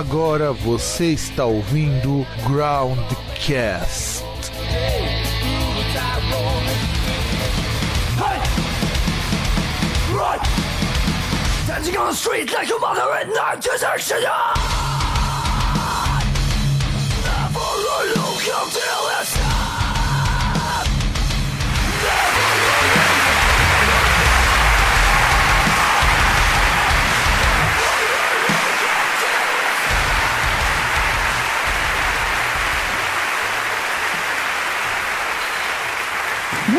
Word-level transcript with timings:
Agora 0.00 0.50
você 0.50 1.12
está 1.12 1.44
ouvindo 1.44 2.26
Groundcast. 2.46 4.24
Dancing 11.66 11.96
on 11.98 12.06
the 12.06 12.14
street 12.14 12.50
like 12.50 12.70
a 12.70 12.78
mother 12.80 13.12
at 13.12 13.28
night 13.28 13.66
is 13.66 13.82
action 13.82 14.22
Never 17.22 17.60
look 18.16 18.40
until 18.40 19.20
it's 19.20 19.39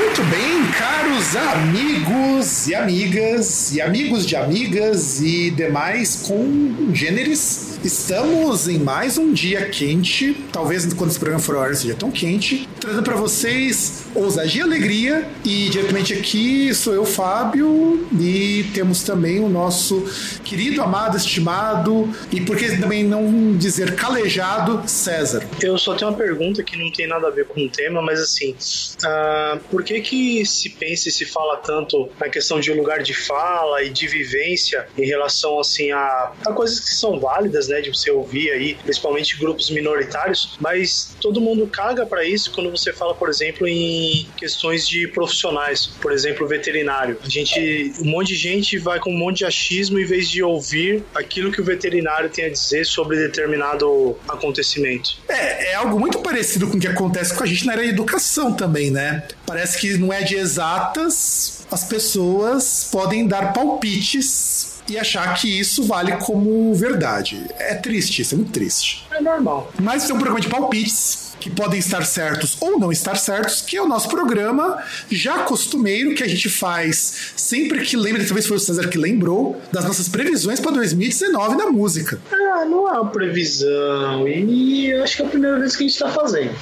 Muito 0.04 0.24
bem, 0.24 0.66
caros 0.80 1.36
amigos 1.36 2.68
e 2.68 2.74
amigas, 2.74 3.72
e 3.72 3.80
amigos 3.80 4.26
de 4.26 4.36
amigas 4.36 5.22
e 5.22 5.52
demais 5.52 6.28
congêneres 6.28 7.71
Estamos 7.84 8.68
em 8.68 8.78
mais 8.78 9.18
um 9.18 9.34
dia 9.34 9.68
quente, 9.68 10.36
talvez 10.54 10.86
quando 10.94 11.10
esse 11.10 11.18
programa 11.18 11.42
for 11.42 11.58
ar 11.58 11.76
seja 11.76 11.96
tão 11.96 12.12
quente, 12.12 12.70
trazendo 12.80 13.02
para 13.02 13.16
vocês 13.16 14.06
ousadia 14.14 14.62
e 14.62 14.64
alegria. 14.64 15.28
E 15.44 15.68
diretamente 15.70 16.14
aqui 16.14 16.76
sou 16.76 16.94
eu, 16.94 17.06
Fábio, 17.06 18.08
e 18.20 18.70
temos 18.76 19.02
também 19.02 19.40
o 19.40 19.50
nosso 19.50 20.06
querido, 20.44 20.80
amado, 20.82 21.18
estimado, 21.18 22.08
e 22.32 22.40
por 22.42 22.56
que 22.56 22.78
também 22.78 23.04
não 23.04 23.58
dizer 23.58 23.96
calejado, 23.96 24.88
César. 24.88 25.44
Eu 25.60 25.76
só 25.80 25.96
tenho 25.96 26.12
uma 26.12 26.18
pergunta 26.18 26.62
que 26.62 26.78
não 26.78 26.92
tem 26.92 27.08
nada 27.08 27.28
a 27.28 27.32
ver 27.32 27.48
com 27.48 27.66
o 27.66 27.70
tema, 27.70 28.00
mas 28.00 28.20
assim, 28.20 28.52
uh, 28.52 29.60
por 29.72 29.84
que 29.84 30.00
que 30.02 30.46
se 30.46 30.70
pensa 30.70 31.10
e 31.10 31.12
se 31.12 31.26
fala 31.26 31.58
tanto 31.58 32.10
na 32.20 32.30
questão 32.30 32.60
de 32.60 32.72
lugar 32.72 33.02
de 33.02 33.16
fala 33.16 33.82
e 33.82 33.90
de 33.90 34.08
vivência 34.08 34.86
em 34.96 35.06
relação 35.06 35.60
assim 35.60 35.92
a, 35.92 36.32
a 36.46 36.54
coisas 36.54 36.80
que 36.80 36.94
são 36.94 37.20
válidas, 37.20 37.71
né, 37.72 37.82
de 37.82 37.90
você 37.90 38.12
ouvir 38.12 38.52
aí, 38.52 38.76
principalmente 38.76 39.38
grupos 39.38 39.70
minoritários, 39.70 40.58
mas 40.60 41.16
todo 41.20 41.42
mundo 41.42 41.66
caga 41.68 42.06
para 42.06 42.24
isso 42.26 42.52
quando 42.52 42.70
você 42.70 42.94
fala, 42.94 43.16
por 43.16 43.30
exemplo, 43.30 43.68
em 43.68 44.28
questões 44.38 44.88
de 44.88 45.08
profissionais, 45.08 45.88
por 45.88 46.12
exemplo, 46.12 46.48
veterinário. 46.48 47.18
A 47.24 47.30
gente, 47.30 47.94
um 48.00 48.10
monte 48.10 48.30
de 48.30 48.36
gente 48.36 48.78
vai 48.78 49.00
com 49.00 49.12
um 49.12 49.18
monte 49.18 49.40
de 49.40 49.46
achismo 49.46 50.00
em 50.00 50.06
vez 50.06 50.30
de 50.30 50.44
ouvir 50.44 51.04
aquilo 51.16 51.52
que 51.52 51.62
o 51.62 51.64
veterinário 51.64 52.30
tem 52.30 52.46
a 52.46 52.50
dizer 52.50 52.86
sobre 52.86 53.18
determinado 53.18 54.18
acontecimento. 54.28 55.18
É, 55.28 55.72
é 55.72 55.76
algo 55.76 56.00
muito 56.00 56.20
parecido 56.20 56.68
com 56.68 56.78
o 56.78 56.80
que 56.80 56.88
acontece 56.88 57.34
com 57.34 57.44
a 57.44 57.48
gente 57.48 57.66
na 57.66 57.74
área 57.74 57.84
de 57.84 57.90
educação 57.90 58.54
também, 58.54 58.92
né? 58.92 59.28
Parece 59.46 59.80
que 59.80 59.98
não 59.98 60.12
é 60.12 60.22
de 60.22 60.36
exatas, 60.36 61.66
as 61.72 61.84
pessoas 61.84 62.90
podem 62.92 63.28
dar 63.28 63.54
palpites 63.54 64.71
e 64.90 64.98
achar 64.98 65.34
que 65.36 65.60
isso 65.60 65.84
vale 65.84 66.12
como 66.18 66.74
verdade. 66.74 67.46
É 67.58 67.76
triste, 67.76 68.22
isso 68.22 68.36
é 68.36 68.38
muito 68.38 68.52
triste. 68.52 69.06
É 69.12 69.22
normal. 69.22 69.72
Mas 69.80 70.04
isso 70.04 70.12
é 70.12 70.16
um 70.16 70.20
programa 70.20 70.42
de 70.42 70.50
palpites 70.50 71.32
que 71.42 71.50
podem 71.50 71.80
estar 71.80 72.06
certos 72.06 72.56
ou 72.62 72.80
não 72.80 72.92
estar 72.92 73.16
certos, 73.16 73.62
que 73.62 73.76
é 73.76 73.82
o 73.82 73.88
nosso 73.88 74.08
programa 74.08 74.78
já 75.10 75.40
costumeiro 75.40 76.14
que 76.14 76.24
a 76.24 76.28
gente 76.28 76.48
faz 76.48 77.34
sempre 77.36 77.82
que 77.82 77.98
lembra, 77.98 78.24
talvez 78.24 78.46
foi 78.46 78.58
o 78.58 78.60
César 78.60 78.88
que 78.88 78.98
lembrou, 78.98 79.60
das 79.72 79.84
nossas 79.84 80.08
previsões 80.08 80.60
para 80.60 80.72
2019 80.72 81.56
na 81.56 81.66
música. 81.66 82.20
Ah, 82.32 82.64
não 82.66 82.88
é 82.88 82.92
uma 83.00 83.10
previsão. 83.10 84.28
E 84.28 84.94
acho 84.94 85.18
que 85.18 85.24
é 85.24 85.26
a 85.26 85.30
primeira 85.30 85.60
vez 85.60 85.76
que 85.76 85.84
a 85.84 85.88
gente 85.88 85.96
está 85.96 86.10
fazendo. 86.10 86.54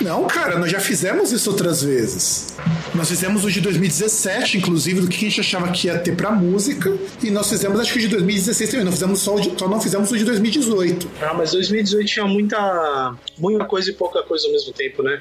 Não, 0.00 0.24
cara, 0.28 0.56
nós 0.58 0.70
já 0.70 0.78
fizemos 0.78 1.32
isso 1.32 1.50
outras 1.50 1.82
vezes. 1.82 2.46
Nós 2.94 3.08
fizemos 3.08 3.44
o 3.44 3.50
de 3.50 3.60
2017, 3.60 4.58
inclusive, 4.58 5.00
do 5.00 5.08
que 5.08 5.16
a 5.16 5.28
gente 5.28 5.40
achava 5.40 5.70
que 5.70 5.86
ia 5.86 5.98
ter 5.98 6.16
pra 6.16 6.30
música. 6.30 6.96
E 7.22 7.30
nós 7.30 7.48
fizemos, 7.48 7.78
acho 7.80 7.92
que 7.92 7.98
o 7.98 8.02
de 8.02 8.08
2016 8.08 8.70
também. 8.70 8.84
Não 8.84 8.92
fizemos 8.92 9.20
só, 9.20 9.38
de, 9.38 9.52
só 9.58 9.68
não 9.68 9.80
fizemos 9.80 10.10
o 10.10 10.16
de 10.16 10.24
2018. 10.24 11.08
Ah, 11.20 11.34
mas 11.34 11.52
2018 11.52 12.06
tinha 12.06 12.26
muita, 12.26 13.14
muita 13.38 13.64
coisa 13.64 13.90
e 13.90 13.92
pouca 13.92 14.22
coisa 14.22 14.46
ao 14.46 14.52
mesmo 14.52 14.72
tempo, 14.72 15.02
né? 15.02 15.20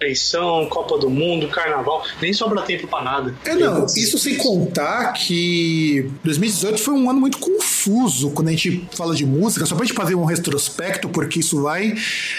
Eleição, 0.00 0.66
Copa 0.66 0.98
do 0.98 1.08
Mundo, 1.08 1.48
Carnaval. 1.48 2.04
Nem 2.20 2.32
sobra 2.32 2.62
tempo 2.62 2.86
pra 2.88 3.02
nada. 3.02 3.34
É, 3.44 3.54
não. 3.54 3.86
Isso 3.86 4.18
sem 4.18 4.36
contar 4.36 5.12
que 5.12 6.10
2018 6.24 6.78
foi 6.78 6.94
um 6.94 7.08
ano 7.08 7.20
muito 7.20 7.38
confuso 7.38 8.30
quando 8.30 8.48
a 8.48 8.50
gente 8.50 8.86
fala 8.96 9.14
de 9.14 9.24
música. 9.24 9.66
Só 9.66 9.74
pra 9.74 9.84
gente 9.84 9.94
fazer 9.94 10.14
um 10.14 10.24
retrospecto, 10.24 11.08
porque 11.08 11.40
isso 11.40 11.62
vai 11.62 11.94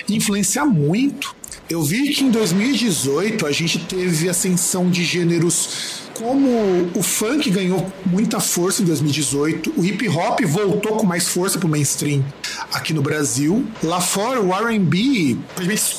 influenciar 0.09 0.65
muito 0.65 1.35
eu 1.69 1.81
vi 1.81 2.13
que 2.13 2.23
em 2.23 2.31
2018 2.31 3.45
a 3.45 3.51
gente 3.51 3.79
teve 3.79 4.29
ascensão 4.29 4.89
de 4.89 5.03
gêneros 5.03 6.03
como 6.15 6.89
o 6.95 7.03
funk 7.03 7.49
ganhou 7.49 7.91
muita 8.05 8.39
força 8.39 8.81
em 8.81 8.85
2018, 8.85 9.73
o 9.75 9.83
hip 9.83 10.07
hop 10.07 10.39
voltou 10.45 10.95
com 10.95 11.05
mais 11.05 11.27
força 11.27 11.59
pro 11.59 11.67
mainstream 11.67 12.23
aqui 12.71 12.93
no 12.93 13.01
Brasil. 13.01 13.65
Lá 13.83 13.99
fora, 13.99 14.41
o 14.41 14.53
R&B 14.53 15.37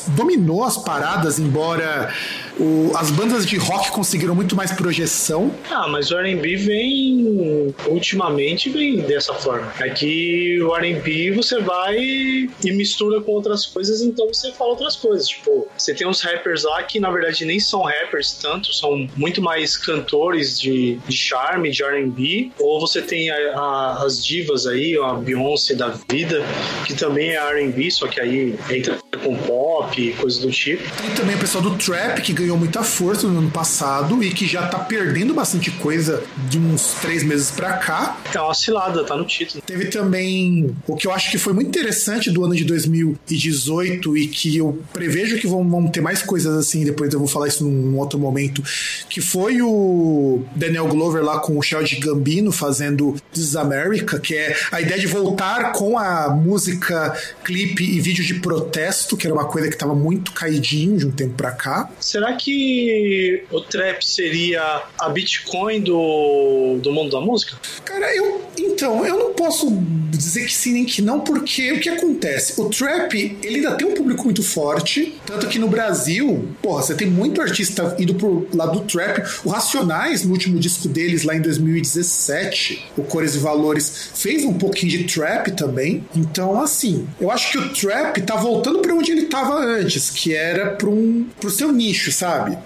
dominou 0.08 0.64
as 0.64 0.78
paradas, 0.78 1.38
embora 1.38 2.12
o, 2.58 2.92
as 2.96 3.10
bandas 3.10 3.46
de 3.46 3.56
rock 3.56 3.90
conseguiram 3.90 4.34
muito 4.34 4.56
mais 4.56 4.72
projeção. 4.72 5.52
Ah, 5.70 5.88
mas 5.88 6.10
o 6.10 6.18
R&B 6.18 6.56
vem 6.56 7.74
ultimamente 7.86 8.70
vem 8.70 9.00
dessa 9.00 9.34
forma. 9.34 9.72
Aqui 9.78 10.58
o 10.62 10.74
R&B 10.74 11.32
você 11.32 11.60
vai 11.60 11.96
e 11.98 12.72
mistura 12.72 13.20
com 13.20 13.32
outras 13.32 13.66
coisas, 13.66 14.00
então 14.00 14.26
você 14.28 14.52
fala 14.52 14.70
outras 14.70 14.96
coisas. 14.96 15.28
Tipo, 15.28 15.68
você 15.76 15.94
tem 15.94 16.06
uns 16.06 16.20
rappers 16.20 16.64
lá 16.64 16.82
que 16.82 16.98
na 16.98 17.10
verdade 17.10 17.44
nem 17.44 17.60
são 17.60 17.82
rappers 17.82 18.32
tanto, 18.32 18.72
são 18.72 19.08
muito 19.16 19.42
mais 19.42 19.76
cantores 19.76 20.58
de, 20.58 20.96
de 21.06 21.16
charme, 21.16 21.70
de 21.70 21.82
R&B. 21.82 22.50
Ou 22.58 22.80
você 22.80 23.02
tem 23.02 23.30
a, 23.30 23.36
a, 23.58 24.04
as 24.04 24.24
divas 24.24 24.66
aí, 24.66 24.98
a 24.98 25.14
Beyoncé 25.14 25.74
da 25.74 25.88
vida, 26.10 26.42
que 26.86 26.94
também 26.94 27.30
é 27.30 27.36
R&B, 27.36 27.90
só 27.90 28.06
que 28.06 28.20
aí 28.20 28.58
entra 28.70 28.98
com 29.22 29.36
pop, 29.36 30.12
coisas 30.20 30.40
do 30.40 30.50
tipo. 30.50 30.82
Tem 31.00 31.10
também 31.14 31.36
o 31.36 31.38
pessoal 31.38 31.62
do 31.62 31.76
trap 31.76 32.22
que 32.22 32.32
ganhou 32.32 32.45
muita 32.54 32.82
força 32.82 33.26
no 33.26 33.38
ano 33.38 33.50
passado 33.50 34.22
e 34.22 34.30
que 34.30 34.46
já 34.46 34.66
tá 34.66 34.78
perdendo 34.78 35.34
bastante 35.34 35.70
coisa 35.70 36.22
de 36.48 36.58
uns 36.58 36.94
três 37.00 37.22
meses 37.22 37.50
pra 37.50 37.74
cá. 37.78 38.16
Tá 38.32 38.44
uma 38.44 38.54
cilada, 38.54 39.04
tá 39.04 39.16
no 39.16 39.24
título. 39.24 39.62
Teve 39.64 39.86
também 39.86 40.76
o 40.86 40.94
que 40.94 41.06
eu 41.06 41.12
acho 41.12 41.30
que 41.30 41.38
foi 41.38 41.52
muito 41.52 41.68
interessante 41.68 42.30
do 42.30 42.44
ano 42.44 42.54
de 42.54 42.64
2018 42.64 44.16
e 44.16 44.28
que 44.28 44.56
eu 44.56 44.82
prevejo 44.92 45.38
que 45.38 45.46
vão, 45.46 45.68
vão 45.68 45.88
ter 45.88 46.00
mais 46.00 46.22
coisas 46.22 46.56
assim, 46.56 46.84
depois 46.84 47.12
eu 47.12 47.18
vou 47.18 47.28
falar 47.28 47.48
isso 47.48 47.64
num 47.64 47.96
outro 47.98 48.18
momento, 48.18 48.62
que 49.08 49.20
foi 49.20 49.62
o 49.62 50.44
Daniel 50.54 50.86
Glover 50.88 51.24
lá 51.24 51.40
com 51.40 51.58
o 51.58 51.62
Sheldon 51.62 52.00
Gambino 52.00 52.52
fazendo 52.52 53.14
This 53.32 53.48
is 53.48 53.56
America, 53.56 54.18
que 54.18 54.34
é 54.34 54.56
a 54.70 54.80
ideia 54.80 54.98
de 55.00 55.06
voltar 55.06 55.72
com 55.72 55.98
a 55.98 56.28
música, 56.30 57.16
clipe 57.44 57.84
e 57.84 58.00
vídeo 58.00 58.24
de 58.24 58.34
protesto, 58.34 59.16
que 59.16 59.26
era 59.26 59.34
uma 59.34 59.44
coisa 59.44 59.68
que 59.68 59.76
tava 59.76 59.94
muito 59.94 60.32
caidinho 60.32 60.96
de 60.96 61.06
um 61.06 61.10
tempo 61.10 61.34
pra 61.34 61.52
cá. 61.52 61.90
Será 62.00 62.34
que 62.36 63.44
o 63.50 63.60
trap 63.60 64.04
seria 64.04 64.82
a 64.98 65.08
Bitcoin 65.08 65.80
do, 65.80 66.78
do 66.82 66.92
mundo 66.92 67.10
da 67.10 67.20
música? 67.20 67.56
Cara, 67.84 68.14
eu. 68.14 68.44
Então, 68.58 69.04
eu 69.06 69.18
não 69.18 69.32
posso 69.32 69.70
dizer 70.16 70.46
que 70.46 70.52
sim 70.52 70.72
nem 70.72 70.84
que 70.84 71.02
não, 71.02 71.20
porque 71.20 71.72
o 71.72 71.80
que 71.80 71.88
acontece? 71.88 72.60
O 72.60 72.68
trap, 72.68 73.14
ele 73.42 73.56
ainda 73.56 73.72
tem 73.72 73.86
um 73.86 73.94
público 73.94 74.24
muito 74.24 74.42
forte, 74.42 75.14
tanto 75.24 75.46
que 75.48 75.58
no 75.58 75.68
Brasil, 75.68 76.48
porra, 76.62 76.82
você 76.82 76.94
tem 76.94 77.06
muito 77.06 77.40
artista 77.40 77.94
indo 77.98 78.14
pro 78.14 78.48
lado 78.54 78.80
do 78.80 78.86
trap. 78.86 79.22
O 79.44 79.50
Racionais, 79.50 80.24
no 80.24 80.32
último 80.32 80.58
disco 80.58 80.88
deles, 80.88 81.24
lá 81.24 81.34
em 81.34 81.40
2017, 81.40 82.86
o 82.96 83.02
Cores 83.02 83.34
e 83.34 83.38
Valores, 83.38 84.10
fez 84.14 84.44
um 84.44 84.54
pouquinho 84.54 84.92
de 84.92 85.04
trap 85.04 85.50
também. 85.52 86.04
Então, 86.14 86.60
assim, 86.60 87.06
eu 87.20 87.30
acho 87.30 87.52
que 87.52 87.58
o 87.58 87.68
trap 87.72 88.20
tá 88.22 88.36
voltando 88.36 88.80
para 88.80 88.94
onde 88.94 89.12
ele 89.12 89.26
tava 89.26 89.58
antes, 89.58 90.10
que 90.10 90.34
era 90.34 90.70
pro, 90.70 90.90
um, 90.90 91.26
pro 91.40 91.50
seu 91.50 91.70
nicho, 91.72 92.10
sabe? 92.10 92.25
sabe? 92.26 92.58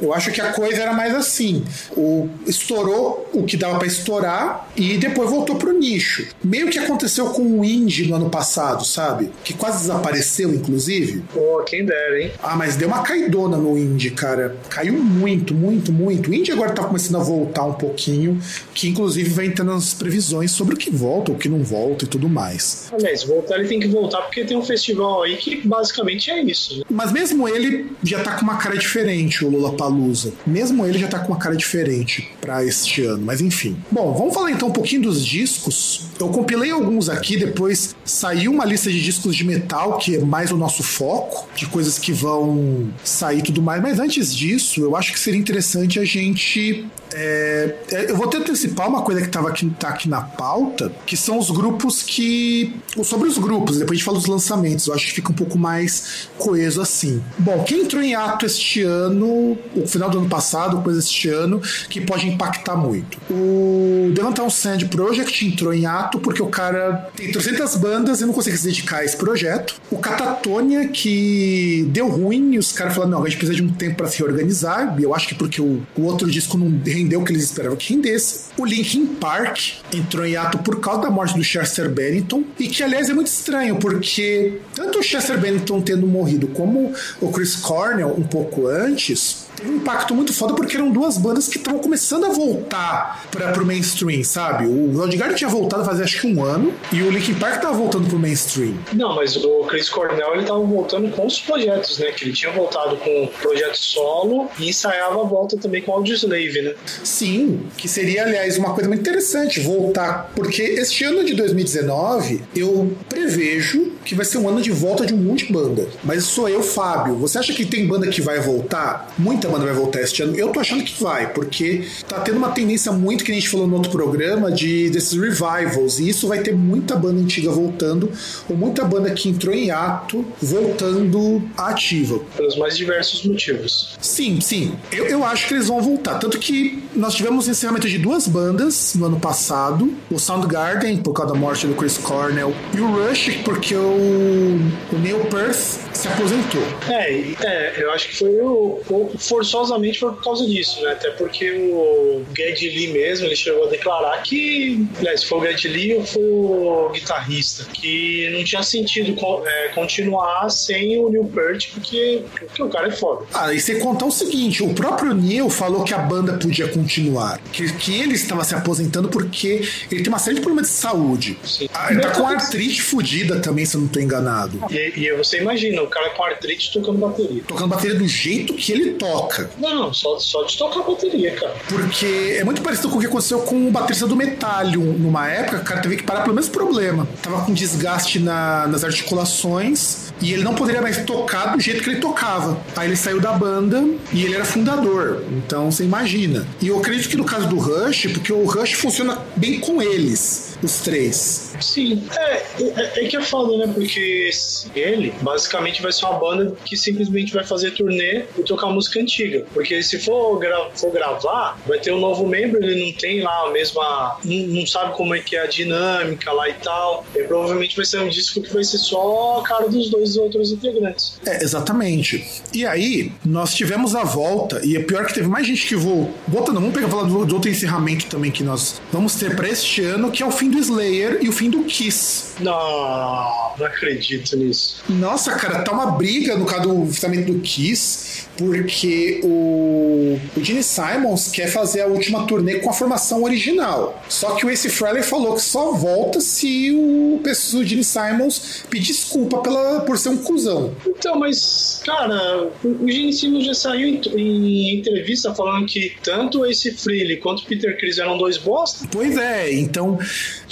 Eu 0.00 0.12
acho 0.12 0.30
que 0.30 0.40
a 0.40 0.52
coisa 0.52 0.82
era 0.82 0.92
mais 0.92 1.14
assim. 1.14 1.64
O, 1.96 2.28
estourou 2.46 3.28
o 3.32 3.44
que 3.44 3.56
dava 3.56 3.78
para 3.78 3.86
estourar 3.86 4.68
e 4.76 4.96
depois 4.96 5.30
voltou 5.30 5.56
pro 5.56 5.72
nicho. 5.72 6.26
Meio 6.42 6.68
que 6.68 6.78
aconteceu 6.78 7.26
com 7.26 7.60
o 7.60 7.64
indie 7.64 8.06
no 8.06 8.16
ano 8.16 8.30
passado, 8.30 8.84
sabe? 8.84 9.30
Que 9.44 9.54
quase 9.54 9.80
desapareceu, 9.80 10.52
inclusive. 10.54 11.22
Pô, 11.32 11.62
quem 11.66 11.84
dera, 11.84 12.22
hein? 12.22 12.32
Ah, 12.42 12.56
mas 12.56 12.76
deu 12.76 12.88
uma 12.88 13.02
caidona 13.02 13.56
no 13.56 13.76
indie, 13.76 14.10
cara. 14.10 14.56
Caiu 14.68 14.94
muito, 14.94 15.54
muito, 15.54 15.92
muito. 15.92 16.30
O 16.30 16.34
indie 16.34 16.52
agora 16.52 16.72
tá 16.72 16.84
começando 16.84 17.16
a 17.16 17.24
voltar 17.24 17.64
um 17.64 17.74
pouquinho, 17.74 18.40
que 18.74 18.88
inclusive 18.88 19.30
vai 19.30 19.46
entrando 19.46 19.72
nas 19.72 19.94
previsões 19.94 20.50
sobre 20.50 20.74
o 20.74 20.78
que 20.78 20.90
volta, 20.90 21.32
o 21.32 21.36
que 21.36 21.48
não 21.48 21.62
volta 21.62 22.04
e 22.04 22.08
tudo 22.08 22.28
mais. 22.28 22.90
Aliás, 22.92 23.22
voltar 23.24 23.58
ele 23.58 23.68
tem 23.68 23.80
que 23.80 23.88
voltar 23.88 24.22
porque 24.22 24.44
tem 24.44 24.56
um 24.56 24.62
festival 24.62 25.22
aí 25.22 25.36
que 25.36 25.66
basicamente 25.66 26.30
é 26.30 26.42
isso. 26.42 26.78
Né? 26.78 26.84
Mas 26.90 27.12
mesmo 27.12 27.48
ele 27.48 27.90
já 28.02 28.22
tá 28.22 28.36
com 28.36 28.42
uma 28.42 28.56
cara 28.56 28.76
diferente, 28.76 29.44
o 29.44 29.50
Lula 29.50 29.72
Palusa. 29.90 30.32
Mesmo 30.46 30.86
ele 30.86 30.98
já 30.98 31.08
tá 31.08 31.18
com 31.18 31.32
uma 31.32 31.38
cara 31.38 31.56
diferente 31.56 32.30
para 32.40 32.64
este 32.64 33.02
ano, 33.02 33.24
mas 33.24 33.40
enfim. 33.40 33.76
Bom, 33.90 34.14
vamos 34.14 34.32
falar 34.32 34.52
então 34.52 34.68
um 34.68 34.72
pouquinho 34.72 35.02
dos 35.02 35.24
discos. 35.24 36.09
Eu 36.20 36.28
compilei 36.28 36.70
alguns 36.70 37.08
aqui, 37.08 37.36
depois 37.36 37.96
saiu 38.04 38.52
uma 38.52 38.64
lista 38.64 38.90
de 38.90 39.02
discos 39.02 39.34
de 39.34 39.44
metal, 39.44 39.96
que 39.96 40.16
é 40.16 40.18
mais 40.20 40.52
o 40.52 40.56
nosso 40.56 40.82
foco, 40.82 41.48
de 41.56 41.66
coisas 41.66 41.98
que 41.98 42.12
vão 42.12 42.92
sair 43.02 43.42
tudo 43.42 43.62
mais. 43.62 43.80
Mas 43.82 43.98
antes 43.98 44.34
disso, 44.34 44.82
eu 44.82 44.94
acho 44.94 45.12
que 45.12 45.18
seria 45.18 45.40
interessante 45.40 45.98
a 45.98 46.04
gente 46.04 46.86
é, 47.12 47.76
é 47.92 48.10
eu 48.10 48.16
vou 48.16 48.26
até 48.26 48.38
antecipar 48.38 48.88
uma 48.88 49.02
coisa 49.02 49.20
que 49.20 49.26
estava 49.26 49.48
aqui, 49.48 49.68
tá 49.78 49.88
aqui 49.88 50.08
na 50.08 50.20
pauta, 50.20 50.92
que 51.06 51.16
são 51.16 51.38
os 51.38 51.50
grupos 51.50 52.02
que. 52.02 52.74
Sobre 53.02 53.28
os 53.28 53.38
grupos, 53.38 53.78
depois 53.78 53.92
a 53.92 53.94
gente 53.94 54.04
fala 54.04 54.18
dos 54.18 54.26
lançamentos, 54.26 54.86
eu 54.86 54.94
acho 54.94 55.06
que 55.06 55.12
fica 55.12 55.30
um 55.30 55.34
pouco 55.34 55.58
mais 55.58 56.28
coeso 56.38 56.80
assim. 56.80 57.22
Bom, 57.38 57.62
quem 57.64 57.82
entrou 57.82 58.02
em 58.02 58.14
ato 58.14 58.46
este 58.46 58.82
ano, 58.82 59.58
o 59.74 59.86
final 59.86 60.10
do 60.10 60.18
ano 60.18 60.28
passado, 60.28 60.82
coisa 60.82 60.98
este 60.98 61.28
ano, 61.28 61.60
que 61.88 62.00
pode 62.00 62.28
impactar 62.28 62.76
muito. 62.76 63.18
O 63.30 64.10
Delantown 64.14 64.50
Sand 64.50 64.86
Project 64.90 65.46
entrou 65.46 65.72
em 65.72 65.86
ato 65.86 66.09
porque 66.18 66.42
o 66.42 66.48
cara 66.48 67.10
tem 67.14 67.30
300 67.30 67.76
bandas 67.76 68.20
e 68.20 68.26
não 68.26 68.32
consegue 68.32 68.56
se 68.56 68.64
dedicar 68.64 68.98
a 68.98 69.04
esse 69.04 69.16
projeto. 69.16 69.80
O 69.90 69.98
Catatonia, 69.98 70.88
que 70.88 71.86
deu 71.90 72.08
ruim, 72.08 72.54
e 72.54 72.58
os 72.58 72.72
caras 72.72 72.94
falaram: 72.94 73.12
não, 73.12 73.22
a 73.22 73.28
gente 73.28 73.38
precisa 73.38 73.56
de 73.56 73.62
um 73.62 73.72
tempo 73.72 73.96
para 73.96 74.06
se 74.08 74.18
reorganizar, 74.18 74.96
e 74.98 75.02
eu 75.02 75.14
acho 75.14 75.28
que 75.28 75.34
porque 75.34 75.60
o, 75.60 75.82
o 75.96 76.02
outro 76.02 76.30
disco 76.30 76.56
não 76.58 76.80
rendeu 76.84 77.20
o 77.20 77.24
que 77.24 77.32
eles 77.32 77.44
esperavam 77.44 77.76
que 77.76 77.94
rendesse. 77.94 78.50
O 78.56 78.64
Linkin 78.64 79.06
Park 79.06 79.58
entrou 79.92 80.24
em 80.26 80.36
ato 80.36 80.58
por 80.58 80.80
causa 80.80 81.02
da 81.02 81.10
morte 81.10 81.36
do 81.36 81.44
Chester 81.44 81.88
Bennington, 81.88 82.44
e 82.58 82.68
que, 82.68 82.82
aliás, 82.82 83.08
é 83.08 83.12
muito 83.12 83.28
estranho, 83.28 83.76
porque 83.76 84.58
tanto 84.74 84.98
o 84.98 85.02
Chester 85.02 85.38
Bennington 85.38 85.80
tendo 85.80 86.06
morrido 86.06 86.48
como 86.48 86.92
o 87.20 87.30
Chris 87.30 87.56
Cornell 87.56 88.14
um 88.16 88.22
pouco 88.22 88.66
antes, 88.66 89.39
um 89.64 89.76
impacto 89.76 90.14
muito 90.14 90.32
foda 90.32 90.54
porque 90.54 90.76
eram 90.76 90.90
duas 90.90 91.16
bandas 91.16 91.48
que 91.48 91.58
estavam 91.58 91.80
começando 91.80 92.24
a 92.24 92.28
voltar 92.28 93.26
para 93.30 93.52
pro 93.52 93.64
mainstream, 93.64 94.22
sabe? 94.24 94.66
O 94.66 94.92
Lodgard 94.92 95.34
tinha 95.34 95.50
voltado 95.50 95.84
fazia 95.84 96.04
acho 96.04 96.20
que 96.20 96.26
um 96.26 96.42
ano 96.42 96.72
e 96.92 97.02
o 97.02 97.10
Linkin 97.10 97.34
Park 97.34 97.60
tava 97.60 97.74
voltando 97.74 98.08
pro 98.08 98.18
mainstream. 98.18 98.74
Não, 98.92 99.14
mas 99.14 99.36
o 99.36 99.64
Chris 99.64 99.88
Cornell 99.88 100.34
ele 100.34 100.44
tava 100.44 100.60
voltando 100.60 101.10
com 101.10 101.26
os 101.26 101.38
projetos, 101.40 101.98
né? 101.98 102.12
Que 102.12 102.24
ele 102.24 102.32
tinha 102.32 102.52
voltado 102.52 102.96
com 102.96 103.28
projeto 103.40 103.76
solo 103.76 104.48
e 104.58 104.68
ensaiava 104.68 105.20
a 105.20 105.24
volta 105.24 105.56
também 105.56 105.82
com 105.82 105.92
o 105.92 105.94
Audioslave, 105.96 106.62
né? 106.62 106.74
Sim, 107.04 107.66
que 107.76 107.88
seria, 107.88 108.24
aliás, 108.24 108.58
uma 108.58 108.72
coisa 108.74 108.88
muito 108.88 109.00
interessante 109.00 109.60
voltar, 109.60 110.30
porque 110.34 110.62
este 110.62 111.04
ano 111.04 111.24
de 111.24 111.34
2019 111.34 112.42
eu 112.54 112.96
prevejo 113.08 113.92
que 114.04 114.14
vai 114.14 114.24
ser 114.24 114.38
um 114.38 114.48
ano 114.48 114.62
de 114.62 114.70
volta 114.70 115.06
de 115.06 115.14
um 115.14 115.16
monte 115.16 115.46
de 115.46 115.52
banda. 115.52 115.88
Mas 116.02 116.24
sou 116.24 116.48
eu, 116.48 116.62
Fábio. 116.62 117.16
Você 117.16 117.38
acha 117.38 117.52
que 117.52 117.64
tem 117.64 117.86
banda 117.86 118.08
que 118.08 118.20
vai 118.20 118.40
voltar? 118.40 119.12
Muita 119.18 119.48
banda 119.48 119.64
vai 119.64 119.74
voltar 119.74 120.00
este 120.00 120.22
ano. 120.22 120.34
Eu 120.36 120.48
tô 120.48 120.60
achando 120.60 120.82
que 120.84 121.02
vai, 121.02 121.32
porque 121.32 121.86
tá 122.08 122.20
tendo 122.20 122.38
uma 122.38 122.50
tendência 122.50 122.92
muito 122.92 123.24
que 123.24 123.32
a 123.32 123.34
gente 123.34 123.48
falou 123.48 123.66
no 123.66 123.76
outro 123.76 123.90
programa 123.90 124.50
de 124.50 124.90
desses 124.90 125.12
revivals. 125.12 125.98
E 125.98 126.08
isso 126.08 126.26
vai 126.28 126.40
ter 126.40 126.54
muita 126.54 126.96
banda 126.96 127.20
antiga 127.20 127.50
voltando, 127.50 128.10
ou 128.48 128.56
muita 128.56 128.84
banda 128.84 129.10
que 129.10 129.28
entrou 129.28 129.54
em 129.54 129.70
ato 129.70 130.24
voltando 130.40 131.42
ativa. 131.56 132.20
Pelos 132.36 132.56
mais 132.56 132.76
diversos 132.76 133.24
motivos. 133.24 133.96
Sim, 134.00 134.40
sim. 134.40 134.74
Eu, 134.92 135.06
eu 135.06 135.24
acho 135.24 135.48
que 135.48 135.54
eles 135.54 135.68
vão 135.68 135.80
voltar. 135.80 136.18
Tanto 136.18 136.38
que 136.38 136.82
nós 136.94 137.14
tivemos 137.14 137.48
encerramento 137.48 137.88
de 137.88 137.98
duas 137.98 138.26
bandas 138.26 138.94
no 138.94 139.06
ano 139.06 139.20
passado: 139.20 139.92
o 140.10 140.18
Soundgarden, 140.18 140.98
por 140.98 141.12
causa 141.12 141.32
da 141.32 141.38
morte 141.38 141.66
do 141.66 141.74
Chris 141.74 141.98
Cornell, 141.98 142.54
e 142.74 142.80
o 142.80 142.90
Rush, 142.90 143.40
porque 143.44 143.74
o, 143.74 143.89
o 143.90 144.98
Neil 144.98 145.20
Peart 145.26 145.54
se 146.00 146.08
aposentou. 146.08 146.62
É, 146.88 147.12
é, 147.44 147.74
eu 147.78 147.90
acho 147.92 148.08
que 148.08 148.16
foi 148.16 148.30
o, 148.40 148.80
o, 148.88 149.10
forçosamente 149.18 149.98
foi 149.98 150.12
por 150.12 150.24
causa 150.24 150.46
disso, 150.46 150.82
né? 150.82 150.92
Até 150.92 151.10
porque 151.10 151.50
o 151.50 152.24
Geddy 152.36 152.70
Lee 152.70 152.92
mesmo, 152.92 153.26
ele 153.26 153.36
chegou 153.36 153.66
a 153.66 153.70
declarar 153.70 154.22
que, 154.22 154.86
aliás, 154.98 155.24
foi 155.24 155.38
o 155.38 155.42
Geddy 155.42 155.68
Lee 155.68 155.94
ou 155.94 156.04
foi 156.04 156.22
o 156.22 156.90
guitarrista, 156.92 157.64
que 157.72 158.30
não 158.32 158.42
tinha 158.44 158.62
sentido 158.62 159.14
é, 159.46 159.68
continuar 159.68 160.48
sem 160.50 160.98
o 160.98 161.10
Neil 161.10 161.24
Peart, 161.24 161.68
porque, 161.74 162.22
porque 162.30 162.62
o 162.62 162.68
cara 162.68 162.88
é 162.88 162.92
foda. 162.92 163.26
Ah, 163.34 163.52
e 163.52 163.60
você 163.60 163.76
contar 163.76 164.06
o 164.06 164.10
seguinte, 164.10 164.62
o 164.62 164.72
próprio 164.72 165.14
Neil 165.14 165.50
falou 165.50 165.84
que 165.84 165.92
a 165.92 165.98
banda 165.98 166.34
podia 166.34 166.68
continuar, 166.68 167.38
que, 167.52 167.70
que 167.74 168.00
ele 168.00 168.14
estava 168.14 168.44
se 168.44 168.54
aposentando 168.54 169.08
porque 169.08 169.68
ele 169.90 170.02
tem 170.02 170.08
uma 170.08 170.18
série 170.18 170.36
de 170.36 170.42
problemas 170.42 170.70
de 170.70 170.76
saúde. 170.76 171.38
Sim. 171.44 171.68
Ah, 171.74 171.92
ele 171.92 172.00
tá 172.00 172.10
com 172.10 172.26
artrite 172.26 172.80
fodida 172.82 173.40
também, 173.40 173.64
se 173.64 173.76
eu 173.80 173.82
não 173.82 173.86
estou 173.86 174.02
enganado. 174.02 174.60
E, 174.70 174.92
e 174.96 175.16
você 175.16 175.40
imagina, 175.40 175.86
cara 175.86 176.10
com 176.10 176.24
artrite 176.24 176.72
tocando 176.72 176.98
bateria. 176.98 177.42
Tocando 177.46 177.68
bateria 177.68 177.98
do 177.98 178.06
jeito 178.06 178.54
que 178.54 178.72
ele 178.72 178.92
toca. 178.92 179.50
Não, 179.58 179.92
só, 179.92 180.18
só 180.18 180.44
de 180.44 180.56
tocar 180.56 180.82
bateria, 180.82 181.34
cara. 181.34 181.54
Porque 181.68 182.36
é 182.38 182.44
muito 182.44 182.62
parecido 182.62 182.88
com 182.88 182.96
o 182.96 183.00
que 183.00 183.06
aconteceu 183.06 183.40
com 183.40 183.68
o 183.68 183.70
baterista 183.70 184.06
do 184.06 184.16
Metallium. 184.16 184.92
Numa 184.98 185.28
época, 185.28 185.58
o 185.58 185.64
cara 185.64 185.80
teve 185.80 185.96
que 185.96 186.02
parar 186.02 186.22
pelo 186.22 186.34
mesmo 186.34 186.52
problema. 186.52 187.08
Tava 187.22 187.44
com 187.44 187.52
desgaste 187.52 188.18
na, 188.18 188.66
nas 188.66 188.84
articulações 188.84 190.12
e 190.20 190.32
ele 190.32 190.42
não 190.42 190.54
poderia 190.54 190.82
mais 190.82 191.04
tocar 191.04 191.54
do 191.56 191.60
jeito 191.60 191.82
que 191.82 191.90
ele 191.90 192.00
tocava. 192.00 192.60
Aí 192.76 192.88
ele 192.88 192.96
saiu 192.96 193.20
da 193.20 193.32
banda 193.32 193.84
e 194.12 194.24
ele 194.24 194.34
era 194.34 194.44
fundador. 194.44 195.24
Então 195.30 195.70
você 195.70 195.84
imagina. 195.84 196.46
E 196.60 196.68
eu 196.68 196.78
acredito 196.78 197.08
que 197.08 197.16
no 197.16 197.24
caso 197.24 197.48
do 197.48 197.58
Rush, 197.58 198.08
porque 198.12 198.32
o 198.32 198.44
Rush 198.44 198.72
funciona 198.72 199.18
bem 199.36 199.60
com 199.60 199.82
eles, 199.82 200.49
os 200.62 200.80
três. 200.80 201.54
Sim, 201.60 202.02
é, 202.16 202.32
é, 202.32 203.04
é, 203.04 203.08
que 203.08 203.16
é 203.16 203.22
foda, 203.22 203.56
né? 203.56 203.72
Porque 203.72 204.30
ele 204.74 205.12
basicamente 205.22 205.82
vai 205.82 205.92
ser 205.92 206.04
uma 206.06 206.18
banda 206.18 206.54
que 206.64 206.76
simplesmente 206.76 207.32
vai 207.32 207.44
fazer 207.44 207.72
turnê 207.72 208.24
e 208.38 208.42
tocar 208.42 208.66
música 208.68 209.00
antiga. 209.00 209.44
Porque 209.52 209.82
se 209.82 209.98
for, 209.98 210.38
gra 210.38 210.70
for 210.74 210.92
gravar, 210.92 211.58
vai 211.66 211.78
ter 211.78 211.92
um 211.92 212.00
novo 212.00 212.26
membro, 212.26 212.62
ele 212.62 212.84
não 212.84 212.92
tem 212.92 213.22
lá 213.22 213.46
a 213.46 213.50
mesma. 213.50 214.18
Não, 214.24 214.36
não, 214.48 214.66
sabe 214.66 214.94
como 214.94 215.14
é 215.14 215.20
que 215.20 215.36
é 215.36 215.42
a 215.42 215.46
dinâmica 215.46 216.32
lá 216.32 216.48
e 216.48 216.54
tal. 216.54 217.04
E 217.14 217.22
provavelmente 217.24 217.76
vai 217.76 217.84
ser 217.84 218.00
um 218.00 218.08
disco 218.08 218.40
que 218.40 218.52
vai 218.52 218.64
ser 218.64 218.78
só 218.78 219.40
a 219.40 219.42
cara 219.42 219.68
dos 219.68 219.90
dois 219.90 220.16
outros 220.16 220.52
integrantes. 220.52 221.18
É, 221.26 221.42
exatamente. 221.42 222.24
E 222.52 222.66
aí, 222.66 223.12
nós 223.24 223.54
tivemos 223.54 223.94
a 223.94 224.04
volta, 224.04 224.60
e 224.64 224.76
é 224.76 224.80
pior 224.80 225.06
que 225.06 225.14
teve 225.14 225.28
mais 225.28 225.46
gente 225.46 225.66
que 225.66 225.74
voou. 225.74 226.12
Voltando, 226.26 226.60
vamos 226.60 226.74
pegar 226.74 226.88
falar 226.88 227.04
do, 227.04 227.24
do 227.24 227.34
outro 227.34 227.50
encerramento 227.50 228.06
também 228.06 228.30
que 228.30 228.42
nós 228.42 228.80
vamos 228.92 229.14
ter 229.14 229.34
para 229.36 229.48
este 229.48 229.82
ano, 229.82 230.10
que 230.10 230.22
é 230.22 230.26
o 230.26 230.30
fim 230.30 230.49
do 230.50 230.58
Slayer 230.58 231.18
e 231.22 231.28
o 231.28 231.32
fim 231.32 231.48
do 231.48 231.64
Kiss. 231.64 232.29
Não, 232.42 233.52
não 233.58 233.66
acredito 233.66 234.36
nisso. 234.36 234.82
Nossa, 234.88 235.32
cara, 235.32 235.62
tá 235.62 235.72
uma 235.72 235.92
briga 235.92 236.36
no 236.36 236.44
caso 236.44 236.62
do 236.62 236.80
lançamento 236.80 237.32
do 237.32 237.40
Kiss, 237.40 238.26
porque 238.36 239.20
o, 239.22 240.18
o 240.36 240.44
Gene 240.44 240.62
Simons 240.62 241.28
quer 241.28 241.48
fazer 241.48 241.82
a 241.82 241.86
última 241.86 242.26
turnê 242.26 242.60
com 242.60 242.70
a 242.70 242.72
formação 242.72 243.22
original. 243.22 244.02
Só 244.08 244.34
que 244.34 244.46
o 244.46 244.50
Ace 244.50 244.68
Frehley 244.68 245.02
falou 245.02 245.34
que 245.34 245.42
só 245.42 245.72
volta 245.72 246.20
se 246.20 246.72
o, 246.72 247.20
o 247.20 247.64
Gene 247.64 247.84
Simons 247.84 248.64
pedir 248.68 248.90
desculpa 248.90 249.38
pela, 249.38 249.80
por 249.80 249.96
ser 249.98 250.10
um 250.10 250.18
cuzão. 250.18 250.74
Então, 250.86 251.18
mas, 251.18 251.80
cara, 251.84 252.48
o 252.64 252.88
Gene 252.88 253.12
Simons 253.12 253.44
já 253.44 253.54
saiu 253.54 253.88
em, 253.88 254.00
em 254.16 254.78
entrevista 254.78 255.34
falando 255.34 255.66
que 255.66 255.96
tanto 256.02 256.40
o 256.40 256.46
Ace 256.46 256.72
Frehley 256.72 257.16
quanto 257.18 257.40
o 257.40 257.46
Peter 257.46 257.76
Chris 257.78 257.98
eram 257.98 258.18
dois 258.18 258.36
bosta. 258.36 258.86
Pois 258.90 259.16
é, 259.16 259.52
então. 259.52 259.98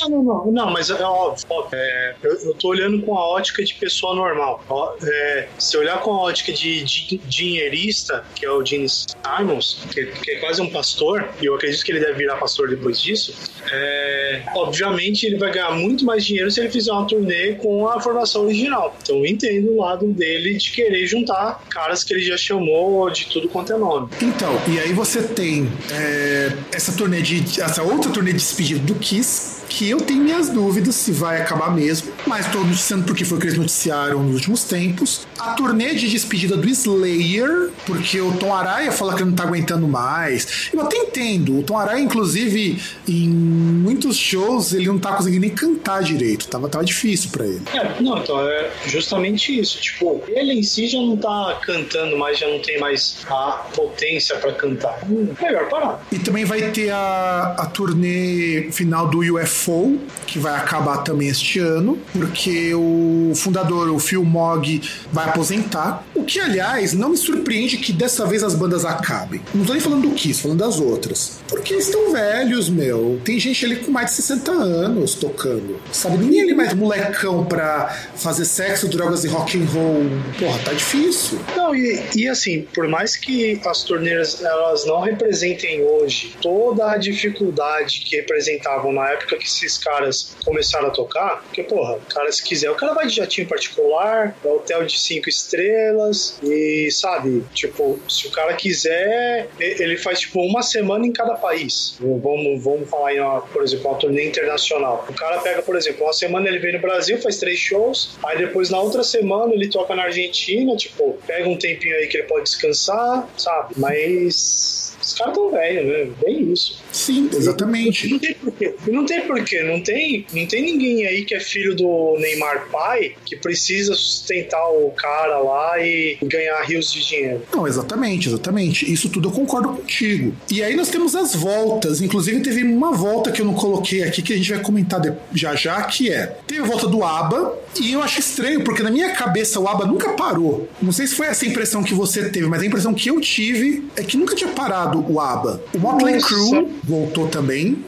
Não, 0.00 0.08
não, 0.08 0.22
não, 0.22 0.46
não 0.50 0.70
mas 0.70 0.90
é 0.90 0.94
óbvio, 1.02 1.44
óbvio 1.48 1.77
é, 1.78 2.14
eu, 2.22 2.54
tô 2.54 2.68
olhando 2.68 3.00
com 3.02 3.16
a 3.16 3.26
ótica 3.26 3.64
de 3.64 3.74
pessoa 3.74 4.14
normal. 4.14 4.64
É, 5.02 5.48
se 5.58 5.76
olhar 5.76 6.00
com 6.00 6.10
a 6.12 6.22
ótica 6.22 6.52
de, 6.52 6.82
de 6.82 7.18
dinheirista, 7.26 8.24
que 8.34 8.44
é 8.44 8.50
o 8.50 8.64
Gene 8.64 8.88
Simons, 8.88 9.80
que, 9.92 10.06
que, 10.06 10.30
é 10.32 10.36
quase 10.40 10.60
um 10.60 10.70
pastor, 10.70 11.28
e 11.40 11.46
eu 11.46 11.54
acredito 11.54 11.84
que 11.84 11.92
ele 11.92 12.00
deve 12.00 12.14
virar 12.14 12.36
pastor 12.36 12.68
depois 12.68 13.00
disso, 13.00 13.34
é, 13.70 14.42
obviamente 14.54 15.26
ele 15.26 15.38
vai 15.38 15.52
ganhar 15.52 15.70
muito 15.72 16.04
mais 16.04 16.24
dinheiro 16.24 16.50
se 16.50 16.60
ele 16.60 16.70
fizer 16.70 16.92
uma 16.92 17.06
turnê 17.06 17.54
com 17.54 17.88
a 17.88 18.00
formação 18.00 18.44
original. 18.44 18.96
Então 19.02 19.16
eu 19.16 19.26
entendo 19.26 19.72
o 19.72 19.80
lado 19.80 20.06
dele 20.08 20.54
de 20.54 20.70
querer 20.72 21.06
juntar 21.06 21.62
caras 21.70 22.02
que 22.02 22.12
ele 22.12 22.22
já 22.22 22.36
chamou 22.36 23.08
de 23.10 23.26
tudo 23.26 23.48
quanto 23.48 23.72
é 23.72 23.78
nome. 23.78 24.08
Então, 24.20 24.60
e 24.68 24.78
aí 24.78 24.92
você 24.92 25.22
tem 25.22 25.70
é, 25.92 26.52
essa 26.72 26.92
turnê 26.92 27.22
de. 27.22 27.60
essa 27.60 27.82
outra 27.82 28.10
turnê 28.10 28.32
de 28.32 28.38
despedida 28.38 28.80
do 28.80 28.94
Kiss, 28.96 29.57
que 29.68 29.88
eu 29.88 29.98
tenho 30.00 30.22
minhas 30.22 30.48
dúvidas 30.48 30.94
se 30.94 31.12
vai 31.12 31.40
acabar 31.40 31.70
mesmo, 31.74 32.12
mas 32.26 32.46
estou 32.46 32.64
noticiando 32.64 33.04
porque 33.04 33.24
foi 33.24 33.38
o 33.38 33.40
que 33.40 33.46
eles 33.46 33.58
noticiaram 33.58 34.22
nos 34.22 34.36
últimos 34.36 34.64
tempos. 34.64 35.26
A 35.38 35.52
turnê 35.52 35.94
de 35.94 36.08
despedida 36.08 36.56
do 36.56 36.68
Slayer, 36.68 37.70
porque 37.86 38.20
o 38.20 38.32
Tom 38.38 38.54
Araya 38.54 38.90
fala 38.90 39.14
que 39.14 39.22
ele 39.22 39.30
não 39.30 39.36
tá 39.36 39.44
aguentando 39.44 39.86
mais. 39.86 40.70
Eu 40.72 40.80
até 40.80 40.96
entendo, 40.96 41.58
o 41.58 41.62
Tom 41.62 41.76
Araya, 41.76 42.00
inclusive, 42.00 42.82
em 43.06 43.28
muitos 43.28 44.16
shows, 44.16 44.72
ele 44.72 44.86
não 44.86 44.98
tá 44.98 45.12
conseguindo 45.12 45.42
nem 45.42 45.50
cantar 45.50 46.02
direito, 46.02 46.48
tava, 46.48 46.68
tava 46.68 46.84
difícil 46.84 47.30
para 47.30 47.46
ele. 47.46 47.62
É, 47.74 48.02
não, 48.02 48.18
então 48.18 48.40
é 48.40 48.70
justamente 48.86 49.58
isso. 49.58 49.80
Tipo, 49.80 50.22
ele 50.28 50.52
em 50.52 50.62
si 50.62 50.88
já 50.88 50.98
não 50.98 51.16
tá 51.16 51.58
cantando 51.62 52.16
mais, 52.16 52.38
já 52.38 52.48
não 52.48 52.60
tem 52.60 52.80
mais 52.80 53.18
a 53.28 53.66
potência 53.74 54.36
para 54.36 54.52
cantar. 54.52 54.98
Hum, 55.08 55.28
melhor 55.40 55.68
parar. 55.68 56.06
E 56.10 56.18
também 56.18 56.44
vai 56.44 56.70
ter 56.70 56.90
a, 56.90 57.56
a 57.58 57.66
turnê 57.66 58.68
final 58.72 59.06
do 59.06 59.18
UFO 59.18 59.57
Fall, 59.58 59.96
que 60.26 60.38
vai 60.38 60.54
acabar 60.54 60.98
também 60.98 61.28
este 61.28 61.58
ano, 61.58 61.98
porque 62.12 62.72
o 62.74 63.32
fundador, 63.34 63.90
o 63.90 63.98
Phil 63.98 64.24
Mogg, 64.24 64.80
vai 65.12 65.28
aposentar. 65.28 66.04
O 66.14 66.24
que, 66.24 66.40
aliás, 66.40 66.92
não 66.92 67.10
me 67.10 67.16
surpreende 67.16 67.76
que 67.78 67.92
dessa 67.92 68.26
vez 68.26 68.42
as 68.42 68.54
bandas 68.54 68.84
acabem. 68.84 69.40
Não 69.54 69.64
tô 69.64 69.72
nem 69.72 69.80
falando 69.80 70.08
do 70.08 70.14
Kiss, 70.14 70.40
falando 70.40 70.58
das 70.58 70.78
outras. 70.78 71.40
Porque 71.48 71.74
eles 71.74 71.86
estão 71.86 72.12
velhos, 72.12 72.68
meu. 72.68 73.20
Tem 73.24 73.38
gente 73.38 73.64
ali 73.64 73.76
com 73.76 73.90
mais 73.90 74.10
de 74.10 74.16
60 74.16 74.50
anos 74.52 75.14
tocando. 75.14 75.80
Sabe? 75.92 76.18
Ninguém 76.18 76.42
ali 76.42 76.54
mais 76.54 76.74
molecão 76.74 77.44
pra 77.44 77.88
fazer 78.16 78.44
sexo, 78.44 78.88
drogas 78.88 79.24
e 79.24 79.28
rock 79.28 79.58
and 79.58 79.66
roll. 79.66 80.04
Porra, 80.38 80.58
tá 80.64 80.72
difícil. 80.72 81.38
Não, 81.56 81.74
e, 81.74 82.02
e 82.14 82.28
assim, 82.28 82.62
por 82.74 82.86
mais 82.86 83.16
que 83.16 83.60
as 83.64 83.82
turneiras 83.82 84.42
elas 84.42 84.86
não 84.86 85.00
representem 85.00 85.82
hoje 85.82 86.34
toda 86.40 86.92
a 86.92 86.96
dificuldade 86.96 88.00
que 88.00 88.16
representavam 88.16 88.92
na 88.92 89.08
época 89.10 89.36
que 89.36 89.47
esses 89.48 89.78
caras 89.78 90.36
começaram 90.44 90.88
a 90.88 90.90
tocar, 90.90 91.42
porque, 91.42 91.62
porra, 91.62 91.94
o 91.94 92.00
cara, 92.00 92.30
se 92.30 92.42
quiser, 92.42 92.70
o 92.70 92.74
cara 92.74 92.94
vai 92.94 93.06
de 93.06 93.16
jatinho 93.16 93.48
particular, 93.48 94.36
é 94.44 94.48
hotel 94.48 94.84
de 94.84 94.98
cinco 94.98 95.28
estrelas, 95.28 96.38
e 96.42 96.90
sabe, 96.90 97.44
tipo, 97.54 97.98
se 98.08 98.26
o 98.26 98.30
cara 98.30 98.54
quiser, 98.54 99.48
ele 99.58 99.96
faz 99.96 100.20
tipo 100.20 100.40
uma 100.40 100.62
semana 100.62 101.06
em 101.06 101.12
cada 101.12 101.34
país. 101.34 101.96
Vamos, 102.00 102.62
vamos 102.62 102.88
falar 102.88 103.14
em, 103.14 103.20
uma, 103.20 103.40
por 103.40 103.62
exemplo, 103.62 103.90
uma 103.90 103.98
turnê 103.98 104.26
internacional. 104.26 105.06
O 105.08 105.14
cara 105.14 105.38
pega, 105.38 105.62
por 105.62 105.76
exemplo, 105.76 106.04
uma 106.04 106.12
semana 106.12 106.48
ele 106.48 106.58
vem 106.58 106.72
no 106.72 106.80
Brasil, 106.80 107.20
faz 107.20 107.38
três 107.38 107.58
shows, 107.58 108.16
aí 108.24 108.38
depois 108.38 108.70
na 108.70 108.80
outra 108.80 109.02
semana 109.02 109.52
ele 109.54 109.68
toca 109.68 109.94
na 109.94 110.04
Argentina, 110.04 110.76
tipo, 110.76 111.18
pega 111.26 111.48
um 111.48 111.56
tempinho 111.56 111.96
aí 111.96 112.06
que 112.06 112.18
ele 112.18 112.26
pode 112.26 112.44
descansar, 112.44 113.28
sabe? 113.36 113.74
Mas 113.76 114.96
os 115.00 115.14
caras 115.14 115.34
tão 115.34 115.50
velhos, 115.50 115.86
né? 115.86 116.12
Bem 116.22 116.52
isso. 116.52 116.82
Sim, 116.92 117.30
exatamente. 117.32 118.08
Não 118.08 118.18
tem 118.18 118.34
porquê. 118.34 118.74
Não 118.86 119.06
tem 119.06 119.20
porquê. 119.26 119.62
Não 119.62 119.80
tem, 119.80 120.26
não 120.32 120.46
tem 120.46 120.62
ninguém 120.62 121.06
aí 121.06 121.24
que 121.24 121.34
é 121.34 121.40
filho 121.40 121.74
do 121.74 122.16
Neymar 122.18 122.68
pai 122.70 123.14
que 123.24 123.36
precisa 123.36 123.94
sustentar 123.94 124.64
o 124.70 124.90
cara 124.90 125.38
lá 125.38 125.78
e 125.78 126.18
ganhar 126.22 126.60
rios 126.62 126.92
de 126.92 127.06
dinheiro. 127.06 127.42
Não, 127.54 127.66
exatamente, 127.66 128.28
exatamente. 128.28 128.90
Isso 128.90 129.08
tudo 129.08 129.28
eu 129.28 129.32
concordo 129.32 129.68
contigo. 129.70 130.34
E 130.50 130.62
aí 130.62 130.76
nós 130.76 130.88
temos 130.88 131.14
as 131.14 131.34
voltas. 131.34 132.00
Inclusive 132.00 132.40
teve 132.40 132.62
uma 132.62 132.92
volta 132.92 133.30
que 133.30 133.40
eu 133.40 133.46
não 133.46 133.54
coloquei 133.54 134.02
aqui 134.02 134.22
que 134.22 134.32
a 134.32 134.36
gente 134.36 134.50
vai 134.50 134.60
comentar 134.60 135.00
já 135.32 135.54
já, 135.54 135.82
que 135.82 136.10
é. 136.10 136.26
Teve 136.46 136.62
a 136.62 136.64
volta 136.64 136.86
do 136.86 137.04
ABBA, 137.04 137.58
e 137.80 137.92
eu 137.92 138.02
acho 138.02 138.20
estranho, 138.20 138.62
porque 138.62 138.82
na 138.82 138.90
minha 138.90 139.10
cabeça 139.10 139.60
o 139.60 139.68
ABBA 139.68 139.86
nunca 139.86 140.12
parou. 140.12 140.68
Não 140.80 140.92
sei 140.92 141.06
se 141.06 141.14
foi 141.14 141.26
essa 141.26 141.46
impressão 141.46 141.82
que 141.82 141.94
você 141.94 142.28
teve, 142.30 142.46
mas 142.46 142.62
a 142.62 142.66
impressão 142.66 142.94
que 142.94 143.08
eu 143.08 143.20
tive 143.20 143.84
é 143.96 144.02
que 144.02 144.16
nunca 144.16 144.34
tinha 144.34 144.50
parado 144.50 145.04
o 145.08 145.20
ABBA. 145.20 145.62
O 145.74 145.78
Motley 145.78 146.20
Crue 146.20 146.68
voltou 146.88 147.28
também. 147.28 147.84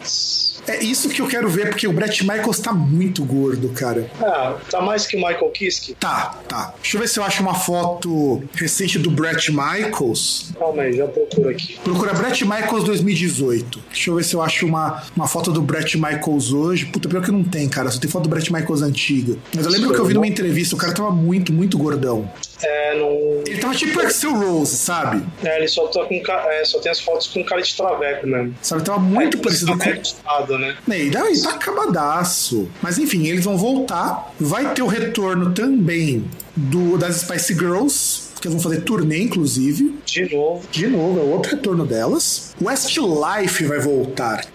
É 0.71 0.85
isso 0.85 1.09
que 1.09 1.21
eu 1.21 1.27
quero 1.27 1.49
ver, 1.49 1.69
porque 1.71 1.89
o 1.89 1.93
Brett 1.93 2.23
Michaels 2.23 2.61
tá 2.61 2.73
muito 2.73 3.25
gordo, 3.25 3.71
cara. 3.71 4.09
Ah, 4.21 4.57
tá 4.71 4.81
mais 4.81 5.05
que 5.05 5.17
o 5.17 5.19
Michael 5.19 5.50
Kiske? 5.50 5.95
Tá, 5.95 6.39
tá. 6.47 6.73
Deixa 6.81 6.97
eu 6.97 7.00
ver 7.00 7.09
se 7.09 7.19
eu 7.19 7.25
acho 7.25 7.43
uma 7.43 7.55
foto 7.55 8.41
recente 8.55 8.97
do 8.97 9.11
Brett 9.11 9.50
Michaels. 9.50 10.53
Calma 10.57 10.83
aí, 10.83 10.93
já 10.93 11.09
procuro 11.09 11.49
aqui. 11.49 11.77
Procura 11.83 12.15
Brett 12.15 12.45
Michaels 12.45 12.85
2018. 12.85 13.83
Deixa 13.91 14.11
eu 14.11 14.15
ver 14.15 14.23
se 14.23 14.35
eu 14.35 14.43
acho 14.43 14.65
uma, 14.65 15.03
uma 15.17 15.27
foto 15.27 15.50
do 15.50 15.61
Brett 15.61 15.99
Michaels 15.99 16.53
hoje. 16.53 16.87
Puta, 16.87 17.09
pior 17.09 17.23
que 17.23 17.33
não 17.33 17.43
tem, 17.43 17.69
cara. 17.69 17.91
Só 17.91 17.99
tem 17.99 18.09
foto 18.09 18.25
do 18.25 18.29
Brett 18.29 18.53
Michaels 18.53 18.83
antiga. 18.83 19.37
Mas 19.53 19.67
eu 19.67 19.73
lembro 19.73 19.93
que 19.93 19.99
eu 19.99 20.05
vi 20.05 20.15
numa 20.15 20.27
entrevista, 20.27 20.77
o 20.77 20.79
cara 20.79 20.95
tava 20.95 21.11
muito, 21.11 21.53
muito 21.53 21.77
gordão. 21.77 22.31
É, 22.62 22.95
não. 22.95 23.43
Ele 23.47 23.59
tava 23.59 23.75
tipo 23.75 23.99
Axel 24.00 24.35
Rose, 24.35 24.77
sabe? 24.77 25.25
É, 25.43 25.59
ele 25.59 25.69
só, 25.69 25.87
tá 25.89 26.05
com, 26.05 26.15
é, 26.15 26.65
só 26.65 26.79
tem 26.79 26.93
as 26.93 27.00
fotos 27.00 27.27
com 27.29 27.43
cara 27.43 27.61
de 27.61 27.75
traveco 27.75 28.27
mesmo. 28.27 28.55
Sabe, 28.62 28.85
tava 28.85 28.99
muito 28.99 29.39
é, 29.39 29.41
parecido 29.41 29.77
com. 29.77 29.91
Estado, 29.91 30.59
né? 30.61 30.76
E 30.88 31.11
daí 31.11 31.40
tá 31.40 31.50
acabadaço. 31.50 32.69
Mas 32.83 32.99
enfim, 32.99 33.26
eles 33.26 33.45
vão 33.45 33.57
voltar. 33.57 34.33
Vai 34.38 34.75
ter 34.75 34.83
o 34.83 34.87
retorno 34.87 35.52
também 35.52 36.25
do 36.55 36.97
das 36.99 37.23
Spice 37.23 37.55
Girls 37.55 38.31
que 38.40 38.49
vão 38.49 38.59
fazer 38.59 38.81
turnê, 38.81 39.23
inclusive. 39.23 39.97
De 40.07 40.35
novo. 40.35 40.62
De 40.73 40.87
novo, 40.87 41.21
é 41.21 41.23
outro 41.23 41.57
retorno 41.57 41.85
delas. 41.85 42.55
Westlife 42.61 43.64
vai 43.64 43.79
voltar. 43.79 44.47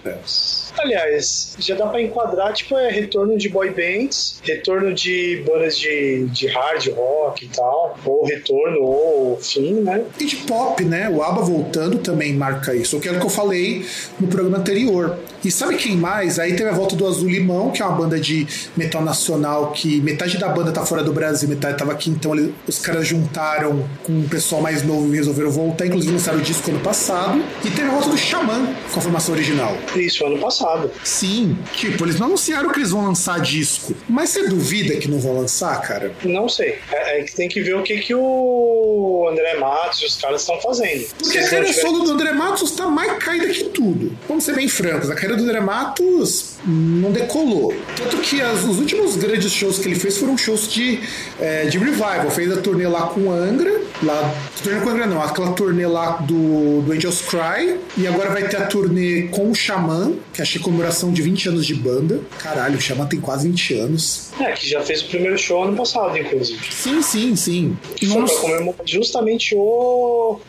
Aliás, 0.78 1.54
já 1.58 1.74
dá 1.74 1.86
pra 1.86 2.00
enquadrar, 2.00 2.52
tipo, 2.52 2.76
é 2.76 2.90
retorno 2.90 3.36
de 3.36 3.48
boy 3.48 3.70
bands, 3.70 4.40
retorno 4.42 4.92
de 4.92 5.42
bandas 5.46 5.78
de, 5.78 6.26
de 6.26 6.46
hard 6.48 6.88
rock 6.94 7.44
e 7.44 7.48
tal, 7.48 7.98
ou 8.04 8.24
retorno, 8.24 8.82
ou 8.82 9.38
fim, 9.40 9.74
né? 9.80 10.04
E 10.20 10.24
de 10.24 10.36
pop, 10.36 10.84
né? 10.84 11.08
O 11.08 11.22
ABBA 11.22 11.42
voltando 11.42 11.98
também 11.98 12.34
marca 12.34 12.74
isso, 12.74 13.00
que 13.00 13.08
é 13.08 13.12
o 13.12 13.18
que 13.18 13.26
eu 13.26 13.30
falei 13.30 13.86
no 14.20 14.28
programa 14.28 14.58
anterior. 14.58 15.18
E 15.44 15.50
sabe 15.50 15.76
quem 15.76 15.96
mais? 15.96 16.38
Aí 16.38 16.56
teve 16.56 16.68
a 16.68 16.72
volta 16.72 16.96
do 16.96 17.06
Azul 17.06 17.28
Limão, 17.28 17.70
que 17.70 17.80
é 17.80 17.84
uma 17.84 17.96
banda 17.96 18.18
de 18.18 18.46
metal 18.76 19.02
nacional 19.02 19.70
que 19.70 20.00
metade 20.00 20.38
da 20.38 20.48
banda 20.48 20.72
tá 20.72 20.84
fora 20.84 21.02
do 21.02 21.12
Brasil, 21.12 21.48
metade 21.48 21.78
tava 21.78 21.92
aqui, 21.92 22.10
então 22.10 22.34
eles, 22.34 22.52
os 22.66 22.78
caras 22.78 23.06
juntaram 23.06 23.88
com 24.02 24.20
o 24.20 24.28
pessoal 24.28 24.60
mais 24.60 24.82
novo 24.82 25.12
e 25.12 25.16
resolveram 25.16 25.50
voltar, 25.50 25.86
inclusive 25.86 26.12
lançaram 26.12 26.38
o 26.38 26.42
disco 26.42 26.70
ano 26.70 26.80
passado. 26.80 27.42
E 27.64 27.70
teve 27.70 27.88
a 27.88 27.92
volta 27.92 28.08
do 28.08 28.16
Xamã 28.16 28.66
com 28.92 28.98
a 28.98 29.02
formação 29.02 29.34
original. 29.34 29.76
Isso, 29.94 30.26
ano 30.26 30.38
passado. 30.38 30.65
Sim, 31.04 31.58
tipo, 31.72 32.04
eles 32.04 32.18
não 32.18 32.26
anunciaram 32.26 32.70
que 32.70 32.78
eles 32.78 32.90
vão 32.90 33.04
lançar 33.04 33.40
disco. 33.40 33.94
Mas 34.08 34.30
você 34.30 34.48
duvida 34.48 34.96
que 34.96 35.08
não 35.08 35.18
vão 35.18 35.38
lançar, 35.38 35.80
cara? 35.82 36.12
Não 36.24 36.48
sei. 36.48 36.78
É, 36.90 37.20
é 37.20 37.22
que 37.22 37.34
tem 37.34 37.48
que 37.48 37.60
ver 37.60 37.76
o 37.76 37.82
que, 37.82 37.98
que 37.98 38.14
o 38.14 39.28
André 39.30 39.58
Matos 39.58 40.02
e 40.02 40.06
os 40.06 40.16
caras 40.16 40.42
estão 40.42 40.60
fazendo. 40.60 41.06
Porque 41.18 41.38
a 41.38 41.42
carreira 41.42 41.66
tiver... 41.66 41.80
solo 41.80 42.04
do 42.04 42.10
André 42.12 42.32
Matos 42.32 42.72
tá 42.72 42.86
mais 42.86 43.12
caída 43.22 43.46
que 43.48 43.64
tudo. 43.64 44.16
Vamos 44.28 44.44
ser 44.44 44.54
bem 44.54 44.68
francos, 44.68 45.10
a 45.10 45.14
carreira 45.14 45.36
do 45.36 45.42
André 45.44 45.60
Matos 45.60 46.55
não 46.66 47.12
decolou. 47.12 47.74
Tanto 47.96 48.16
que 48.18 48.40
as, 48.40 48.64
os 48.64 48.78
últimos 48.78 49.16
grandes 49.16 49.52
shows 49.52 49.78
que 49.78 49.88
ele 49.88 49.94
fez 49.94 50.18
foram 50.18 50.36
shows 50.36 50.68
de, 50.68 51.00
é, 51.40 51.66
de 51.66 51.78
revival. 51.78 52.30
Fez 52.30 52.50
a 52.50 52.60
turnê 52.60 52.86
lá 52.88 53.02
com 53.08 53.20
o 53.20 53.32
Angra, 53.32 53.80
lá. 54.02 54.34
Turnê 54.62 54.80
com 54.80 54.90
Angra 54.90 55.06
não, 55.06 55.22
aquela 55.22 55.52
turnê 55.52 55.86
lá 55.86 56.16
do, 56.16 56.82
do 56.82 56.92
Angels 56.92 57.22
Cry. 57.22 57.78
E 57.96 58.06
agora 58.06 58.30
vai 58.30 58.48
ter 58.48 58.56
a 58.56 58.66
turnê 58.66 59.28
com 59.30 59.50
o 59.50 59.54
Xamã, 59.54 60.12
que 60.32 60.42
achei 60.42 60.60
comemoração 60.60 61.12
de 61.12 61.22
20 61.22 61.50
anos 61.50 61.66
de 61.66 61.74
banda. 61.74 62.20
Caralho, 62.38 62.76
o 62.76 62.80
Xamã 62.80 63.06
tem 63.06 63.20
quase 63.20 63.48
20 63.48 63.74
anos. 63.74 64.30
É, 64.40 64.52
que 64.52 64.68
já 64.68 64.82
fez 64.82 65.02
o 65.02 65.06
primeiro 65.06 65.38
show 65.38 65.62
ano 65.62 65.76
passado, 65.76 66.16
inclusive. 66.18 66.60
Sim, 66.70 67.00
sim, 67.00 67.36
sim. 67.36 67.78
Que 67.94 68.06
foi 68.06 68.24
pra 68.24 68.34
comemorar 68.36 68.86
justamente 68.86 69.54
o. 69.56 70.40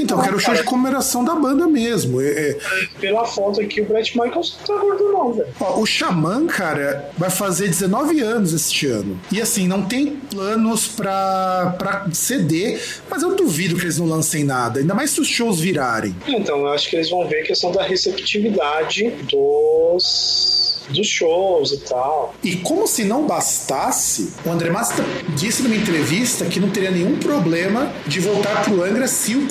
Então, 0.00 0.18
eu 0.18 0.24
quero 0.24 0.36
o 0.36 0.40
show 0.40 0.54
de 0.54 0.62
comemoração 0.62 1.24
da 1.24 1.34
banda 1.34 1.66
mesmo. 1.66 2.20
É, 2.20 2.50
é... 2.50 2.58
Pela 3.00 3.24
foto 3.24 3.60
aqui, 3.60 3.80
o 3.80 3.84
Brett 3.84 4.18
Michaels 4.18 4.56
não 4.58 4.76
tá 4.76 4.82
gordo, 4.82 5.12
não, 5.12 5.32
velho. 5.32 5.48
O 5.76 5.86
Xamã, 5.86 6.46
cara, 6.46 7.10
vai 7.16 7.30
fazer 7.30 7.68
19 7.68 8.20
anos 8.20 8.52
este 8.52 8.86
ano. 8.86 9.20
E 9.30 9.40
assim, 9.40 9.66
não 9.66 9.82
tem 9.82 10.16
planos 10.30 10.88
pra, 10.88 11.74
pra 11.78 12.06
CD, 12.12 12.78
mas 13.08 13.22
eu 13.22 13.34
duvido 13.34 13.76
que 13.76 13.82
eles 13.82 13.98
não 13.98 14.06
lancem 14.06 14.44
nada, 14.44 14.80
ainda 14.80 14.94
mais 14.94 15.10
se 15.10 15.20
os 15.20 15.28
shows 15.28 15.60
virarem. 15.60 16.14
Então, 16.26 16.60
eu 16.60 16.68
acho 16.68 16.88
que 16.88 16.96
eles 16.96 17.10
vão 17.10 17.26
ver 17.28 17.40
a 17.40 17.44
questão 17.44 17.70
da 17.70 17.82
receptividade 17.82 19.10
dos 19.30 20.60
dos 20.90 21.06
shows 21.06 21.72
e 21.72 21.78
tal. 21.78 22.34
E 22.42 22.56
como 22.56 22.86
se 22.86 23.04
não 23.04 23.26
bastasse, 23.26 24.32
o 24.44 24.50
André 24.50 24.70
Massa 24.70 25.04
disse 25.36 25.62
numa 25.62 25.76
entrevista 25.76 26.44
que 26.44 26.60
não 26.60 26.70
teria 26.70 26.90
nenhum 26.90 27.18
problema 27.18 27.92
de 28.06 28.20
voltar 28.20 28.64
pro 28.64 28.82
Angra 28.82 29.06
se 29.06 29.36
o 29.36 29.46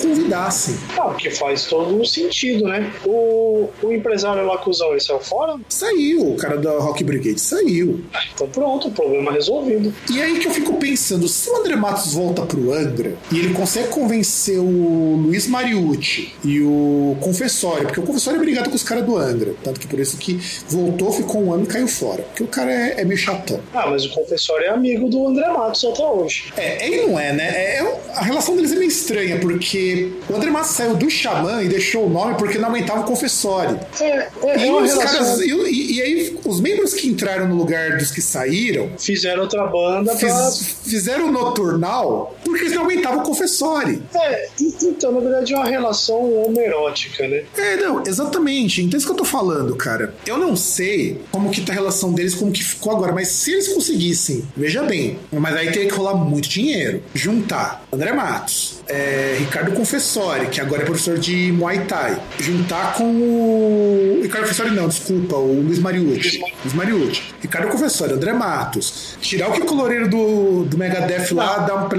Ah, 0.98 1.02
porque 1.08 1.30
faz 1.30 1.64
todo 1.64 2.00
um 2.00 2.04
sentido, 2.04 2.64
né? 2.64 2.92
O, 3.04 3.68
o 3.82 3.92
empresário 3.92 4.46
Lacusão, 4.46 4.90
ele 4.90 5.00
saiu 5.00 5.20
fora? 5.20 5.56
Saiu, 5.68 6.32
o 6.32 6.36
cara 6.36 6.56
da 6.56 6.78
Rock 6.78 7.04
Brigade 7.04 7.40
saiu. 7.40 8.04
Ah, 8.12 8.20
então 8.34 8.48
pronto, 8.48 8.90
problema 8.90 9.32
resolvido. 9.32 9.92
E 10.10 10.20
aí 10.20 10.38
que 10.38 10.46
eu 10.46 10.52
fico 10.52 10.74
pensando, 10.74 11.28
se 11.28 11.50
o 11.50 11.56
André 11.56 11.76
Matos 11.76 12.14
volta 12.14 12.42
pro 12.42 12.72
Angra 12.72 13.14
e 13.32 13.38
ele 13.38 13.54
consegue 13.54 13.88
convencer 13.88 14.58
o 14.58 15.16
Luiz 15.16 15.46
Mariucci 15.46 16.32
e 16.44 16.60
o 16.60 17.16
Confessório, 17.20 17.86
porque 17.86 18.00
o 18.00 18.04
Confessório 18.04 18.38
é 18.38 18.40
brigado 18.40 18.70
com 18.70 18.76
os 18.76 18.82
caras 18.82 19.04
do 19.04 19.16
Angra, 19.16 19.54
tanto 19.62 19.80
que 19.80 19.86
por 19.86 19.98
isso 19.98 20.16
que 20.16 20.40
voltou, 20.68 21.12
ficou 21.12 21.42
um 21.42 21.52
ano 21.52 21.64
e 21.64 21.66
caiu 21.66 21.88
fora. 21.88 22.22
Porque 22.22 22.42
o 22.42 22.46
cara 22.46 22.70
é, 22.72 23.00
é 23.00 23.04
meio 23.04 23.18
chatão. 23.18 23.60
Ah, 23.72 23.86
mas 23.88 24.04
o 24.04 24.10
confessor 24.10 24.60
é 24.60 24.68
amigo 24.68 25.08
do 25.08 25.28
André 25.28 25.48
Matos 25.48 25.84
até 25.84 26.04
hoje. 26.04 26.52
É, 26.56 26.86
ele 26.86 27.06
não 27.06 27.18
é, 27.18 27.32
né? 27.32 27.48
É, 27.48 27.78
é, 27.78 28.00
a 28.14 28.22
relação 28.22 28.56
deles 28.56 28.72
é 28.72 28.76
meio 28.76 28.88
estranha, 28.88 29.38
porque 29.38 30.12
o 30.30 30.36
André 30.36 30.50
Matos 30.50 30.70
saiu 30.70 30.94
do 30.94 31.10
Xamã 31.10 31.62
e 31.62 31.68
deixou 31.68 32.06
o 32.06 32.10
nome 32.10 32.34
porque 32.36 32.58
não 32.58 32.66
aumentava 32.66 33.00
o 33.00 33.04
confessório. 33.04 33.78
É, 34.00 34.28
é, 34.44 34.66
e, 34.66 34.70
os 34.70 34.94
caras, 34.94 35.40
e, 35.40 35.92
e, 35.94 36.02
aí, 36.02 36.38
os 36.44 36.60
membros 36.60 36.94
que 36.94 37.08
entraram 37.08 37.48
no 37.48 37.56
lugar 37.56 37.96
dos 37.98 38.10
que 38.10 38.20
saíram. 38.20 38.90
Fizeram 38.98 39.42
outra 39.42 39.66
banda 39.66 40.14
fiz, 40.16 40.30
pra... 40.30 40.50
Fizeram 40.84 41.28
o 41.28 41.32
Noturnal 41.32 42.36
porque 42.44 42.64
eles 42.64 42.74
não 42.74 42.82
aumentavam 42.82 43.20
o 43.20 43.22
confessório. 43.22 44.02
É, 44.14 44.48
então, 44.60 45.12
na 45.12 45.20
verdade, 45.20 45.52
é 45.52 45.56
uma 45.56 45.66
relação 45.66 46.44
homerótica, 46.44 47.26
né? 47.26 47.44
É, 47.56 47.76
não, 47.76 48.02
exatamente. 48.06 48.82
Então, 48.82 48.96
é 48.96 48.98
isso 48.98 49.06
que 49.06 49.12
eu 49.12 49.16
tô 49.16 49.24
falando, 49.24 49.74
cara. 49.76 50.14
Eu 50.26 50.38
não 50.38 50.56
sei 50.56 51.20
como 51.30 51.50
que 51.50 51.60
tá 51.60 51.72
a 51.72 51.74
relação 51.74 52.12
deles, 52.12 52.34
como 52.34 52.52
que 52.52 52.62
ficou 52.62 52.92
agora. 52.92 53.12
Mas 53.12 53.28
se 53.28 53.52
eles 53.52 53.68
conseguissem, 53.68 54.44
veja 54.56 54.82
bem, 54.82 55.18
mas 55.32 55.56
aí 55.56 55.72
teria 55.72 55.88
que 55.88 55.94
rolar 55.94 56.14
muito 56.14 56.48
dinheiro. 56.48 57.02
Juntar 57.14 57.84
André 57.92 58.12
Matos, 58.12 58.79
é, 58.90 59.36
Ricardo 59.38 59.72
Confessori, 59.72 60.48
que 60.48 60.60
agora 60.60 60.82
é 60.82 60.84
professor 60.84 61.16
de 61.16 61.52
Muay 61.52 61.84
Thai, 61.84 62.20
juntar 62.40 62.94
com 62.94 63.04
o. 63.04 64.20
Ricardo 64.20 64.44
Confessori, 64.44 64.70
não, 64.72 64.88
desculpa, 64.88 65.36
o 65.36 65.62
Luiz 65.62 65.78
Mariucci. 65.78 66.40
Luiz 66.64 66.74
Mariucci. 66.74 67.22
Ricardo 67.40 67.68
Confessori, 67.68 68.14
André 68.14 68.32
Matos. 68.32 69.16
Tirar 69.20 69.48
o 69.48 69.52
que 69.52 69.60
coloreiro 69.60 70.08
do, 70.08 70.64
do 70.64 70.76
Megadeth 70.76 71.32
lá, 71.32 71.58
dar 71.58 71.84
um, 71.84 71.88
pra 71.88 71.98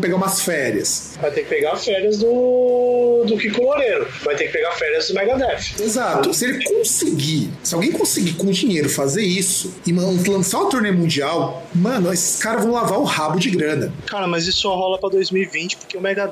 pegar 0.00 0.16
umas 0.16 0.40
férias. 0.42 1.18
Vai 1.20 1.32
ter 1.32 1.42
que 1.42 1.48
pegar 1.48 1.76
férias 1.76 2.18
do, 2.18 3.24
do 3.26 3.36
Kiko 3.36 3.60
Loureiro. 3.60 4.06
Vai 4.22 4.36
ter 4.36 4.46
que 4.46 4.52
pegar 4.52 4.70
férias 4.72 5.08
do 5.08 5.14
Megadeth. 5.14 5.80
Exato. 5.80 6.32
Se 6.32 6.44
ele 6.44 6.62
conseguir, 6.62 7.50
se 7.64 7.74
alguém 7.74 7.90
conseguir 7.90 8.34
com 8.34 8.48
dinheiro 8.50 8.88
fazer 8.88 9.22
isso 9.22 9.74
e 9.84 9.92
lançar 9.92 10.60
uma 10.60 10.70
turnê 10.70 10.92
mundial, 10.92 11.66
mano, 11.74 12.12
esses 12.12 12.40
caras 12.40 12.62
vão 12.62 12.72
lavar 12.72 13.00
o 13.00 13.04
rabo 13.04 13.40
de 13.40 13.50
grana. 13.50 13.92
Cara, 14.06 14.28
mas 14.28 14.46
isso 14.46 14.58
só 14.58 14.76
rola 14.76 14.98
pra 14.98 15.08
2020 15.08 15.76
porque 15.78 15.96
o 15.96 16.00
Megadeth 16.00 16.27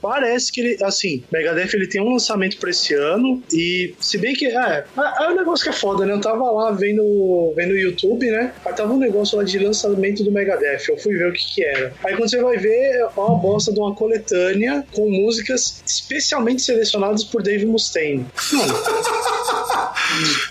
parece 0.00 0.52
que 0.52 0.60
ele, 0.60 0.84
assim, 0.84 1.22
Megadeth 1.32 1.74
ele 1.74 1.86
tem 1.86 2.00
um 2.00 2.12
lançamento 2.12 2.58
pra 2.58 2.70
esse 2.70 2.94
ano 2.94 3.42
e 3.52 3.94
se 4.00 4.18
bem 4.18 4.34
que, 4.34 4.46
é, 4.46 4.84
é, 4.96 5.24
é 5.24 5.28
um 5.28 5.36
negócio 5.36 5.64
que 5.64 5.70
é 5.70 5.72
foda, 5.72 6.06
né? 6.06 6.12
Eu 6.12 6.20
tava 6.20 6.50
lá 6.50 6.70
vendo, 6.72 7.52
vendo 7.56 7.72
o 7.72 7.78
YouTube, 7.78 8.30
né? 8.30 8.52
Aí 8.64 8.74
tava 8.74 8.92
um 8.92 8.98
negócio 8.98 9.36
lá 9.36 9.44
de 9.44 9.58
lançamento 9.58 10.24
do 10.24 10.32
Megadeth, 10.32 10.88
eu 10.88 10.98
fui 10.98 11.16
ver 11.16 11.28
o 11.28 11.32
que 11.32 11.54
que 11.54 11.64
era. 11.64 11.92
Aí 12.04 12.16
quando 12.16 12.30
você 12.30 12.40
vai 12.40 12.56
ver, 12.56 12.96
é 12.96 13.06
uma 13.16 13.36
bosta 13.36 13.72
de 13.72 13.80
uma 13.80 13.94
coletânea 13.94 14.84
com 14.92 15.10
músicas 15.10 15.82
especialmente 15.86 16.62
selecionadas 16.62 17.24
por 17.24 17.42
Dave 17.42 17.66
Mustaine. 17.66 18.26
Mano, 18.52 18.74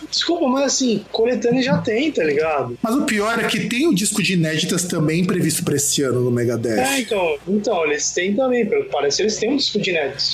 desculpa, 0.10 0.48
mas 0.48 0.66
assim, 0.74 1.04
coletânea 1.12 1.62
já 1.62 1.78
tem, 1.80 2.12
tá 2.12 2.24
ligado? 2.24 2.78
Mas 2.82 2.96
o 2.96 3.04
pior 3.04 3.39
é 3.39 3.48
que 3.48 3.68
tem 3.68 3.88
o 3.88 3.94
disco 3.94 4.22
de 4.24 4.34
inéditas 4.34 4.84
também 4.86 5.24
previsto 5.25 5.63
pra 5.63 5.75
esse 5.75 6.01
ano 6.04 6.22
no 6.22 6.30
É, 6.30 6.34
Megadeth. 6.44 7.00
então, 7.00 7.38
então, 7.48 7.86
eles 7.86 8.12
têm 8.12 8.34
também, 8.36 8.66
pelo 8.66 8.86
que 8.86 8.92
parece, 8.92 9.22
eles 9.22 9.38
têm 9.38 9.51
um 9.54 9.58
disco 9.58 9.80
de 9.80 9.92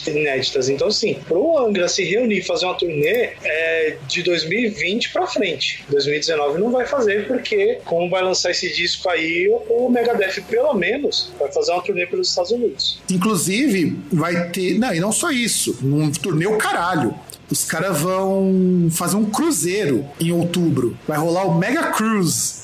inéditas. 0.08 0.70
Então, 0.70 0.88
assim, 0.88 1.16
pro 1.28 1.58
Angra 1.58 1.88
se 1.88 2.04
reunir 2.04 2.40
e 2.40 2.42
fazer 2.44 2.66
uma 2.66 2.76
turnê 2.76 3.30
é 3.44 3.98
de 4.08 4.24
2020 4.24 5.12
pra 5.12 5.28
frente. 5.28 5.84
2019 5.90 6.60
não 6.60 6.72
vai 6.72 6.86
fazer, 6.86 7.28
porque 7.28 7.80
como 7.86 8.10
vai 8.10 8.24
lançar 8.24 8.52
esse 8.52 8.72
disco 8.74 9.10
aí, 9.10 9.48
o 9.70 9.90
Megadeth, 9.90 10.42
pelo 10.50 10.74
menos, 10.74 11.32
vai 11.40 11.52
fazer 11.52 11.72
uma 11.72 11.82
turnê 11.82 12.06
pelos 12.06 12.30
Estados 12.30 12.52
Unidos. 12.52 13.00
Inclusive, 13.12 13.98
vai 14.12 14.50
ter. 14.50 14.78
Não, 14.80 14.94
e 14.94 15.00
não 15.00 15.12
só 15.12 15.32
isso. 15.32 15.78
Num 15.82 16.12
turnê 16.12 16.46
o 16.48 16.58
caralho. 16.58 17.14
Os 17.56 17.64
caras 17.64 18.02
vão 18.02 18.90
fazer 18.92 19.16
um 19.16 19.24
cruzeiro 19.24 20.06
em 20.20 20.30
outubro. 20.30 20.98
Vai 21.08 21.18
rolar 21.18 21.46
o 21.46 21.58
Mega 21.58 21.84
Cruise. 21.94 22.56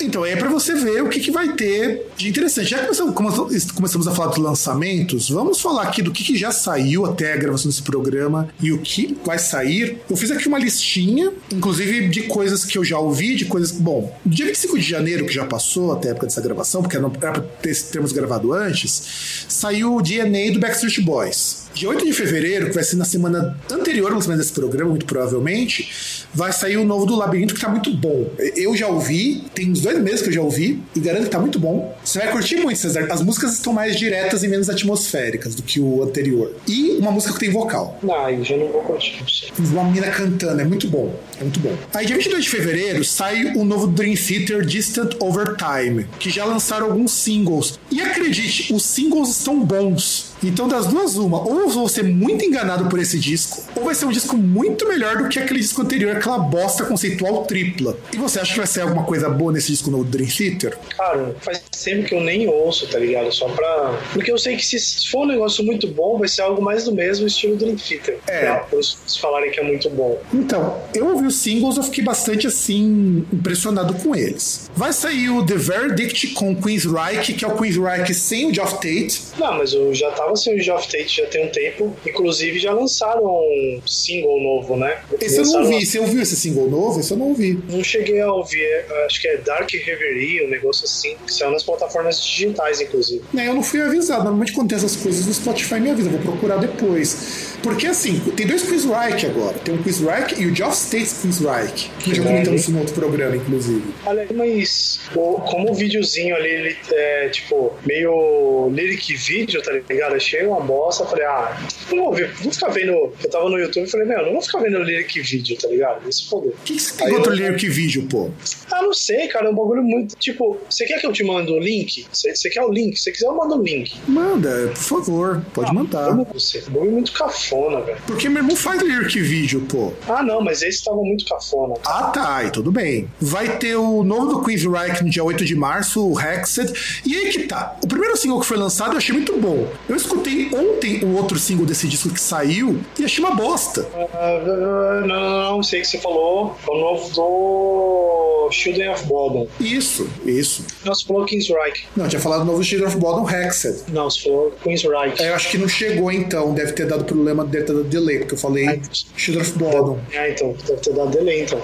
Então, 0.00 0.24
aí 0.24 0.32
é 0.32 0.36
pra 0.36 0.48
você 0.48 0.74
ver 0.74 1.04
o 1.04 1.08
que, 1.08 1.20
que 1.20 1.30
vai 1.30 1.52
ter 1.52 2.08
de 2.16 2.28
interessante. 2.28 2.68
Já 2.68 2.84
que 2.84 3.12
começamos, 3.12 3.70
começamos 3.70 4.08
a 4.08 4.10
falar 4.12 4.30
dos 4.30 4.38
lançamentos, 4.38 5.30
vamos 5.30 5.60
falar 5.60 5.84
aqui 5.84 6.02
do 6.02 6.10
que, 6.10 6.24
que 6.24 6.36
já 6.36 6.50
saiu 6.50 7.06
até 7.06 7.32
a 7.32 7.36
gravação 7.36 7.70
desse 7.70 7.82
programa 7.82 8.48
e 8.60 8.72
o 8.72 8.78
que 8.78 9.16
vai 9.24 9.38
sair. 9.38 10.00
Eu 10.10 10.16
fiz 10.16 10.32
aqui 10.32 10.48
uma 10.48 10.58
listinha, 10.58 11.32
inclusive 11.52 12.08
de 12.08 12.24
coisas 12.24 12.64
que 12.64 12.76
eu 12.76 12.84
já 12.84 12.98
ouvi, 12.98 13.36
de 13.36 13.44
coisas. 13.44 13.70
Bom, 13.70 14.12
dia 14.26 14.46
25 14.46 14.76
de 14.80 14.84
janeiro, 14.84 15.26
que 15.26 15.32
já 15.32 15.44
passou 15.44 15.92
até 15.92 16.08
a 16.08 16.10
época 16.10 16.26
dessa 16.26 16.40
gravação, 16.40 16.82
porque 16.82 16.98
não 16.98 17.12
era 17.22 17.34
pra 17.34 17.40
ter, 17.40 17.80
termos 17.84 18.10
gravado 18.10 18.52
antes, 18.52 19.46
saiu 19.48 19.94
o 19.94 20.02
DNA 20.02 20.50
do 20.50 20.58
Backstreet 20.58 21.00
Boys. 21.02 21.63
Dia 21.74 21.88
8 21.88 22.04
de 22.04 22.12
fevereiro, 22.12 22.66
que 22.68 22.72
vai 22.72 22.84
ser 22.84 22.94
na 22.94 23.04
semana 23.04 23.58
anterior 23.68 24.06
ao 24.06 24.14
lançamento 24.14 24.38
desse 24.38 24.52
programa, 24.52 24.90
muito 24.90 25.06
provavelmente, 25.06 26.24
vai 26.32 26.52
sair 26.52 26.76
o 26.76 26.84
novo 26.84 27.04
do 27.04 27.16
Labirinto, 27.16 27.52
que 27.52 27.60
tá 27.60 27.68
muito 27.68 27.92
bom. 27.92 28.30
Eu 28.54 28.76
já 28.76 28.86
ouvi, 28.86 29.42
tem 29.52 29.72
uns 29.72 29.80
dois 29.80 30.00
meses 30.00 30.22
que 30.22 30.28
eu 30.28 30.32
já 30.32 30.40
ouvi, 30.40 30.80
e 30.94 31.00
garanto 31.00 31.24
que 31.24 31.30
tá 31.30 31.40
muito 31.40 31.58
bom. 31.58 31.93
Você 32.04 32.18
vai 32.18 32.30
curtir 32.30 32.56
muito, 32.56 32.78
Cesar. 32.78 33.10
As 33.10 33.22
músicas 33.22 33.54
estão 33.54 33.72
mais 33.72 33.96
diretas 33.96 34.42
e 34.42 34.48
menos 34.48 34.68
atmosféricas 34.68 35.54
do 35.54 35.62
que 35.62 35.80
o 35.80 36.02
anterior. 36.02 36.54
E 36.68 36.98
uma 36.98 37.10
música 37.10 37.32
que 37.32 37.40
tem 37.40 37.50
vocal. 37.50 37.98
Não, 38.02 38.14
aí 38.14 38.44
já 38.44 38.56
não 38.56 38.68
vou 38.68 38.82
curtir. 38.82 39.24
Uma 39.58 39.84
mina 39.84 40.08
cantando, 40.08 40.60
é 40.60 40.64
muito 40.64 40.86
bom. 40.86 41.14
É 41.40 41.42
muito 41.42 41.60
bom. 41.60 41.74
Aí, 41.94 42.04
dia 42.04 42.16
22 42.16 42.44
de 42.44 42.50
fevereiro, 42.50 43.02
sai 43.04 43.54
o 43.56 43.64
novo 43.64 43.86
Dream 43.86 44.14
Theater 44.14 44.64
Distant 44.64 45.14
Over 45.18 45.56
Time, 45.56 46.06
que 46.18 46.28
já 46.28 46.44
lançaram 46.44 46.86
alguns 46.86 47.12
singles. 47.12 47.78
E 47.90 48.00
acredite, 48.00 48.72
os 48.72 48.84
singles 48.84 49.30
estão 49.30 49.64
bons. 49.64 50.34
Então, 50.42 50.68
das 50.68 50.86
duas, 50.86 51.16
uma, 51.16 51.40
ou 51.40 51.60
eu 51.60 51.68
vou 51.70 51.88
ser 51.88 52.04
muito 52.04 52.44
enganado 52.44 52.86
por 52.90 52.98
esse 52.98 53.18
disco, 53.18 53.64
ou 53.74 53.84
vai 53.84 53.94
ser 53.94 54.04
um 54.04 54.10
disco 54.10 54.36
muito 54.36 54.86
melhor 54.86 55.16
do 55.16 55.28
que 55.28 55.38
aquele 55.38 55.60
disco 55.60 55.80
anterior, 55.80 56.16
aquela 56.16 56.38
bosta 56.38 56.84
conceitual 56.84 57.44
tripla. 57.44 57.96
E 58.12 58.18
você 58.18 58.40
acha 58.40 58.52
que 58.52 58.58
vai 58.58 58.66
ser 58.66 58.82
alguma 58.82 59.04
coisa 59.04 59.28
boa 59.30 59.52
nesse 59.52 59.68
disco 59.68 59.90
novo 59.90 60.04
do 60.04 60.10
Dream 60.10 60.28
Theater? 60.28 60.76
Cara, 60.96 61.34
faz 61.40 61.62
que 62.02 62.14
eu 62.14 62.20
nem 62.20 62.48
ouço, 62.48 62.86
tá 62.88 62.98
ligado? 62.98 63.32
Só 63.32 63.48
pra. 63.48 64.00
Porque 64.12 64.30
eu 64.30 64.38
sei 64.38 64.56
que 64.56 64.64
se 64.64 65.08
for 65.08 65.20
um 65.20 65.26
negócio 65.26 65.64
muito 65.64 65.86
bom, 65.86 66.18
vai 66.18 66.28
ser 66.28 66.42
algo 66.42 66.62
mais 66.62 66.84
do 66.84 66.92
mesmo 66.92 67.26
estilo 67.26 67.56
Dream 67.56 67.76
Theater. 67.76 68.18
É. 68.26 68.40
Pra, 68.40 68.64
fãs 68.64 69.16
falarem 69.20 69.50
que 69.50 69.60
é 69.60 69.62
muito 69.62 69.88
bom. 69.90 70.20
Então, 70.32 70.82
eu 70.94 71.08
ouvi 71.08 71.26
os 71.26 71.36
singles, 71.36 71.76
eu 71.76 71.82
fiquei 71.82 72.04
bastante 72.04 72.46
assim, 72.46 73.24
impressionado 73.32 73.94
com 73.94 74.14
eles. 74.14 74.70
Vai 74.74 74.92
sair 74.92 75.30
o 75.30 75.44
The 75.44 75.54
Verdict 75.54 76.28
com 76.28 76.54
Queen's 76.54 76.84
Reich, 76.84 77.32
que 77.34 77.44
é 77.44 77.48
o 77.48 77.56
Queen's 77.56 77.76
Reich 77.76 78.14
sem 78.14 78.46
o 78.50 78.54
Geoff 78.54 78.74
Tate. 78.74 79.22
Não, 79.38 79.58
mas 79.58 79.72
eu 79.72 79.94
já 79.94 80.10
tava 80.10 80.34
sem 80.36 80.56
o 80.56 80.60
Geoff 80.60 80.88
Tate 80.88 81.16
já 81.22 81.26
tem 81.26 81.46
um 81.46 81.50
tempo. 81.50 81.96
Inclusive 82.06 82.58
já 82.58 82.72
lançaram 82.72 83.24
um 83.24 83.80
single 83.86 84.40
novo, 84.40 84.76
né? 84.76 85.00
Esse 85.20 85.38
eu 85.38 85.44
não 85.44 85.62
ouvi. 85.62 85.86
Você 85.86 85.98
ouviu 85.98 86.22
esse 86.22 86.36
single 86.36 86.68
novo? 86.68 87.00
Esse 87.00 87.12
eu 87.12 87.16
não 87.16 87.28
ouvi. 87.28 87.58
Não 87.68 87.82
cheguei 87.82 88.20
a 88.20 88.32
ouvir, 88.32 88.62
é, 88.62 89.04
acho 89.06 89.20
que 89.20 89.28
é 89.28 89.36
Dark 89.38 89.70
Reverie, 89.72 90.44
um 90.44 90.48
negócio 90.48 90.84
assim, 90.84 91.16
que 91.24 91.32
saiu 91.32 91.50
nas 91.50 91.62
plataformas 91.62 91.83
digitais, 91.88 92.80
inclusive. 92.80 93.22
Né, 93.32 93.48
eu 93.48 93.54
não 93.54 93.62
fui 93.62 93.80
avisado. 93.80 94.22
Normalmente 94.24 94.52
quando 94.52 94.68
tem 94.68 94.76
essas 94.78 94.96
coisas, 94.96 95.26
o 95.26 95.34
Spotify 95.34 95.80
me 95.80 95.90
avisa. 95.90 96.10
Vou 96.10 96.20
procurar 96.20 96.56
depois. 96.56 97.54
Porque 97.62 97.86
assim, 97.86 98.20
tem 98.36 98.46
dois 98.46 98.62
Quiz 98.62 98.84
Reich 98.84 99.24
agora. 99.26 99.56
Tem 99.58 99.74
o 99.74 99.78
Quiz 99.82 100.00
Reich 100.00 100.34
e 100.40 100.46
o 100.46 100.54
Geoff 100.54 100.76
State's 100.76 101.20
Quiz 101.22 101.38
Reich. 101.40 101.90
Que 101.98 102.14
já 102.14 102.22
Uhum. 102.22 102.28
comentamos 102.28 102.60
isso 102.60 102.70
no 102.72 102.78
outro 102.80 102.94
programa, 102.94 103.36
inclusive. 103.36 103.82
Olha, 104.04 104.26
mas 104.34 105.00
o- 105.16 105.40
como 105.40 105.70
o 105.70 105.74
videozinho 105.74 106.36
ali, 106.36 106.48
ele 106.48 106.76
é 106.92 107.28
tipo 107.30 107.72
meio 107.86 108.68
lyric 108.70 109.14
vídeo, 109.14 109.62
tá 109.62 109.72
ligado? 109.72 110.14
Achei 110.14 110.44
uma 110.46 110.60
bosta, 110.60 111.06
falei, 111.06 111.24
ah, 111.24 111.58
não 111.90 112.04
vou 112.04 112.12
ver, 112.12 112.32
vou 112.34 112.52
ficar 112.52 112.68
vendo. 112.68 112.92
Eu 112.92 113.30
tava 113.30 113.48
no 113.48 113.58
YouTube 113.58 113.84
e 113.86 113.90
falei, 113.90 114.06
meu, 114.06 114.24
não 114.26 114.32
vou 114.32 114.42
ficar 114.42 114.58
vendo 114.60 114.78
lyric 114.82 115.20
vídeo, 115.22 115.56
tá 115.56 115.68
ligado? 115.68 116.06
Esse 116.08 116.24
poder. 116.28 116.48
O 116.50 116.56
que, 116.64 116.74
que 116.74 116.82
você 116.82 116.96
tem 116.98 117.06
Aí 117.06 117.12
outro 117.14 117.32
eu- 117.32 117.36
lyric 117.36 117.66
vídeo, 117.68 118.06
pô? 118.10 118.30
Ah, 118.70 118.82
não 118.82 118.92
sei, 118.92 119.26
cara, 119.28 119.46
é 119.46 119.50
um 119.50 119.54
bagulho 119.54 119.82
muito. 119.82 120.14
Tipo, 120.16 120.58
você 120.68 120.84
quer 120.84 121.00
que 121.00 121.06
eu 121.06 121.12
te 121.12 121.24
mande 121.24 121.50
o 121.50 121.58
link? 121.58 121.73
Você, 122.12 122.34
você 122.34 122.50
quer 122.50 122.62
o 122.62 122.70
link? 122.70 122.96
Se 122.96 123.04
você 123.04 123.12
quiser, 123.12 123.26
eu 123.26 123.36
mando 123.36 123.56
o 123.56 123.62
link. 123.62 123.96
Manda, 124.06 124.70
por 124.74 124.76
favor. 124.76 125.44
Pode 125.52 125.72
mandar. 125.74 126.10
Vamos 126.10 126.28
você. 126.32 126.60
Bagulho 126.68 126.92
muito 126.92 127.12
cafona, 127.12 127.80
velho. 127.80 127.98
Porque 128.06 128.28
meu 128.28 128.42
irmão 128.42 128.56
faz 128.56 128.82
lyric 128.82 129.20
vídeo, 129.20 129.66
pô. 129.68 129.92
Ah, 130.08 130.22
não, 130.22 130.40
mas 130.40 130.62
esse 130.62 130.84
tava 130.84 130.98
muito 130.98 131.24
cafona. 131.24 131.74
Ah, 131.84 132.04
tá, 132.04 132.44
e 132.44 132.50
tudo 132.50 132.70
bem. 132.70 133.08
Vai 133.20 133.58
ter 133.58 133.76
o 133.76 134.02
novo 134.02 134.26
do 134.26 134.42
Queen's 134.42 134.64
Reich 134.64 135.02
no 135.02 135.10
dia 135.10 135.24
8 135.24 135.44
de 135.44 135.54
março, 135.54 136.06
o 136.06 136.20
Hexed. 136.20 136.72
E 137.04 137.16
aí 137.16 137.30
que 137.30 137.44
tá. 137.44 137.76
O 137.82 137.86
primeiro 137.86 138.16
single 138.16 138.40
que 138.40 138.46
foi 138.46 138.56
lançado 138.56 138.92
eu 138.92 138.98
achei 138.98 139.14
muito 139.14 139.36
bom. 139.38 139.66
Eu 139.88 139.96
escutei 139.96 140.50
ontem 140.54 141.04
o 141.04 141.16
outro 141.16 141.38
single 141.38 141.66
desse 141.66 141.88
disco 141.88 142.10
que 142.10 142.20
saiu 142.20 142.80
e 142.98 143.04
achei 143.04 143.24
uma 143.24 143.34
bosta. 143.34 143.88
Ah, 144.14 144.42
não, 144.44 145.06
não, 145.06 145.56
não, 145.56 145.62
sei 145.62 145.80
o 145.80 145.82
que 145.82 145.88
você 145.88 145.98
falou. 145.98 146.56
É 146.66 146.70
o 146.70 146.78
novo 146.78 147.14
do 147.14 148.48
Children 148.50 148.90
of 148.90 149.06
Bodom. 149.06 149.48
Isso, 149.60 150.08
isso. 150.24 150.64
Você 150.84 151.04
falou 151.06 151.24
King's 151.24 151.48
Reich. 151.64 151.86
Não, 151.96 152.08
tinha 152.08 152.20
falado 152.20 152.40
do 152.40 152.46
novo 152.46 152.62
Children 152.62 152.88
of 152.88 152.98
Bodom 152.98 153.28
Hexed. 153.28 153.84
Não, 153.88 154.10
você 154.10 154.22
falou 154.22 154.52
Queen's 154.62 154.82
Reich. 154.82 155.22
É, 155.22 155.30
eu 155.30 155.34
acho 155.34 155.50
que 155.50 155.58
não 155.58 155.68
chegou 155.68 156.10
então, 156.10 156.54
deve 156.54 156.72
ter 156.72 156.86
dado 156.86 157.04
problema, 157.04 157.44
deve 157.44 157.64
ter 157.64 157.72
dado 157.72 157.84
delay, 157.84 158.18
porque 158.18 158.34
eu 158.34 158.38
falei 158.38 158.80
Children 159.16 159.42
of 159.42 159.58
Bodom. 159.58 160.00
É, 160.12 160.30
então, 160.30 160.54
deve 160.66 160.80
ter 160.80 160.92
dado 160.92 161.10
delay, 161.10 161.42
então. 161.42 161.60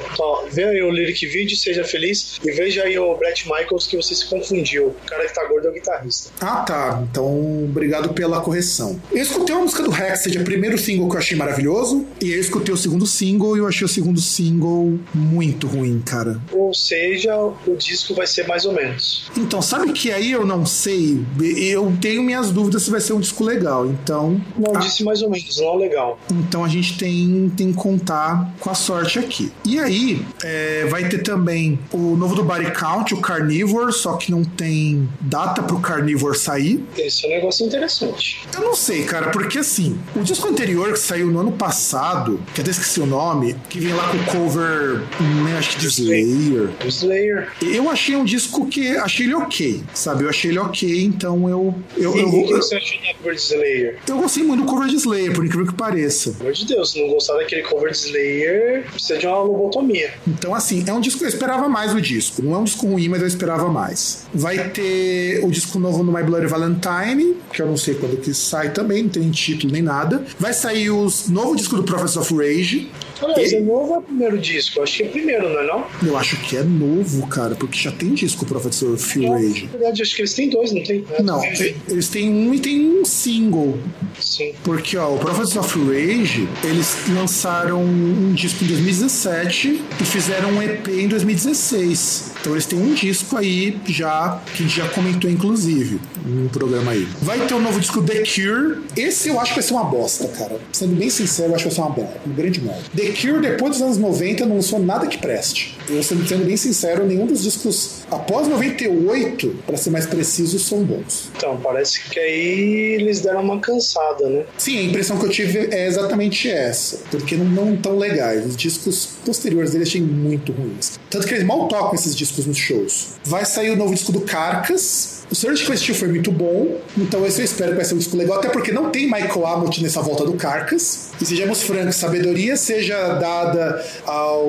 Vê 0.51 0.65
aí 0.65 0.83
o 0.83 0.91
lyric 0.91 1.27
video, 1.27 1.57
seja 1.57 1.85
feliz, 1.85 2.39
e 2.45 2.51
veja 2.51 2.85
aí 2.85 2.99
o 2.99 3.15
Brett 3.17 3.47
Michaels 3.47 3.87
que 3.87 3.97
você 3.97 4.15
se 4.15 4.27
confundiu. 4.27 4.89
O 4.89 4.95
cara 5.07 5.27
que 5.27 5.35
tá 5.35 5.45
gordo 5.47 5.67
é 5.69 5.71
o 5.71 5.73
guitarrista. 5.73 6.31
Ah, 6.41 6.63
tá. 6.63 7.03
Então, 7.11 7.65
obrigado 7.65 8.11
pela 8.11 8.41
correção. 8.41 9.01
Eu 9.13 9.23
escutei 9.23 9.55
uma 9.55 9.63
música 9.63 9.83
do 9.83 9.95
Hexed, 9.95 10.39
o 10.39 10.45
primeiro 10.45 10.79
single 10.79 11.09
que 11.09 11.17
eu 11.17 11.19
achei 11.19 11.37
maravilhoso, 11.37 12.07
e 12.21 12.33
eu 12.33 12.41
escutei 12.41 12.73
o 12.73 12.77
segundo 12.77 13.07
single 13.07 13.57
e 13.57 13.61
eu 13.61 13.69
achei 13.69 13.85
o 13.85 13.89
segundo 13.89 14.21
single 14.21 14.99
muito 15.13 15.67
ruim, 15.67 16.01
cara. 16.05 16.41
Ou 16.53 16.73
seja, 16.75 17.37
o 17.37 17.77
disco 17.77 18.15
vai 18.15 18.27
ser 18.27 18.47
mais 18.47 18.65
ou 18.65 18.73
menos. 18.73 19.31
Então, 19.37 19.61
sabe 19.61 19.90
que 19.93 20.11
aí 20.11 20.33
eu 20.33 20.47
não 20.47 20.65
sei, 20.65 21.25
eu 21.41 21.93
tenho 22.01 22.23
minhas 22.23 22.51
dúvidas 22.51 22.83
se 22.83 22.91
vai 22.91 23.01
ser 23.01 23.13
um 23.13 23.21
disco 23.21 23.45
legal, 23.45 23.87
então... 23.87 24.41
Não, 24.57 24.75
ah, 24.75 24.79
disse 24.79 25.05
mais 25.05 25.23
ou 25.23 25.31
menos, 25.31 25.57
não 25.59 25.77
legal. 25.77 26.19
Então 26.31 26.65
a 26.65 26.69
gente 26.69 26.99
tem, 26.99 27.53
tem 27.57 27.73
que 27.73 27.79
contar 27.79 28.55
com 28.59 28.71
a 28.71 28.75
sorte 28.75 29.19
aqui. 29.19 29.53
E 29.65 29.79
aí, 29.79 30.25
é, 30.43 30.87
vai 30.87 31.09
ter 31.09 31.19
também 31.19 31.79
o 31.93 32.17
novo 32.17 32.35
do 32.35 32.45
Body 32.45 32.71
Count, 32.73 33.15
o 33.15 33.21
Carnivore, 33.21 33.93
só 33.93 34.17
que 34.17 34.31
não 34.31 34.45
tem 34.45 35.09
data 35.21 35.63
pro 35.63 35.81
Carnivore 35.81 36.37
sair. 36.37 36.85
Esse 36.97 37.27
é 37.27 37.29
um 37.29 37.33
negócio 37.33 37.67
interessante. 37.67 38.41
Eu 38.55 38.61
não 38.61 38.75
sei, 38.75 39.05
cara, 39.05 39.31
porque 39.31 39.59
assim, 39.59 39.99
o 40.15 40.21
disco 40.21 40.49
anterior 40.49 40.93
que 40.93 40.99
saiu 40.99 41.29
no 41.29 41.41
ano 41.41 41.53
passado, 41.53 42.41
que 42.55 42.61
até 42.61 42.71
esqueci 42.71 43.01
o 43.01 43.07
nome, 43.07 43.57
que 43.69 43.79
vem 43.79 43.93
lá 43.93 44.09
com 44.09 44.17
o 44.17 44.25
cover, 44.27 45.03
né, 45.45 45.57
acho 45.59 45.71
que 45.71 45.79
de 45.79 45.87
Slayer. 45.87 46.71
Slayer. 46.87 47.53
Eu 47.63 47.91
achei 47.91 48.17
um 48.17 48.25
disco 48.25 48.67
que 48.67 48.97
achei 48.97 49.27
ele 49.27 49.35
ok. 49.35 49.80
Sabe? 49.95 50.25
Eu 50.25 50.31
achei 50.31 50.51
ele 50.51 50.59
ok, 50.59 51.05
então 51.05 51.49
eu. 51.49 51.75
eu, 51.97 52.17
E 52.17 52.21
eu, 52.21 52.29
o 52.29 52.47
que 52.47 52.53
eu, 52.53 52.57
você 52.57 52.77
achou 52.77 53.01
da 53.01 53.15
cover 53.15 53.35
de 53.35 53.41
Slayer? 53.41 53.99
eu 54.07 54.19
gostei 54.19 54.43
muito 54.43 54.65
do 54.65 54.71
cover 54.71 54.89
de 54.89 54.97
Slayer, 54.97 55.33
por 55.33 55.45
incrível 55.45 55.67
que 55.67 55.75
pareça. 55.75 56.31
Pelo 56.33 56.43
amor 56.43 56.53
de 56.53 56.67
Deus, 56.67 56.93
se 56.93 57.01
não 57.01 57.09
gostar 57.09 57.35
daquele 57.35 57.63
cover 57.63 57.91
de 57.91 57.99
Slayer, 57.99 58.85
precisa 58.91 59.19
de 59.19 59.27
uma 59.27 59.43
lobotomia. 59.43 60.13
Então, 60.27 60.55
assim, 60.55 60.85
é 60.87 60.93
um 60.93 61.01
disco 61.01 61.19
que 61.19 61.25
eu 61.25 61.29
esperava 61.29 61.69
mais 61.69 61.93
do 61.93 62.01
disco. 62.01 62.43
Não 62.43 62.55
é 62.55 62.59
um 62.59 62.65
disco 62.65 62.87
ruim, 62.87 63.09
mas 63.09 63.21
eu 63.21 63.27
esperava 63.27 63.69
mais. 63.69 64.27
Vai 64.33 64.71
ter 64.71 65.45
o 65.45 65.51
disco 65.51 65.79
novo 65.79 66.03
no 66.03 66.13
My 66.13 66.23
Bloody 66.23 66.47
Valentine, 66.47 67.37
que 67.53 67.63
eu 67.63 67.67
não 67.67 67.77
sei 67.77 67.95
quando 67.95 68.17
que 68.21 68.33
sai 68.35 68.73
também, 68.73 69.05
não 69.05 69.11
tem 69.11 69.31
título 69.31 69.73
nem 69.73 69.83
nada. 69.83 70.25
Vai 70.39 70.53
sair 70.53 70.91
o 70.91 71.09
novo 71.29 71.57
disco 71.57 71.77
do 71.77 71.83
Prophets 71.83 72.17
of 72.17 72.35
Rage. 72.35 72.91
Aliás, 73.23 73.53
E- 73.53 73.57
é 73.57 73.61
novo 73.61 73.95
é 73.95 73.99
o 73.99 74.03
primeiro 74.03 74.39
disco? 74.39 74.83
Acho 74.83 74.97
que 74.99 75.03
é 75.03 75.07
o 75.07 75.11
primeiro, 75.11 75.49
não 75.49 75.61
é 75.61 75.67
não? 75.67 75.87
Eu 76.07 76.17
acho 76.17 76.37
que 76.39 76.57
é 76.57 76.63
novo, 76.63 77.27
cara, 77.27 77.55
porque 77.55 77.79
já 77.79 77.93
tem 77.93 78.15
disco 78.15 78.45
Prophets 78.47 78.83
of 78.83 79.27
Rage. 79.29 79.65
Na 79.65 79.71
verdade, 79.79 80.03
acho 80.03 80.15
que 80.15 80.23
eles 80.23 80.35
têm 80.35 80.49
dois, 80.49 80.73
não 80.73 80.83
tem? 80.83 81.05
É, 81.13 81.23
Não, 81.23 81.41
eles 81.89 82.09
têm 82.09 82.29
um 82.31 82.55
e 82.55 82.59
tem 82.61 82.81
um 83.01 83.05
single. 83.05 83.79
Sim. 84.19 84.53
Porque, 84.65 84.97
ó, 84.97 85.15
o 85.15 85.19
Prophets 85.19 85.57
of 85.57 85.79
Rage, 85.79 86.49
eles 86.65 86.97
lançaram 87.15 87.83
um 87.83 88.33
disco 88.35 88.65
em 88.65 88.69
2017 88.69 89.81
e 90.01 90.05
fizeram 90.05 90.51
um 90.53 90.63
EP 90.63 90.89
em 90.89 91.09
2016. 91.09 92.31
Então 92.41 92.53
eles 92.53 92.65
têm 92.67 92.79
um 92.79 92.95
disco 92.95 93.37
aí 93.37 93.77
já, 93.87 94.41
que 94.57 94.67
já 94.69 94.89
comentou, 94.89 95.31
inclusive, 95.31 96.01
no 96.25 96.49
programa 96.49 96.93
aí. 96.93 97.07
Vai 97.21 97.39
ter 97.47 97.55
o 97.55 97.61
novo 97.61 97.79
disco 97.79 98.03
The 98.03 98.23
Cure. 98.23 98.81
Esse 98.97 99.29
eu 99.29 99.39
acho 99.39 99.51
que 99.53 99.61
vai 99.61 99.69
ser 99.69 99.75
uma 99.75 99.85
bosta, 99.85 100.27
cara. 100.29 100.59
Sendo 100.73 100.95
bem 100.97 101.11
sincero, 101.11 101.51
eu 101.51 101.55
acho 101.57 101.65
que 101.69 101.75
vai 101.75 101.75
ser 101.77 101.81
uma, 101.83 101.91
bosta, 101.91 102.21
uma 102.25 102.35
grande 102.35 102.61
merda. 102.61 102.83
The 102.97 103.10
Cure, 103.13 103.41
depois 103.41 103.73
dos 103.73 103.83
anos 103.83 103.99
90, 103.99 104.47
não 104.47 104.57
lançou 104.57 104.79
nada 104.79 105.07
que 105.07 105.19
preste. 105.19 105.77
Eu, 105.89 106.03
sendo, 106.03 106.27
sendo 106.27 106.45
bem 106.45 106.57
sincero, 106.57 107.07
nenhum 107.07 107.27
dos 107.27 107.43
discos 107.43 108.03
após 108.11 108.49
98, 108.49 109.63
para 109.67 109.77
ser 109.77 109.91
mais 109.91 110.07
preciso, 110.07 110.59
são 110.59 110.83
bons. 110.83 111.31
Então, 111.37 111.59
parece 111.61 112.03
que 112.09 112.19
aí 112.19 112.97
eles 113.01 113.21
deram 113.21 113.43
uma 113.43 113.61
cansada, 113.61 114.29
né? 114.29 114.45
Sim, 114.59 114.79
a 114.79 114.83
impressão 114.83 115.19
que 115.19 115.27
eu 115.27 115.31
tive 115.31 115.69
é 115.75 115.87
exatamente 115.87 116.49
essa. 116.51 117.01
Porque 117.11 117.37
não, 117.37 117.45
não 117.45 117.77
tão 117.77 117.99
legais. 117.99 118.47
Os 118.47 118.57
discos 118.57 119.09
posteriores 119.25 119.73
deles 119.73 119.89
achei 119.89 120.01
muito 120.01 120.53
ruins. 120.53 120.99
Tanto 121.09 121.27
que 121.27 121.35
eles 121.35 121.45
mal 121.45 121.69
tocam 121.69 121.95
esses 121.95 122.15
discos 122.15 122.47
nos 122.47 122.57
shows. 122.57 123.15
Vai 123.25 123.45
sair 123.45 123.71
o 123.71 123.77
novo 123.77 123.95
disco 123.95 124.13
do 124.13 124.21
Carcas. 124.21 125.20
O 125.31 125.35
Surgical 125.35 125.77
Steel 125.77 125.97
foi 125.97 126.09
muito 126.09 126.33
bom, 126.33 126.77
então 126.99 127.25
esse 127.25 127.41
eu 127.41 127.45
espero 127.45 127.71
que 127.71 127.77
vai 127.77 127.85
ser 127.85 127.95
um 127.95 127.99
disco 127.99 128.17
legal, 128.17 128.39
até 128.39 128.49
porque 128.49 128.73
não 128.73 128.91
tem 128.91 129.07
Michael 129.07 129.47
Amott 129.47 129.81
nessa 129.81 130.03
volta 130.03 130.25
do 130.25 130.33
Carcas. 130.33 131.11
E 131.21 131.25
sejamos 131.25 131.63
francos, 131.63 131.95
sabedoria 131.95 132.57
seja 132.57 133.15
dada 133.15 133.85
ao, 134.05 134.49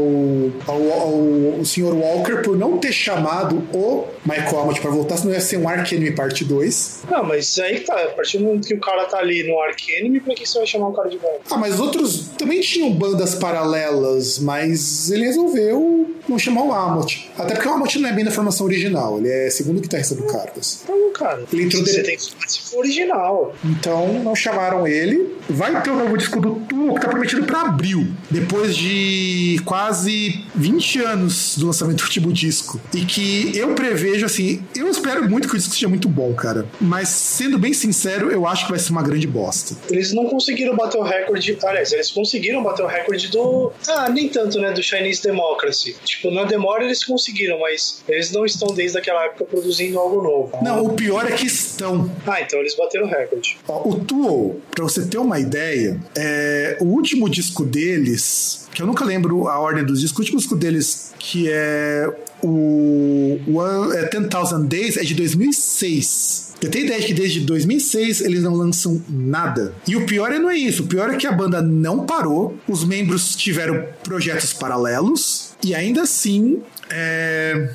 ao, 0.66 0.92
ao, 0.92 1.58
ao 1.60 1.66
Sr. 1.66 1.94
Walker 1.94 2.38
por 2.38 2.58
não 2.58 2.80
ter 2.80 2.92
chamado 2.92 3.58
o 3.72 4.08
Michael 4.26 4.60
Amott 4.60 4.82
para 4.82 4.90
voltar, 4.90 5.18
senão 5.18 5.34
ia 5.34 5.40
ser 5.40 5.58
um 5.58 5.70
Ark 5.70 5.94
Enemy 5.94 6.16
Parte 6.16 6.44
2. 6.44 7.02
Não, 7.12 7.24
mas 7.26 7.60
aí 7.60 7.82
que 7.82 7.86
tá. 7.86 7.94
A 7.94 8.08
partir 8.08 8.40
do 8.40 8.46
momento 8.46 8.68
que 8.68 8.74
o 8.74 8.80
cara 8.80 9.06
tá 9.06 9.20
ali 9.20 9.44
no 9.44 9.60
Ark 9.62 9.88
Enemy, 9.88 10.20
pra 10.22 10.34
que 10.34 10.48
você 10.48 10.58
vai 10.58 10.68
chamar 10.68 10.88
o 10.88 10.94
cara 10.94 11.10
de 11.10 11.18
volta? 11.18 11.42
Ah, 11.52 11.58
mas 11.58 11.80
outros 11.80 12.30
também 12.40 12.60
tinham 12.62 12.92
bandas 12.92 13.36
paralelas, 13.36 14.40
mas 14.40 15.12
ele 15.12 15.26
resolveu 15.26 16.10
não 16.28 16.40
chamar 16.40 16.64
o 16.64 16.74
Amott. 16.74 17.30
Até 17.38 17.54
porque 17.54 17.68
o 17.68 17.72
Amott 17.72 18.00
não 18.00 18.10
é 18.10 18.14
bem 18.14 18.26
da 18.26 18.32
formação 18.32 18.66
original, 18.66 19.20
ele 19.20 19.30
é 19.30 19.50
segundo 19.50 19.80
guitarrista 19.80 20.16
do 20.16 20.24
Então, 20.84 21.12
cara, 21.14 21.44
Ele 21.52 21.64
entrou 21.64 21.86
você 21.86 22.04
tem 22.04 22.18
que 22.18 22.24
se 22.24 22.62
for 22.70 22.80
original. 22.80 23.56
Então 23.64 24.22
não 24.24 24.36
chamaram 24.36 24.88
ele. 24.88 25.36
Vai 25.50 25.82
ter 25.82 25.90
o 25.90 25.96
novo 25.96 26.18
disco 26.18 26.40
do 26.40 26.56
Tool 26.68 26.96
que 26.96 27.02
tá 27.02 27.10
prometido 27.10 27.46
pra 27.46 27.62
abril, 27.62 28.08
depois 28.30 28.76
de 28.76 29.60
quase 29.66 30.44
20 30.56 31.00
anos 31.04 31.58
do 31.58 31.68
lançamento 31.68 31.98
do 31.98 32.04
último 32.04 32.32
disco. 32.32 32.80
E 32.94 33.06
que 33.06 33.52
eu 33.58 33.74
prevejo, 33.74 34.26
assim, 34.26 34.64
eu 34.76 34.90
espero 34.90 35.30
muito 35.30 35.48
que 35.48 35.56
o 35.56 35.58
disco 35.58 35.74
seja 35.74 35.90
muito 35.90 36.08
bom, 36.08 36.34
cara. 36.34 36.66
Mas 36.80 37.10
sendo 37.10 37.58
bem 37.58 37.74
sincero, 37.74 38.32
eu 38.32 38.48
acho 38.48 38.66
que 38.66 38.72
vai 38.72 38.80
ser 38.80 38.92
uma 38.92 39.04
grande 39.04 39.28
bosta. 39.28 39.76
Eles 39.90 40.14
não 40.14 40.28
conseguiram 40.28 40.76
bater 40.76 40.98
o 40.98 41.04
recorde. 41.04 41.58
Aliás, 41.64 41.92
eles 41.92 42.12
conseguiram 42.12 42.64
bater 42.64 42.84
o 42.84 42.88
recorde 42.88 43.28
do. 43.30 43.72
Ah, 43.88 44.10
nem 44.10 44.30
tanto, 44.30 44.60
né? 44.60 44.72
Do 44.72 44.82
Chinese 44.82 45.22
Democracy. 45.22 45.96
Tipo, 46.04 46.32
na 46.32 46.44
demora 46.46 46.84
eles 46.84 47.04
conseguiram, 47.04 47.60
mas 47.60 48.02
eles 48.08 48.32
não 48.32 48.46
estão 48.46 48.74
desde 48.74 48.98
aquela 48.98 49.26
época 49.26 49.46
produzindo 49.46 50.00
algo 50.00 50.22
novo. 50.22 50.52
Não, 50.62 50.86
o 50.86 50.94
pior 50.94 51.26
é 51.26 51.32
que 51.36 51.46
estão. 51.48 52.12
Ah, 52.26 52.42
então 52.42 52.60
eles 52.60 52.76
bateram 52.76 53.06
o 53.06 53.10
recorde. 53.10 53.58
Ó, 53.68 53.90
O 53.90 53.96
Tool, 54.06 54.62
pra 54.72 54.84
você 54.84 55.06
ter 55.06 55.18
uma 55.18 55.40
ideia, 55.40 56.00
é, 56.16 56.78
o 56.80 56.86
último 56.86 57.30
disco 57.30 57.64
deles, 57.66 58.68
que 58.74 58.82
eu 58.82 58.86
nunca 58.88 59.04
lembro 59.06 59.48
a 59.48 59.60
ordem 59.60 59.84
dos 59.84 60.00
discos, 60.00 60.20
o 60.20 60.22
último 60.22 60.38
disco 60.40 60.56
deles, 60.56 61.14
que 61.20 61.50
é 61.50 62.08
o 62.44 63.40
One- 63.48 63.96
é 63.98 64.10
10,000 64.10 64.64
Days, 64.68 64.98
é 64.98 65.04
de 65.04 65.14
2006. 65.16 66.52
Eu 66.62 66.70
tenho 66.70 66.86
ideia 66.86 67.00
de 67.02 67.08
que 67.08 67.14
desde 67.14 67.40
2006 67.42 68.22
eles 68.22 68.44
não 68.44 68.54
lançam 68.54 69.02
nada. 69.10 69.74
E 69.88 69.96
o 69.96 70.06
pior 70.06 70.32
é 70.32 70.38
não 70.38 70.50
é 70.50 70.56
isso. 70.58 70.84
O 70.84 70.88
pior 70.88 71.10
é 71.12 71.18
que 71.18 71.26
a 71.26 71.32
banda 71.32 71.60
não 71.62 72.06
parou. 72.06 72.56
Os 72.68 72.84
membros 72.84 73.36
tiveram 73.36 73.84
projetos 74.04 74.54
paralelos. 74.54 75.54
E 75.64 75.74
ainda 75.74 76.04
assim, 76.04 76.62
é, 76.90 77.70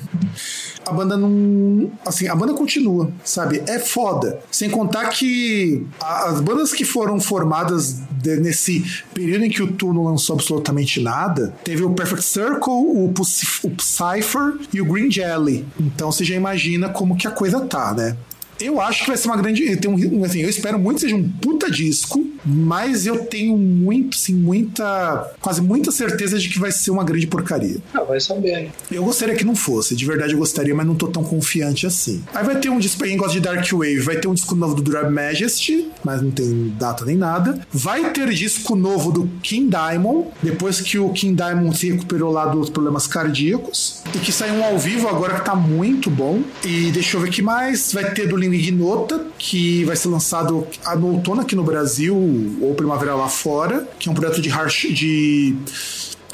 a 0.87 0.93
banda 0.93 1.17
não. 1.17 1.91
Assim, 2.05 2.27
a 2.27 2.35
banda 2.35 2.53
continua, 2.53 3.11
sabe? 3.23 3.61
É 3.67 3.79
foda. 3.79 4.39
Sem 4.51 4.69
contar 4.69 5.09
que 5.09 5.85
as 6.01 6.39
bandas 6.41 6.71
que 6.71 6.85
foram 6.85 7.19
formadas 7.19 7.99
de- 8.11 8.37
nesse 8.37 8.83
período 9.13 9.45
em 9.45 9.49
que 9.49 9.61
o 9.61 9.71
Tu 9.71 9.93
não 9.93 10.03
lançou 10.03 10.35
absolutamente 10.35 10.99
nada, 11.01 11.53
teve 11.63 11.83
o 11.83 11.91
Perfect 11.91 12.23
Circle, 12.25 12.73
o, 12.73 13.11
Pus- 13.13 13.61
o 13.63 13.71
Cypher 13.81 14.57
e 14.73 14.81
o 14.81 14.85
Green 14.85 15.11
Jelly. 15.11 15.65
Então 15.79 16.11
você 16.11 16.23
já 16.23 16.35
imagina 16.35 16.89
como 16.89 17.15
que 17.15 17.27
a 17.27 17.31
coisa 17.31 17.59
tá, 17.61 17.93
né? 17.93 18.15
Eu 18.59 18.81
acho 18.81 19.01
que 19.03 19.09
vai 19.09 19.17
ser 19.17 19.27
uma 19.27 19.37
grande. 19.37 19.75
Tem 19.77 19.89
um, 19.89 20.23
assim, 20.23 20.41
eu 20.41 20.49
espero 20.49 20.79
muito 20.79 20.95
que 20.95 21.01
seja 21.01 21.15
um 21.15 21.29
puta 21.29 21.69
disco, 21.69 22.25
mas 22.45 23.05
eu 23.05 23.25
tenho 23.25 23.57
muito, 23.57 24.15
sim, 24.15 24.33
muita. 24.33 25.31
quase 25.41 25.61
muita 25.61 25.91
certeza 25.91 26.39
de 26.39 26.49
que 26.49 26.59
vai 26.59 26.71
ser 26.71 26.91
uma 26.91 27.03
grande 27.03 27.27
porcaria. 27.27 27.77
Ah, 27.93 28.03
vai 28.03 28.19
saber, 28.19 28.63
né? 28.63 28.69
Eu 28.91 29.03
gostaria 29.03 29.35
que 29.35 29.43
não 29.43 29.55
fosse, 29.55 29.95
de 29.95 30.05
verdade 30.05 30.33
eu 30.33 30.39
gostaria, 30.39 30.73
mas 30.73 30.85
não 30.85 30.95
tô 30.95 31.07
tão 31.07 31.23
confiante 31.23 31.85
assim. 31.85 32.23
Aí 32.33 32.43
vai 32.43 32.59
ter 32.59 32.69
um 32.69 32.79
disco, 32.79 32.97
pra 32.99 33.07
quem 33.07 33.17
gosta 33.17 33.33
de 33.33 33.41
Dark 33.41 33.69
Wave, 33.71 33.99
vai 33.99 34.17
ter 34.17 34.27
um 34.27 34.33
disco 34.33 34.55
novo 34.55 34.75
do 34.75 34.81
Drab 34.81 35.11
Majesty, 35.11 35.89
mas 36.03 36.21
não 36.21 36.31
tem 36.31 36.73
data 36.77 37.05
nem 37.05 37.17
nada. 37.17 37.59
Vai 37.71 38.11
ter 38.11 38.29
disco 38.29 38.75
novo 38.75 39.11
do 39.11 39.27
King 39.41 39.69
Diamond, 39.69 40.29
depois 40.41 40.81
que 40.81 40.97
o 40.97 41.09
King 41.09 41.35
Diamond 41.35 41.77
se 41.77 41.91
recuperou 41.91 42.31
lá 42.31 42.45
dos 42.45 42.69
problemas 42.69 43.07
cardíacos. 43.07 44.01
E 44.15 44.19
que 44.19 44.31
saiu 44.31 44.55
um 44.55 44.63
ao 44.63 44.77
vivo 44.77 45.07
agora 45.07 45.35
que 45.35 45.45
tá 45.45 45.55
muito 45.55 46.09
bom. 46.09 46.41
E 46.63 46.91
deixa 46.91 47.17
eu 47.17 47.21
ver 47.21 47.29
o 47.29 47.31
que 47.31 47.41
mais. 47.41 47.91
Vai 47.93 48.11
ter 48.11 48.27
do 48.27 48.37
Lino 48.49 48.55
Ignota, 48.55 49.25
que 49.37 49.83
vai 49.85 49.95
ser 49.95 50.07
lançado 50.09 50.67
no 50.97 51.13
outono 51.13 51.41
aqui 51.41 51.55
no 51.55 51.63
Brasil, 51.63 52.15
ou 52.61 52.73
primavera 52.75 53.15
lá 53.15 53.27
fora, 53.27 53.87
que 53.99 54.09
é 54.09 54.11
um 54.11 54.15
projeto 54.15 54.41
de 54.41 54.49
harsh, 54.49 54.87
de 54.91 55.55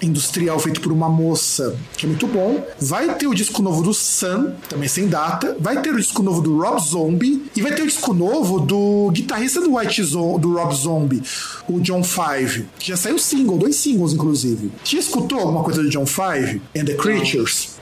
industrial 0.01 0.59
feito 0.59 0.81
por 0.81 0.91
uma 0.91 1.09
moça, 1.09 1.75
que 1.97 2.05
é 2.05 2.09
muito 2.09 2.27
bom. 2.27 2.65
Vai 2.79 3.15
ter 3.15 3.27
o 3.27 3.33
disco 3.33 3.61
novo 3.61 3.81
do 3.81 3.93
Sun, 3.93 4.51
também 4.67 4.89
sem 4.89 5.07
data. 5.07 5.55
Vai 5.59 5.81
ter 5.81 5.93
o 5.93 5.97
disco 5.97 6.21
novo 6.21 6.41
do 6.41 6.57
Rob 6.57 6.79
Zombie. 6.81 7.43
E 7.55 7.61
vai 7.61 7.73
ter 7.73 7.83
o 7.83 7.87
disco 7.87 8.13
novo 8.13 8.59
do 8.59 9.09
guitarrista 9.11 9.61
do 9.61 9.75
White 9.75 10.03
Zo 10.03 10.37
do 10.37 10.53
Rob 10.53 10.75
Zombie, 10.75 11.21
o 11.69 11.79
John 11.79 12.03
Five, 12.03 12.65
que 12.77 12.89
já 12.89 12.97
saiu 12.97 13.17
single, 13.17 13.57
dois 13.57 13.75
singles, 13.75 14.13
inclusive. 14.13 14.71
Já 14.83 14.99
escutou 14.99 15.39
alguma 15.39 15.63
coisa 15.63 15.81
do 15.81 15.89
John 15.89 16.05
Five 16.05 16.61
and 16.75 16.85
the 16.85 16.95
Creatures? 16.95 17.72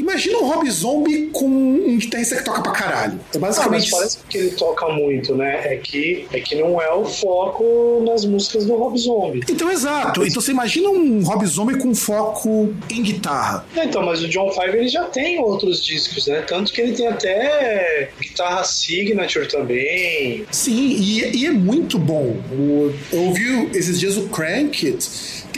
Imagina 0.00 0.38
um 0.38 0.46
Rob 0.46 0.70
Zombie 0.70 1.28
com 1.32 1.46
um 1.46 1.98
guitarrista 1.98 2.36
que 2.36 2.44
toca 2.44 2.62
pra 2.62 2.72
caralho. 2.72 3.14
É 3.34 3.36
Ah, 3.36 3.40
mas 3.40 3.56
basicamente. 3.56 3.90
parece 3.90 4.18
que 4.28 4.38
ele 4.38 4.50
toca 4.50 4.88
muito, 4.88 5.34
né? 5.34 5.60
É 5.72 5.76
que, 5.76 6.26
é 6.32 6.40
que 6.40 6.54
não 6.54 6.80
é 6.80 6.92
o 6.92 7.04
foco 7.04 8.02
nas 8.06 8.24
músicas 8.24 8.64
do 8.66 8.74
Rob 8.76 8.96
Zombie. 8.98 9.40
Então, 9.50 9.70
exato. 9.70 10.24
Então 10.26 10.40
você 10.40 10.50
imagina 10.52 10.88
um 10.88 11.22
Rob 11.22 11.44
Zombie 11.46 11.78
com 11.78 11.94
foco 11.94 12.74
em 12.90 13.02
guitarra. 13.02 13.66
É, 13.76 13.84
Então, 13.84 14.04
mas 14.04 14.22
o 14.22 14.28
John 14.28 14.50
Five 14.52 14.76
ele 14.76 14.88
já 14.88 15.04
tem 15.04 15.38
outros 15.40 15.84
discos, 15.84 16.26
né? 16.26 16.42
Tanto 16.46 16.72
que 16.72 16.80
ele 16.80 16.92
tem 16.92 17.06
até 17.06 18.10
guitarra 18.20 18.64
signature 18.64 19.46
também. 19.48 20.44
Sim, 20.50 20.96
e, 20.98 21.36
e 21.38 21.46
é 21.46 21.50
muito 21.50 21.98
bom. 21.98 22.36
O- 22.52 22.92
eu 23.12 23.22
ouvi 23.22 23.68
esses 23.74 23.98
dias 23.98 24.16
o 24.16 24.28
Crank 24.28 24.86
It. 24.86 25.08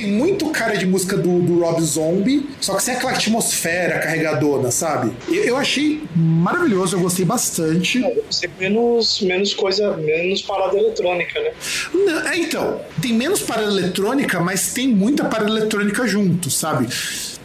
Tem 0.00 0.10
muito 0.10 0.48
cara 0.48 0.78
de 0.78 0.86
música 0.86 1.14
do, 1.14 1.42
do 1.42 1.60
Rob 1.60 1.78
Zombie, 1.82 2.48
só 2.58 2.74
que 2.74 2.82
sem 2.82 2.94
aquela 2.94 3.12
atmosfera 3.12 3.98
carregadona, 3.98 4.70
sabe? 4.70 5.12
Eu, 5.28 5.44
eu 5.44 5.56
achei 5.58 6.02
maravilhoso, 6.16 6.96
eu 6.96 7.00
gostei 7.00 7.26
bastante. 7.26 8.02
Ser 8.30 8.50
menos, 8.58 9.20
menos 9.20 9.52
coisa, 9.52 9.94
menos 9.98 10.40
parada 10.40 10.78
eletrônica, 10.78 11.38
né? 11.38 11.52
Não, 11.92 12.28
é, 12.28 12.38
então, 12.38 12.80
tem 13.02 13.12
menos 13.12 13.40
parada 13.40 13.70
eletrônica, 13.70 14.40
mas 14.40 14.72
tem 14.72 14.88
muita 14.88 15.26
parada 15.26 15.50
eletrônica 15.50 16.06
junto, 16.06 16.50
sabe? 16.50 16.88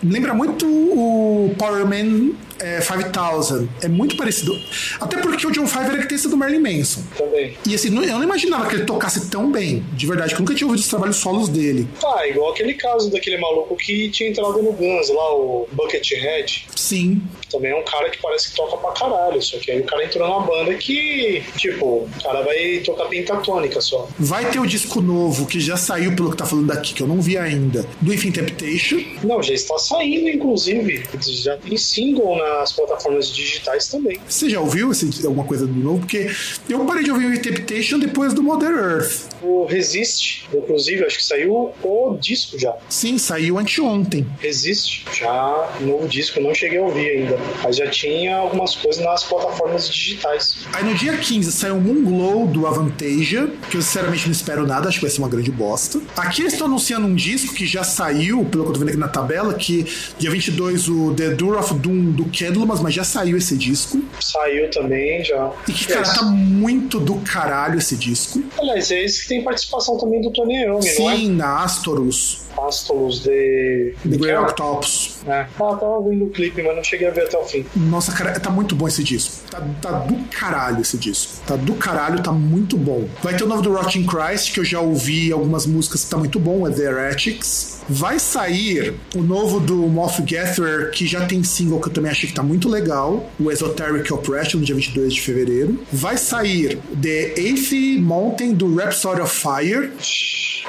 lembra 0.04 0.34
muito 0.34 0.68
o 0.68 1.56
Power 1.58 1.86
Man 1.86 2.34
é, 2.60 2.82
5000. 2.82 3.70
É 3.82 3.88
muito 3.88 4.16
parecido. 4.18 4.54
Até 5.00 5.18
porque 5.18 5.46
o 5.46 5.52
John 5.52 5.68
Five 5.68 5.86
era 5.86 5.98
guitarrista 5.98 6.30
do 6.30 6.38
Marilyn 6.38 6.78
Manson. 6.78 7.02
Também. 7.18 7.58
E 7.66 7.76
assim, 7.76 7.88
eu 7.88 8.16
não 8.16 8.24
imaginava 8.24 8.68
que 8.68 8.76
ele 8.76 8.86
tocasse 8.86 9.30
tão 9.30 9.52
bem, 9.52 9.86
de 9.94 10.06
verdade, 10.06 10.34
que 10.34 10.36
eu 10.36 10.40
nunca 10.40 10.56
tinha 10.56 10.68
ouvido 10.68 10.82
os 10.82 10.88
trabalhos 10.88 11.18
solos 11.18 11.50
dele. 11.50 11.88
Ah, 12.04 12.28
igual 12.28 12.52
aquele 12.52 12.74
caso 12.74 13.10
daquele 13.12 13.38
maluco 13.38 13.76
que 13.76 14.10
tinha 14.10 14.30
entrado 14.30 14.62
no 14.62 14.72
Guns 14.72 15.10
lá, 15.10 15.36
o 15.36 15.68
Buckethead. 15.72 16.68
Sim. 16.76 17.22
Também 17.52 17.72
é 17.72 17.76
um 17.76 17.84
cara 17.84 18.10
que 18.10 18.22
parece 18.22 18.50
que 18.50 18.56
toca 18.56 18.78
pra 18.78 18.92
caralho. 18.92 19.42
Só 19.42 19.58
que 19.58 19.72
aí 19.72 19.80
o 19.80 19.86
cara 19.86 20.06
entrou 20.06 20.28
numa 20.28 20.42
banda 20.42 20.74
que, 20.76 21.44
tipo, 21.58 21.86
o 21.86 22.10
cara 22.24 22.42
vai 22.42 22.82
tocar 22.84 23.06
pentatônica 23.06 23.80
só. 23.82 24.08
Vai 24.20 24.50
ter 24.50 24.60
o 24.60 24.66
disco 24.66 25.02
novo, 25.02 25.46
que 25.46 25.60
já 25.60 25.78
saiu 25.78 26.16
pelo 26.16 26.32
que 26.32 26.38
tá 26.38 26.46
falando 26.46 26.72
aqui, 26.72 26.94
que 26.94 27.02
eu 27.02 27.08
não 27.08 27.22
vi 27.22 27.38
ainda, 27.38 27.86
do 28.02 28.14
Infin 28.14 28.32
Temptation. 28.32 28.98
Não, 29.24 29.42
já 29.42 29.54
está 29.54 29.78
saindo, 29.78 30.30
inclusive. 30.30 31.04
Já 31.22 31.58
tem 31.58 31.78
single 31.78 32.36
nas 32.60 32.72
plataformas 32.72 33.30
digitais 33.30 33.88
também. 33.88 34.20
Você 34.28 34.50
já 34.50 34.60
ouviu 34.60 34.92
esse, 34.92 35.26
alguma 35.26 35.46
coisa 35.46 35.66
do 35.66 35.74
novo? 35.74 36.00
Porque 36.00 36.30
eu 36.70 36.86
parei 36.86 37.04
de 37.04 37.12
ouvir 37.12 37.26
o 37.26 37.42
Temptation 37.42 38.00
depois 38.00 38.34
do 38.34 38.42
Modern 38.42 38.78
Earth. 38.78 39.30
O 39.42 39.66
Resist, 39.66 40.46
inclusive, 40.54 41.04
acho 41.06 41.18
que 41.18 41.24
saiu 41.24 41.74
o 41.84 42.18
disco 42.20 42.58
já. 42.58 42.76
Sim, 42.90 43.18
saiu 43.18 43.58
anteontem. 43.58 44.26
Resist, 44.40 45.06
já 45.14 45.70
novo 45.82 46.08
disco, 46.08 46.40
não 46.40 46.54
cheguei 46.54 46.80
a 46.80 46.84
ouvir 46.84 47.10
ainda. 47.10 47.40
Mas 47.64 47.78
já 47.78 47.88
tinha 47.88 48.38
algumas 48.38 48.76
coisas 48.76 49.04
nas 49.04 49.24
plataformas 49.24 49.88
digitais. 49.90 50.58
Aí 50.74 50.84
no 50.84 50.94
dia 50.96 51.18
15 51.18 51.52
saiu 51.52 51.80
Moon 51.80 52.04
Glow 52.04 52.48
do 52.48 52.68
Avantasia, 52.68 53.50
que 53.70 53.78
eu 53.78 53.82
sinceramente 53.82 54.26
não 54.26 54.32
espero 54.32 54.66
nada, 54.66 54.88
acho 54.88 55.00
que 55.00 55.06
vai 55.06 55.12
ser 55.12 55.20
uma 55.20 55.30
grande 55.30 55.52
bosta. 55.52 56.02
Aqui 56.16 56.42
eles 56.42 56.54
estão 56.54 56.68
anunciando 56.68 57.08
um 57.08 57.16
disco 57.16 57.54
que 57.54 57.66
já 57.66 57.84
saiu, 57.84 58.46
pelo 58.46 58.64
que 58.64 58.70
eu 58.70 58.74
tô 58.74 58.80
vendo 58.80 58.90
aqui 58.90 58.98
na 58.98 59.08
tabela, 59.08 59.54
que 59.54 59.86
dia 60.18 60.30
22 60.30 60.90
o 60.90 61.14
The 61.14 61.30
Door 61.30 61.60
of 61.60 61.74
Doom 61.76 62.12
do 62.12 62.26
Candlemas, 62.38 62.80
mas 62.82 62.94
já 62.94 63.04
saiu 63.04 63.38
esse 63.38 63.58
disco. 63.58 64.02
Saiu 64.20 64.70
também 64.70 65.24
já. 65.24 65.52
E 65.68 65.72
que, 65.72 65.88
cara, 65.88 66.04
tá 66.04 66.24
muito 66.24 67.00
do 67.00 67.16
caralho 67.18 67.78
esse 67.78 67.96
disco. 67.96 68.44
Aliás, 68.60 68.92
é 68.92 69.04
esse 69.04 69.24
que 69.24 69.30
tem 69.30 69.44
participação 69.44 69.98
também 69.98 70.22
do 70.22 70.32
Tony 70.32 70.64
Iommi, 70.64 70.88
é? 70.88 70.92
Sim, 70.92 71.32
na 71.32 71.64
Astorus. 71.64 72.46
Astolos 72.58 73.20
de. 73.20 73.94
The 74.10 74.18
Grey 74.18 74.36
Octopus. 74.38 75.18
É. 75.28 75.46
Ah, 75.60 75.76
tava 75.76 76.02
vendo 76.08 76.26
o 76.26 76.30
clipe, 76.30 76.62
mas 76.64 76.76
não 76.76 76.84
cheguei 76.84 77.08
a 77.08 77.12
ver 77.12 77.26
até 77.26 77.38
o 77.38 77.44
fim. 77.44 77.66
Nossa, 77.76 78.12
cara, 78.14 78.40
tá 78.40 78.50
muito 78.50 78.76
bom 78.76 78.88
esse 78.88 79.04
disco. 79.04 79.34
Tá, 79.50 79.62
tá 79.82 79.92
do 80.00 80.16
caralho 80.30 80.82
esse 80.82 80.98
disco. 80.98 81.34
Tá 81.46 81.56
do 81.56 81.74
caralho, 81.74 82.24
tá 82.24 82.32
muito 82.32 82.78
bom. 82.78 83.08
Vai 83.22 83.36
ter 83.36 83.44
o 83.44 83.48
novo 83.48 83.62
do 83.62 83.74
Rotting 83.74 84.06
Christ, 84.06 84.54
que 84.54 84.60
eu 84.60 84.66
já 84.66 84.80
ouvi 84.80 85.32
algumas 85.32 85.66
músicas 85.66 86.06
que 86.06 86.10
tá 86.10 86.18
muito 86.18 86.40
bom, 86.40 86.66
é 86.68 86.72
The 86.72 86.84
Heretics. 86.84 87.82
Vai 87.88 88.18
sair 88.18 88.96
o 89.16 89.22
novo 89.22 89.60
do 89.60 89.76
Moth 89.76 90.20
Gatherer, 90.22 90.92
que 90.92 91.06
já 91.06 91.26
tem 91.26 91.44
single 91.44 91.80
que 91.80 91.90
eu 91.90 91.94
também 91.94 92.12
achei 92.12 92.25
que 92.28 92.34
tá 92.34 92.44
muito 92.44 92.68
legal, 92.70 93.32
o 93.40 93.52
Esoteric 93.52 94.12
Oppression, 94.14 94.60
dia 94.60 94.76
22 94.76 95.14
de 95.14 95.22
fevereiro. 95.22 95.80
Vai 95.92 96.18
sair 96.18 96.78
The 97.02 97.34
Eighth 97.38 98.00
Mountain 98.00 98.54
do 98.54 98.76
Rhapsody 98.76 99.22
of 99.22 99.34
Fire. 99.34 99.92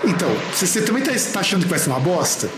Então, 0.05 0.29
você, 0.53 0.83
também 0.83 1.03
tá, 1.03 1.13
tá 1.33 1.41
achando 1.41 1.63
que 1.63 1.71
vai 1.71 1.79
ser 1.79 1.89
uma 1.89 2.01
bosta? 2.01 2.49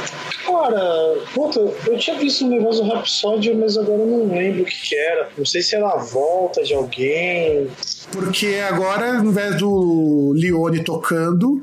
Cara, 0.45 1.15
puta, 1.35 1.61
eu 1.87 1.99
tinha 1.99 2.19
visto 2.19 2.45
um 2.45 2.49
negócio 2.49 2.83
do 2.83 2.91
Rhapsody, 2.91 3.55
mas 3.55 3.77
agora 3.77 4.01
eu 4.01 4.07
não 4.07 4.35
lembro 4.35 4.63
o 4.63 4.65
que, 4.65 4.89
que 4.89 4.97
era. 4.97 5.29
Não 5.37 5.45
sei 5.45 5.63
se 5.63 5.77
era 5.77 5.89
a 5.89 5.97
volta 5.97 6.63
de 6.63 6.75
alguém. 6.75 7.69
Porque 8.11 8.59
agora, 8.69 9.19
ao 9.19 9.25
invés 9.25 9.57
do 9.59 10.33
Leone 10.35 10.83
tocando, 10.83 11.63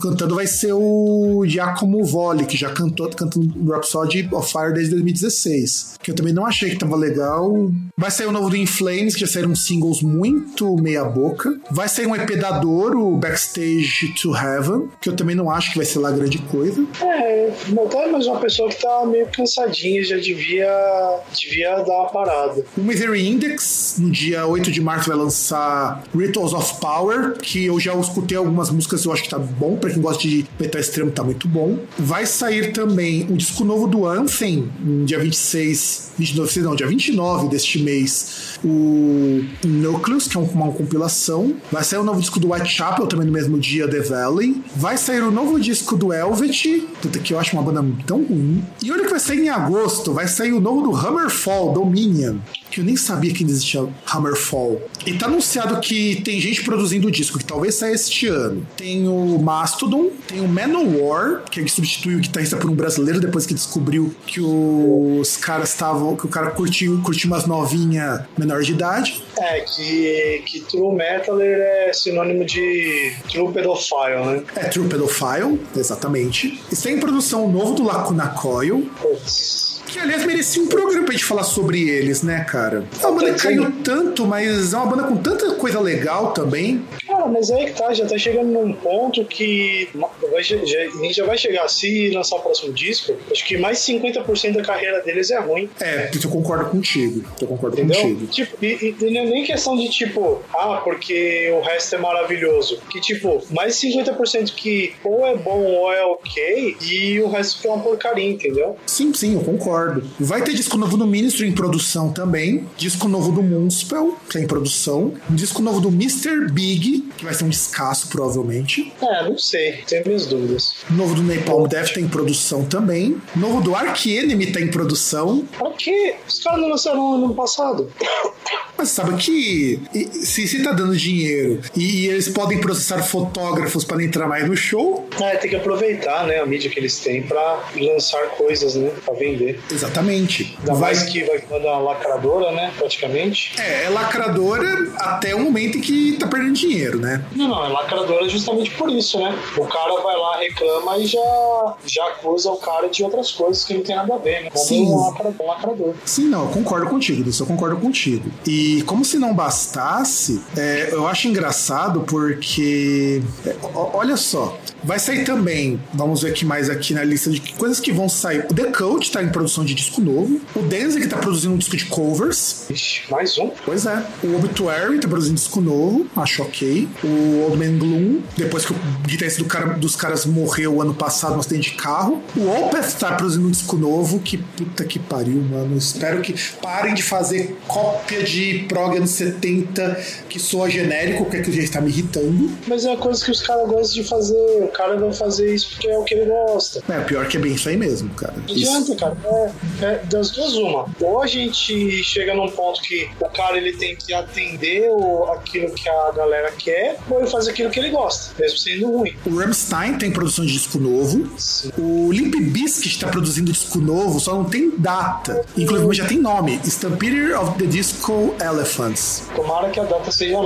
cantando 0.00 0.34
vai 0.34 0.46
ser 0.46 0.72
o 0.72 1.44
Giacomo 1.46 2.04
Volle, 2.04 2.44
que 2.44 2.56
já 2.56 2.70
cantou 2.70 3.08
cantando 3.08 3.72
Rhapsody 3.72 4.28
of 4.32 4.50
Fire 4.50 4.74
desde 4.74 4.90
2016. 4.92 5.96
Que 6.02 6.10
eu 6.10 6.14
também 6.14 6.32
não 6.32 6.46
achei 6.46 6.70
que 6.70 6.78
tava 6.78 6.96
legal. 6.96 7.70
Vai 7.96 8.10
sair 8.10 8.26
o 8.26 8.32
novo 8.32 8.50
do 8.50 8.56
In 8.56 8.66
Flames, 8.66 9.14
que 9.14 9.20
já 9.20 9.26
saíram 9.26 9.54
singles 9.54 10.02
muito 10.02 10.76
meia 10.76 11.04
boca. 11.04 11.58
Vai 11.70 11.88
sair 11.88 12.06
um 12.06 12.14
EP 12.14 12.36
da 12.36 12.58
Dor, 12.58 12.94
o 12.94 13.16
Backstage 13.16 14.14
to 14.20 14.36
Heaven, 14.36 14.88
que 15.00 15.07
eu 15.08 15.16
também 15.16 15.34
não 15.34 15.50
acho 15.50 15.72
que 15.72 15.76
vai 15.76 15.86
ser 15.86 15.98
lá 15.98 16.10
grande 16.10 16.38
coisa. 16.38 16.84
É, 17.00 17.50
até 17.84 18.10
mais 18.10 18.26
uma 18.26 18.38
pessoa 18.38 18.68
que 18.68 18.80
tá 18.80 19.04
meio 19.06 19.26
cansadinha, 19.28 20.02
já 20.04 20.16
devia, 20.16 21.20
devia 21.34 21.82
dar 21.82 22.00
uma 22.00 22.10
parada. 22.10 22.64
O 22.76 22.82
Misery 22.82 23.26
Index, 23.26 23.96
no 23.98 24.10
dia 24.10 24.46
8 24.46 24.70
de 24.70 24.80
março, 24.80 25.08
vai 25.08 25.18
lançar 25.18 26.04
Rituals 26.14 26.52
of 26.52 26.80
Power, 26.80 27.32
que 27.38 27.66
eu 27.66 27.80
já 27.80 27.94
escutei 27.94 28.36
algumas 28.36 28.70
músicas, 28.70 29.04
eu 29.04 29.12
acho 29.12 29.22
que 29.22 29.30
tá 29.30 29.38
bom, 29.38 29.76
pra 29.76 29.90
quem 29.90 30.00
gosta 30.00 30.22
de 30.22 30.46
metal 30.58 30.80
extremo, 30.80 31.10
tá 31.10 31.24
muito 31.24 31.48
bom. 31.48 31.78
Vai 31.98 32.26
sair 32.26 32.72
também 32.72 33.26
o 33.30 33.36
disco 33.36 33.64
novo 33.64 33.86
do 33.86 34.06
Anthem, 34.06 34.70
no 34.80 35.04
dia 35.04 35.18
26, 35.18 36.12
29, 36.18 36.60
não, 36.60 36.76
dia 36.76 36.86
29 36.86 37.48
deste 37.48 37.78
mês, 37.78 38.58
o 38.64 39.44
Nucleus, 39.64 40.28
que 40.28 40.36
é 40.36 40.40
uma 40.40 40.72
compilação. 40.72 41.54
Vai 41.70 41.84
sair 41.84 41.98
o 41.98 42.04
novo 42.04 42.20
disco 42.20 42.38
do 42.38 42.52
Whitechapel, 42.52 43.06
também 43.06 43.26
no 43.26 43.32
mesmo 43.32 43.58
dia, 43.58 43.88
The 43.88 44.00
Valley. 44.00 44.62
Vai 44.76 44.96
sair 44.98 45.22
o 45.22 45.30
novo 45.30 45.58
disco 45.58 45.96
do 45.96 46.12
Elvet, 46.12 46.86
puta 47.00 47.18
que 47.18 47.32
eu 47.32 47.38
acho 47.38 47.56
uma 47.56 47.62
banda 47.62 47.84
tão 48.06 48.22
ruim. 48.22 48.64
E 48.82 48.92
olha 48.92 49.04
que 49.04 49.10
vai 49.10 49.20
sair 49.20 49.40
em 49.40 49.48
agosto, 49.48 50.12
vai 50.12 50.28
sair 50.28 50.52
o 50.52 50.60
novo 50.60 50.82
do 50.82 50.96
Hammerfall, 50.96 51.72
Dominion 51.72 52.36
que 52.70 52.80
eu 52.80 52.84
nem 52.84 52.96
sabia 52.96 53.32
que 53.32 53.44
existia 53.44 53.86
Hammerfall. 54.06 54.82
E 55.06 55.14
tá 55.14 55.26
anunciado 55.26 55.80
que 55.80 56.20
tem 56.22 56.40
gente 56.40 56.62
produzindo 56.62 57.08
o 57.08 57.10
disco, 57.10 57.38
que 57.38 57.44
talvez 57.44 57.74
saia 57.74 57.94
este 57.94 58.26
ano. 58.26 58.66
Tem 58.76 59.08
o 59.08 59.38
Mastodon, 59.38 60.10
tem 60.26 60.40
o 60.40 60.48
Manowar, 60.48 61.42
que 61.50 61.60
ele 61.60 61.68
substituiu 61.68 62.18
o 62.18 62.20
guitarrista 62.20 62.56
por 62.56 62.70
um 62.70 62.74
brasileiro 62.74 63.20
depois 63.20 63.46
que 63.46 63.54
descobriu 63.54 64.14
que 64.26 64.40
os 64.40 65.36
caras 65.36 65.70
estavam. 65.70 66.16
que 66.16 66.26
o 66.26 66.28
cara 66.28 66.50
curtiu, 66.50 67.00
curtiu 67.02 67.28
umas 67.28 67.46
novinhas 67.46 68.22
menor 68.36 68.62
de 68.62 68.72
idade. 68.72 69.22
É, 69.38 69.60
que, 69.60 70.42
que 70.46 70.60
True 70.60 70.94
Metaler 70.94 71.58
é 71.58 71.92
sinônimo 71.92 72.44
de 72.44 73.14
True 73.30 73.52
Pedophile, 73.52 74.24
né? 74.26 74.42
É, 74.56 74.64
True 74.64 74.88
Pedophile, 74.88 75.60
exatamente. 75.76 76.60
Está 76.70 76.90
em 76.90 76.98
produção 76.98 77.46
o 77.46 77.52
novo 77.52 77.74
do 77.74 77.84
Lacuna 77.84 78.28
Coil. 78.28 78.88
Putz. 79.00 79.77
Que, 79.98 80.02
aliás, 80.02 80.24
merecia 80.24 80.62
um 80.62 80.68
programa 80.68 81.04
pra 81.04 81.12
gente 81.12 81.24
falar 81.24 81.42
sobre 81.42 81.88
eles, 81.88 82.22
né, 82.22 82.44
cara? 82.48 82.84
É 83.02 83.06
uma 83.06 83.18
banda 83.18 83.34
que 83.34 83.42
caiu 83.42 83.72
tanto, 83.82 84.24
mas 84.26 84.72
é 84.72 84.76
uma 84.76 84.86
banda 84.86 85.02
com 85.08 85.16
tanta 85.16 85.50
coisa 85.54 85.80
legal 85.80 86.32
também. 86.32 86.84
Cara, 87.04 87.26
mas 87.26 87.50
aí 87.50 87.66
que 87.66 87.72
tá, 87.72 87.92
já 87.92 88.06
tá 88.06 88.16
chegando 88.16 88.52
num 88.52 88.72
ponto 88.74 89.24
que 89.24 89.88
vai, 90.30 90.42
já, 90.44 90.56
a 90.56 91.02
gente 91.02 91.14
já 91.14 91.26
vai 91.26 91.36
chegar, 91.36 91.68
se 91.68 92.10
lançar 92.10 92.36
o 92.36 92.40
próximo 92.40 92.72
disco, 92.72 93.16
acho 93.28 93.44
que 93.44 93.58
mais 93.58 93.78
50% 93.78 94.52
da 94.52 94.62
carreira 94.62 95.02
deles 95.02 95.32
é 95.32 95.40
ruim. 95.40 95.68
É, 95.80 96.10
eu 96.14 96.30
concordo 96.30 96.70
contigo. 96.70 97.24
Eu 97.40 97.48
concordo 97.48 97.80
Entendeu? 97.80 98.00
contigo. 98.00 98.26
Tipo, 98.28 98.64
e, 98.64 98.94
e 99.00 99.10
não 99.10 99.20
é 99.22 99.24
nem 99.24 99.44
questão 99.44 99.76
de 99.76 99.88
tipo, 99.88 100.40
ah, 100.54 100.80
porque 100.84 101.50
o 101.52 101.60
resto 101.60 101.96
é 101.96 101.98
maravilhoso. 101.98 102.80
Que 102.88 103.00
tipo, 103.00 103.42
mais 103.50 103.74
50% 103.74 104.54
que 104.54 104.94
ou 105.02 105.26
é 105.26 105.36
bom 105.36 105.60
ou 105.60 105.92
é 105.92 106.04
ok, 106.04 106.76
e 106.82 107.20
o 107.20 107.28
resto 107.28 107.60
que 107.60 107.66
é 107.66 107.70
uma 107.70 107.82
porcaria, 107.82 108.30
entendeu? 108.30 108.76
Sim, 108.86 109.12
sim, 109.12 109.34
eu 109.34 109.40
concordo. 109.40 109.87
Vai 110.18 110.42
ter 110.42 110.54
disco 110.54 110.76
novo 110.76 110.96
do 110.96 111.06
Ministry 111.06 111.48
em 111.48 111.52
produção 111.52 112.12
também. 112.12 112.66
Disco 112.76 113.08
novo 113.08 113.32
do 113.32 113.42
Moonspell, 113.42 114.16
que 114.28 114.38
é 114.38 114.40
em 114.42 114.46
produção. 114.46 115.14
Disco 115.30 115.62
novo 115.62 115.80
do 115.80 115.88
Mr. 115.88 116.50
Big, 116.50 117.08
que 117.16 117.24
vai 117.24 117.34
ser 117.34 117.44
um 117.44 117.48
descasso, 117.48 118.08
provavelmente. 118.08 118.92
É, 119.00 119.28
não 119.28 119.38
sei. 119.38 119.82
Tenho 119.86 120.04
minhas 120.06 120.26
dúvidas. 120.26 120.74
Novo 120.90 121.14
do 121.14 121.22
Napalm 121.22 121.66
Death 121.66 121.94
tá 121.94 122.00
em 122.00 122.08
produção 122.08 122.64
também. 122.64 123.20
Novo 123.34 123.60
do 123.60 123.74
Ark 123.74 124.06
Enemy 124.06 124.52
tá 124.52 124.60
em 124.60 124.68
produção. 124.68 125.46
Pra 125.56 125.70
quê? 125.72 126.16
Os 126.26 126.40
caras 126.40 126.60
não 126.60 126.68
lançaram 126.68 127.18
no 127.18 127.26
ano 127.26 127.34
passado. 127.34 127.90
Mas 128.78 128.90
sabe 128.90 129.16
que 129.16 129.80
se, 130.12 130.46
se 130.46 130.62
tá 130.62 130.72
dando 130.72 130.96
dinheiro 130.96 131.60
e, 131.74 132.04
e 132.04 132.08
eles 132.08 132.28
podem 132.28 132.60
processar 132.60 133.02
fotógrafos 133.02 133.84
para 133.84 134.02
entrar 134.04 134.28
mais 134.28 134.46
no 134.46 134.56
show. 134.56 135.08
É, 135.20 135.36
tem 135.36 135.50
que 135.50 135.56
aproveitar, 135.56 136.26
né, 136.26 136.38
a 136.38 136.46
mídia 136.46 136.70
que 136.70 136.78
eles 136.78 136.96
têm 137.00 137.22
para 137.22 137.60
lançar 137.76 138.22
coisas, 138.36 138.76
né, 138.76 138.92
para 139.04 139.14
vender. 139.14 139.58
Exatamente. 139.70 140.56
Ainda 140.60 140.72
Vai- 140.74 140.80
mais 140.94 141.02
que 141.04 141.24
vai 141.24 141.42
mandar 141.50 141.72
uma 141.78 141.92
lacradora, 141.92 142.52
né, 142.52 142.72
praticamente. 142.76 143.52
É, 143.60 143.84
é 143.84 143.88
lacradora 143.88 144.90
até 144.98 145.34
o 145.34 145.40
momento 145.40 145.78
em 145.78 145.80
que 145.80 146.12
tá 146.18 146.26
perdendo 146.26 146.52
dinheiro, 146.54 146.98
né? 146.98 147.22
Não, 147.34 147.48
não, 147.48 147.64
é 147.64 147.68
lacradora 147.68 148.28
justamente 148.28 148.70
por 148.72 148.90
isso, 148.90 149.18
né? 149.18 149.36
O 149.56 149.64
cara 149.66 150.00
vai 150.02 150.16
lá, 150.16 150.36
reclama 150.38 150.98
e 150.98 151.06
já, 151.06 151.74
já 151.86 152.06
acusa 152.08 152.50
o 152.50 152.56
cara 152.56 152.88
de 152.88 153.02
outras 153.02 153.30
coisas 153.32 153.64
que 153.64 153.74
não 153.74 153.82
tem 153.82 153.96
nada 153.96 154.14
a 154.14 154.18
ver, 154.18 154.44
né? 154.44 154.50
Como 154.50 154.64
Sim. 154.64 154.86
um 154.86 155.06
lacra- 155.06 155.34
lacrador. 155.46 155.94
Sim, 156.04 156.24
não, 156.28 156.42
eu 156.42 156.48
concordo 156.50 156.86
contigo, 156.88 157.22
disso 157.22 157.42
eu 157.42 157.46
concordo 157.46 157.76
contigo. 157.76 158.30
E 158.46 158.82
como 158.82 159.04
se 159.04 159.18
não 159.18 159.34
bastasse, 159.34 160.40
é, 160.56 160.88
eu 160.92 161.06
acho 161.06 161.28
engraçado 161.28 162.00
porque. 162.00 163.22
é, 163.46 163.54
olha 163.74 164.16
só. 164.16 164.56
Vai 164.82 164.98
sair 165.00 165.24
também, 165.24 165.80
vamos 165.92 166.22
ver 166.22 166.30
aqui 166.30 166.44
mais 166.44 166.70
aqui 166.70 166.94
na 166.94 167.02
lista 167.02 167.28
de 167.30 167.40
coisas 167.54 167.80
que 167.80 167.90
vão 167.92 168.08
sair. 168.08 168.46
O 168.48 168.54
The 168.54 168.66
Cult 168.70 169.10
tá 169.10 169.22
em 169.22 169.28
produção 169.28 169.57
de 169.64 169.74
disco 169.74 170.00
novo. 170.00 170.40
O 170.54 170.62
Danzig 170.62 171.06
tá 171.08 171.16
produzindo 171.16 171.54
um 171.54 171.58
disco 171.58 171.76
de 171.76 171.86
covers. 171.86 172.66
Ixi, 172.70 173.02
mais 173.10 173.36
um? 173.38 173.50
Pois 173.64 173.86
é. 173.86 174.04
O 174.22 174.36
Obituary 174.36 174.98
tá 174.98 175.08
produzindo 175.08 175.36
disco 175.36 175.60
novo, 175.60 176.06
acho 176.16 176.42
ok. 176.42 176.88
O 177.02 177.44
Old 177.44 177.56
Man 177.56 177.78
Gloom, 177.78 178.20
depois 178.36 178.64
que 178.64 178.72
o 178.72 178.76
guitarrista 179.06 179.42
do 179.42 179.48
cara, 179.48 179.74
dos 179.74 179.96
caras 179.96 180.24
morreu 180.24 180.80
ano 180.80 180.94
passado 180.94 181.34
no 181.34 181.40
acidente 181.40 181.70
de 181.70 181.76
carro. 181.76 182.22
O 182.36 182.48
Opeth 182.48 182.92
tá 182.98 183.12
produzindo 183.12 183.46
um 183.46 183.50
disco 183.50 183.76
novo, 183.76 184.18
que 184.20 184.38
puta 184.38 184.84
que 184.84 184.98
pariu, 184.98 185.42
mano. 185.42 185.76
Espero 185.76 186.20
que 186.20 186.34
parem 186.60 186.94
de 186.94 187.02
fazer 187.02 187.56
cópia 187.66 188.22
de 188.22 188.64
prog 188.68 188.96
anos 188.96 189.10
70 189.10 190.00
que 190.28 190.38
soa 190.38 190.68
genérico, 190.68 191.24
que 191.26 191.36
é 191.36 191.42
que 191.42 191.52
já 191.52 191.62
está 191.62 191.80
me 191.80 191.90
irritando. 191.90 192.50
Mas 192.66 192.84
é 192.84 192.90
uma 192.90 192.96
coisa 192.96 193.24
que 193.24 193.30
os 193.30 193.40
caras 193.40 193.68
gostam 193.68 194.02
de 194.02 194.08
fazer. 194.08 194.62
O 194.62 194.68
cara 194.68 194.96
vai 194.96 195.12
fazer 195.12 195.54
isso 195.54 195.70
porque 195.70 195.88
é 195.88 195.98
o 195.98 196.04
que 196.04 196.14
ele 196.14 196.26
gosta. 196.26 196.82
É, 196.88 197.00
pior 197.00 197.26
que 197.26 197.36
é 197.36 197.40
bem 197.40 197.54
isso 197.54 197.68
aí 197.68 197.76
mesmo, 197.76 198.10
cara. 198.10 198.34
Não 198.36 198.54
adianta, 198.54 198.96
cara. 198.96 199.16
É, 199.24 199.47
é 199.82 199.96
das 200.06 200.30
duas, 200.30 200.54
uma. 200.54 200.86
Ou 201.00 201.22
a 201.22 201.26
gente 201.26 202.02
chega 202.02 202.34
num 202.34 202.48
ponto 202.48 202.80
que 202.82 203.08
o 203.20 203.28
cara 203.28 203.56
ele 203.56 203.72
tem 203.72 203.96
que 203.96 204.12
atender 204.12 204.88
o, 204.90 205.24
aquilo 205.32 205.72
que 205.72 205.88
a 205.88 206.12
galera 206.12 206.52
quer, 206.52 206.98
ou 207.08 207.20
ele 207.20 207.28
faz 207.30 207.48
aquilo 207.48 207.70
que 207.70 207.78
ele 207.78 207.90
gosta, 207.90 208.34
mesmo 208.38 208.58
sendo 208.58 208.86
ruim. 208.90 209.14
O 209.26 209.36
Rammstein 209.36 209.98
tem 209.98 210.10
produção 210.10 210.44
de 210.44 210.52
disco 210.52 210.78
novo. 210.78 211.28
Sim. 211.38 211.70
O 211.78 212.10
Limp 212.12 212.34
Bizkit 212.36 212.88
está 212.96 213.08
produzindo 213.08 213.52
disco 213.52 213.78
novo, 213.78 214.20
só 214.20 214.34
não 214.34 214.44
tem 214.44 214.72
data. 214.78 215.44
Inclusive 215.56 215.94
já 215.94 216.06
tem 216.06 216.18
nome: 216.18 216.60
Stampeder 216.64 217.40
of 217.40 217.58
the 217.58 217.66
Disco 217.66 218.34
Elephants. 218.40 219.24
Tomara 219.34 219.70
que 219.70 219.80
a 219.80 219.84
data 219.84 220.10
seja. 220.10 220.38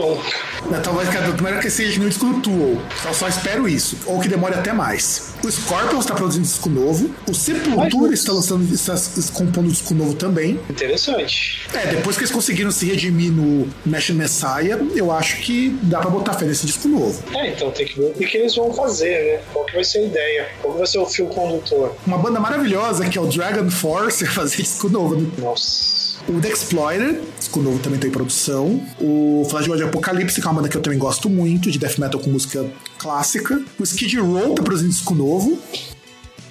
Né, 0.70 0.80
Talvez 0.82 1.08
que 1.08 1.16
a 1.16 1.22
primeira 1.32 1.58
que 1.58 1.70
seja 1.70 2.00
no 2.00 2.08
disco 2.08 2.26
do 2.26 2.40
Tool. 2.40 2.78
Só, 3.02 3.12
só 3.12 3.28
espero 3.28 3.68
isso. 3.68 3.96
Ou 4.06 4.20
que 4.20 4.28
demore 4.28 4.54
até 4.54 4.72
mais. 4.72 5.32
O 5.44 5.50
Scorpions 5.50 6.04
está 6.04 6.14
produzindo 6.14 6.44
disco 6.46 6.68
novo. 6.70 7.10
O 7.28 7.34
Sepultura 7.34 8.10
Mas- 8.10 8.20
está 8.20 8.32
lançando, 8.32 8.72
está 8.72 8.91
compondo 9.32 9.68
disco 9.68 9.94
novo 9.94 10.14
também. 10.14 10.60
Interessante. 10.68 11.60
É, 11.74 11.86
depois 11.94 12.16
que 12.16 12.22
eles 12.22 12.32
conseguiram 12.32 12.70
se 12.70 12.86
redimir 12.86 13.32
no 13.32 13.68
National 13.84 14.22
Messiah, 14.22 14.78
eu 14.94 15.10
acho 15.10 15.38
que 15.38 15.70
dá 15.82 16.00
pra 16.00 16.10
botar 16.10 16.34
fé 16.34 16.46
nesse 16.46 16.66
disco 16.66 16.88
novo. 16.88 17.22
É, 17.34 17.50
então 17.50 17.70
tem 17.70 17.86
que 17.86 17.98
ver 17.98 18.10
o 18.10 18.12
que, 18.12 18.36
eles 18.36 18.54
vão 18.54 18.72
fazer, 18.72 19.24
né? 19.24 19.40
Qual 19.52 19.64
que 19.64 19.74
vai 19.74 19.84
ser 19.84 19.98
a 19.98 20.02
ideia? 20.02 20.48
Qual 20.60 20.72
que 20.72 20.78
vai 20.78 20.86
ser 20.86 20.98
o 20.98 21.06
fio 21.06 21.26
condutor? 21.26 21.94
Uma 22.06 22.18
banda 22.18 22.40
maravilhosa 22.40 23.08
que 23.08 23.18
é 23.18 23.20
o 23.20 23.26
Dragon 23.26 23.70
Force 23.70 24.24
fazer 24.26 24.56
disco 24.58 24.88
novo. 24.88 25.16
né? 25.16 25.28
Nossa. 25.38 26.02
O 26.28 26.40
The 26.40 26.48
Exploiter, 26.50 27.20
disco 27.38 27.60
novo 27.60 27.78
também 27.80 27.98
tá 27.98 28.06
em 28.06 28.10
produção. 28.10 28.80
O 29.00 29.44
Flashback 29.50 29.78
de 29.78 29.84
Apocalipse, 29.84 30.40
que 30.40 30.46
é 30.46 30.50
uma 30.50 30.56
banda 30.56 30.68
que 30.68 30.76
eu 30.76 30.80
também 30.80 30.98
gosto 30.98 31.28
muito, 31.28 31.70
de 31.70 31.78
death 31.78 31.98
metal 31.98 32.20
com 32.20 32.30
música 32.30 32.64
clássica. 32.98 33.60
O 33.78 33.82
Skid 33.82 34.18
Row 34.20 34.54
tá 34.54 34.62
produzindo 34.62 34.90
disco 34.90 35.14
novo. 35.14 35.58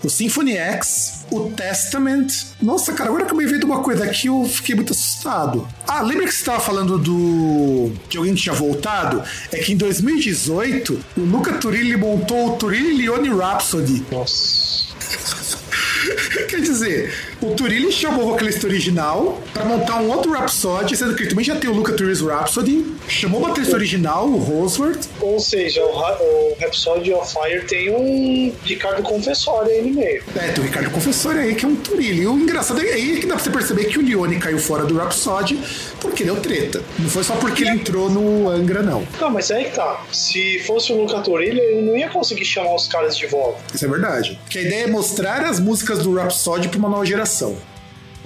O 0.03 0.09
Symphony 0.09 0.57
X, 0.57 1.25
o 1.29 1.51
Testament. 1.51 2.27
Nossa, 2.61 2.91
cara, 2.93 3.09
agora 3.09 3.25
que 3.25 3.33
eu 3.33 3.37
me 3.37 3.45
veio 3.45 3.59
de 3.59 3.65
uma 3.65 3.81
coisa 3.81 4.03
aqui, 4.03 4.27
eu 4.27 4.43
fiquei 4.45 4.75
muito 4.75 4.93
assustado. 4.93 5.67
Ah, 5.87 6.01
lembra 6.01 6.25
que 6.25 6.31
você 6.31 6.39
estava 6.39 6.59
falando 6.59 6.97
do. 6.97 7.91
de 8.09 8.17
alguém 8.17 8.33
que 8.33 8.41
tinha 8.41 8.55
voltado? 8.55 9.23
É 9.51 9.59
que 9.59 9.73
em 9.73 9.77
2018, 9.77 10.99
o 11.17 11.21
Luca 11.21 11.53
Turilli 11.53 11.95
montou 11.95 12.53
o 12.53 12.57
Turilli 12.57 12.97
Leone 13.03 13.29
Rhapsody. 13.29 14.03
Nossa. 14.11 14.89
Quer 16.49 16.61
dizer, 16.61 17.13
o 17.41 17.55
Turilli 17.55 17.91
chamou 17.91 18.25
o 18.25 18.29
vocalista 18.31 18.67
original 18.67 19.41
pra 19.53 19.65
montar 19.65 19.97
um 20.01 20.09
outro 20.11 20.31
Rhapsody, 20.31 20.95
sendo 20.95 21.15
que 21.15 21.23
ele 21.23 21.29
também 21.31 21.43
já 21.45 21.55
tem 21.55 21.69
o 21.69 21.73
Luca 21.73 21.93
Turilli's 21.93 22.21
Rhapsody, 22.21 22.85
chamou 23.07 23.41
o 23.41 23.47
baterista 23.47 23.75
original, 23.75 24.27
o 24.27 24.37
Roseworth, 24.37 25.05
Ou 25.19 25.39
seja, 25.39 25.83
o, 25.83 25.91
Ra- 25.97 26.17
o 26.19 26.55
Rhapsody 26.59 27.11
of 27.13 27.33
Fire 27.33 27.65
tem 27.65 27.89
um 27.89 28.53
Ricardo 28.63 29.01
Confessório 29.01 29.71
aí 29.71 29.81
no 29.81 29.93
meio. 29.99 30.23
É, 30.35 30.49
tem 30.51 30.63
o 30.63 30.67
Ricardo 30.67 30.89
Confessor 30.91 31.35
aí, 31.35 31.55
que 31.55 31.65
é 31.65 31.67
um 31.67 31.75
Turilli. 31.75 32.21
E 32.21 32.27
o 32.27 32.37
engraçado 32.37 32.79
é 32.81 32.93
aí 32.93 33.17
que 33.19 33.25
dá 33.25 33.35
pra 33.35 33.43
você 33.43 33.49
perceber 33.49 33.85
que 33.85 33.97
o 33.97 34.01
Leone 34.05 34.37
caiu 34.37 34.59
fora 34.59 34.85
do 34.85 34.95
Rhapsody 34.97 35.59
porque 35.99 36.23
deu 36.23 36.35
treta. 36.39 36.81
Não 36.99 37.09
foi 37.09 37.23
só 37.23 37.35
porque 37.35 37.63
ele 37.63 37.71
entrou 37.71 38.09
no 38.09 38.49
Angra, 38.49 38.81
não. 38.83 39.03
Não, 39.19 39.29
mas 39.31 39.49
aí 39.51 39.65
que 39.65 39.71
tá. 39.75 40.03
Se 40.11 40.59
fosse 40.59 40.91
o 40.93 41.01
Luca 41.01 41.19
Turilli, 41.21 41.59
ele 41.59 41.81
não 41.81 41.97
ia 41.97 42.09
conseguir 42.09 42.45
chamar 42.45 42.75
os 42.75 42.87
caras 42.87 43.17
de 43.17 43.25
volta. 43.25 43.57
Isso 43.73 43.83
é 43.85 43.87
verdade. 43.87 44.39
Que 44.49 44.59
a 44.59 44.61
ideia 44.61 44.83
é 44.83 44.87
mostrar 44.87 45.43
as 45.45 45.59
músicas 45.59 45.99
do 45.99 46.13
Rhapsody 46.13 46.67
pra 46.67 46.77
uma 46.77 46.89
nova 46.89 47.05
geração. 47.05 47.30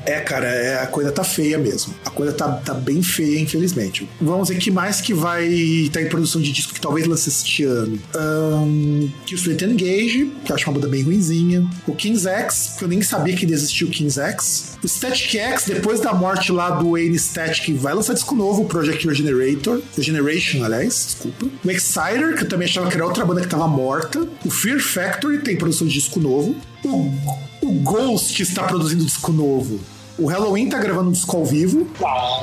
É, 0.05 0.19
cara, 0.19 0.47
é, 0.47 0.81
a 0.81 0.87
coisa 0.87 1.11
tá 1.11 1.23
feia 1.23 1.57
mesmo. 1.57 1.93
A 2.05 2.09
coisa 2.09 2.31
tá, 2.31 2.47
tá 2.53 2.73
bem 2.73 3.01
feia, 3.01 3.39
infelizmente. 3.39 4.07
Vamos 4.21 4.49
ver 4.49 4.57
que 4.57 4.69
mais 4.69 5.01
que 5.01 5.13
vai 5.13 5.47
estar 5.47 6.01
em 6.01 6.07
produção 6.07 6.41
de 6.41 6.51
disco 6.51 6.73
que 6.73 6.79
talvez 6.79 7.07
lance 7.07 7.29
este 7.29 7.63
ano. 7.63 7.99
Um, 8.15 9.09
que 9.25 9.33
o 9.33 9.37
Sweet 9.37 9.65
Engage, 9.65 10.31
que 10.45 10.51
eu 10.51 10.55
acho 10.55 10.69
uma 10.69 10.79
banda 10.79 10.87
bem 10.87 11.01
ruinzinha. 11.01 11.67
O 11.87 11.95
King's 11.95 12.25
X, 12.25 12.75
que 12.77 12.83
eu 12.83 12.87
nem 12.87 13.01
sabia 13.01 13.35
que 13.35 13.45
existia 13.45 13.87
o 13.87 13.89
King's 13.89 14.17
X. 14.17 14.77
O 14.83 14.87
Static 14.87 15.35
X, 15.35 15.65
depois 15.65 15.99
da 15.99 16.13
morte 16.13 16.51
lá 16.51 16.69
do 16.69 16.91
Wayne 16.91 17.17
Static, 17.17 17.73
vai 17.73 17.93
lançar 17.93 18.13
disco 18.13 18.35
novo, 18.35 18.61
o 18.61 18.65
Project 18.65 19.07
Regenerator. 19.07 19.81
Regeneration, 19.97 20.63
aliás, 20.63 21.05
desculpa. 21.07 21.47
O 21.63 21.71
Exciter, 21.71 22.35
que 22.35 22.43
eu 22.43 22.49
também 22.49 22.67
achava 22.67 22.89
que 22.89 22.95
era 22.95 23.05
outra 23.05 23.25
banda 23.25 23.41
que 23.41 23.47
tava 23.47 23.67
morta. 23.67 24.27
O 24.45 24.51
Fear 24.51 24.79
Factory 24.79 25.39
tem 25.39 25.57
produção 25.57 25.87
de 25.87 25.93
disco 25.93 26.19
novo. 26.19 26.55
O, 26.83 27.11
o 27.65 27.71
Ghost 27.81 28.41
está 28.41 28.63
produzindo 28.63 29.03
disco 29.03 29.31
novo. 29.31 29.79
O 30.17 30.27
Halloween 30.27 30.69
tá 30.69 30.79
gravando 30.79 31.09
um 31.09 31.11
disco 31.11 31.35
ao 31.35 31.43
vivo, 31.43 31.85
Ah, 32.01 32.41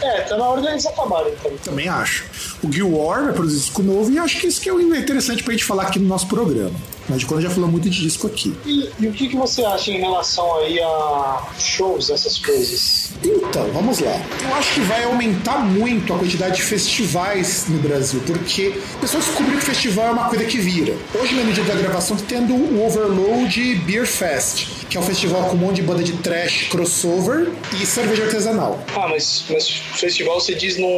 é, 0.00 0.20
tá 0.22 0.38
na 0.38 0.44
hora 0.48 0.62
deles 0.62 0.86
acabarem 0.86 1.34
então. 1.38 1.52
também 1.62 1.86
acho. 1.86 2.24
O 2.62 2.68
Guild 2.68 2.94
War 2.94 3.24
vai 3.24 3.32
produzir 3.34 3.58
disco 3.58 3.82
novo 3.82 4.10
e 4.10 4.18
acho 4.18 4.40
que 4.40 4.46
isso 4.46 4.58
que 4.60 4.70
é 4.70 4.72
interessante 4.72 5.42
pra 5.42 5.52
gente 5.52 5.64
falar 5.64 5.82
aqui 5.82 5.98
no 5.98 6.08
nosso 6.08 6.26
programa. 6.28 6.72
Mas 7.10 7.20
de 7.20 7.26
quando 7.26 7.42
já 7.42 7.50
falou 7.50 7.68
muito 7.68 7.90
de 7.90 8.02
disco 8.02 8.28
aqui. 8.28 8.54
E, 8.64 8.88
e 9.00 9.08
o 9.08 9.12
que, 9.12 9.28
que 9.28 9.36
você 9.36 9.64
acha 9.64 9.90
em 9.90 9.98
relação 9.98 10.56
aí 10.58 10.80
a 10.80 11.42
shows, 11.58 12.08
essas 12.08 12.38
coisas? 12.38 13.10
Então, 13.24 13.68
vamos 13.72 13.98
lá. 13.98 14.14
Eu 14.42 14.54
acho 14.54 14.74
que 14.74 14.80
vai 14.80 15.02
aumentar 15.02 15.58
muito 15.58 16.14
a 16.14 16.18
quantidade 16.18 16.56
de 16.56 16.62
festivais 16.62 17.66
no 17.68 17.78
Brasil, 17.78 18.22
porque 18.24 18.68
o 18.68 18.98
pessoal 19.00 19.22
descobriu 19.22 19.58
que 19.58 19.64
festival 19.64 20.06
é 20.06 20.10
uma 20.12 20.28
coisa 20.28 20.44
que 20.44 20.58
vira. 20.58 20.94
Hoje, 21.20 21.34
no 21.34 21.52
dia 21.52 21.64
da 21.64 21.74
gravação, 21.74 22.16
tá 22.16 22.22
tendo 22.28 22.54
o 22.54 22.86
Overload 22.86 23.74
Beer 23.84 24.06
Fest, 24.06 24.68
que 24.88 24.96
é 24.96 25.00
um 25.00 25.02
festival 25.02 25.48
com 25.48 25.56
um 25.56 25.58
monte 25.58 25.76
de 25.76 25.82
banda 25.82 26.04
de 26.04 26.12
trash, 26.14 26.68
crossover 26.70 27.50
e 27.80 27.84
cerveja 27.84 28.24
artesanal. 28.24 28.78
Ah, 28.94 29.08
mas, 29.08 29.44
mas 29.50 29.68
festival 29.68 30.40
você 30.40 30.54
diz 30.54 30.76
no, 30.76 30.88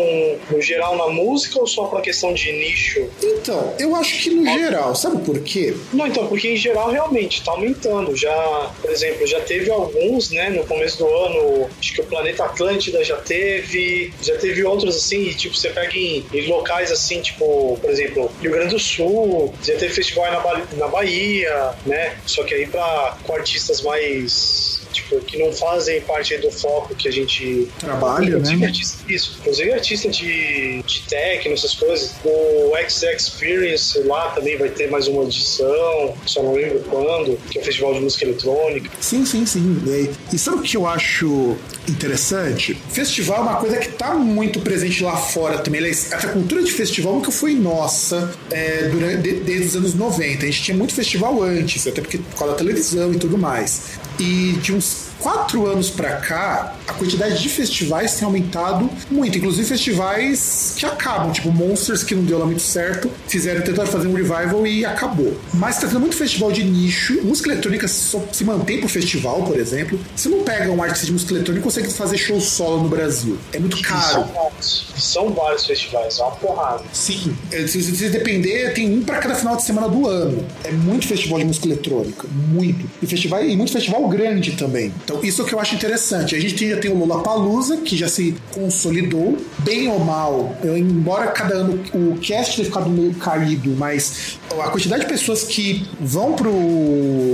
no 0.51 0.61
geral 0.61 0.97
na 0.97 1.09
música 1.09 1.59
ou 1.59 1.67
só 1.67 1.87
pra 1.87 2.03
questão 2.03 2.35
de 2.35 2.53
nicho? 2.53 3.07
Então, 3.23 3.75
eu 3.79 3.97
acho 3.97 4.19
que 4.23 4.31
no 4.31 4.45
geral, 4.45 4.95
sabe 4.95 5.23
por 5.25 5.39
quê? 5.41 5.75
Não, 5.93 6.02
então, 6.07 6.27
porque 6.27 6.49
em 6.49 6.57
geral 6.57 6.91
realmente 6.91 7.43
tá 7.43 7.53
aumentando. 7.53 8.15
Já, 8.17 8.71
por 8.81 8.91
exemplo, 8.91 9.27
já 9.27 9.41
teve 9.41 9.71
alguns, 9.71 10.31
né, 10.31 10.51
no 10.51 10.65
começo 10.67 10.99
do 10.99 11.07
ano, 11.09 11.69
acho 11.79 11.95
que 11.95 12.01
o 12.01 12.05
Planeta 12.05 12.45
Atlântida 12.45 13.03
já 13.05 13.17
teve, 13.17 14.13
já 14.23 14.37
teve 14.37 14.65
outros 14.65 14.97
assim, 14.97 15.23
e 15.25 15.35
tipo, 15.35 15.55
você 15.57 15.71
pega 15.71 15.97
em, 15.97 16.25
em 16.33 16.47
locais 16.47 16.91
assim, 16.91 17.21
tipo, 17.21 17.79
por 17.81 17.91
exemplo, 17.91 18.31
Rio 18.41 18.53
Grande 18.53 18.75
do 18.75 18.79
Sul, 18.79 19.55
já 19.63 19.77
teve 19.77 19.93
festival 19.95 20.31
na, 20.31 20.41
Ba- 20.41 20.67
na 20.77 20.89
Bahia, 20.89 21.73
né? 21.87 22.17
Só 22.27 22.45
que 22.45 22.55
aí 22.55 22.67
com 22.67 23.35
artistas 23.35 23.81
mais. 23.83 24.82
Tipo, 24.93 25.21
que 25.21 25.39
não 25.39 25.53
fazem 25.53 26.01
parte 26.03 26.37
do 26.39 26.51
foco 26.51 26.95
que 26.95 27.09
a 27.09 27.11
gente 27.11 27.69
Trabalha, 27.79 28.29
Inclusive 28.29 28.57
né? 28.61 28.67
artista, 28.67 28.99
isso, 29.09 29.37
inclusive 29.41 29.73
artista 29.73 30.09
de, 30.09 30.83
de 30.83 31.03
techno, 31.09 31.55
essas 31.55 31.75
coisas. 31.75 32.13
O 32.25 32.77
X 32.77 33.03
Experience 33.03 33.99
lá 34.01 34.31
também 34.31 34.57
vai 34.59 34.69
ter 34.69 34.91
mais 34.91 35.09
uma 35.09 35.25
edição, 35.25 36.15
só 36.27 36.43
não 36.43 36.55
lembro 36.55 36.81
quando, 36.91 37.37
que 37.51 37.59
é 37.59 37.63
o 37.63 37.65
Festival 37.65 37.95
de 37.95 38.01
Música 38.01 38.25
Eletrônica. 38.25 38.91
Sim, 39.01 39.25
sim, 39.25 39.47
sim. 39.47 39.83
E, 39.87 40.35
e 40.35 40.39
sabe 40.39 40.59
o 40.59 40.63
que 40.63 40.77
eu 40.77 40.87
acho 40.87 41.57
interessante? 41.89 42.75
Festival 42.91 43.39
é 43.39 43.41
uma 43.43 43.57
coisa 43.57 43.77
que 43.79 43.89
tá 43.89 44.15
muito 44.15 44.61
presente 44.61 45.03
lá 45.03 45.17
fora 45.17 45.59
também. 45.59 45.83
Essa 45.89 46.29
cultura 46.29 46.63
de 46.63 46.71
festival 46.73 47.15
nunca 47.15 47.31
foi 47.31 47.55
nossa 47.55 48.33
é, 48.51 48.89
durante, 48.89 49.23
de- 49.23 49.41
desde 49.41 49.67
os 49.69 49.77
anos 49.77 49.95
90. 49.95 50.43
A 50.43 50.47
gente 50.47 50.63
tinha 50.63 50.77
muito 50.77 50.95
festival 50.95 51.43
antes, 51.43 51.87
até 51.87 52.01
porque 52.01 52.19
por 52.19 52.37
causa 52.39 52.53
da 52.55 52.59
televisão 52.59 53.13
e 53.13 53.19
tudo 53.19 53.39
mais. 53.39 53.83
E 54.19 54.53
de 54.63 54.75
uns 54.75 55.12
quatro 55.23 55.67
anos 55.67 55.89
pra 55.89 56.17
cá, 56.17 56.75
a 56.87 56.93
quantidade 56.95 57.41
de 57.41 57.49
festivais 57.49 58.15
tem 58.15 58.25
aumentado 58.27 58.91
muito. 59.11 59.39
Inclusive 59.39 59.67
festivais 59.67 60.75
que 60.77 60.85
acabam, 60.85 61.31
tipo 61.33 61.51
Monsters, 61.53 62.03
que 62.03 62.15
não 62.15 62.25
deu 62.25 62.39
lá 62.39 62.45
muito 62.47 62.63
certo, 62.63 63.11
fizeram 63.29 63.63
tentar 63.63 63.87
fazer 63.87 64.09
um 64.09 64.15
revival 64.15 64.67
e 64.67 64.85
acabou. 64.85 65.39
Mas 65.55 65.79
tá 65.79 65.87
tendo 65.87 66.01
muito 66.01 66.17
festival 66.17 66.51
de 66.51 66.65
nicho. 66.65 67.21
Música 67.23 67.51
eletrônica 67.53 67.87
só 67.87 68.23
se 68.33 68.45
mantém 68.45 68.81
pro 68.81 68.89
festival, 68.89 69.43
por 69.45 69.57
exemplo. 69.59 69.99
Você 70.17 70.29
não 70.29 70.43
pega 70.43 70.71
um 70.71 70.83
artista 70.83 71.07
de 71.07 71.13
música 71.13 71.33
eletrônica 71.35 71.63
e 71.63 71.65
consegue 71.65 71.93
fazer 71.93 72.19
show 72.19 72.41
solo 72.41 72.83
no 72.83 72.89
Brasil. 72.89 73.39
É 73.53 73.59
muito 73.59 73.81
caro. 73.83 74.03
São 74.03 74.25
vários, 74.25 74.87
são 74.97 75.31
vários 75.33 75.67
festivais, 75.67 76.19
é 76.19 76.23
uma 76.23 76.33
porrada. 76.33 76.83
Sim, 76.93 77.37
É, 77.51 77.67
se 77.67 77.81
você 77.83 78.09
depender, 78.09 78.73
tem 78.75 78.93
um 78.93 79.03
pra 79.03 79.19
cada 79.19 79.35
final 79.35 79.57
de 79.57 79.63
semana 79.63 79.89
do 79.89 80.09
ano. 80.09 80.45
É 80.65 80.73
muito 80.73 81.07
festival 81.07 81.39
de 81.39 81.45
música 81.45 81.67
eletrônica, 81.67 82.27
muito. 82.49 82.89
E 83.01 83.07
festival 83.07 83.45
e 83.45 83.57
muito 83.57 83.73
festival 83.73 84.09
grande 84.09 84.53
também. 84.53 84.93
Então 85.05 85.12
Então, 85.13 85.25
isso 85.25 85.45
que 85.45 85.55
eu 85.55 85.61
acho 85.61 85.75
interessante. 85.75 86.35
A 86.35 86.41
gente 86.41 86.69
já 86.69 86.79
tem 86.79 86.91
o 86.91 86.97
Lula 86.97 87.23
Palusa, 87.23 87.77
que 87.79 87.97
já 87.97 88.09
se 88.09 88.35
consolidou, 88.51 89.37
bem 89.59 89.89
ou 89.89 89.99
mal. 89.99 90.57
Eu, 90.63 90.77
embora 90.77 91.27
cada 91.29 91.55
ano 91.55 91.79
o 91.93 92.19
cast 92.19 92.57
tenha 92.57 92.67
ficado 92.67 92.89
meio 92.89 93.13
caído, 93.15 93.75
mas 93.77 94.39
a 94.51 94.71
quantidade 94.71 95.03
de 95.03 95.09
pessoas 95.09 95.45
que 95.45 95.87
vão 96.01 96.33
pro, 96.33 96.53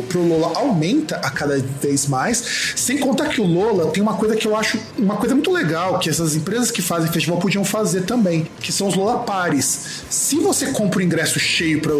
pro 0.08 0.26
Lola 0.26 0.58
aumenta 0.58 1.16
a 1.16 1.30
cada 1.30 1.58
vez 1.58 2.06
mais. 2.06 2.74
Sem 2.74 2.98
contar 2.98 3.28
que 3.28 3.40
o 3.40 3.46
Lola 3.46 3.90
tem 3.90 4.02
uma 4.02 4.14
coisa 4.14 4.34
que 4.34 4.46
eu 4.46 4.56
acho 4.56 4.78
uma 4.98 5.16
coisa 5.16 5.34
muito 5.34 5.52
legal, 5.52 5.98
que 5.98 6.10
essas 6.10 6.34
empresas 6.34 6.70
que 6.70 6.82
fazem 6.82 7.10
festival 7.12 7.38
podiam 7.38 7.64
fazer 7.64 8.02
também, 8.02 8.46
que 8.60 8.72
são 8.72 8.88
os 8.88 8.94
Lola 8.94 9.20
Pares. 9.20 10.02
Se 10.10 10.36
você 10.36 10.66
compra 10.66 10.98
o 10.98 11.02
ingresso 11.02 11.38
cheio 11.38 11.80
para 11.80 11.92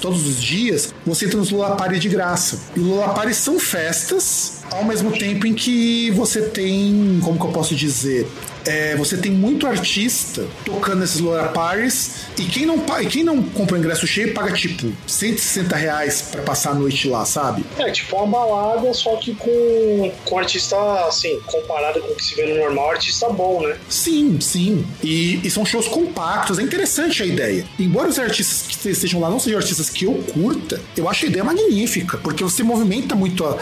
todos 0.00 0.26
os 0.26 0.42
dias, 0.42 0.92
você 1.06 1.26
entra 1.26 1.38
nos 1.38 1.50
Lola 1.50 1.76
Pares 1.76 2.00
de 2.00 2.08
graça. 2.08 2.58
E 2.76 2.80
Lola 2.80 3.14
Pares 3.14 3.36
são 3.36 3.58
festas 3.58 4.59
ao 4.70 4.84
mesmo 4.84 5.12
tempo 5.12 5.46
em 5.46 5.54
que 5.54 6.10
você 6.12 6.42
tem, 6.42 7.20
como 7.22 7.38
que 7.38 7.44
eu 7.44 7.52
posso 7.52 7.74
dizer, 7.74 8.26
é, 8.66 8.96
você 8.96 9.16
tem 9.16 9.30
muito 9.30 9.66
artista 9.66 10.46
tocando 10.64 11.00
nesses 11.00 11.20
Lola 11.20 11.48
Paris 11.48 12.26
e 12.38 12.44
quem 12.44 12.66
não, 12.66 12.82
e 13.00 13.06
quem 13.06 13.24
não 13.24 13.42
compra 13.42 13.76
o 13.76 13.78
ingresso 13.78 14.06
cheio 14.06 14.34
paga 14.34 14.52
tipo 14.52 14.92
160 15.06 15.76
reais 15.76 16.22
pra 16.30 16.42
passar 16.42 16.70
a 16.70 16.74
noite 16.74 17.08
lá, 17.08 17.24
sabe? 17.24 17.64
É, 17.78 17.90
tipo 17.90 18.16
uma 18.16 18.26
balada, 18.26 18.92
só 18.94 19.16
que 19.16 19.34
com, 19.34 20.12
com 20.24 20.38
artista, 20.38 20.76
assim, 21.06 21.40
comparado 21.46 22.00
com 22.00 22.12
o 22.12 22.16
que 22.16 22.24
se 22.24 22.34
vê 22.34 22.46
no 22.46 22.58
normal, 22.58 22.90
artista 22.90 23.28
bom, 23.28 23.62
né? 23.62 23.76
Sim, 23.88 24.40
sim. 24.40 24.86
E, 25.02 25.40
e 25.44 25.50
são 25.50 25.64
shows 25.64 25.88
compactos, 25.88 26.58
é 26.58 26.62
interessante 26.62 27.22
a 27.22 27.26
ideia. 27.26 27.66
Embora 27.78 28.08
os 28.08 28.18
artistas 28.18 28.62
que 28.66 28.88
estejam 28.88 29.20
lá 29.20 29.30
não 29.30 29.38
sejam 29.38 29.58
artistas 29.58 29.88
que 29.88 30.04
eu 30.04 30.14
curta, 30.32 30.80
eu 30.96 31.08
acho 31.08 31.24
a 31.24 31.28
ideia 31.28 31.44
magnífica, 31.44 32.18
porque 32.18 32.42
você 32.42 32.62
movimenta 32.62 33.14
muito 33.14 33.44
a 33.44 33.58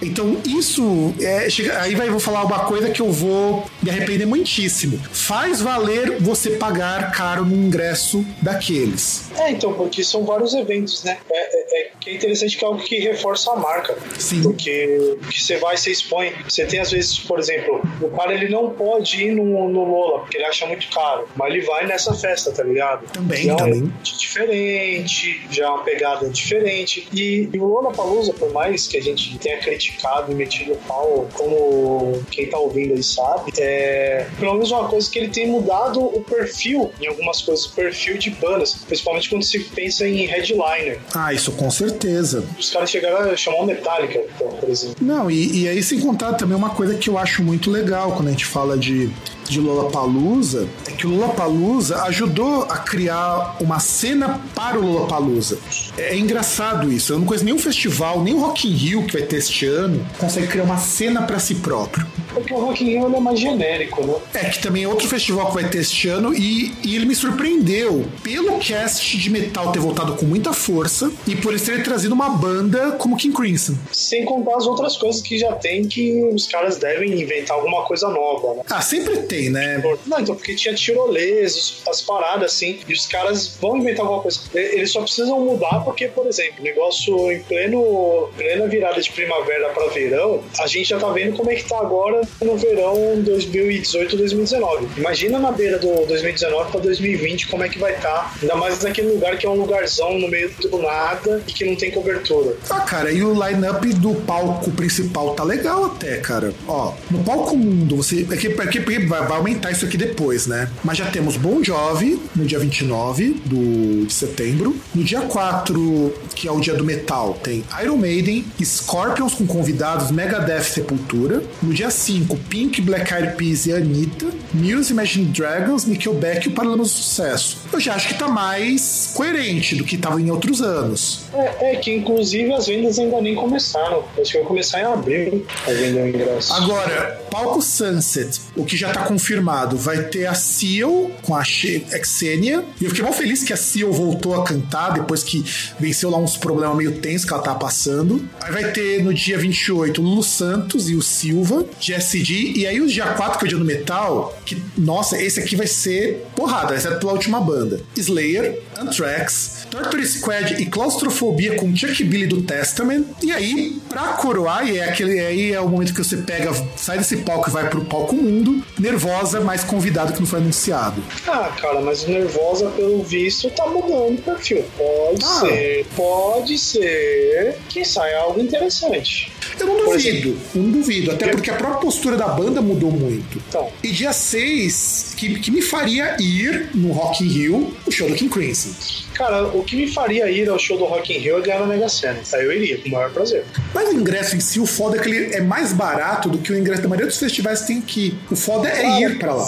então, 0.00 0.36
isso 0.46 1.14
é. 1.20 1.48
Chega, 1.48 1.80
aí 1.80 1.94
vai, 1.94 2.10
vou 2.10 2.20
falar 2.20 2.44
uma 2.44 2.60
coisa 2.60 2.90
que 2.90 3.00
eu 3.00 3.10
vou 3.10 3.64
me 3.82 3.90
arrepender 3.90 4.25
muitíssimo. 4.26 4.98
Faz 5.12 5.60
valer 5.60 6.20
você 6.20 6.50
pagar 6.50 7.12
caro 7.12 7.44
no 7.44 7.56
ingresso 7.56 8.24
daqueles. 8.42 9.30
É, 9.38 9.50
então, 9.50 9.72
porque 9.72 10.02
são 10.02 10.24
vários 10.24 10.54
eventos, 10.54 11.02
né? 11.04 11.18
É, 11.30 11.36
é, 11.36 11.82
é, 11.82 11.90
é 12.06 12.14
interessante 12.14 12.56
que 12.56 12.64
é 12.64 12.66
algo 12.66 12.82
que 12.82 12.98
reforça 12.98 13.52
a 13.52 13.56
marca. 13.56 13.96
Sim. 14.18 14.42
Porque 14.42 15.16
que 15.30 15.42
você 15.42 15.56
vai, 15.56 15.76
você 15.76 15.90
expõe. 15.90 16.32
Você 16.48 16.64
tem, 16.66 16.80
às 16.80 16.90
vezes, 16.90 17.18
por 17.18 17.38
exemplo, 17.38 17.80
o 18.00 18.10
cara 18.10 18.34
ele 18.34 18.48
não 18.48 18.70
pode 18.70 19.24
ir 19.24 19.34
no, 19.34 19.68
no 19.68 19.84
Lola, 19.84 20.20
porque 20.20 20.36
ele 20.36 20.44
acha 20.44 20.66
muito 20.66 20.88
caro. 20.90 21.28
Mas 21.36 21.54
ele 21.54 21.62
vai 21.62 21.86
nessa 21.86 22.14
festa, 22.14 22.52
tá 22.52 22.62
ligado? 22.62 23.06
Também, 23.12 23.44
já 23.44 23.56
também. 23.56 23.92
É 24.00 24.02
diferente, 24.02 25.46
já 25.50 25.66
é 25.66 25.68
uma 25.68 25.82
pegada 25.82 26.28
diferente. 26.28 27.08
E, 27.12 27.48
e 27.52 27.58
o 27.58 27.64
Lola 27.64 27.92
Palusa, 27.92 28.32
por 28.32 28.52
mais 28.52 28.86
que 28.86 28.96
a 28.96 29.02
gente 29.02 29.38
tenha 29.38 29.58
criticado 29.58 29.86
criticado 29.86 30.32
e 30.32 30.34
metido 30.34 30.72
o 30.72 30.76
pau, 30.76 31.28
como 31.34 32.22
quem 32.30 32.48
tá 32.48 32.58
ouvindo 32.58 32.94
aí 32.94 33.02
sabe, 33.02 33.52
é 33.58 34.15
pelo 34.38 34.54
menos 34.54 34.70
uma 34.70 34.88
coisa 34.88 35.10
que 35.10 35.18
ele 35.18 35.28
tem 35.28 35.46
mudado 35.46 36.00
o 36.00 36.20
perfil, 36.22 36.90
em 37.00 37.06
algumas 37.06 37.42
coisas, 37.42 37.66
o 37.66 37.72
perfil 37.72 38.18
de 38.18 38.30
bandas, 38.30 38.74
principalmente 38.74 39.28
quando 39.28 39.42
se 39.42 39.58
pensa 39.58 40.06
em 40.06 40.26
headliner. 40.26 40.98
Ah, 41.14 41.32
isso 41.32 41.52
com 41.52 41.70
certeza. 41.70 42.44
Os 42.58 42.70
caras 42.70 42.90
chegaram 42.90 43.30
a 43.30 43.36
chamar 43.36 43.58
o 43.58 43.66
Metallica, 43.66 44.20
por 44.38 44.68
exemplo. 44.68 44.96
Não, 45.00 45.30
e, 45.30 45.62
e 45.62 45.68
aí 45.68 45.82
sem 45.82 46.00
contar 46.00 46.34
também 46.34 46.56
uma 46.56 46.70
coisa 46.70 46.94
que 46.94 47.08
eu 47.08 47.18
acho 47.18 47.42
muito 47.42 47.70
legal 47.70 48.12
quando 48.12 48.28
a 48.28 48.30
gente 48.30 48.44
fala 48.44 48.76
de 48.76 49.10
de 49.48 49.60
Lollapalooza 49.60 50.68
é 50.86 50.92
que 50.92 51.06
o 51.06 51.10
Lollapalooza 51.10 52.02
ajudou 52.04 52.62
a 52.64 52.78
criar 52.78 53.56
uma 53.60 53.78
cena 53.78 54.40
para 54.54 54.78
o 54.78 54.84
Lollapalooza. 54.84 55.58
É, 55.96 56.14
é 56.14 56.18
engraçado 56.18 56.92
isso. 56.92 57.12
Eu 57.12 57.18
não 57.18 57.26
conheço 57.26 57.44
nenhum 57.44 57.58
festival, 57.58 58.22
nem 58.22 58.34
o 58.34 58.40
Rock 58.40 58.68
in 58.68 58.72
Rio 58.72 59.06
que 59.06 59.12
vai 59.12 59.22
ter 59.22 59.36
este 59.36 59.66
ano, 59.66 60.04
consegue 60.18 60.46
criar 60.46 60.64
uma 60.64 60.78
cena 60.78 61.22
para 61.22 61.38
si 61.38 61.56
próprio. 61.56 62.06
Porque 62.36 62.52
o 62.52 62.58
Rock 62.58 62.84
in 62.84 62.88
Rio 62.90 63.16
é 63.16 63.20
mais 63.20 63.40
genérico, 63.40 64.06
né? 64.06 64.14
É 64.34 64.50
que 64.50 64.58
também 64.60 64.84
é 64.84 64.88
outro 64.88 65.08
festival 65.08 65.46
que 65.48 65.54
vai 65.54 65.68
ter 65.70 65.78
este 65.78 66.08
ano 66.08 66.34
e, 66.34 66.74
e 66.84 66.94
ele 66.94 67.06
me 67.06 67.14
surpreendeu 67.14 68.04
pelo 68.22 68.58
cast 68.58 69.16
de 69.16 69.30
metal 69.30 69.72
ter 69.72 69.78
voltado 69.78 70.16
com 70.16 70.26
muita 70.26 70.52
força 70.52 71.10
e 71.26 71.34
por 71.34 71.52
eles 71.52 71.62
terem 71.62 71.82
trazido 71.82 72.14
uma 72.14 72.28
banda 72.28 72.92
como 72.92 73.16
King 73.16 73.34
Crimson. 73.34 73.74
Sem 73.90 74.26
contar 74.26 74.56
as 74.56 74.66
outras 74.66 74.98
coisas 74.98 75.22
que 75.22 75.38
já 75.38 75.52
tem 75.52 75.88
que 75.88 76.22
os 76.24 76.46
caras 76.46 76.76
devem 76.76 77.18
inventar 77.22 77.56
alguma 77.56 77.84
coisa 77.84 78.08
nova, 78.08 78.56
né? 78.56 78.62
Ah, 78.68 78.82
sempre 78.82 79.16
tem, 79.22 79.48
né? 79.48 79.82
Não, 80.06 80.20
então, 80.20 80.34
porque 80.34 80.54
tinha 80.54 80.74
tirolês, 80.74 81.82
as 81.88 82.02
paradas 82.02 82.52
assim, 82.52 82.80
e 82.86 82.92
os 82.92 83.06
caras 83.06 83.56
vão 83.60 83.78
inventar 83.78 84.04
alguma 84.04 84.20
coisa. 84.20 84.40
Eles 84.54 84.92
só 84.92 85.00
precisam 85.00 85.40
mudar 85.40 85.80
porque, 85.84 86.08
por 86.08 86.26
exemplo, 86.26 86.62
negócio 86.62 87.32
em 87.32 87.40
pleno, 87.40 88.28
plena 88.36 88.66
virada 88.66 89.00
de 89.00 89.10
primavera 89.10 89.70
para 89.70 89.86
verão, 89.88 90.42
a 90.58 90.66
gente 90.66 90.90
já 90.90 90.98
tá 90.98 91.08
vendo 91.10 91.36
como 91.36 91.50
é 91.50 91.54
que 91.54 91.64
tá 91.64 91.78
agora 91.78 92.25
no 92.42 92.56
verão 92.56 92.94
2018-2019. 93.24 94.88
Imagina 94.96 95.38
na 95.38 95.52
beira 95.52 95.78
do 95.78 96.06
2019 96.06 96.70
para 96.70 96.80
2020 96.80 97.48
como 97.48 97.64
é 97.64 97.68
que 97.68 97.78
vai 97.78 97.94
estar, 97.94 98.08
tá, 98.08 98.32
ainda 98.40 98.56
mais 98.56 98.82
naquele 98.82 99.12
lugar 99.12 99.36
que 99.36 99.46
é 99.46 99.50
um 99.50 99.54
lugarzão 99.54 100.18
no 100.18 100.28
meio 100.28 100.50
do 100.60 100.78
nada 100.78 101.42
e 101.46 101.52
que 101.52 101.64
não 101.64 101.76
tem 101.76 101.90
cobertura. 101.90 102.56
Ah, 102.70 102.80
cara, 102.80 103.10
e 103.10 103.22
o 103.22 103.32
line-up 103.32 103.86
do 103.94 104.14
palco 104.14 104.70
principal 104.72 105.34
tá 105.34 105.44
legal 105.44 105.86
até, 105.86 106.18
cara. 106.18 106.52
Ó, 106.66 106.92
no 107.10 107.22
palco 107.24 107.56
mundo, 107.56 107.96
você. 107.96 108.26
É 108.30 108.36
que, 108.36 108.48
é 108.48 108.66
que 108.66 108.80
vai, 109.06 109.36
aumentar 109.36 109.70
isso 109.70 109.84
aqui 109.84 109.96
depois, 109.96 110.46
né? 110.46 110.70
Mas 110.84 110.98
já 110.98 111.06
temos 111.06 111.36
Bon 111.36 111.62
Jovi 111.62 112.20
no 112.34 112.44
dia 112.44 112.58
29 112.58 113.40
do, 113.44 114.06
de 114.06 114.12
setembro. 114.12 114.76
No 114.94 115.02
dia 115.04 115.22
4, 115.22 116.14
que 116.34 116.48
é 116.48 116.52
o 116.52 116.60
dia 116.60 116.74
do 116.74 116.84
metal, 116.84 117.38
tem 117.42 117.64
Iron 117.82 117.96
Maiden, 117.96 118.44
Scorpions 118.62 119.34
com 119.34 119.46
convidados, 119.46 120.10
Megadeth 120.10 120.64
Sepultura. 120.64 121.42
No 121.62 121.72
dia 121.72 121.90
5, 121.90 122.15
5, 122.16 122.36
Pink, 122.48 122.80
Black 122.80 123.12
Eyed 123.12 123.36
Peas 123.36 123.66
e 123.66 123.72
Anitta, 123.72 124.26
Muse, 124.54 124.92
Imagine 124.92 125.26
Dragons, 125.26 125.84
Nickelback 125.84 126.46
e 126.46 126.50
o 126.50 126.54
Paralamas 126.54 126.88
do 126.88 126.96
Sucesso. 126.96 127.58
Eu 127.70 127.78
já 127.78 127.94
acho 127.94 128.08
que 128.08 128.14
tá 128.14 128.26
mais 128.26 129.12
coerente 129.14 129.76
do 129.76 129.84
que 129.84 129.98
tava 129.98 130.20
em 130.20 130.30
outros 130.30 130.62
anos. 130.62 131.26
É, 131.34 131.72
é, 131.72 131.76
que 131.76 131.92
inclusive 131.92 132.52
as 132.54 132.66
vendas 132.66 132.98
ainda 132.98 133.20
nem 133.20 133.34
começaram. 133.34 134.02
Acho 134.18 134.32
que 134.32 134.38
vai 134.38 134.46
começar 134.46 134.80
em 134.80 134.84
abril 134.84 135.46
a 135.66 135.70
vender 135.70 136.00
o 136.00 136.08
ingresso. 136.08 136.52
Agora, 136.54 137.20
palco 137.30 137.60
Sunset, 137.60 138.40
o 138.56 138.64
que 138.64 138.76
já 138.76 138.92
tá 138.92 139.04
confirmado, 139.04 139.76
vai 139.76 140.04
ter 140.04 140.26
a 140.26 140.34
Seal 140.34 141.10
com 141.20 141.34
a 141.34 141.44
Xenia. 141.44 142.64
E 142.80 142.84
eu 142.84 142.90
fiquei 142.90 143.04
mal 143.04 143.12
feliz 143.12 143.44
que 143.44 143.52
a 143.52 143.56
Seal 143.56 143.92
voltou 143.92 144.34
a 144.34 144.44
cantar 144.44 144.94
depois 144.94 145.22
que 145.22 145.44
venceu 145.78 146.08
lá 146.08 146.18
uns 146.18 146.36
problemas 146.36 146.76
meio 146.76 146.98
tensos 146.98 147.26
que 147.26 147.34
ela 147.34 147.42
tá 147.42 147.54
passando. 147.54 148.26
Aí 148.40 148.52
vai 148.52 148.72
ter 148.72 149.02
no 149.02 149.12
dia 149.12 149.36
28 149.36 150.00
o 150.00 150.04
Lulu 150.04 150.22
Santos 150.22 150.88
e 150.88 150.94
o 150.94 151.02
Silva, 151.02 151.66
Jesse 151.96 152.26
e 152.56 152.66
aí 152.66 152.80
o 152.80 152.86
dia 152.86 153.06
4, 153.06 153.38
que 153.38 153.44
é 153.44 153.46
o 153.46 153.48
dia 153.48 153.58
do 153.58 153.64
metal, 153.64 154.36
que, 154.44 154.60
nossa, 154.76 155.20
esse 155.20 155.40
aqui 155.40 155.56
vai 155.56 155.66
ser 155.66 156.26
porrada, 156.34 156.74
exceto 156.74 156.98
pela 156.98 157.12
última 157.12 157.40
banda. 157.40 157.80
Slayer, 157.96 158.60
Anthrax, 158.76 159.66
Torture 159.70 160.06
Squad 160.06 160.60
e 160.60 160.66
Claustrofobia 160.66 161.56
com 161.56 161.74
Chuck 161.74 162.02
Billy 162.04 162.26
do 162.26 162.42
Testament. 162.42 163.04
E 163.22 163.32
aí, 163.32 163.80
pra 163.88 164.14
coroar, 164.14 164.68
e 164.68 164.78
é 164.78 164.84
aquele 164.84 165.20
aí 165.20 165.52
é 165.52 165.60
o 165.60 165.68
momento 165.68 165.92
que 165.92 166.02
você 166.02 166.18
pega, 166.18 166.52
sai 166.76 166.98
desse 166.98 167.18
palco 167.18 167.48
e 167.48 167.52
vai 167.52 167.68
pro 167.68 167.84
palco 167.84 168.14
mundo, 168.16 168.62
Nervosa, 168.78 169.40
mais 169.40 169.64
convidado 169.64 170.12
que 170.12 170.20
não 170.20 170.26
foi 170.26 170.40
anunciado. 170.40 171.02
Ah, 171.26 171.50
cara, 171.60 171.80
mas 171.80 172.06
Nervosa, 172.06 172.68
pelo 172.70 173.02
visto, 173.02 173.50
tá 173.50 173.66
mudando 173.66 174.18
o 174.18 174.22
perfil. 174.22 174.64
Pode 174.76 175.24
ah. 175.24 175.40
ser, 175.40 175.86
pode 175.94 176.58
ser 176.58 177.58
que 177.68 177.84
saia 177.84 178.18
algo 178.18 178.40
interessante. 178.40 179.32
Eu 179.58 179.66
não 179.66 179.84
duvido, 179.84 180.36
eu 180.54 180.62
não 180.62 180.70
duvido, 180.70 181.10
até 181.10 181.28
porque 181.28 181.50
a 181.50 181.54
própria 181.54 181.80
postura 181.80 182.16
da 182.16 182.28
banda 182.28 182.60
mudou 182.60 182.90
muito. 182.90 183.42
Então. 183.48 183.68
E 183.82 183.90
dia 183.90 184.12
6, 184.12 185.14
que, 185.16 185.38
que 185.38 185.50
me 185.50 185.62
faria 185.62 186.16
ir 186.20 186.70
no 186.74 186.92
Rock 186.92 187.24
in 187.24 187.28
Rio, 187.28 187.76
o 187.86 187.90
show 187.90 188.08
do 188.08 188.14
King 188.14 188.30
Crimson. 188.30 188.70
Cara, 189.14 189.46
o 189.46 189.64
que 189.64 189.76
me 189.76 189.88
faria 189.88 190.30
ir 190.30 190.48
ao 190.48 190.58
show 190.58 190.76
do 190.76 190.84
Rock 190.84 191.12
in 191.14 191.18
Rio 191.18 191.38
é 191.38 191.40
ganhar 191.40 191.60
na 191.60 191.66
Mega 191.66 191.88
Sena. 191.88 192.20
Aí 192.34 192.44
eu 192.44 192.52
iria, 192.52 192.78
com 192.78 192.88
o 192.88 192.92
maior 192.92 193.10
prazer. 193.10 193.44
Mas 193.74 193.88
o 193.88 193.92
ingresso 193.92 194.36
em 194.36 194.40
si, 194.40 194.60
o 194.60 194.66
foda 194.66 194.96
é 194.96 195.00
que 195.00 195.08
ele 195.08 195.34
é 195.34 195.40
mais 195.40 195.72
barato 195.72 196.28
do 196.28 196.38
que 196.38 196.52
o 196.52 196.58
ingresso 196.58 196.82
da 196.82 196.88
maioria 196.88 197.06
dos 197.06 197.18
festivais 197.18 197.62
tem 197.62 197.80
que. 197.80 198.16
O 198.30 198.36
foda 198.36 198.68
é 198.68 199.00
ir 199.00 199.18
para 199.18 199.34
lá. 199.34 199.44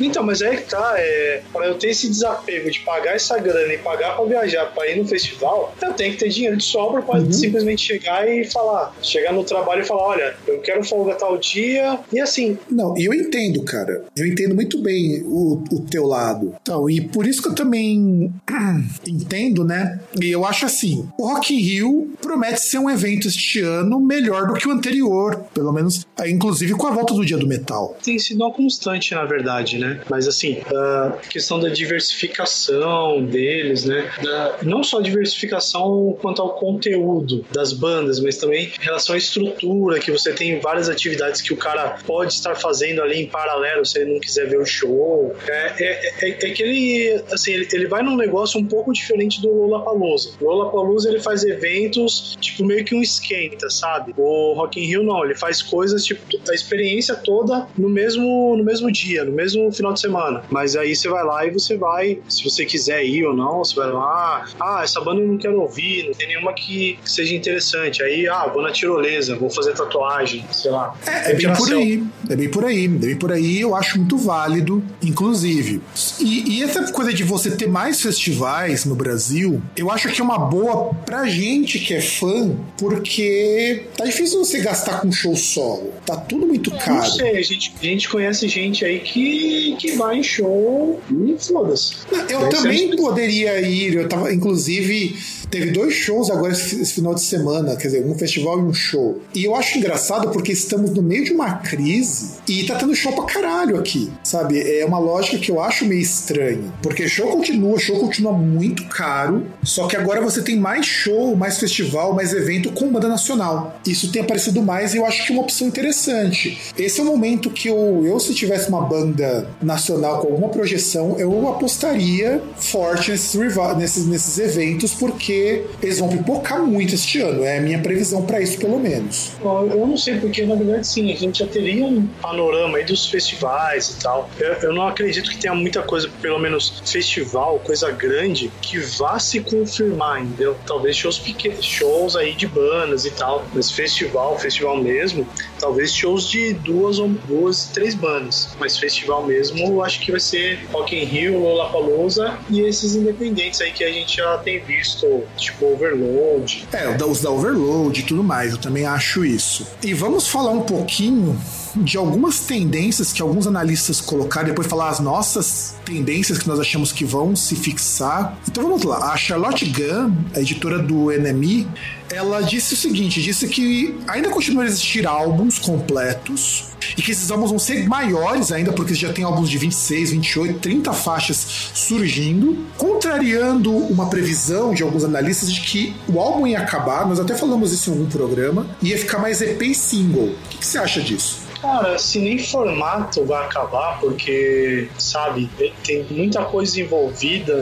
Então, 0.00 0.22
mas 0.22 0.40
é 0.40 0.56
que 0.56 0.68
tá, 0.68 0.94
é, 0.96 1.42
pra 1.52 1.66
eu 1.66 1.74
ter 1.74 1.90
esse 1.90 2.08
desapego 2.08 2.70
de 2.70 2.80
pagar 2.80 3.14
essa 3.14 3.38
grana 3.38 3.72
e 3.72 3.78
pagar 3.78 4.16
pra 4.16 4.24
viajar 4.24 4.66
pra 4.66 4.88
ir 4.88 4.98
no 4.98 5.06
festival, 5.06 5.74
eu 5.80 5.92
tenho 5.92 6.12
que 6.12 6.18
ter 6.18 6.28
dinheiro 6.28 6.56
de 6.56 6.64
sobra 6.64 7.02
pra 7.02 7.18
uhum. 7.18 7.32
simplesmente 7.32 7.82
chegar 7.82 8.28
e 8.28 8.44
falar, 8.44 8.94
chegar 9.02 9.32
no 9.32 9.44
trabalho 9.44 9.82
e 9.82 9.84
falar, 9.84 10.02
olha, 10.02 10.36
eu 10.46 10.60
quero 10.60 10.82
folga 10.84 11.14
tal 11.14 11.36
dia, 11.38 11.98
e 12.12 12.20
assim. 12.20 12.58
Não, 12.70 12.96
e 12.96 13.04
eu 13.04 13.14
entendo, 13.14 13.62
cara. 13.64 14.04
Eu 14.16 14.26
entendo 14.26 14.54
muito 14.54 14.78
bem 14.78 15.22
o, 15.24 15.62
o 15.70 15.80
teu 15.80 16.06
lado. 16.06 16.54
Então, 16.62 16.88
e 16.88 17.00
por 17.00 17.26
isso 17.26 17.42
que 17.42 17.48
eu 17.48 17.54
também 17.54 18.32
entendo, 19.06 19.64
né? 19.64 20.00
E 20.20 20.30
eu 20.30 20.44
acho 20.44 20.66
assim, 20.66 21.08
o 21.18 21.26
Rock 21.26 21.54
in 21.54 21.58
Rio 21.58 22.12
promete 22.20 22.60
ser 22.60 22.78
um 22.78 22.90
evento 22.90 23.28
este 23.28 23.60
ano 23.60 24.00
melhor 24.00 24.46
do 24.46 24.54
que 24.54 24.68
o 24.68 24.70
anterior, 24.70 25.44
pelo 25.54 25.72
menos, 25.72 26.06
inclusive 26.26 26.74
com 26.74 26.86
a 26.86 26.90
volta 26.90 27.14
do 27.14 27.24
Dia 27.24 27.36
do 27.36 27.46
Metal. 27.46 27.96
Tem 28.02 28.18
sido 28.18 28.42
uma 28.44 28.52
constante, 28.52 29.14
na 29.14 29.24
verdade, 29.24 29.78
né? 29.78 29.81
Mas 30.08 30.26
assim, 30.26 30.62
a 30.74 31.18
questão 31.28 31.58
da 31.58 31.68
diversificação 31.68 33.24
deles, 33.24 33.84
né? 33.84 34.10
Da, 34.22 34.58
não 34.62 34.82
só 34.82 35.00
diversificação 35.00 36.16
quanto 36.20 36.42
ao 36.42 36.54
conteúdo 36.54 37.44
das 37.50 37.72
bandas, 37.72 38.20
mas 38.20 38.36
também 38.36 38.66
em 38.66 38.84
relação 38.84 39.14
à 39.14 39.18
estrutura, 39.18 39.98
que 39.98 40.10
você 40.10 40.32
tem 40.32 40.58
várias 40.60 40.88
atividades 40.88 41.40
que 41.40 41.52
o 41.52 41.56
cara 41.56 41.98
pode 42.06 42.34
estar 42.34 42.54
fazendo 42.54 43.02
ali 43.02 43.22
em 43.22 43.26
paralelo 43.26 43.84
se 43.84 43.98
ele 43.98 44.12
não 44.12 44.20
quiser 44.20 44.48
ver 44.48 44.58
o 44.58 44.64
show. 44.64 45.34
É, 45.48 45.72
é, 45.78 46.14
é, 46.20 46.28
é 46.28 46.50
que 46.50 46.62
ele, 46.62 47.22
assim, 47.32 47.52
ele, 47.52 47.68
ele 47.72 47.86
vai 47.86 48.02
num 48.02 48.16
negócio 48.16 48.60
um 48.60 48.66
pouco 48.66 48.92
diferente 48.92 49.40
do 49.40 49.48
Lollapalooza. 49.48 50.32
O 50.40 50.44
Lollapalooza 50.44 51.08
ele 51.08 51.20
faz 51.20 51.44
eventos, 51.44 52.36
tipo, 52.40 52.64
meio 52.64 52.84
que 52.84 52.94
um 52.94 53.02
esquenta, 53.02 53.68
sabe? 53.70 54.14
O 54.16 54.54
Rock 54.54 54.80
in 54.80 54.86
Rio 54.86 55.02
não, 55.02 55.24
ele 55.24 55.34
faz 55.34 55.62
coisas, 55.62 56.04
tipo, 56.04 56.20
a 56.48 56.54
experiência 56.54 57.14
toda 57.14 57.66
no 57.76 57.88
mesmo, 57.88 58.56
no 58.56 58.64
mesmo 58.64 58.90
dia, 58.90 59.24
no 59.24 59.32
mesmo 59.32 59.71
final 59.74 59.92
de 59.92 60.00
semana. 60.00 60.42
Mas 60.50 60.76
aí 60.76 60.94
você 60.94 61.08
vai 61.08 61.24
lá 61.24 61.46
e 61.46 61.50
você 61.50 61.76
vai, 61.76 62.18
se 62.28 62.44
você 62.44 62.64
quiser 62.64 63.04
ir 63.04 63.24
ou 63.24 63.34
não, 63.34 63.58
você 63.58 63.74
vai 63.76 63.90
lá, 63.90 64.46
ah, 64.60 64.80
essa 64.82 65.00
banda 65.00 65.20
eu 65.20 65.26
não 65.26 65.38
quero 65.38 65.60
ouvir, 65.60 66.06
não 66.06 66.14
tem 66.14 66.28
nenhuma 66.28 66.52
que, 66.52 66.98
que 67.02 67.10
seja 67.10 67.34
interessante. 67.34 68.02
Aí, 68.02 68.28
ah, 68.28 68.46
vou 68.46 68.62
na 68.62 68.70
tirolesa, 68.70 69.36
vou 69.36 69.50
fazer 69.50 69.74
tatuagem, 69.74 70.44
sei 70.52 70.70
lá. 70.70 70.94
É, 71.06 71.32
é 71.32 71.34
bem 71.34 71.52
por 71.54 71.72
aí, 71.72 72.04
é 72.28 72.36
bem 72.36 72.48
por 72.48 72.64
aí, 72.64 72.84
é 72.84 72.88
bem 72.88 73.16
por 73.16 73.32
aí, 73.32 73.60
eu 73.60 73.74
acho 73.74 73.98
muito 73.98 74.16
válido, 74.16 74.82
inclusive. 75.02 75.80
E, 76.20 76.58
e 76.58 76.62
essa 76.62 76.90
coisa 76.92 77.12
de 77.12 77.24
você 77.24 77.50
ter 77.50 77.68
mais 77.68 78.00
festivais 78.00 78.84
no 78.84 78.94
Brasil, 78.94 79.62
eu 79.76 79.90
acho 79.90 80.08
que 80.08 80.20
é 80.20 80.24
uma 80.24 80.38
boa 80.38 80.94
pra 81.06 81.26
gente 81.26 81.78
que 81.78 81.94
é 81.94 82.00
fã, 82.00 82.56
porque 82.78 83.84
tá 83.96 84.04
difícil 84.04 84.38
você 84.38 84.60
gastar 84.60 85.00
com 85.00 85.10
show 85.10 85.36
solo. 85.36 85.92
Tá 86.04 86.16
tudo 86.16 86.46
muito 86.46 86.70
caro. 86.70 86.94
Não 86.94 87.04
sei, 87.04 87.38
a 87.38 87.42
gente, 87.42 87.74
a 87.80 87.84
gente 87.84 88.08
conhece 88.08 88.48
gente 88.48 88.84
aí 88.84 89.00
que, 89.00 89.61
que 89.76 89.92
vai 89.92 90.18
em 90.18 90.22
show 90.22 91.00
e 91.10 91.36
foda-se. 91.38 91.94
Eu 92.28 92.48
também 92.48 92.96
poderia 92.96 93.60
ir, 93.60 93.94
eu 93.94 94.08
tava, 94.08 94.32
inclusive 94.32 95.16
Teve 95.52 95.70
dois 95.70 95.92
shows 95.92 96.30
agora 96.30 96.50
esse, 96.50 96.94
final 96.94 97.14
de 97.14 97.20
semana, 97.20 97.76
quer 97.76 97.88
dizer, 97.88 98.06
um 98.06 98.16
festival 98.16 98.58
e 98.58 98.62
um 98.62 98.72
show. 98.72 99.20
E 99.34 99.44
eu 99.44 99.54
acho 99.54 99.76
engraçado 99.76 100.30
porque 100.30 100.50
estamos 100.50 100.92
no 100.92 101.02
meio 101.02 101.26
de 101.26 101.32
uma 101.34 101.56
crise 101.56 102.36
e 102.48 102.64
tá 102.64 102.76
tendo 102.76 102.94
show 102.94 103.12
pra 103.12 103.24
caralho 103.24 103.76
aqui, 103.76 104.10
sabe? 104.24 104.58
É 104.58 104.82
uma 104.86 104.98
lógica 104.98 105.36
que 105.36 105.50
eu 105.50 105.60
acho 105.60 105.84
meio 105.84 106.00
estranha. 106.00 106.72
Porque 106.82 107.06
show 107.06 107.28
continua, 107.28 107.78
show 107.78 108.00
continua 108.00 108.32
muito 108.32 108.88
caro, 108.88 109.46
só 109.62 109.86
que 109.86 109.94
agora 109.94 110.22
você 110.22 110.40
tem 110.40 110.56
mais 110.56 110.86
show, 110.86 111.36
mais 111.36 111.58
festival, 111.58 112.14
mais 112.14 112.32
evento 112.32 112.72
com 112.72 112.90
banda 112.90 113.08
nacional. 113.08 113.78
Isso 113.86 114.10
tem 114.10 114.22
aparecido 114.22 114.62
mais 114.62 114.94
e 114.94 114.96
eu 114.96 115.04
acho 115.04 115.26
que 115.26 115.34
é 115.34 115.36
uma 115.36 115.42
opção 115.42 115.68
interessante. 115.68 116.58
Esse 116.78 116.98
é 116.98 117.02
o 117.02 117.06
momento 117.06 117.50
que 117.50 117.68
eu, 117.68 118.02
eu 118.06 118.18
se 118.18 118.32
tivesse 118.32 118.70
uma 118.70 118.80
banda 118.80 119.46
nacional 119.60 120.22
com 120.22 120.28
alguma 120.28 120.48
projeção, 120.48 121.18
eu 121.18 121.46
apostaria 121.46 122.42
forte 122.56 123.10
nesses, 123.10 123.34
nesses, 123.76 124.06
nesses 124.06 124.38
eventos, 124.38 124.94
porque 124.94 125.41
eles 125.82 125.98
vão 125.98 126.08
pipocar 126.08 126.62
muito 126.62 126.94
este 126.94 127.20
ano. 127.20 127.44
É 127.44 127.58
a 127.58 127.60
minha 127.60 127.78
previsão 127.78 128.24
para 128.24 128.40
isso, 128.40 128.58
pelo 128.58 128.78
menos. 128.78 129.32
Eu 129.42 129.86
não 129.86 129.96
sei, 129.96 130.18
porque 130.18 130.44
na 130.44 130.54
verdade 130.54 130.86
sim, 130.86 131.12
a 131.12 131.16
gente 131.16 131.40
já 131.40 131.46
teria 131.46 131.84
um 131.84 132.06
panorama 132.20 132.78
aí 132.78 132.84
dos 132.84 133.06
festivais 133.06 133.90
e 133.90 134.02
tal. 134.02 134.28
Eu, 134.38 134.52
eu 134.54 134.72
não 134.72 134.86
acredito 134.86 135.30
que 135.30 135.36
tenha 135.36 135.54
muita 135.54 135.82
coisa, 135.82 136.08
pelo 136.20 136.38
menos 136.38 136.82
festival, 136.84 137.58
coisa 137.60 137.90
grande, 137.90 138.50
que 138.60 138.78
vá 138.78 139.18
se 139.18 139.40
confirmar, 139.40 140.22
entendeu? 140.22 140.56
Talvez 140.66 140.96
shows 140.96 141.18
pequenos, 141.18 141.64
shows 141.64 142.16
aí 142.16 142.34
de 142.34 142.46
bandas 142.46 143.04
e 143.04 143.10
tal, 143.10 143.44
mas 143.54 143.70
festival, 143.70 144.38
festival 144.38 144.82
mesmo, 144.82 145.26
talvez 145.58 145.94
shows 145.94 146.28
de 146.28 146.54
duas 146.54 146.98
ou 146.98 147.08
duas, 147.08 147.66
três 147.66 147.94
bandas, 147.94 148.54
mas 148.58 148.78
festival 148.78 149.26
mesmo, 149.26 149.66
eu 149.66 149.82
acho 149.82 150.00
que 150.00 150.10
vai 150.10 150.20
ser 150.20 150.58
Rock 150.72 150.96
in 150.96 151.04
Rio, 151.04 151.38
Lollapalooza 151.38 152.38
e 152.50 152.60
esses 152.60 152.94
independentes 152.94 153.60
aí 153.60 153.72
que 153.72 153.84
a 153.84 153.92
gente 153.92 154.16
já 154.16 154.38
tem 154.38 154.60
visto 154.60 155.24
tipo 155.36 155.66
Overload. 155.66 156.68
É, 156.72 157.04
os 157.04 157.20
da 157.20 157.30
Overload 157.30 158.00
e 158.00 158.02
tudo 158.02 158.22
mais, 158.22 158.52
eu 158.52 158.58
também 158.58 158.84
acho 158.84 159.24
isso. 159.24 159.66
E 159.82 159.92
vamos 159.94 160.28
falar 160.28 160.50
um 160.52 160.62
pouquinho 160.62 161.38
de 161.76 161.96
algumas 161.96 162.40
tendências 162.40 163.12
que 163.12 163.22
alguns 163.22 163.46
analistas 163.46 164.00
colocaram, 164.00 164.48
depois 164.48 164.66
falar 164.66 164.88
as 164.88 165.00
nossas 165.00 165.74
tendências 165.84 166.38
que 166.38 166.48
nós 166.48 166.60
achamos 166.60 166.92
que 166.92 167.04
vão 167.04 167.34
se 167.34 167.56
fixar. 167.56 168.38
Então 168.48 168.64
vamos 168.64 168.82
lá. 168.82 169.12
A 169.12 169.16
Charlotte 169.16 169.64
Gunn, 169.66 170.12
a 170.34 170.40
editora 170.40 170.78
do 170.78 171.10
NME, 171.10 171.66
ela 172.10 172.40
disse 172.42 172.74
o 172.74 172.76
seguinte: 172.76 173.22
disse 173.22 173.48
que 173.48 173.98
ainda 174.06 174.28
continuam 174.28 174.64
a 174.64 174.66
existir 174.66 175.06
álbuns 175.06 175.58
completos 175.58 176.72
e 176.96 177.02
que 177.02 177.12
esses 177.12 177.30
álbuns 177.30 177.50
vão 177.50 177.58
ser 177.58 177.88
maiores 177.88 178.52
ainda, 178.52 178.72
porque 178.72 178.94
já 178.94 179.12
tem 179.12 179.24
álbuns 179.24 179.48
de 179.48 179.58
26, 179.58 180.10
28, 180.10 180.58
30 180.58 180.92
faixas 180.92 181.70
surgindo, 181.74 182.66
contrariando 182.76 183.74
uma 183.74 184.08
previsão 184.08 184.74
de 184.74 184.82
alguns 184.82 185.04
analistas 185.04 185.52
de 185.52 185.60
que 185.60 185.94
o 186.08 186.20
álbum 186.20 186.46
ia 186.46 186.58
acabar, 186.58 187.06
nós 187.06 187.18
até 187.18 187.34
falamos 187.34 187.72
isso 187.72 187.90
em 187.90 187.92
algum 187.94 188.06
programa, 188.06 188.66
ia 188.82 188.98
ficar 188.98 189.18
mais 189.18 189.40
EP 189.40 189.62
e 189.62 189.74
single. 189.74 190.26
O 190.26 190.48
que, 190.50 190.58
que 190.58 190.66
você 190.66 190.78
acha 190.78 191.00
disso? 191.00 191.41
Cara, 191.62 191.96
se 191.96 192.18
nem 192.18 192.38
formato 192.38 193.24
vai 193.24 193.44
acabar, 193.44 194.00
porque, 194.00 194.88
sabe, 194.98 195.48
tem 195.84 196.04
muita 196.10 196.44
coisa 196.44 196.80
envolvida, 196.80 197.52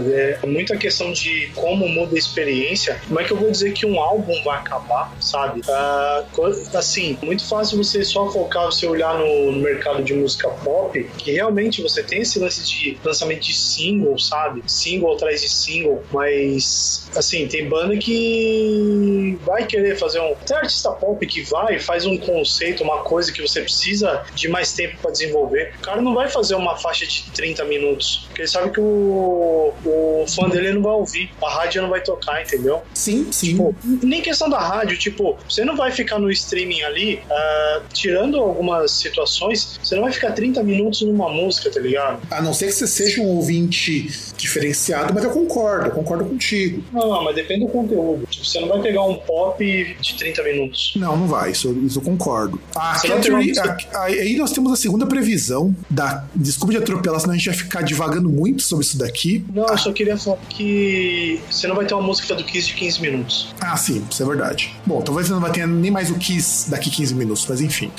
é 0.42 0.46
muita 0.46 0.74
questão 0.78 1.12
de 1.12 1.50
como 1.54 1.86
muda 1.86 2.14
a 2.14 2.18
experiência. 2.18 2.98
Como 3.06 3.20
é 3.20 3.24
que 3.24 3.30
eu 3.30 3.36
vou 3.36 3.50
dizer 3.50 3.72
que 3.74 3.84
um 3.84 4.00
álbum 4.00 4.42
vai 4.42 4.56
acabar, 4.56 5.14
sabe? 5.20 5.60
Uh, 5.60 6.76
assim, 6.78 7.18
muito 7.22 7.46
fácil 7.46 7.76
você 7.76 8.02
só 8.02 8.30
focar, 8.30 8.64
você 8.64 8.86
olhar 8.86 9.18
no, 9.18 9.52
mercado 9.60 10.02
de 10.02 10.14
música 10.14 10.48
pop, 10.48 11.04
que 11.18 11.32
realmente 11.32 11.82
você 11.82 12.02
tem 12.02 12.22
esse 12.22 12.38
lance 12.38 12.64
de 12.64 12.98
lançamento 13.04 13.42
de 13.42 13.52
single, 13.54 14.18
sabe? 14.18 14.62
Single 14.66 15.12
atrás 15.12 15.42
de 15.42 15.48
single, 15.50 16.02
mas, 16.10 17.06
assim, 17.14 17.46
tem 17.46 17.68
banda 17.68 17.98
que 17.98 19.38
vai 19.44 19.66
querer 19.66 19.98
fazer 19.98 20.20
um. 20.20 20.34
Tem 20.46 20.56
artista 20.56 20.90
pop 20.92 21.26
que 21.26 21.42
vai, 21.42 21.78
faz 21.78 22.06
um 22.06 22.16
conceito, 22.16 22.82
uma 22.82 23.02
coisa 23.02 23.30
que 23.30 23.42
você 23.42 23.60
precisa 23.60 23.89
precisa 23.90 24.22
de 24.34 24.48
mais 24.48 24.72
tempo 24.72 24.96
para 25.02 25.10
desenvolver. 25.10 25.72
O 25.78 25.82
cara 25.82 26.00
não 26.00 26.14
vai 26.14 26.28
fazer 26.28 26.54
uma 26.54 26.76
faixa 26.76 27.06
de 27.06 27.24
30 27.32 27.64
minutos, 27.64 28.24
porque 28.26 28.42
ele 28.42 28.48
sabe 28.48 28.70
que 28.70 28.80
o, 28.80 29.72
o 29.84 30.24
fã 30.28 30.48
dele 30.48 30.72
não 30.72 30.82
vai 30.82 30.92
ouvir, 30.92 31.30
a 31.42 31.50
rádio 31.50 31.82
não 31.82 31.90
vai 31.90 32.00
tocar, 32.00 32.42
entendeu? 32.42 32.82
Sim, 32.94 33.30
sim. 33.32 33.48
Tipo, 33.48 33.74
nem 34.02 34.22
questão 34.22 34.48
da 34.48 34.58
rádio, 34.58 34.96
tipo, 34.98 35.36
você 35.48 35.64
não 35.64 35.76
vai 35.76 35.90
ficar 35.90 36.18
no 36.18 36.30
streaming 36.30 36.82
ali, 36.82 37.16
uh, 37.16 37.82
tirando 37.92 38.38
algumas 38.38 38.92
situações, 38.92 39.78
você 39.82 39.94
não 39.94 40.02
vai 40.02 40.12
ficar 40.12 40.32
30 40.32 40.62
minutos 40.62 41.02
numa 41.02 41.28
música, 41.28 41.70
tá 41.70 41.80
ligado? 41.80 42.20
A 42.30 42.40
não 42.40 42.54
ser 42.54 42.66
que 42.66 42.72
você 42.72 42.86
seja 42.86 43.20
um 43.20 43.36
ouvinte 43.36 44.08
diferenciado, 44.36 45.12
mas 45.12 45.24
eu 45.24 45.30
concordo, 45.30 45.86
eu 45.86 45.92
concordo 45.92 46.24
contigo. 46.24 46.82
Não, 46.92 47.08
não, 47.08 47.24
mas 47.24 47.34
depende 47.34 47.66
do 47.66 47.68
conteúdo. 47.68 48.26
Tipo, 48.26 48.46
você 48.46 48.60
não 48.60 48.68
vai 48.68 48.80
pegar 48.80 49.02
um 49.02 49.16
pop 49.16 49.96
de 50.00 50.14
30 50.14 50.42
minutos. 50.42 50.92
Não, 50.96 51.16
não 51.16 51.26
vai, 51.26 51.50
isso, 51.50 51.72
isso 51.84 51.98
eu 51.98 52.02
concordo. 52.02 52.60
A 52.74 53.00
Catherine, 53.00 53.52
aí 53.94 54.36
nós 54.36 54.52
temos 54.52 54.72
a 54.72 54.76
segunda 54.76 55.06
previsão 55.06 55.74
da. 55.88 56.24
Desculpa 56.34 56.72
de 56.72 56.78
atropelar, 56.78 57.20
senão 57.20 57.34
a 57.34 57.36
gente 57.36 57.46
vai 57.48 57.56
ficar 57.56 57.82
divagando 57.82 58.28
muito 58.28 58.62
sobre 58.62 58.84
isso 58.84 58.98
daqui. 58.98 59.44
Não, 59.52 59.66
eu 59.66 59.78
só 59.78 59.92
queria 59.92 60.16
falar 60.16 60.38
que 60.48 61.40
você 61.50 61.66
não 61.66 61.76
vai 61.76 61.86
ter 61.86 61.94
uma 61.94 62.02
música 62.02 62.34
do 62.34 62.44
Kiss 62.44 62.68
de 62.68 62.74
15 62.74 63.00
minutos. 63.00 63.54
Ah, 63.60 63.76
sim, 63.76 64.04
isso 64.10 64.22
é 64.22 64.26
verdade. 64.26 64.74
Bom, 64.86 65.00
talvez 65.02 65.26
você 65.26 65.32
não 65.32 65.40
vai 65.40 65.52
ter 65.52 65.66
nem 65.66 65.90
mais 65.90 66.10
o 66.10 66.14
Kiss 66.14 66.70
daqui 66.70 66.90
15 66.90 67.14
minutos, 67.14 67.46
mas 67.48 67.60
enfim. 67.60 67.90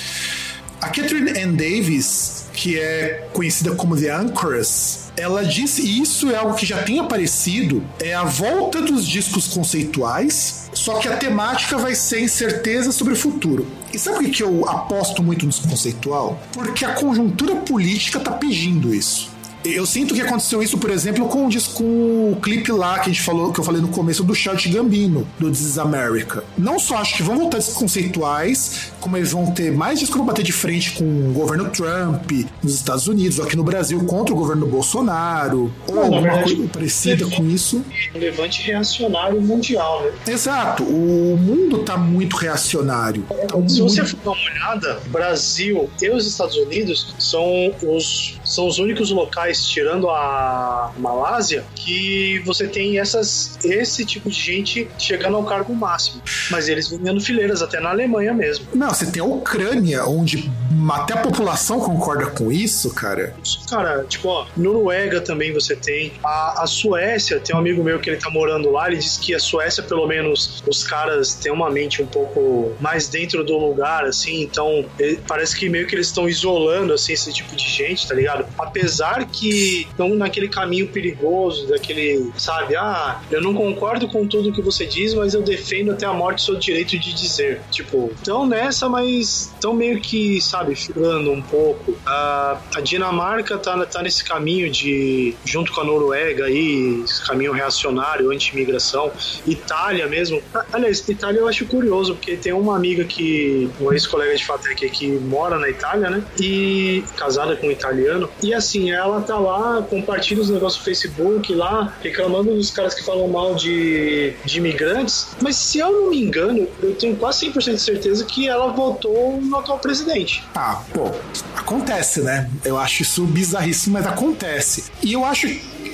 A 0.80 0.88
Catherine 0.88 1.30
Ann 1.38 1.54
Davis, 1.54 2.46
que 2.52 2.76
é 2.76 3.28
conhecida 3.32 3.72
como 3.76 3.96
The 3.96 4.10
Anchoress, 4.10 5.12
ela 5.16 5.44
disse, 5.44 5.82
e 5.82 6.00
isso 6.00 6.28
é 6.30 6.34
algo 6.36 6.54
que 6.54 6.66
já 6.66 6.82
tem 6.82 6.98
aparecido, 6.98 7.84
é 8.00 8.14
a 8.14 8.24
volta 8.24 8.82
dos 8.82 9.06
discos 9.06 9.46
conceituais, 9.46 10.61
só 10.74 10.98
que 10.98 11.08
a 11.08 11.16
temática 11.16 11.76
vai 11.76 11.94
ser 11.94 12.20
incerteza 12.20 12.92
sobre 12.92 13.12
o 13.12 13.16
futuro. 13.16 13.66
E 13.92 13.98
sabe 13.98 14.24
por 14.24 14.30
que 14.30 14.42
eu 14.42 14.68
aposto 14.68 15.22
muito 15.22 15.46
no 15.46 15.52
conceitual? 15.68 16.40
Porque 16.52 16.84
a 16.84 16.94
conjuntura 16.94 17.56
política 17.56 18.18
tá 18.18 18.32
pedindo 18.32 18.94
isso. 18.94 19.30
Eu 19.64 19.86
sinto 19.86 20.14
que 20.14 20.20
aconteceu 20.20 20.62
isso, 20.62 20.76
por 20.76 20.90
exemplo, 20.90 21.28
com, 21.28 21.48
com 21.74 22.32
o 22.32 22.38
clipe 22.40 22.72
lá 22.72 22.98
que 22.98 23.10
a 23.10 23.12
gente 23.12 23.22
falou, 23.22 23.52
que 23.52 23.60
eu 23.60 23.64
falei 23.64 23.80
no 23.80 23.88
começo 23.88 24.24
do 24.24 24.34
Shout 24.34 24.68
Gambino, 24.68 25.26
do 25.38 25.50
This 25.50 25.60
is 25.60 25.78
America. 25.78 26.44
Não 26.58 26.78
só 26.78 26.96
acho 26.96 27.16
que 27.16 27.22
vão 27.22 27.38
voltar 27.38 27.58
esses 27.58 27.74
conceituais, 27.74 28.92
como 29.00 29.16
eles 29.16 29.32
vão 29.32 29.52
ter 29.52 29.70
mais 29.70 30.00
disco 30.00 30.16
pra 30.16 30.24
bater 30.24 30.42
de 30.44 30.52
frente 30.52 30.92
com 30.92 31.04
o 31.04 31.32
governo 31.32 31.70
Trump 31.70 32.30
nos 32.62 32.74
Estados 32.74 33.06
Unidos, 33.06 33.38
ou 33.38 33.44
aqui 33.44 33.56
no 33.56 33.62
Brasil 33.62 34.04
contra 34.04 34.34
o 34.34 34.36
governo 34.36 34.66
Bolsonaro, 34.66 35.72
ou 35.86 35.94
Não, 35.94 36.02
alguma 36.02 36.22
verdade, 36.22 36.56
coisa 36.56 36.68
parecida 36.68 37.26
com 37.26 37.48
isso. 37.48 37.84
Um 38.14 38.18
levante 38.18 38.62
reacionário 38.62 39.40
mundial, 39.40 40.02
né? 40.02 40.12
Exato. 40.26 40.82
O 40.82 41.36
mundo 41.40 41.78
tá 41.80 41.96
muito 41.96 42.36
reacionário. 42.36 43.22
Tá 43.22 43.56
Se 43.68 43.80
muito... 43.80 43.94
você 43.94 44.04
for 44.04 44.18
dar 44.24 44.30
uma 44.32 44.50
olhada, 44.50 45.00
Brasil 45.06 45.88
e 46.00 46.10
os 46.10 46.26
Estados 46.26 46.56
Unidos 46.56 47.14
são 47.18 47.72
os, 47.82 48.40
são 48.44 48.66
os 48.66 48.78
únicos 48.78 49.10
locais 49.10 49.51
locais, 49.52 49.66
tirando 49.66 50.08
a 50.10 50.92
Malásia, 50.96 51.64
que 51.74 52.40
você 52.44 52.66
tem 52.66 52.98
essas, 52.98 53.58
esse 53.64 54.04
tipo 54.04 54.30
de 54.30 54.40
gente 54.40 54.88
chegando 54.98 55.36
ao 55.36 55.44
cargo 55.44 55.74
máximo. 55.74 56.22
Mas 56.50 56.68
eles 56.68 56.88
ganhando 56.88 57.20
fileiras, 57.20 57.62
até 57.62 57.78
na 57.80 57.90
Alemanha 57.90 58.32
mesmo. 58.32 58.66
Não, 58.74 58.88
você 58.88 59.06
tem 59.06 59.22
a 59.22 59.24
Ucrânia, 59.24 60.04
onde 60.06 60.50
até 60.90 61.14
a 61.14 61.18
população 61.18 61.78
concorda 61.78 62.26
com 62.26 62.50
isso, 62.50 62.92
cara. 62.94 63.34
Cara, 63.68 64.04
tipo, 64.08 64.28
ó, 64.28 64.46
Noruega 64.56 65.20
também 65.20 65.52
você 65.52 65.76
tem. 65.76 66.12
A, 66.24 66.62
a 66.62 66.66
Suécia, 66.66 67.38
tem 67.38 67.54
um 67.54 67.58
amigo 67.58 67.82
meu 67.82 67.98
que 67.98 68.10
ele 68.10 68.16
tá 68.16 68.30
morando 68.30 68.70
lá, 68.70 68.88
ele 68.88 68.96
diz 68.96 69.16
que 69.16 69.34
a 69.34 69.38
Suécia, 69.38 69.82
pelo 69.82 70.06
menos, 70.06 70.62
os 70.66 70.82
caras 70.84 71.34
têm 71.34 71.52
uma 71.52 71.70
mente 71.70 72.02
um 72.02 72.06
pouco 72.06 72.72
mais 72.80 73.08
dentro 73.08 73.44
do 73.44 73.58
lugar, 73.58 74.04
assim, 74.04 74.42
então 74.42 74.84
ele, 74.98 75.20
parece 75.26 75.56
que 75.56 75.68
meio 75.68 75.86
que 75.86 75.94
eles 75.94 76.06
estão 76.06 76.28
isolando, 76.28 76.92
assim, 76.92 77.12
esse 77.12 77.32
tipo 77.32 77.54
de 77.54 77.68
gente, 77.68 78.06
tá 78.06 78.14
ligado? 78.14 78.46
Apesar 78.58 79.26
que 79.26 79.41
estão 79.48 80.14
naquele 80.14 80.48
caminho 80.48 80.88
perigoso, 80.88 81.68
daquele, 81.68 82.30
sabe, 82.36 82.76
ah, 82.76 83.20
eu 83.30 83.40
não 83.40 83.54
concordo 83.54 84.08
com 84.08 84.26
tudo 84.26 84.52
que 84.52 84.62
você 84.62 84.86
diz, 84.86 85.14
mas 85.14 85.34
eu 85.34 85.42
defendo 85.42 85.92
até 85.92 86.06
a 86.06 86.12
morte 86.12 86.42
o 86.42 86.42
seu 86.42 86.56
direito 86.56 86.98
de 86.98 87.12
dizer. 87.12 87.60
Tipo, 87.70 88.10
estão 88.14 88.46
nessa, 88.46 88.88
mas 88.88 89.52
estão 89.54 89.72
meio 89.72 90.00
que, 90.00 90.40
sabe, 90.40 90.74
filando 90.74 91.30
um 91.30 91.42
pouco. 91.42 91.96
A, 92.04 92.60
a 92.74 92.80
Dinamarca 92.80 93.58
tá, 93.58 93.84
tá 93.86 94.02
nesse 94.02 94.24
caminho 94.24 94.70
de, 94.70 95.34
junto 95.44 95.72
com 95.72 95.80
a 95.80 95.84
Noruega 95.84 96.44
aí, 96.44 97.02
esse 97.04 97.24
caminho 97.24 97.52
reacionário, 97.52 98.30
anti-imigração. 98.30 99.10
Itália 99.46 100.06
mesmo. 100.06 100.42
Aliás, 100.72 101.06
Itália 101.08 101.40
eu 101.40 101.48
acho 101.48 101.66
curioso, 101.66 102.14
porque 102.14 102.36
tem 102.36 102.52
uma 102.52 102.76
amiga 102.76 103.04
que, 103.04 103.70
uma 103.80 103.92
ex-colega 103.92 104.34
de 104.36 104.44
Fatec 104.44 104.90
que 104.90 105.08
mora 105.08 105.58
na 105.58 105.68
Itália, 105.68 106.10
né? 106.10 106.24
E 106.40 107.04
casada 107.16 107.56
com 107.56 107.68
um 107.68 107.70
italiano. 107.70 108.28
E 108.42 108.54
assim, 108.54 108.90
ela 108.90 109.20
tá 109.32 109.38
lá, 109.38 109.82
compartilha 109.82 110.42
os 110.42 110.50
negócios 110.50 110.78
no 110.78 110.84
Facebook 110.84 111.54
lá, 111.54 111.96
reclamando 112.02 112.54
dos 112.54 112.70
caras 112.70 112.94
que 112.94 113.04
falam 113.04 113.28
mal 113.28 113.54
de, 113.54 114.34
de 114.44 114.58
imigrantes. 114.58 115.28
Mas 115.40 115.56
se 115.56 115.78
eu 115.78 115.90
não 115.90 116.10
me 116.10 116.22
engano, 116.22 116.68
eu 116.82 116.94
tenho 116.94 117.16
quase 117.16 117.46
100% 117.46 117.74
de 117.74 117.80
certeza 117.80 118.24
que 118.24 118.48
ela 118.48 118.72
votou 118.72 119.40
no 119.40 119.56
atual 119.56 119.78
presidente. 119.78 120.44
Ah, 120.54 120.82
pô, 120.92 121.10
acontece, 121.56 122.20
né? 122.20 122.50
Eu 122.64 122.78
acho 122.78 123.02
isso 123.02 123.24
bizarríssimo, 123.24 123.94
mas 123.94 124.06
acontece. 124.06 124.90
E 125.02 125.12
eu 125.12 125.24
acho 125.24 125.46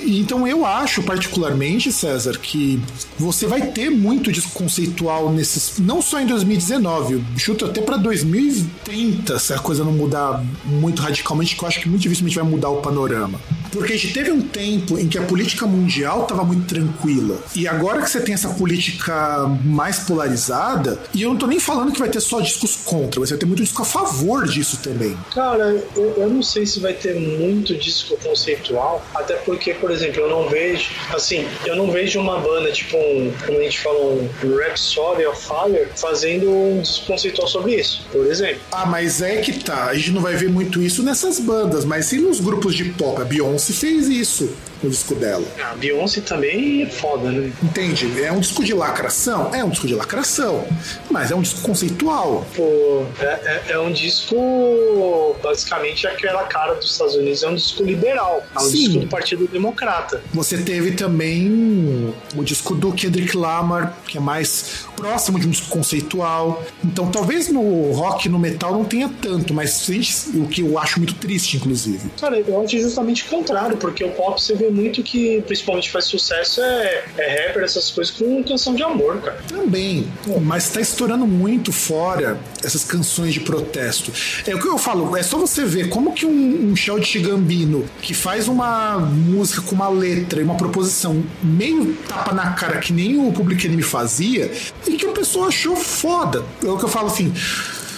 então 0.05 0.47
eu 0.47 0.65
acho 0.65 1.03
particularmente, 1.03 1.91
César, 1.91 2.37
que 2.37 2.81
você 3.17 3.47
vai 3.47 3.67
ter 3.67 3.89
muito 3.89 4.31
disco 4.31 4.51
conceitual 4.51 5.31
nesses. 5.31 5.79
Não 5.79 6.01
só 6.01 6.19
em 6.19 6.25
2019, 6.25 7.13
eu 7.13 7.23
chuto 7.37 7.65
até 7.65 7.81
para 7.81 7.97
2030, 7.97 9.39
se 9.39 9.53
a 9.53 9.59
coisa 9.59 9.83
não 9.83 9.91
mudar 9.91 10.43
muito 10.65 11.01
radicalmente, 11.01 11.55
que 11.55 11.63
eu 11.63 11.67
acho 11.67 11.81
que 11.81 11.89
muito 11.89 12.01
dificilmente 12.01 12.35
vai 12.35 12.45
mudar 12.45 12.69
o 12.69 12.77
panorama. 12.77 13.39
Porque 13.71 13.93
a 13.93 13.97
gente 13.97 14.13
teve 14.13 14.31
um 14.31 14.41
tempo 14.41 14.97
em 14.97 15.07
que 15.07 15.17
a 15.17 15.21
política 15.23 15.65
mundial 15.65 16.23
estava 16.23 16.43
muito 16.43 16.67
tranquila. 16.67 17.37
E 17.55 17.67
agora 17.67 18.01
que 18.01 18.09
você 18.09 18.21
tem 18.21 18.33
essa 18.33 18.49
política 18.49 19.47
mais 19.63 19.99
polarizada, 19.99 20.99
e 21.13 21.21
eu 21.21 21.29
não 21.29 21.37
tô 21.37 21.47
nem 21.47 21.59
falando 21.59 21.91
que 21.91 21.99
vai 21.99 22.09
ter 22.09 22.19
só 22.19 22.39
discos 22.41 22.77
contra, 22.83 23.19
você 23.19 23.33
vai 23.33 23.39
ter 23.39 23.45
muito 23.45 23.63
disco 23.63 23.81
a 23.81 23.85
favor 23.85 24.47
disso 24.47 24.77
também. 24.77 25.17
Cara, 25.33 25.81
eu, 25.95 26.13
eu 26.17 26.29
não 26.29 26.41
sei 26.41 26.65
se 26.65 26.79
vai 26.79 26.93
ter 26.93 27.15
muito 27.15 27.75
disco 27.75 28.17
conceitual, 28.17 29.05
até 29.13 29.35
porque, 29.35 29.73
por 29.73 29.91
exemplo, 29.91 30.21
eu 30.21 30.29
não 30.29 30.49
vejo, 30.49 30.89
assim, 31.13 31.47
eu 31.65 31.75
não 31.75 31.91
vejo 31.91 32.19
uma 32.19 32.39
banda 32.39 32.71
tipo 32.71 32.97
um, 32.97 33.31
como 33.45 33.57
a 33.59 33.61
gente 33.61 33.79
fala, 33.79 33.99
um 33.99 34.29
Rhapsody 34.57 35.25
of 35.25 35.41
Fire 35.41 35.87
fazendo 35.95 36.49
um 36.49 36.81
disco 36.81 37.05
conceitual 37.05 37.47
sobre 37.47 37.75
isso, 37.75 38.05
por 38.11 38.25
exemplo. 38.25 38.61
Ah, 38.71 38.85
mas 38.85 39.21
é 39.21 39.37
que 39.37 39.63
tá, 39.63 39.85
a 39.85 39.95
gente 39.95 40.11
não 40.11 40.21
vai 40.21 40.35
ver 40.35 40.49
muito 40.49 40.81
isso 40.81 41.03
nessas 41.03 41.39
bandas, 41.39 41.85
mas 41.85 42.05
sim 42.05 42.19
nos 42.19 42.39
grupos 42.39 42.75
de 42.75 42.85
pop. 42.85 43.21
A 43.21 43.25
Beyoncé 43.25 43.58
fez 43.73 44.07
isso 44.07 44.49
no 44.81 44.89
disco 44.89 45.15
dela. 45.15 45.45
A 45.63 45.75
Beyoncé 45.75 46.21
também 46.21 46.83
é 46.83 46.85
foda, 46.85 47.31
né? 47.31 47.51
Entende? 47.61 48.21
É 48.21 48.31
um 48.31 48.39
disco 48.39 48.63
de 48.63 48.73
lacração? 48.73 49.53
É 49.53 49.63
um 49.63 49.69
disco 49.69 49.87
de 49.87 49.95
lacração. 49.95 50.65
Mas 51.09 51.31
é 51.31 51.35
um 51.35 51.41
disco 51.41 51.61
conceitual. 51.61 52.45
Pô, 52.55 53.05
é, 53.19 53.25
é, 53.25 53.71
é 53.71 53.79
um 53.79 53.91
disco. 53.91 55.35
Basicamente, 55.41 56.07
aquela 56.07 56.43
cara 56.43 56.75
dos 56.75 56.91
Estados 56.91 57.15
Unidos 57.15 57.43
é 57.43 57.47
um 57.47 57.55
disco 57.55 57.83
liberal. 57.83 58.43
É 58.55 58.59
um 58.59 58.61
Sim. 58.61 58.77
disco 58.77 58.99
do 58.99 59.07
Partido 59.07 59.47
Democrata. 59.47 60.21
Você 60.33 60.57
teve 60.57 60.91
também 60.91 62.13
o 62.35 62.43
disco 62.43 62.75
do 62.75 62.91
Kendrick 62.91 63.35
Lamar, 63.35 63.97
que 64.07 64.17
é 64.17 64.21
mais 64.21 64.85
próximo 64.95 65.39
de 65.39 65.47
um 65.47 65.51
disco 65.51 65.69
conceitual. 65.69 66.63
Então, 66.83 67.09
talvez 67.09 67.49
no 67.49 67.91
rock 67.91 68.27
e 68.27 68.29
no 68.29 68.37
metal 68.39 68.73
não 68.73 68.83
tenha 68.83 69.09
tanto, 69.21 69.53
mas 69.53 69.85
gente, 69.85 70.37
o 70.37 70.47
que 70.47 70.61
eu 70.61 70.77
acho 70.77 70.99
muito 70.99 71.15
triste, 71.15 71.57
inclusive. 71.57 72.09
Cara, 72.19 72.39
eu 72.39 72.61
acho 72.61 72.77
justamente 72.77 73.23
o 73.23 73.27
contrário, 73.27 73.77
porque 73.77 74.03
o 74.03 74.11
pop 74.11 74.41
você 74.41 74.55
vê 74.55 74.68
muito 74.71 75.03
que 75.03 75.41
principalmente 75.41 75.89
faz 75.89 76.05
sucesso 76.05 76.61
é, 76.61 77.03
é 77.17 77.47
rapper, 77.47 77.63
essas 77.63 77.89
coisas 77.89 78.13
com 78.13 78.43
canção 78.43 78.73
de 78.75 78.83
amor, 78.83 79.21
cara. 79.21 79.39
Também, 79.47 80.07
mas 80.41 80.69
tá 80.69 80.81
estourando 80.81 81.25
muito 81.25 81.71
fora 81.71 82.39
essas 82.63 82.83
canções 82.83 83.33
de 83.33 83.39
protesto. 83.39 84.11
É 84.45 84.55
o 84.55 84.59
que 84.59 84.67
eu 84.67 84.77
falo, 84.77 85.15
é 85.15 85.23
só 85.23 85.37
você 85.37 85.65
ver 85.65 85.89
como 85.89 86.13
que 86.13 86.25
um, 86.25 86.71
um 86.71 86.75
Childish 86.75 87.21
Gambino, 87.21 87.85
que 88.01 88.13
faz 88.13 88.47
uma 88.47 88.97
música 88.99 89.61
com 89.61 89.75
uma 89.75 89.89
letra 89.89 90.39
e 90.39 90.43
uma 90.43 90.55
proposição 90.55 91.23
meio 91.41 91.93
tapa 92.07 92.33
na 92.33 92.53
cara 92.53 92.77
que 92.79 92.93
nem 92.93 93.17
o 93.17 93.31
Public 93.31 93.65
Enemy 93.65 93.81
fazia, 93.81 94.51
e 94.87 94.95
que 94.95 95.05
o 95.05 95.11
pessoal 95.11 95.47
achou 95.47 95.75
foda. 95.75 96.43
É 96.63 96.67
o 96.67 96.77
que 96.77 96.85
eu 96.85 96.89
falo 96.89 97.07
assim. 97.07 97.33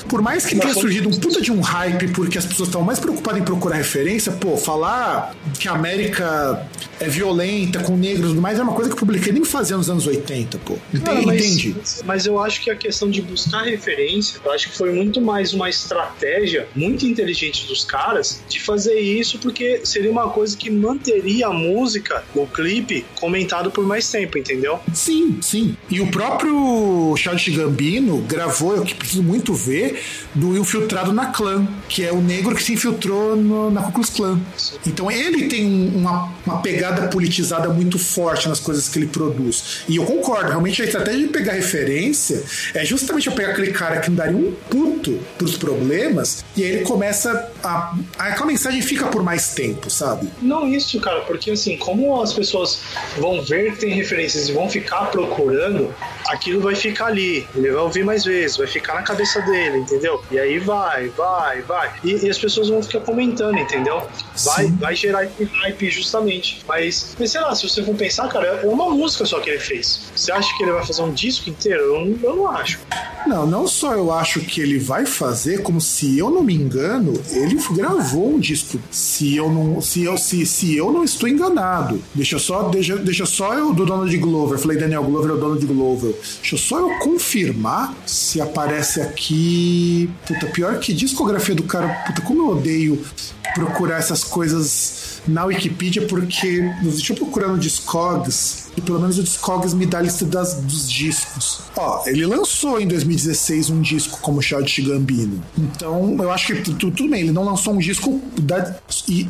Por 0.08 0.22
mais 0.22 0.45
que 0.45 0.56
tenha 0.56 0.74
surgido 0.74 1.10
um 1.10 1.20
puta 1.20 1.41
de 1.41 1.52
um 1.52 1.62
hype, 1.62 2.10
porque 2.10 2.38
as 2.38 2.45
pessoas 2.45 2.70
estão 2.70 2.82
mais 2.82 2.99
preocupadas 2.99 3.41
em 3.41 3.43
procurar 3.43 3.78
referência, 3.78 4.32
pô, 4.32 4.58
falar 4.58 5.34
que 5.60 5.68
a 5.68 5.74
América 5.74 6.68
é 7.02 7.08
violenta 7.10 7.80
com 7.84 7.95
negros 7.97 8.26
e 8.26 8.30
tudo 8.30 8.41
mais 8.41 8.60
é 8.60 8.64
uma 8.64 8.74
coisa 8.74 8.89
que 8.89 8.95
o 8.95 8.99
Public 8.99 9.32
nem 9.32 9.43
fazia 9.43 9.76
nos 9.78 9.89
anos 9.89 10.06
80, 10.08 10.58
pô. 10.60 10.78
Entende? 10.93 11.02
Cara, 11.04 11.22
mas, 11.26 12.04
mas 12.06 12.26
eu 12.26 12.39
acho 12.39 12.62
que 12.62 12.70
a 12.70 12.76
questão 12.76 13.10
de 13.10 13.22
buscar 13.22 13.64
referência, 13.64 14.39
eu 14.43 14.52
acho 14.52 14.70
que 14.70 14.78
foi 14.78 14.91
muito 14.93 15.20
mais 15.22 15.54
uma 15.54 15.70
estratégia 15.70 16.68
muito 16.76 17.06
inteligente 17.06 17.66
dos 17.68 17.84
caras 17.84 18.41
de 18.49 18.60
fazer 18.60 18.99
isso, 18.99 19.38
porque 19.39 19.82
seria 19.84 20.12
uma 20.12 20.30
coisa 20.30 20.56
que 20.58 20.70
manteria 20.70 21.47
a 21.47 21.54
música, 21.54 22.24
o 22.36 22.45
clipe, 22.47 23.06
comentado 23.20 23.72
por 23.72 23.86
mais 23.86 24.10
tempo, 24.10 24.38
entendeu? 24.38 24.80
Sim, 24.93 25.38
sim. 25.41 25.76
E 25.89 25.99
o 26.02 26.08
próprio 26.08 27.16
Charles 27.18 27.47
Gambino 27.49 28.18
gravou, 28.28 28.76
eu 28.76 28.84
que 28.84 28.93
preciso 28.95 29.24
muito 29.24 29.54
ver, 29.54 30.02
do 30.36 30.58
Infiltrado 30.58 31.12
na 31.14 31.28
Clã, 31.28 31.68
que 31.88 32.04
é 32.04 32.12
o 32.12 32.22
negro 32.22 32.56
que 32.56 32.64
se 32.64 32.74
infiltrou 32.74 33.36
no- 33.36 33.70
na 33.72 33.82
Ku 33.84 33.91
Klux 33.93 34.10
Klan. 34.10 34.39
Então 34.86 35.10
ele 35.12 35.47
tem 35.47 35.66
um- 35.66 35.97
uma, 35.99 36.34
uma 36.45 36.58
pegada 36.62 36.91
politizada 37.08 37.70
muito 37.70 37.98
forte 37.98 38.48
nas 38.48 38.60
coisas 38.60 38.89
que 38.89 39.00
ele 39.00 39.08
produz. 39.08 39.82
E 39.88 39.96
eu 39.96 40.06
concordo, 40.06 40.50
realmente 40.50 40.82
a 40.82 40.86
estratégia 40.86 41.22
de 41.22 41.28
pegar 41.28 41.54
referência 41.54 42.44
é 42.74 42.86
justamente 42.86 43.28
eu 43.28 43.34
pegar 43.34 43.52
aquele 43.52 43.72
cara 43.72 44.00
que 44.00 44.10
não 44.10 44.16
daria 44.16 44.38
um 44.38 44.52
puto 44.70 45.20
pros 45.38 45.58
problemas, 45.58 46.44
e 46.56 46.64
aí 46.64 46.72
ele 46.72 46.84
começa 46.84 47.52
a. 47.64 47.96
Aquela 48.18 48.48
mensagem 48.48 48.82
fica 48.82 49.08
por 49.08 49.24
mais 49.24 49.54
tempo, 49.54 49.89
sabe? 49.89 50.28
Não 50.42 50.68
isso, 50.68 51.00
cara, 51.00 51.22
porque 51.22 51.52
assim, 51.52 51.78
como 51.78 52.22
as 52.22 52.34
pessoas 52.34 52.80
vão 53.18 53.42
ver 53.44 53.74
que 53.74 53.80
tem 53.80 53.94
referências 53.94 54.50
e 54.50 54.52
vão 54.52 54.70
ficar 54.70 55.06
procurando, 55.12 55.94
aquilo 56.28 56.61
vai 56.61 56.76
ficar 56.76 57.07
ali. 57.07 57.47
Ele 57.55 57.72
vai 57.72 57.82
ouvir 57.82 58.03
mais 58.03 58.24
vezes, 58.26 58.57
vai 58.57 58.67
ficar 58.67 58.95
na 58.95 59.01
cabeça 59.03 59.41
dele, 59.41 59.80
entendeu? 59.80 60.24
E 60.32 60.39
aí 60.39 60.59
vai, 60.59 61.07
vai, 61.09 61.61
vai. 61.61 61.91
E, 62.03 62.26
e 62.26 62.30
as 62.30 62.38
pessoas 62.38 62.69
vão 62.69 62.82
ficar 62.84 63.01
comentando, 63.01 63.57
entendeu? 63.57 63.99
Vai, 64.45 64.65
Sim. 64.65 64.76
vai 64.78 64.95
gerar 64.95 65.24
esse 65.26 65.43
hype 65.43 65.89
justamente. 65.89 66.63
Mas, 66.67 67.15
mas 67.19 67.32
sei 67.32 67.41
lá, 67.41 67.53
se 67.55 67.67
você 67.67 67.84
for 67.84 67.95
pensar, 67.95 68.28
cara, 68.30 68.47
é 68.63 68.65
uma 68.67 68.89
música 68.89 69.26
só 69.26 69.39
que 69.39 69.49
ele 69.49 69.59
fez. 69.59 70.11
Você 70.15 70.32
acha 70.32 70.55
que 70.57 70.63
ele 70.63 70.72
vai 70.72 70.86
fazer 70.86 71.01
um 71.01 71.11
disco 71.11 71.49
inteiro? 71.49 71.82
Eu, 71.95 72.05
não- 72.05 72.19
eu 72.24 72.36
não 72.36 72.49
acho. 72.51 72.80
Não, 73.28 73.45
não 73.45 73.67
só 73.67 73.93
eu 73.93 74.11
acho 74.11 74.41
que 74.41 74.61
ele 74.61 74.80
vai 74.80 75.05
fazer, 75.05 75.61
como 75.61 75.80
se 75.80 76.17
eu 76.17 76.30
não 76.30 76.43
me 76.43 76.53
engano, 76.53 77.13
ele 77.32 77.55
gravou 77.72 78.36
um 78.36 78.39
disco. 78.39 78.80
Se 78.89 79.36
eu 79.36 79.49
não, 79.49 79.82
se 79.82 80.03
eu, 80.03 80.17
se, 80.17 80.45
se 80.45 80.76
eu 80.76 80.91
não 80.91 81.03
estou 81.03 81.30
enganado. 81.30 82.01
Deixa 82.13 82.39
só, 82.39 82.69
deixa, 82.69 82.97
deixa 82.97 83.26
só 83.26 83.53
eu 83.53 83.74
do 83.74 83.86
Donald 83.86 84.15
Glover. 84.17 84.57
Falei 84.57 84.78
Daniel 84.78 85.03
Glover 85.03 85.32
é 85.32 85.34
o 85.34 85.38
Donald 85.38 85.65
Glover. 85.65 86.15
Deixa 86.41 86.57
só 86.57 86.80
eu 86.80 86.99
confirmar 86.99 87.95
se 88.05 88.41
aparece 88.41 89.01
aqui. 89.01 90.09
Puta, 90.28 90.47
pior 90.47 90.80
que 90.80 90.93
discografia 90.93 91.55
do 91.55 91.63
cara. 91.63 91.88
Puta, 92.05 92.22
como 92.22 92.41
eu 92.41 92.57
odeio 92.57 93.01
procurar 93.53 93.97
essas 93.97 94.24
coisas 94.24 95.22
na 95.28 95.45
Wikipedia, 95.45 96.07
porque. 96.07 96.61
Deixa 96.82 97.13
eu 97.13 97.17
procurar 97.17 97.47
no 97.49 97.57
Discogs. 97.57 98.70
E 98.76 98.82
pelo 98.82 98.99
menos 98.99 99.17
o 99.17 99.24
Discogs 99.24 99.74
me 99.74 99.86
dá 99.86 99.99
a 99.99 100.01
lista 100.01 100.26
das, 100.26 100.55
dos 100.55 100.89
discos. 100.89 101.61
Ó, 101.76 102.03
ele 102.05 102.26
lançou 102.26 102.80
em 102.80 102.88
2016 102.88 103.69
um 103.69 103.82
disco 103.82 104.19
como 104.22 104.41
Child 104.41 104.82
Gambino. 104.84 105.43
Então, 105.57 106.15
eu 106.19 106.32
acho 106.32 106.47
que 106.47 106.61
tudo, 106.61 106.91
tudo 106.91 107.09
bem, 107.09 107.22
ele 107.22 107.32
não 107.32 107.43
lançou 107.43 107.74
um 107.74 107.78
disco 107.78 108.22
da, 108.39 108.76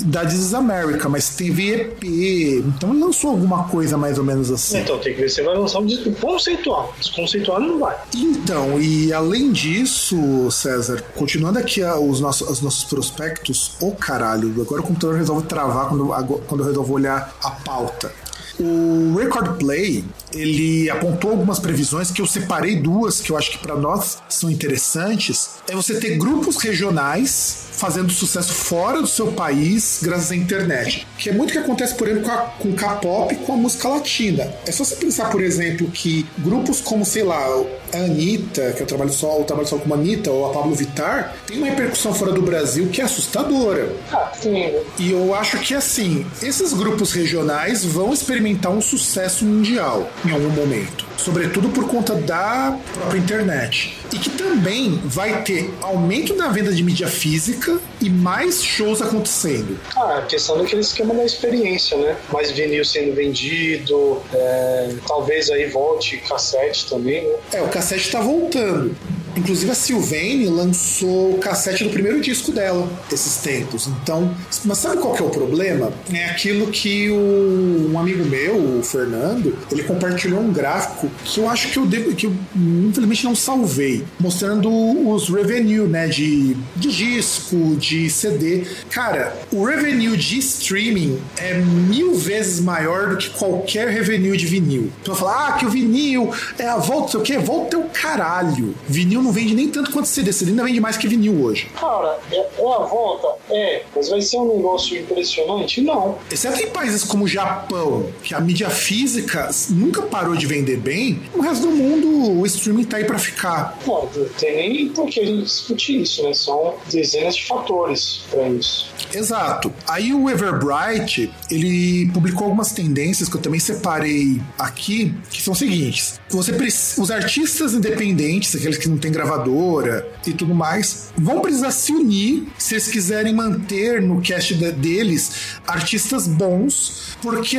da 0.06 0.26
This 0.26 0.40
is 0.40 0.54
America, 0.54 1.10
mas 1.10 1.36
teve 1.36 1.72
EP. 1.72 2.04
Então 2.04 2.92
ele 2.92 3.04
lançou 3.04 3.32
alguma 3.32 3.64
coisa 3.66 3.98
mais 3.98 4.18
ou 4.18 4.24
menos 4.24 4.52
assim. 4.52 4.80
Então 4.80 4.98
tem 5.00 5.14
que 5.14 5.22
ver 5.22 5.30
se 5.30 5.42
vai 5.42 5.56
lançar 5.56 5.80
um 5.80 5.86
disco 5.86 6.12
conceitual. 6.14 6.94
Desconceitual 7.00 7.60
não 7.60 7.80
vai. 7.80 7.96
Então, 8.16 8.80
e 8.80 9.12
além 9.14 9.52
disso, 9.52 10.50
César, 10.52 11.04
continuando 11.16 11.60
aqui 11.60 11.82
os 11.84 12.20
nossos, 12.20 12.48
os 12.50 12.62
nossos 12.62 12.84
prospectos, 12.84 13.72
ô 13.82 13.88
oh, 13.88 13.92
caralho, 13.92 14.50
agora 14.62 14.82
o 14.82 14.84
computador 14.84 15.18
resolve 15.18 15.48
travar 15.48 15.88
quando, 15.88 16.08
quando 16.48 16.62
eu 16.62 16.68
resolvo 16.68 16.94
olhar 16.94 17.36
a 17.44 17.52
pauta. 17.52 18.12
O 18.60 19.16
Record 19.16 19.58
Play, 19.60 20.04
ele 20.34 20.90
apontou 20.90 21.32
algumas 21.32 21.60
previsões 21.60 22.12
que 22.12 22.22
eu 22.22 22.28
separei 22.28 22.76
duas 22.76 23.20
que 23.20 23.32
eu 23.32 23.38
acho 23.38 23.52
que 23.52 23.58
para 23.58 23.76
nós 23.76 24.18
são 24.30 24.50
interessantes. 24.50 25.62
É 25.68 25.76
você 25.76 26.00
ter 26.00 26.18
grupos 26.18 26.58
regionais 26.58 27.70
fazendo 27.72 28.12
sucesso 28.12 28.54
fora 28.54 29.02
do 29.02 29.08
seu 29.08 29.32
país 29.32 30.00
graças 30.04 30.32
à 30.32 30.36
internet. 30.36 31.08
Que 31.18 31.30
é 31.30 31.34
muito 31.34 31.50
o 31.50 31.54
que 31.54 31.58
acontece, 31.58 31.96
por 31.96 32.08
exemplo, 32.08 32.32
com, 32.60 32.70
o 32.70 32.74
K-pop 32.74 33.34
e 33.34 33.38
com 33.38 33.54
a 33.54 33.58
música 33.58 33.90
latina. 33.90 34.54
É 34.68 34.72
só 34.72 34.84
você 34.84 34.96
pensar, 34.96 35.32
por 35.32 35.42
exemplo, 35.42 35.88
que 35.90 36.26
grupos 36.38 36.80
como, 36.80 37.04
sei 37.04 37.24
lá, 37.24 37.44
a 37.92 37.98
Anitta, 37.98 38.74
que 38.74 38.84
eu 38.84 38.86
trabalho 38.88 39.12
só, 39.12 39.38
eu 39.40 39.44
trabalho 39.46 39.68
só 39.68 39.78
com 39.78 39.92
a 39.94 39.98
Anitta, 39.98 40.30
ou 40.30 40.50
a 40.50 40.54
Pablo 40.54 40.76
Vittar, 40.76 41.36
tem 41.48 41.58
uma 41.58 41.68
repercussão 41.68 42.14
fora 42.14 42.32
do 42.32 42.42
Brasil 42.44 42.88
que 42.90 43.02
é 43.02 43.04
assustadora. 43.04 43.92
Ah, 44.12 44.32
sim. 44.40 44.74
E 45.00 45.12
eu 45.12 45.34
acho 45.34 45.58
que, 45.60 45.74
assim, 45.74 46.26
esses 46.44 46.74
grupos 46.74 47.14
regionais 47.14 47.84
vão 47.84 48.14
experimentar 48.14 48.72
um 48.72 48.82
sucesso 48.82 49.44
mundial 49.44 50.08
em 50.26 50.32
algum 50.32 50.50
momento. 50.50 51.06
Sobretudo 51.18 51.70
por 51.70 51.88
conta 51.88 52.16
da 52.16 52.78
própria 52.94 53.20
internet. 53.20 53.96
E 54.12 54.18
que 54.18 54.30
também 54.32 55.00
vai 55.06 55.44
ter 55.44 55.72
aumento 55.82 56.36
na 56.36 56.48
venda 56.50 56.74
de 56.74 56.84
mídia 56.84 57.08
física 57.08 57.80
e 58.02 58.10
mais 58.10 58.64
shows 58.64 59.02
acontecendo. 59.02 59.80
Ah, 59.96 60.18
a 60.18 60.22
questão 60.24 60.58
daquele 60.58 60.82
esquema 60.82 61.14
da 61.14 61.24
experiência, 61.24 61.96
né? 61.98 62.18
Mais 62.34 62.52
vinil 62.52 62.84
sendo 62.84 63.14
vendido, 63.14 64.22
é, 64.34 64.96
talvez 65.08 65.50
aí 65.52 65.68
volte 65.68 66.18
cassete 66.18 66.90
também, 66.90 67.24
né? 67.24 67.36
É, 67.54 67.62
o 67.62 67.68
cassete 67.68 68.10
tá 68.10 68.20
voltando. 68.20 68.96
Inclusive 69.36 69.72
a 69.72 69.76
Sylvain 69.76 70.46
lançou 70.48 71.36
o 71.36 71.38
cassete 71.38 71.84
do 71.84 71.90
primeiro 71.90 72.20
disco 72.22 72.52
dela 72.52 72.90
esses 73.12 73.38
tempos. 73.38 73.88
Então, 73.88 74.34
mas 74.66 74.78
sabe 74.78 75.02
qual 75.02 75.14
que 75.14 75.22
é 75.22 75.26
o 75.26 75.30
problema? 75.30 75.92
É 76.14 76.26
aquilo 76.26 76.68
que 76.68 77.10
o, 77.10 77.92
um 77.92 78.00
amigo 78.00 78.24
meu, 78.26 78.80
o 78.80 78.84
Fernando, 78.84 79.58
ele 79.72 79.84
compartilhou 79.84 80.40
um 80.40 80.52
gráfico 80.52 81.10
que 81.24 81.40
eu 81.40 81.50
acho 81.50 81.70
que 81.70 81.78
eu 81.78 81.86
devo, 81.86 82.16
que 82.16 82.28
eu 82.28 82.34
infelizmente 82.56 83.24
não 83.24 83.36
salvei, 83.36 84.06
mostrando 84.20 84.70
os 85.10 85.30
revenue, 85.30 85.88
né, 85.88 86.08
de, 86.08 86.56
de 86.76 86.92
disco, 86.92 87.76
de 87.76 88.10
CD. 88.10 88.66
Cara, 88.90 89.36
o 89.52 89.64
revenue 89.64 90.16
de 90.18 90.40
streaming 90.40 91.20
é 91.38 91.54
mil 91.54 92.16
vezes 92.16 92.60
maior 92.60 93.10
do 93.10 93.18
que 93.18 93.30
qualquer 93.30 93.88
revenue 93.90 94.36
de 94.38 94.46
vinil. 94.46 94.92
Então 95.02 95.16
falar, 95.16 95.48
ah, 95.48 95.52
que 95.54 95.66
o 95.66 95.70
vinil 95.70 96.34
é 96.58 96.68
a 96.68 96.78
volta, 96.78 97.18
o 97.18 97.22
quê? 97.22 97.38
Volta 97.38 97.78
o 97.78 97.90
caralho. 97.90 98.76
Vinil 98.88 99.21
vinil 99.22 99.24
não 99.24 99.32
vende 99.32 99.54
nem 99.54 99.70
tanto 99.70 99.92
quanto 99.92 100.08
CD. 100.08 100.34
CD 100.34 100.52
ainda 100.52 100.64
vende 100.64 100.80
mais 100.80 100.98
que 100.98 101.08
vinil 101.08 101.44
hoje. 101.44 101.70
Cara, 101.80 102.20
é, 102.32 102.38
é 102.38 102.74
a 102.74 102.80
volta? 102.80 103.28
É. 103.50 103.84
Mas 103.96 104.10
vai 104.10 104.22
ser 104.22 104.38
um 104.38 104.58
negócio 104.58 104.98
impressionante? 104.98 105.82
Não. 105.82 106.18
Exceto 106.32 106.62
em 106.62 106.68
países 106.68 107.04
como 107.04 107.26
o 107.26 107.28
Japão, 107.28 108.12
que 108.24 108.34
a 108.34 108.42
mídia 108.42 108.70
física 108.70 109.50
nunca 109.70 110.02
parou 110.02 110.36
de 110.36 110.46
vender 110.46 110.78
bem, 110.78 111.22
o 111.34 111.42
resto 111.42 111.68
do 111.68 111.72
mundo 111.72 112.40
o 112.40 112.46
streaming 112.46 112.86
tá 112.86 112.98
aí 112.98 113.06
pra 113.06 113.20
ficar. 113.20 113.78
Não, 113.86 114.10
tem 114.38 114.56
nem 114.56 114.90
por 114.90 115.08
que 115.08 115.20
a 115.20 115.26
gente 115.26 115.44
discutir 115.44 116.02
isso, 116.02 116.24
né? 116.24 116.34
São 116.34 116.76
dezenas 116.90 117.36
de 117.36 117.46
fatores 117.46 118.22
para 118.30 118.50
isso. 118.50 118.90
Exato. 119.14 119.74
Aí 119.88 120.14
o 120.14 120.30
Everbright, 120.30 121.32
ele 121.50 122.10
publicou 122.14 122.46
algumas 122.46 122.72
tendências 122.72 123.28
que 123.28 123.36
eu 123.36 123.42
também 123.42 123.60
separei 123.60 124.42
aqui, 124.58 125.14
que 125.30 125.42
são 125.42 125.54
os 125.54 125.60
seguintes. 125.60 126.20
Você 126.30 126.52
os 126.98 127.12
artistas 127.12 127.74
independentes, 127.74 128.56
aqueles 128.56 128.78
que 128.78 128.88
não 128.88 128.98
têm 128.98 129.11
gravadora 129.12 130.08
e 130.26 130.34
tudo 130.34 130.54
mais, 130.56 131.10
vão 131.18 131.42
precisar 131.42 131.72
se 131.72 131.92
unir 131.92 132.48
se 132.58 132.76
eles 132.76 132.88
quiserem 132.88 133.34
manter 133.34 134.02
no 134.02 134.22
cast 134.22 134.54
deles 134.54 135.58
artistas 135.68 136.28
bons, 136.28 137.18
porque 137.22 137.58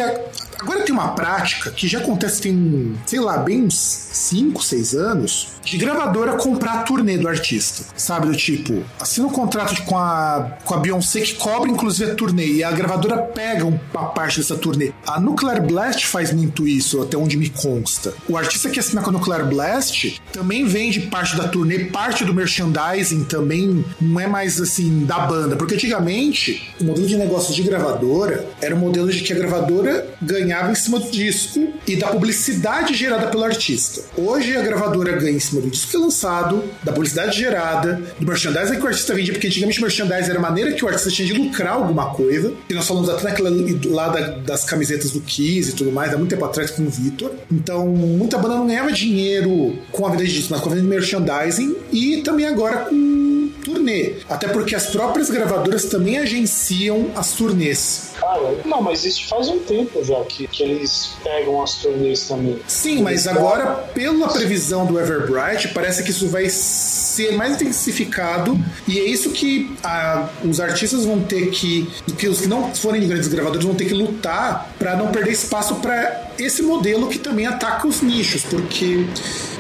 agora 0.63 0.85
tem 0.85 0.95
uma 0.95 1.09
prática 1.09 1.71
que 1.71 1.89
já 1.89 1.99
acontece 1.99 2.41
tem, 2.41 2.95
sei 3.05 3.21
lá, 3.21 3.39
bem 3.39 3.65
uns 3.65 3.75
5, 3.75 4.63
6 4.63 4.95
anos, 4.95 5.49
de 5.65 5.77
gravadora 5.77 6.35
comprar 6.35 6.73
a 6.75 6.83
turnê 6.83 7.19
do 7.19 7.29
artista. 7.29 7.85
Sabe, 7.97 8.29
do 8.29 8.37
tipo, 8.37 8.83
assina 9.01 9.27
um 9.27 9.31
contrato 9.31 9.83
com 9.85 9.97
a, 9.97 10.57
com 10.65 10.75
a 10.75 10.79
Beyoncé 10.79 11.21
que 11.21 11.35
cobra 11.35 11.71
inclusive 11.71 12.13
a 12.13 12.15
turnê 12.15 12.47
e 12.47 12.65
a 12.65 12.71
gravadora 12.71 13.19
pega 13.19 13.65
uma 13.65 14.05
parte 14.09 14.39
dessa 14.39 14.57
turnê. 14.57 14.93
A 15.07 15.21
Nuclear 15.21 15.63
Blast 15.63 16.07
faz 16.07 16.33
muito 16.33 16.67
isso, 16.67 17.03
até 17.03 17.17
onde 17.17 17.37
me 17.37 17.49
consta. 17.49 18.15
O 18.29 18.37
artista 18.37 18.71
que 18.71 18.81
assina 18.81 19.03
com 19.03 19.11
a 19.11 19.13
Nuclear 19.13 19.49
Blast 19.49 20.21
também 20.33 20.65
vende 20.65 21.01
parte 21.01 21.37
da 21.37 21.49
turnê, 21.49 21.87
parte 21.87 22.25
do 22.25 22.35
merchandising 22.35 23.25
também 23.25 23.85
não 24.01 24.21
é 24.21 24.27
mais 24.27 24.61
assim 24.61 25.05
da 25.05 25.21
banda, 25.21 25.57
porque 25.57 25.75
antigamente 25.75 26.73
o 26.81 26.85
modelo 26.85 27.07
de 27.07 27.17
negócio 27.17 27.55
de 27.55 27.63
gravadora 27.63 28.47
era 28.61 28.75
o 28.75 28.79
modelo 28.79 29.11
de 29.11 29.21
que 29.21 29.33
a 29.33 29.37
gravadora 29.37 30.07
ganhava 30.21 30.52
em 30.71 30.75
cima 30.75 30.99
do 30.99 31.11
disco 31.11 31.73
e 31.87 31.97
da 31.97 32.09
publicidade 32.09 32.95
gerada 32.95 33.29
pelo 33.29 33.45
artista. 33.45 34.03
Hoje 34.17 34.57
a 34.57 34.63
gravadora 34.63 35.13
ganha 35.13 35.37
em 35.37 35.41
cima 35.41 35.61
do 35.61 35.71
disco 35.71 35.91
que 35.91 35.97
é 35.97 36.01
lançado, 36.01 36.63
da 36.83 36.93
publicidade 36.93 37.39
gerada, 37.39 38.01
do 38.19 38.27
merchandising 38.27 38.77
que 38.77 38.83
o 38.83 38.87
artista 38.87 39.15
vendia, 39.15 39.33
porque 39.33 39.47
antigamente 39.47 39.79
o 39.79 39.83
merchandising 39.83 40.31
era 40.31 40.39
a 40.39 40.43
maneira 40.43 40.73
que 40.73 40.85
o 40.85 40.89
artista 40.89 41.11
tinha 41.11 41.27
de 41.27 41.35
lucrar 41.35 41.75
alguma 41.75 42.11
coisa. 42.15 42.53
E 42.69 42.75
nós 42.75 42.87
falamos 42.87 43.09
até 43.09 43.25
naquela 43.25 43.51
lá 43.87 44.09
da, 44.09 44.21
das 44.39 44.65
camisetas 44.65 45.11
do 45.11 45.21
Kiss 45.21 45.71
e 45.71 45.73
tudo 45.73 45.93
mais, 45.93 46.13
há 46.13 46.19
muito 46.19 46.31
tempo 46.31 46.45
atrás 46.45 46.71
com 46.71 46.83
o 46.83 46.91
Vitor. 46.91 47.33
Então, 47.51 47.87
muita 47.89 48.39
banda 48.39 48.57
não 48.57 48.67
ganhava 48.67 48.93
dinheiro 48.93 49.79
com 49.91 50.07
a 50.07 50.11
venda 50.11 50.25
de 50.25 50.33
disco, 50.33 50.53
mas 50.53 50.61
com 50.61 50.69
a 50.69 50.75
venda 50.75 50.83
de 50.83 50.89
merchandising 50.89 51.77
e 51.93 52.23
também 52.23 52.47
agora 52.47 52.87
com 52.87 53.23
turnê. 53.65 54.15
Até 54.29 54.49
porque 54.49 54.75
as 54.75 54.87
próprias 54.87 55.31
gravadoras 55.31 55.85
também 55.85 56.19
agenciam 56.19 57.11
as 57.15 57.33
turnês. 57.33 58.13
Cara, 58.19 58.55
não, 58.65 58.83
mas 58.83 59.05
isso 59.05 59.27
faz 59.29 59.49
um 59.49 59.59
tempo 59.61 60.05
já 60.05 60.19
que, 60.33 60.47
que 60.47 60.63
eles 60.63 61.13
pegam 61.23 61.63
as 61.63 61.75
turnês 61.75 62.27
também. 62.27 62.59
Sim, 62.67 63.03
mas 63.03 63.27
agora, 63.27 63.67
pela 63.95 64.29
previsão 64.29 64.87
do 64.87 64.99
Everbright, 64.99 65.69
parece 65.69 66.03
que 66.03 66.11
isso 66.11 66.29
vai 66.29 66.49
ser 66.49 67.33
mais 67.33 67.55
intensificado 67.55 68.59
e 68.89 68.99
é 68.99 69.05
isso 69.05 69.31
que 69.31 69.71
a, 69.85 70.29
os 70.45 70.59
artistas 70.61 71.05
vão 71.05 71.21
ter 71.21 71.51
que, 71.51 71.89
que 72.17 72.27
os 72.27 72.41
que 72.41 72.47
não 72.47 72.75
forem 72.75 73.07
grandes 73.07 73.29
gravadores 73.29 73.65
vão 73.65 73.75
ter 73.75 73.85
que 73.85 73.95
lutar 73.95 74.73
para 74.79 74.97
não 74.97 75.09
perder 75.09 75.33
espaço 75.33 75.77
para 75.77 76.31
esse 76.39 76.63
modelo 76.63 77.09
que 77.09 77.19
também 77.19 77.47
ataca 77.47 77.87
os 77.87 78.01
nichos, 78.01 78.43
porque 78.43 79.07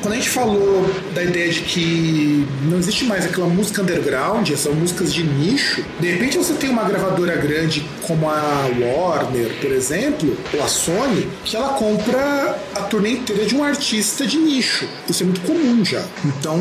quando 0.00 0.14
a 0.14 0.16
gente 0.16 0.30
falou 0.30 0.90
da 1.14 1.22
ideia 1.22 1.50
de 1.50 1.60
que 1.60 2.46
não 2.64 2.78
existe 2.78 3.04
mais 3.04 3.24
aquela 3.24 3.46
música 3.46 3.82
underground, 3.82 4.50
essas 4.50 4.74
músicas 4.74 5.12
de 5.12 5.22
nicho, 5.22 5.84
de 6.00 6.10
repente 6.10 6.38
você 6.38 6.54
tem 6.54 6.70
uma 6.70 6.84
gravadora 6.84 7.36
grande 7.36 7.86
como 8.06 8.28
a 8.28 8.68
Warner, 8.80 9.60
por 9.60 9.70
exemplo, 9.70 10.36
ou 10.54 10.61
a 10.62 10.68
Sony, 10.68 11.28
que 11.44 11.56
ela 11.56 11.70
compra 11.70 12.58
a 12.74 12.82
turnê 12.82 13.12
inteira 13.12 13.44
de 13.44 13.54
um 13.54 13.64
artista 13.64 14.26
de 14.26 14.38
nicho. 14.38 14.88
Isso 15.08 15.22
é 15.22 15.26
muito 15.26 15.40
comum 15.42 15.84
já. 15.84 16.04
Então, 16.24 16.60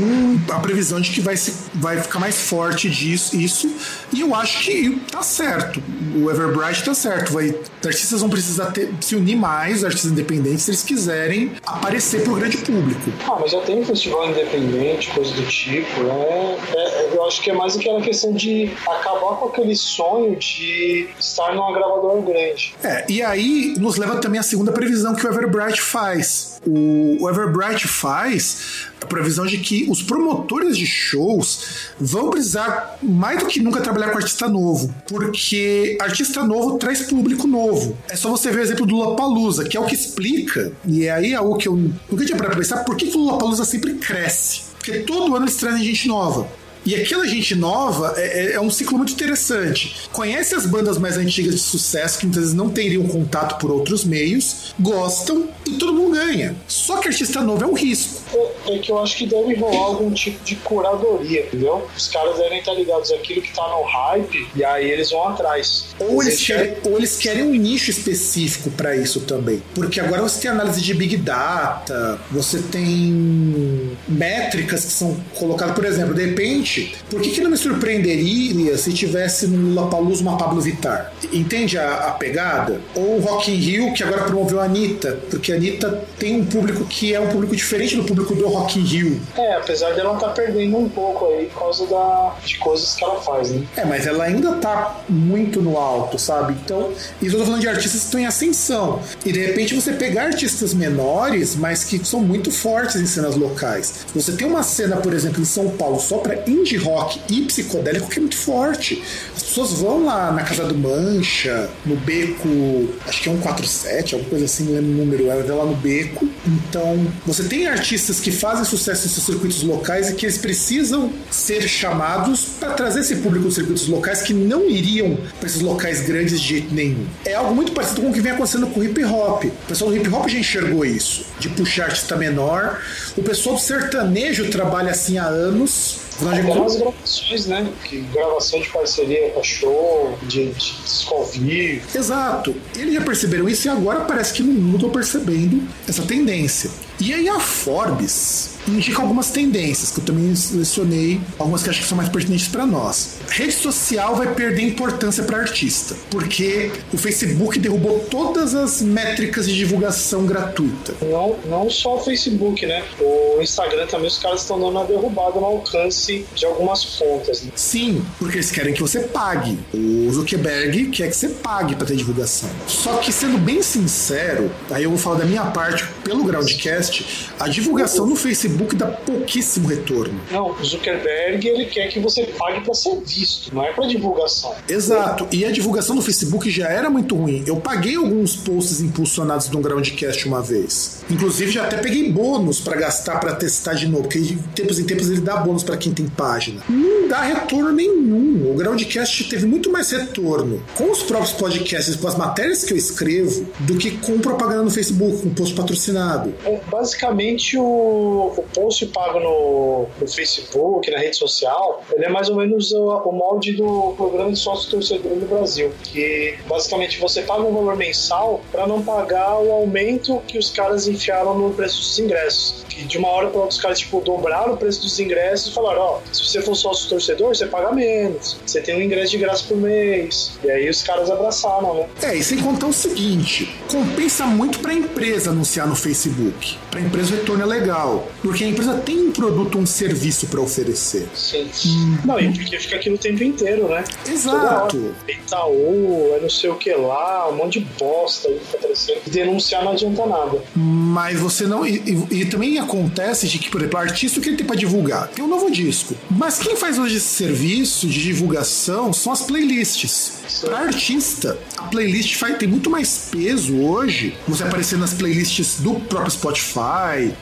a 0.50 0.60
previsão 0.60 1.00
de 1.00 1.12
que 1.12 1.22
vai, 1.22 1.38
se, 1.38 1.54
vai 1.76 2.02
ficar 2.02 2.20
mais 2.20 2.36
forte 2.36 2.90
disso, 2.90 3.36
isso, 3.36 3.72
e 4.12 4.22
eu 4.22 4.34
acho 4.34 4.64
que 4.64 5.00
tá 5.12 5.22
certo. 5.22 5.82
O 6.16 6.30
Everbright 6.30 6.84
tá 6.84 6.94
certo. 6.94 7.34
Vai, 7.34 7.50
os 7.50 7.88
artistas 7.88 8.22
vão 8.22 8.30
precisar 8.30 8.68
ter, 8.72 8.92
se 9.00 9.16
unir 9.16 9.36
mais, 9.36 9.84
artistas 9.84 10.12
independentes, 10.12 10.64
se 10.64 10.72
eles 10.72 10.84
quiserem 10.84 11.52
aparecer 11.66 12.24
pro 12.24 12.36
grande 12.36 12.58
público. 12.58 13.12
Ah, 13.28 13.38
mas 13.40 13.52
já 13.52 13.62
tem 13.62 13.80
um 13.80 13.86
festival 13.86 14.30
independente, 14.30 15.12
coisa 15.12 15.34
do 15.34 15.46
tipo, 15.46 16.02
né? 16.04 16.58
É, 16.76 17.10
eu 17.14 17.26
acho 17.26 17.42
que 17.42 17.52
é 17.52 17.54
mais 17.54 17.78
aquela 17.78 18.02
questão 18.02 18.34
de 18.34 18.72
acabar 18.88 19.36
com 19.38 19.50
aquele 19.50 19.76
sonho 19.76 20.36
de 20.36 21.08
estar 21.20 21.54
numa 21.54 21.72
gravadora 21.74 22.22
grande. 22.22 22.74
É, 22.84 23.06
e 23.10 23.22
aí 23.22 23.74
nos 23.92 23.98
leva 23.98 24.16
também 24.18 24.40
a 24.40 24.44
segunda 24.44 24.72
previsão 24.72 25.14
que 25.14 25.28
o 25.28 25.30
Everbright 25.30 25.82
faz. 25.82 26.62
O, 26.66 27.30
Everbright 27.30 27.90
faz 27.90 28.88
a 29.02 29.06
previsão 29.06 29.46
de 29.46 29.58
que 29.58 29.86
os 29.90 30.02
promotores 30.02 30.78
de 30.78 30.86
shows 30.86 31.90
vão 32.00 32.30
precisar 32.30 32.98
mais 33.04 33.40
do 33.40 33.48
que 33.48 33.60
nunca 33.60 33.82
trabalhar 33.82 34.12
com 34.12 34.18
artista 34.18 34.48
novo, 34.48 34.94
porque 35.10 35.98
artista 36.00 36.44
novo 36.46 36.78
traz 36.78 37.02
público 37.02 37.46
novo. 37.46 37.98
É 38.10 38.16
só 38.16 38.30
você 38.30 38.50
ver 38.50 38.60
o 38.60 38.64
exemplo 38.64 38.86
do 38.86 38.96
Lollapalooza, 38.96 39.66
que 39.66 39.76
é 39.76 39.80
o 39.80 39.86
que 39.86 39.96
explica, 39.96 40.72
e 40.86 41.06
é 41.06 41.12
aí 41.12 41.36
algo 41.36 41.58
que 41.58 41.68
eu 41.68 41.76
nunca 41.76 42.26
tinha 42.26 42.38
para 42.38 42.56
pensar, 42.56 42.86
por 42.86 42.96
que, 42.96 43.08
que 43.08 43.18
o 43.18 43.20
Lollapalooza 43.20 43.66
sempre 43.66 43.96
cresce? 43.96 44.62
Porque 44.78 45.00
todo 45.00 45.36
ano 45.36 45.46
eles 45.46 45.58
trazem 45.58 45.84
gente 45.84 46.08
nova. 46.08 46.48
E 46.86 46.96
aquela 46.96 47.28
gente 47.28 47.56
nova 47.56 48.14
é, 48.18 48.22
é, 48.22 48.54
é, 48.54 48.62
um 48.62 48.70
ciclo 48.70 48.98
muito 48.98 49.14
interessante. 49.14 49.96
Conhece 50.12 50.56
as 50.56 50.66
bandas 50.66 50.98
mais 50.98 51.18
antigas 51.18 51.56
de 51.56 51.62
sucesso, 51.62 52.20
que 52.20 52.26
muitas 52.26 52.44
vezes 52.44 52.56
não 52.56 52.70
teriam 52.70 53.06
contato 53.08 53.60
por 53.60 53.72
outros 53.72 54.04
meios, 54.04 54.74
gostam 54.80 55.50
e 55.66 55.72
todo 55.72 55.94
mundo 55.94 56.16
ganha. 56.16 56.56
Só 56.68 56.98
que 56.98 57.08
artista 57.08 57.42
novo 57.42 57.64
é 57.64 57.68
um 57.68 57.74
risco. 57.74 58.22
É, 58.34 58.76
é 58.76 58.80
que 58.80 58.92
eu 58.92 59.00
acho 59.00 59.18
que 59.18 59.26
deve 59.28 59.56
rolar 59.56 59.86
algum 59.86 60.12
tipo 60.12 60.44
de 60.44 60.56
curadoria, 60.58 61.42
entendeu? 61.42 61.88
Os 61.96 62.08
caras 62.08 62.38
devem 62.38 62.60
estar 62.60 62.74
ligados 62.74 63.12
àquilo 63.12 63.42
que 63.42 63.54
tá 63.54 63.68
no 63.68 63.84
hype 63.84 64.48
e 64.56 64.64
aí 64.64 64.90
eles 64.90 65.12
vão 65.12 65.30
atrás. 65.30 65.88
Ou 66.00 66.22
eles, 66.22 66.46
querem, 66.46 66.76
ou 66.84 66.98
eles 66.98 67.18
querem 67.18 67.44
um 67.44 67.54
nicho 67.54 67.92
específico 67.92 68.72
para 68.72 68.96
isso 68.96 69.22
também. 69.22 69.62
Porque 69.76 70.00
agora 70.00 70.22
você 70.22 70.42
tem 70.42 70.52
análise 70.52 70.82
de 70.82 70.94
Big 70.94 71.18
Data, 71.18 72.20
você 72.32 72.60
tem 72.60 73.92
métricas 74.08 74.86
que 74.86 74.92
são 74.92 75.16
colocadas, 75.36 75.76
por 75.76 75.86
exemplo, 75.86 76.14
de 76.14 76.26
repente, 76.26 76.71
por 77.10 77.22
que, 77.22 77.32
que 77.32 77.42
não 77.42 77.50
me 77.50 77.58
surpreenderia 77.58 78.78
se 78.78 78.94
tivesse 78.94 79.48
no 79.48 79.74
Lollapalooza 79.74 80.22
uma 80.22 80.38
Pablo 80.38 80.62
Vittar? 80.62 81.12
Entende 81.32 81.78
a, 81.78 82.08
a 82.08 82.12
pegada? 82.12 82.80
Ou 82.96 83.18
o 83.18 83.20
Rock 83.20 83.52
in 83.52 83.56
Rio, 83.56 83.94
que 83.94 84.04
agora 84.04 84.24
promoveu 84.24 84.60
a 84.60 84.66
Anitta, 84.66 85.20
porque 85.30 85.52
a 85.52 85.56
Anitta 85.56 86.04
tem 86.18 86.40
um 86.40 86.46
público 86.46 86.86
que 86.86 87.14
é 87.14 87.20
um 87.20 87.28
público 87.30 87.56
diferente 87.56 87.96
do 87.96 88.04
público 88.04 88.36
do 88.36 88.48
Rock 88.48 88.80
in 88.80 88.84
Rio. 88.84 89.22
É, 89.38 89.56
apesar 89.56 89.92
dela 89.94 90.14
estar 90.14 90.28
tá 90.28 90.34
perdendo 90.34 90.78
um 90.78 90.90
pouco 90.90 91.26
aí 91.28 91.46
por 91.48 91.60
causa 91.60 91.86
da, 91.88 92.36
de 92.46 92.58
coisas 92.58 92.96
que 92.96 93.04
ela 93.04 93.22
faz, 93.22 93.52
né? 93.52 93.64
É, 93.76 93.86
mas 93.86 94.08
ela 94.08 94.24
ainda 94.24 94.54
tá 94.54 95.02
muito 95.10 95.62
no 95.62 95.78
alto, 95.78 96.18
sabe? 96.18 96.56
Então, 96.64 96.92
isso 97.22 97.36
eu 97.36 97.40
tô 97.40 97.46
falando 97.46 97.62
de 97.62 97.68
artistas 97.68 98.02
que 98.02 98.06
estão 98.06 98.20
em 98.20 98.26
ascensão. 98.26 99.02
E 99.26 99.32
de 99.32 99.40
repente 99.40 99.76
você 99.76 99.94
pegar 99.94 100.24
artistas 100.24 100.74
menores, 100.74 101.56
mas 101.56 101.84
que 101.84 102.04
são 102.06 102.22
muito 102.22 102.52
fortes 102.52 102.96
em 102.96 103.06
cenas 103.06 103.36
locais. 103.36 104.06
Você 104.14 104.34
tem 104.34 104.48
uma 104.48 104.64
cena, 104.64 104.98
por 104.98 105.14
exemplo, 105.14 105.42
em 105.42 105.46
São 105.46 105.70
Paulo 105.70 106.00
só 106.00 106.18
para 106.18 106.36
indie 106.62 106.78
rock 106.78 107.20
e 107.30 107.42
psicodélico 107.42 108.08
que 108.08 108.18
é 108.18 108.22
muito 108.22 108.38
forte. 108.38 109.02
As 109.36 109.44
pessoas 109.44 109.74
vão 109.74 110.06
lá 110.06 110.32
na 110.32 110.44
Casa 110.44 110.64
do 110.64 110.76
Mancha, 110.76 111.70
no 111.86 111.96
Beco, 111.98 112.90
acho 113.08 113.22
que 113.22 113.30
é 113.30 113.34
147, 113.34 114.14
alguma 114.16 114.30
coisa 114.30 114.46
assim, 114.46 114.64
não 114.66 114.74
lembro 114.74 114.92
o 114.92 114.96
número, 114.96 115.30
era 115.30 115.56
lá 115.56 115.66
no 115.66 115.76
Beco. 115.76 116.28
Então, 116.46 117.08
você 117.26 117.44
tem 117.44 117.68
artistas 117.68 118.20
que 118.20 118.32
fazem 118.32 118.64
sucesso 118.64 119.06
em 119.06 119.10
seus 119.10 119.26
circuitos 119.26 119.64
locais 119.64 120.10
e 120.10 120.14
que 120.14 120.26
eles 120.26 120.38
precisam 120.38 121.12
ser 121.30 121.68
chamados 121.68 122.46
para 122.60 122.74
trazer 122.74 123.02
esse 123.02 123.18
público 123.18 123.46
dos 123.46 123.56
circuitos 123.56 123.88
locais 123.88 124.22
que 124.22 124.34
não 124.34 124.70
iriam 124.70 125.18
para 125.40 125.48
esses 125.48 125.62
locais 125.62 126.02
grandes 126.02 126.40
de 126.40 126.48
jeito 126.48 126.74
nenhum. 126.74 127.06
É 127.26 127.34
algo 127.34 127.54
muito 127.54 127.72
parecido 127.72 128.02
com 128.02 128.10
o 128.10 128.14
que 128.14 128.22
vem 128.22 128.32
acontecendo 128.32 128.68
com 128.68 128.80
o 128.80 128.84
hip 128.84 129.04
hop. 129.04 129.46
O 129.46 129.68
pessoal 129.68 129.92
do 129.92 129.98
hip 129.98 130.08
hop 130.10 130.28
já 130.28 130.38
enxergou 130.38 130.86
isso, 130.86 131.26
de 131.40 131.50
puxar 131.50 131.86
artista 131.86 132.16
menor. 132.16 132.82
O 133.18 133.24
pessoal 133.24 133.56
do 133.56 133.62
sertanejo 133.62 134.50
trabalha 134.50 134.92
assim 134.92 135.18
há 135.18 135.26
anos. 135.26 136.00
Algumas 136.22 136.76
gravações, 136.76 137.46
né? 137.48 137.72
Que 137.84 138.02
gravação 138.14 138.62
de 138.62 138.70
parceria 138.70 139.30
com 139.32 139.44
show, 139.44 140.18
de, 140.24 140.48
de 140.48 140.82
disco 140.84 141.16
ao 141.16 141.26
vivo. 141.26 141.86
Exato. 141.96 142.56
Eles 142.78 142.94
já 142.94 143.02
perceberam 143.02 143.50
isso 143.50 143.68
e 143.68 143.70
agora 143.70 144.02
parece 144.02 144.34
que 144.34 144.44
no 144.44 144.54
mundo 144.54 144.76
estão 144.76 144.90
percebendo 144.90 145.68
essa 145.88 146.04
tendência. 146.04 146.70
E 147.00 147.14
aí 147.14 147.28
a 147.28 147.40
Forbes 147.40 148.52
indica 148.68 149.02
algumas 149.02 149.32
tendências 149.32 149.92
que 149.92 150.00
eu 150.00 150.06
também 150.06 150.36
selecionei, 150.36 151.20
algumas 151.38 151.64
que 151.64 151.70
acho 151.70 151.82
que 151.82 151.88
são 151.88 151.98
mais 151.98 152.10
pertinentes 152.10 152.48
para 152.48 152.66
nós. 152.66 153.18
Rede 153.30 153.54
social 153.54 154.16
vai 154.16 154.34
perder 154.34 154.62
importância 154.62 155.24
para 155.24 155.38
artista, 155.38 155.96
porque 156.10 156.72
o 156.94 156.98
Facebook 156.98 157.58
derrubou 157.60 158.00
todas 158.10 158.54
as 158.54 158.82
métricas 158.82 159.48
de 159.48 159.56
divulgação 159.56 160.26
gratuita. 160.26 160.94
Não, 161.02 161.36
não 161.46 161.70
só 161.70 161.96
o 161.96 162.00
Facebook, 162.00 162.66
né? 162.66 162.84
O 163.00 163.42
Instagram 163.42 163.88
também 163.88 164.08
os 164.08 164.18
caras 164.18 164.42
estão 164.42 164.60
dando 164.60 164.72
uma 164.72 164.86
derrubada 164.86 165.40
no 165.40 165.46
alcance 165.46 166.26
de 166.36 166.46
algumas 166.46 166.84
contas. 167.00 167.42
Né? 167.44 167.52
Sim, 167.56 168.06
porque 168.20 168.38
eles 168.38 168.52
querem 168.52 168.74
que 168.74 168.82
você 168.82 169.00
pague. 169.00 169.58
O 169.74 170.12
Zuckerberg 170.12 170.90
quer 170.90 171.10
que 171.10 171.16
você 171.16 171.30
pague 171.30 171.76
para 171.76 171.88
ter 171.88 171.96
divulgação. 171.96 172.50
Só 172.68 172.98
que 172.98 173.12
sendo 173.12 173.38
bem 173.38 173.62
sincero, 173.62 174.52
aí 174.70 174.84
eu 174.84 174.90
vou 174.90 175.00
falar 175.00 175.20
da 175.20 175.26
minha 175.26 175.46
parte 175.46 175.86
pelo 176.04 176.24
Groundcast 176.24 176.91
a 177.40 177.48
divulgação 177.48 178.06
no 178.06 178.16
Facebook 178.16 178.76
dá 178.76 178.88
pouquíssimo 178.88 179.68
retorno. 179.68 180.20
Não, 180.32 180.52
o 180.52 180.64
Zuckerberg 180.64 181.48
ele 181.48 181.66
quer 181.66 181.88
que 181.88 182.00
você 182.00 182.24
pague 182.38 182.62
para 182.62 182.74
ser 182.74 183.00
visto, 183.06 183.54
não 183.54 183.64
é 183.64 183.72
para 183.72 183.88
divulgação. 183.88 184.54
Exato. 184.68 185.28
E 185.32 185.46
a 185.46 185.52
divulgação 185.52 185.96
no 185.96 186.02
Facebook 186.02 186.50
já 186.50 186.68
era 186.68 186.90
muito 186.90 187.16
ruim. 187.16 187.44
Eu 187.46 187.58
paguei 187.58 187.96
alguns 187.96 188.36
posts 188.36 188.82
impulsionados 188.82 189.50
de 189.50 189.58
um 189.58 189.62
Groundcast 189.62 190.28
uma 190.28 190.42
vez. 190.42 191.04
Inclusive 191.10 191.52
já 191.52 191.64
até 191.64 191.78
peguei 191.78 192.12
bônus 192.12 192.60
para 192.60 192.78
gastar 192.78 193.20
para 193.20 193.36
testar 193.36 193.74
de 193.74 193.88
novo, 193.88 194.04
porque 194.04 194.20
de 194.20 194.36
tempos 194.56 194.80
em 194.80 194.84
tempos 194.84 195.10
ele 195.10 195.22
dá 195.22 195.38
bônus 195.38 195.64
para 195.64 195.78
quem 195.78 195.94
tem 195.94 196.08
página. 196.08 196.62
Não 196.70 197.08
dá 197.08 197.22
retorno 197.22 197.72
nenhum. 197.72 198.52
O 198.52 198.56
Groundcast 198.56 199.24
teve 199.26 199.46
muito 199.46 199.72
mais 199.72 199.92
retorno 199.92 200.62
com 200.76 200.92
os 200.92 201.04
próprios 201.04 201.34
podcasts, 201.34 201.96
com 201.96 202.08
as 202.08 202.16
matérias 202.16 202.64
que 202.64 202.74
eu 202.74 202.78
escrevo, 202.78 203.46
do 203.60 203.76
que 203.78 203.92
com 203.92 204.20
propaganda 204.20 204.64
no 204.64 204.72
Facebook, 204.72 205.22
com 205.22 205.34
post 205.34 205.56
patrocinado. 205.56 206.34
Basicamente 206.72 207.58
o, 207.58 208.34
o 208.38 208.46
post 208.56 208.86
pago 208.88 209.20
no, 209.20 209.88
no, 210.00 210.08
Facebook, 210.08 210.90
na 210.90 210.98
rede 211.00 211.18
social, 211.18 211.84
ele 211.92 212.06
é 212.06 212.10
mais 212.10 212.30
ou 212.30 212.38
menos 212.38 212.72
o, 212.72 212.88
o 212.88 213.12
molde 213.12 213.52
do 213.52 213.94
programa 213.98 214.32
de 214.32 214.40
sócio 214.40 214.72
torcedor 214.72 215.18
no 215.18 215.28
Brasil, 215.28 215.74
que 215.84 216.38
basicamente 216.48 216.98
você 216.98 217.24
paga 217.24 217.42
um 217.42 217.54
valor 217.54 217.76
mensal 217.76 218.40
para 218.52 218.66
não 218.66 218.82
pagar 218.82 219.38
o 219.40 219.52
aumento 219.52 220.22
que 220.26 220.38
os 220.38 220.50
caras 220.50 220.88
enfiaram 220.88 221.38
no 221.38 221.54
preço 221.54 221.80
dos 221.80 222.00
ingressos. 222.00 222.64
Que 222.70 222.86
de 222.86 222.98
uma 222.98 223.10
hora 223.10 223.28
para 223.28 223.42
outra 223.42 223.52
os 223.52 223.62
caras 223.62 223.80
tipo 223.80 224.00
dobraram 224.00 224.54
o 224.54 224.58
preço 224.58 224.82
dos 224.82 224.98
ingressos 224.98 225.52
e 225.52 225.54
falaram, 225.54 225.82
ó, 225.82 225.98
oh, 226.00 226.14
se 226.14 226.24
você 226.24 226.42
for 226.42 226.56
sócio 226.56 226.88
torcedor, 226.88 227.36
você 227.36 227.46
paga 227.48 227.74
menos. 227.74 228.38
Você 228.46 228.62
tem 228.62 228.78
um 228.78 228.82
ingresso 228.82 229.12
de 229.12 229.18
graça 229.18 229.44
por 229.46 229.58
mês. 229.58 230.40
E 230.42 230.50
aí 230.50 230.70
os 230.70 230.82
caras 230.82 231.12
abraçaram, 231.12 231.74
né? 231.74 231.90
É, 232.02 232.16
e 232.16 232.24
sem 232.24 232.40
contar 232.42 232.68
o 232.68 232.74
seguinte, 232.74 233.54
compensa 233.70 234.26
muito 234.26 234.60
para 234.60 234.72
a 234.72 234.76
empresa 234.76 235.32
anunciar 235.32 235.68
no 235.68 235.76
Facebook 235.76 236.61
para 236.72 236.80
a 236.80 236.84
empresa 236.84 237.14
o 237.14 237.18
retorno 237.18 237.44
é 237.44 237.46
legal, 237.46 238.10
porque 238.22 238.46
a 238.46 238.48
empresa 238.48 238.76
tem 238.76 238.98
um 238.98 239.12
produto, 239.12 239.58
um 239.58 239.66
serviço 239.66 240.28
para 240.28 240.40
oferecer. 240.40 241.08
Sim. 241.14 241.50
Hum. 241.66 241.98
Não, 242.06 242.20
e 242.20 242.34
porque 242.34 242.58
fica 242.58 242.78
aqui 242.78 242.90
no 242.90 242.98
tempo 242.98 243.24
inteiro, 243.24 243.68
né? 243.68 243.84
Exato. 244.10 244.96
Itaú, 245.08 246.14
é 246.16 246.22
não 246.22 246.30
sei 246.30 246.50
o 246.50 246.56
que 246.56 246.74
lá, 246.74 247.30
um 247.30 247.36
monte 247.36 247.60
de 247.60 247.68
bosta 247.78 248.30
aí 248.30 248.40
acontecendo. 248.54 249.02
Denunciar 249.08 249.66
não 249.66 249.74
adianta 249.74 250.06
nada. 250.06 250.42
Mas 250.56 251.20
você 251.20 251.46
não. 251.46 251.66
E, 251.66 252.08
e, 252.10 252.22
e, 252.22 252.26
também 252.26 252.58
acontece 252.58 253.28
de 253.28 253.38
que, 253.38 253.50
por 253.50 253.60
exemplo, 253.60 253.78
o 253.78 253.82
artista 253.82 254.20
o 254.20 254.24
que 254.24 254.30
ele 254.30 254.38
tem 254.38 254.46
para 254.46 254.56
divulgar? 254.56 255.10
Tem 255.10 255.24
um 255.24 255.28
novo 255.28 255.52
disco. 255.52 255.94
Mas 256.10 256.40
quem 256.40 256.56
faz 256.56 256.80
hoje 256.80 256.98
esse 256.98 257.08
serviço 257.08 257.88
de 257.88 258.02
divulgação 258.02 258.94
são 258.94 259.12
as 259.12 259.22
playlists. 259.22 260.22
Para 260.42 260.60
artista, 260.60 261.38
a 261.58 261.64
playlist 261.64 262.16
faz, 262.16 262.38
tem 262.38 262.48
muito 262.48 262.70
mais 262.70 263.10
peso 263.12 263.60
hoje. 263.60 264.16
Você 264.28 264.44
aparecer 264.44 264.78
nas 264.78 264.94
playlists 264.94 265.60
do 265.60 265.74
próprio 265.76 266.12
Spotify 266.12 266.61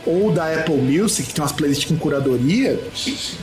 ou 0.06 0.32
da 0.32 0.54
Apple 0.54 0.76
Music, 0.76 1.28
que 1.28 1.34
tem 1.34 1.44
umas 1.44 1.52
playlists 1.52 1.88
com 1.88 1.98
curadoria, 1.98 2.80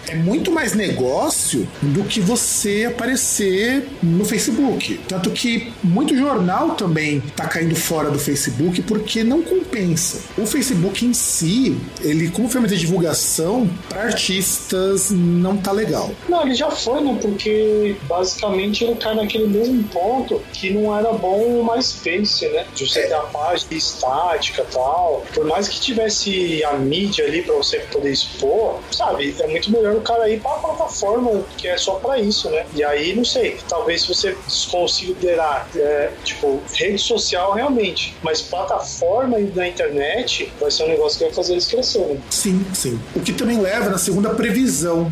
é 0.08 0.14
muito 0.14 0.50
mais 0.50 0.74
negócio 0.74 1.66
do 1.82 2.04
que 2.04 2.20
você 2.20 2.86
aparecer 2.88 3.88
no 4.02 4.24
Facebook. 4.24 5.00
Tanto 5.08 5.30
que 5.30 5.72
muito 5.82 6.16
jornal 6.16 6.70
também 6.70 7.20
tá 7.34 7.46
caindo 7.46 7.74
fora 7.76 8.10
do 8.10 8.18
Facebook 8.18 8.82
porque 8.82 9.22
não 9.22 9.42
compensa. 9.42 10.20
O 10.36 10.46
Facebook 10.46 11.04
em 11.04 11.14
si, 11.14 11.76
ele 12.00 12.28
como 12.30 12.48
ferramenta 12.48 12.74
de 12.74 12.80
divulgação 12.80 13.68
para 13.88 14.02
artistas 14.02 15.10
não 15.10 15.56
tá 15.56 15.72
legal. 15.72 16.10
Não, 16.28 16.42
ele 16.42 16.54
já 16.54 16.70
foi, 16.70 17.00
né? 17.00 17.18
Porque 17.20 17.96
basicamente 18.08 18.84
ele 18.84 18.96
cai 18.96 19.14
naquele 19.14 19.46
mesmo 19.46 19.82
ponto 19.84 20.40
que 20.52 20.70
não 20.70 20.96
era 20.96 21.12
bom 21.12 21.60
o 21.60 21.64
MySpace, 21.64 22.48
né? 22.48 22.66
De 22.74 22.88
você 22.88 23.02
ter 23.06 23.14
a 23.14 23.20
página 23.20 23.74
estática 23.74 24.62
e 24.62 24.72
tal. 24.72 25.24
Por 25.34 25.46
mais 25.46 25.68
que 25.68 25.80
tivesse 25.86 26.64
a 26.64 26.74
mídia 26.74 27.24
ali 27.24 27.42
para 27.42 27.54
você 27.54 27.78
poder 27.92 28.10
expor, 28.10 28.80
sabe? 28.90 29.34
É 29.38 29.46
muito 29.46 29.70
melhor 29.70 29.94
o 29.94 30.00
cara 30.00 30.28
ir 30.28 30.40
pra 30.40 30.52
plataforma 30.52 31.44
que 31.56 31.68
é 31.68 31.76
só 31.76 31.94
para 31.94 32.18
isso, 32.18 32.50
né? 32.50 32.66
E 32.74 32.84
aí, 32.84 33.14
não 33.14 33.24
sei, 33.24 33.56
talvez 33.68 34.02
se 34.02 34.08
você 34.08 34.36
desconsiderar, 34.46 35.68
é, 35.76 36.10
tipo, 36.24 36.60
rede 36.72 36.98
social 36.98 37.52
realmente, 37.52 38.14
mas 38.22 38.42
plataforma 38.42 39.40
da 39.40 39.66
internet 39.66 40.52
vai 40.60 40.70
ser 40.70 40.84
um 40.84 40.88
negócio 40.88 41.18
que 41.18 41.24
vai 41.24 41.32
fazer 41.32 41.52
eles 41.52 41.66
crescerem. 41.66 42.20
Sim, 42.30 42.64
sim. 42.74 43.00
O 43.14 43.20
que 43.20 43.32
também 43.32 43.60
leva 43.60 43.88
na 43.88 43.98
segunda 43.98 44.30
previsão 44.30 45.10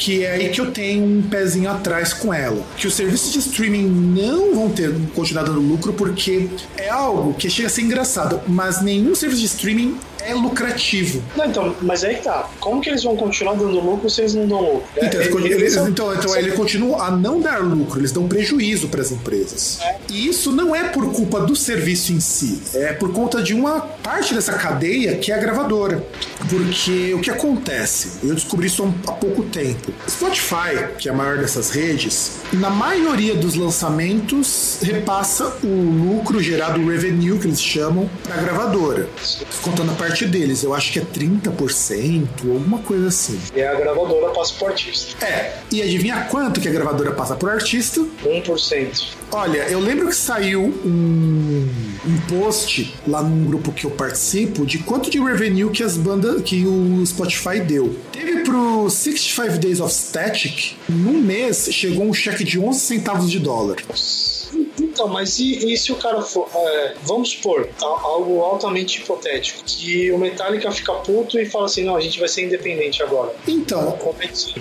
que 0.00 0.24
é 0.24 0.32
aí 0.32 0.48
que 0.48 0.60
eu 0.60 0.70
tenho 0.70 1.04
um 1.04 1.22
pezinho 1.22 1.70
atrás 1.70 2.14
com 2.14 2.32
ela. 2.32 2.64
Que 2.76 2.86
os 2.86 2.94
serviços 2.94 3.32
de 3.32 3.38
streaming 3.40 3.86
não 3.86 4.54
vão 4.54 4.70
ter 4.70 4.90
continuar 5.14 5.42
dando 5.42 5.60
lucro 5.60 5.92
porque 5.92 6.48
é 6.76 6.88
algo 6.88 7.34
que 7.34 7.50
chega 7.50 7.68
a 7.68 7.70
ser 7.70 7.82
engraçado, 7.82 8.40
mas 8.48 8.82
nenhum 8.82 9.14
serviço 9.14 9.40
de 9.40 9.46
streaming 9.46 9.98
é 10.24 10.34
lucrativo. 10.34 11.22
Não, 11.36 11.46
então, 11.46 11.74
mas 11.82 12.04
aí 12.04 12.16
tá. 12.16 12.48
Como 12.60 12.80
que 12.80 12.88
eles 12.90 13.02
vão 13.02 13.16
continuar 13.16 13.54
dando 13.54 13.80
lucro 13.80 14.08
se 14.10 14.20
eles 14.20 14.34
não 14.34 14.46
dão 14.46 14.60
lucro? 14.60 14.82
Então, 14.96 15.20
É, 15.20 15.24
ele- 15.26 15.36
eles 15.46 15.52
eles- 15.60 15.72
são- 15.74 15.88
então, 15.88 16.14
então 16.14 16.36
ele 16.36 16.52
continua 16.52 17.04
a 17.06 17.10
não 17.10 17.40
dar 17.40 17.58
lucro, 17.62 18.00
eles 18.00 18.12
dão 18.12 18.26
prejuízo 18.28 18.88
para 18.88 19.00
as 19.00 19.10
empresas. 19.10 19.78
É. 19.82 19.96
E 20.10 20.28
isso 20.28 20.52
não 20.52 20.74
é 20.74 20.84
por 20.88 21.12
culpa 21.12 21.40
do 21.40 21.54
serviço 21.56 22.12
em 22.12 22.20
si, 22.20 22.60
é 22.74 22.92
por 22.92 23.12
conta 23.12 23.42
de 23.42 23.54
uma 23.54 23.80
parte 23.80 24.34
dessa 24.34 24.52
cadeia 24.54 25.16
que 25.16 25.30
é 25.32 25.34
a 25.34 25.38
gravadora. 25.38 26.04
Porque 26.48 27.14
o 27.14 27.20
que 27.20 27.30
acontece? 27.30 28.12
Eu 28.22 28.34
descobri 28.34 28.66
isso 28.66 28.82
há 29.06 29.10
há 29.10 29.12
pouco 29.12 29.42
tempo. 29.44 29.92
Spotify, 30.08 30.94
que 30.98 31.08
é 31.08 31.12
a 31.12 31.14
maior 31.14 31.38
dessas 31.38 31.70
redes, 31.70 32.32
na 32.52 32.70
maioria 32.70 33.34
dos 33.34 33.54
lançamentos 33.54 34.78
repassa 34.82 35.52
o 35.62 35.66
lucro 35.66 36.42
gerado, 36.42 36.80
o 36.80 36.88
revenue 36.88 37.38
que 37.38 37.46
eles 37.46 37.60
chamam, 37.60 38.08
para 38.24 38.34
a 38.36 38.42
gravadora. 38.42 39.08
Contando 39.62 39.90
a 39.92 39.94
parte 39.94 40.09
deles, 40.26 40.62
eu 40.62 40.74
acho 40.74 40.92
que 40.92 40.98
é 40.98 41.02
30%, 41.02 42.26
alguma 42.42 42.78
coisa 42.78 43.08
assim. 43.08 43.40
E 43.54 43.62
a 43.62 43.74
gravadora 43.74 44.30
passa 44.32 44.54
pro 44.54 44.66
artista. 44.68 45.24
É, 45.24 45.58
e 45.70 45.82
adivinha 45.82 46.26
quanto 46.30 46.60
que 46.60 46.68
a 46.68 46.72
gravadora 46.72 47.12
passa 47.12 47.34
por 47.36 47.50
artista? 47.50 48.00
1%. 48.24 49.19
Olha, 49.32 49.68
eu 49.68 49.78
lembro 49.78 50.08
que 50.08 50.16
saiu 50.16 50.62
um, 50.62 51.68
um 52.06 52.20
post 52.28 52.94
lá 53.06 53.22
num 53.22 53.44
grupo 53.44 53.72
que 53.72 53.84
eu 53.84 53.90
participo 53.90 54.66
de 54.66 54.78
quanto 54.78 55.10
de 55.10 55.20
revenue 55.20 55.70
que 55.70 55.82
as 55.82 55.96
bandas, 55.96 56.42
que 56.42 56.66
o 56.66 57.04
Spotify 57.06 57.60
deu. 57.60 57.96
Teve 58.12 58.42
pro 58.42 58.90
65 58.90 59.58
Days 59.58 59.80
of 59.80 59.92
Static, 59.92 60.76
num 60.88 61.20
mês 61.20 61.68
chegou 61.70 62.04
um 62.04 62.14
cheque 62.14 62.42
de 62.42 62.58
11 62.58 62.80
centavos 62.80 63.30
de 63.30 63.38
dólar. 63.38 63.76
Então, 64.80 65.08
mas 65.08 65.38
e, 65.38 65.72
e 65.72 65.76
se 65.76 65.92
o 65.92 65.96
cara 65.96 66.20
for. 66.22 66.48
é, 66.54 66.94
vamos 67.02 67.30
supor, 67.30 67.68
algo 67.80 68.40
altamente 68.40 69.00
hipotético, 69.00 69.62
que 69.64 70.10
o 70.10 70.18
Metallica 70.18 70.70
fica 70.72 70.92
puto 70.94 71.38
e 71.38 71.46
fala 71.46 71.66
assim: 71.66 71.84
não, 71.84 71.96
a 71.96 72.00
gente 72.00 72.18
vai 72.18 72.28
ser 72.28 72.44
independente 72.44 73.02
agora. 73.02 73.32
Então. 73.46 73.98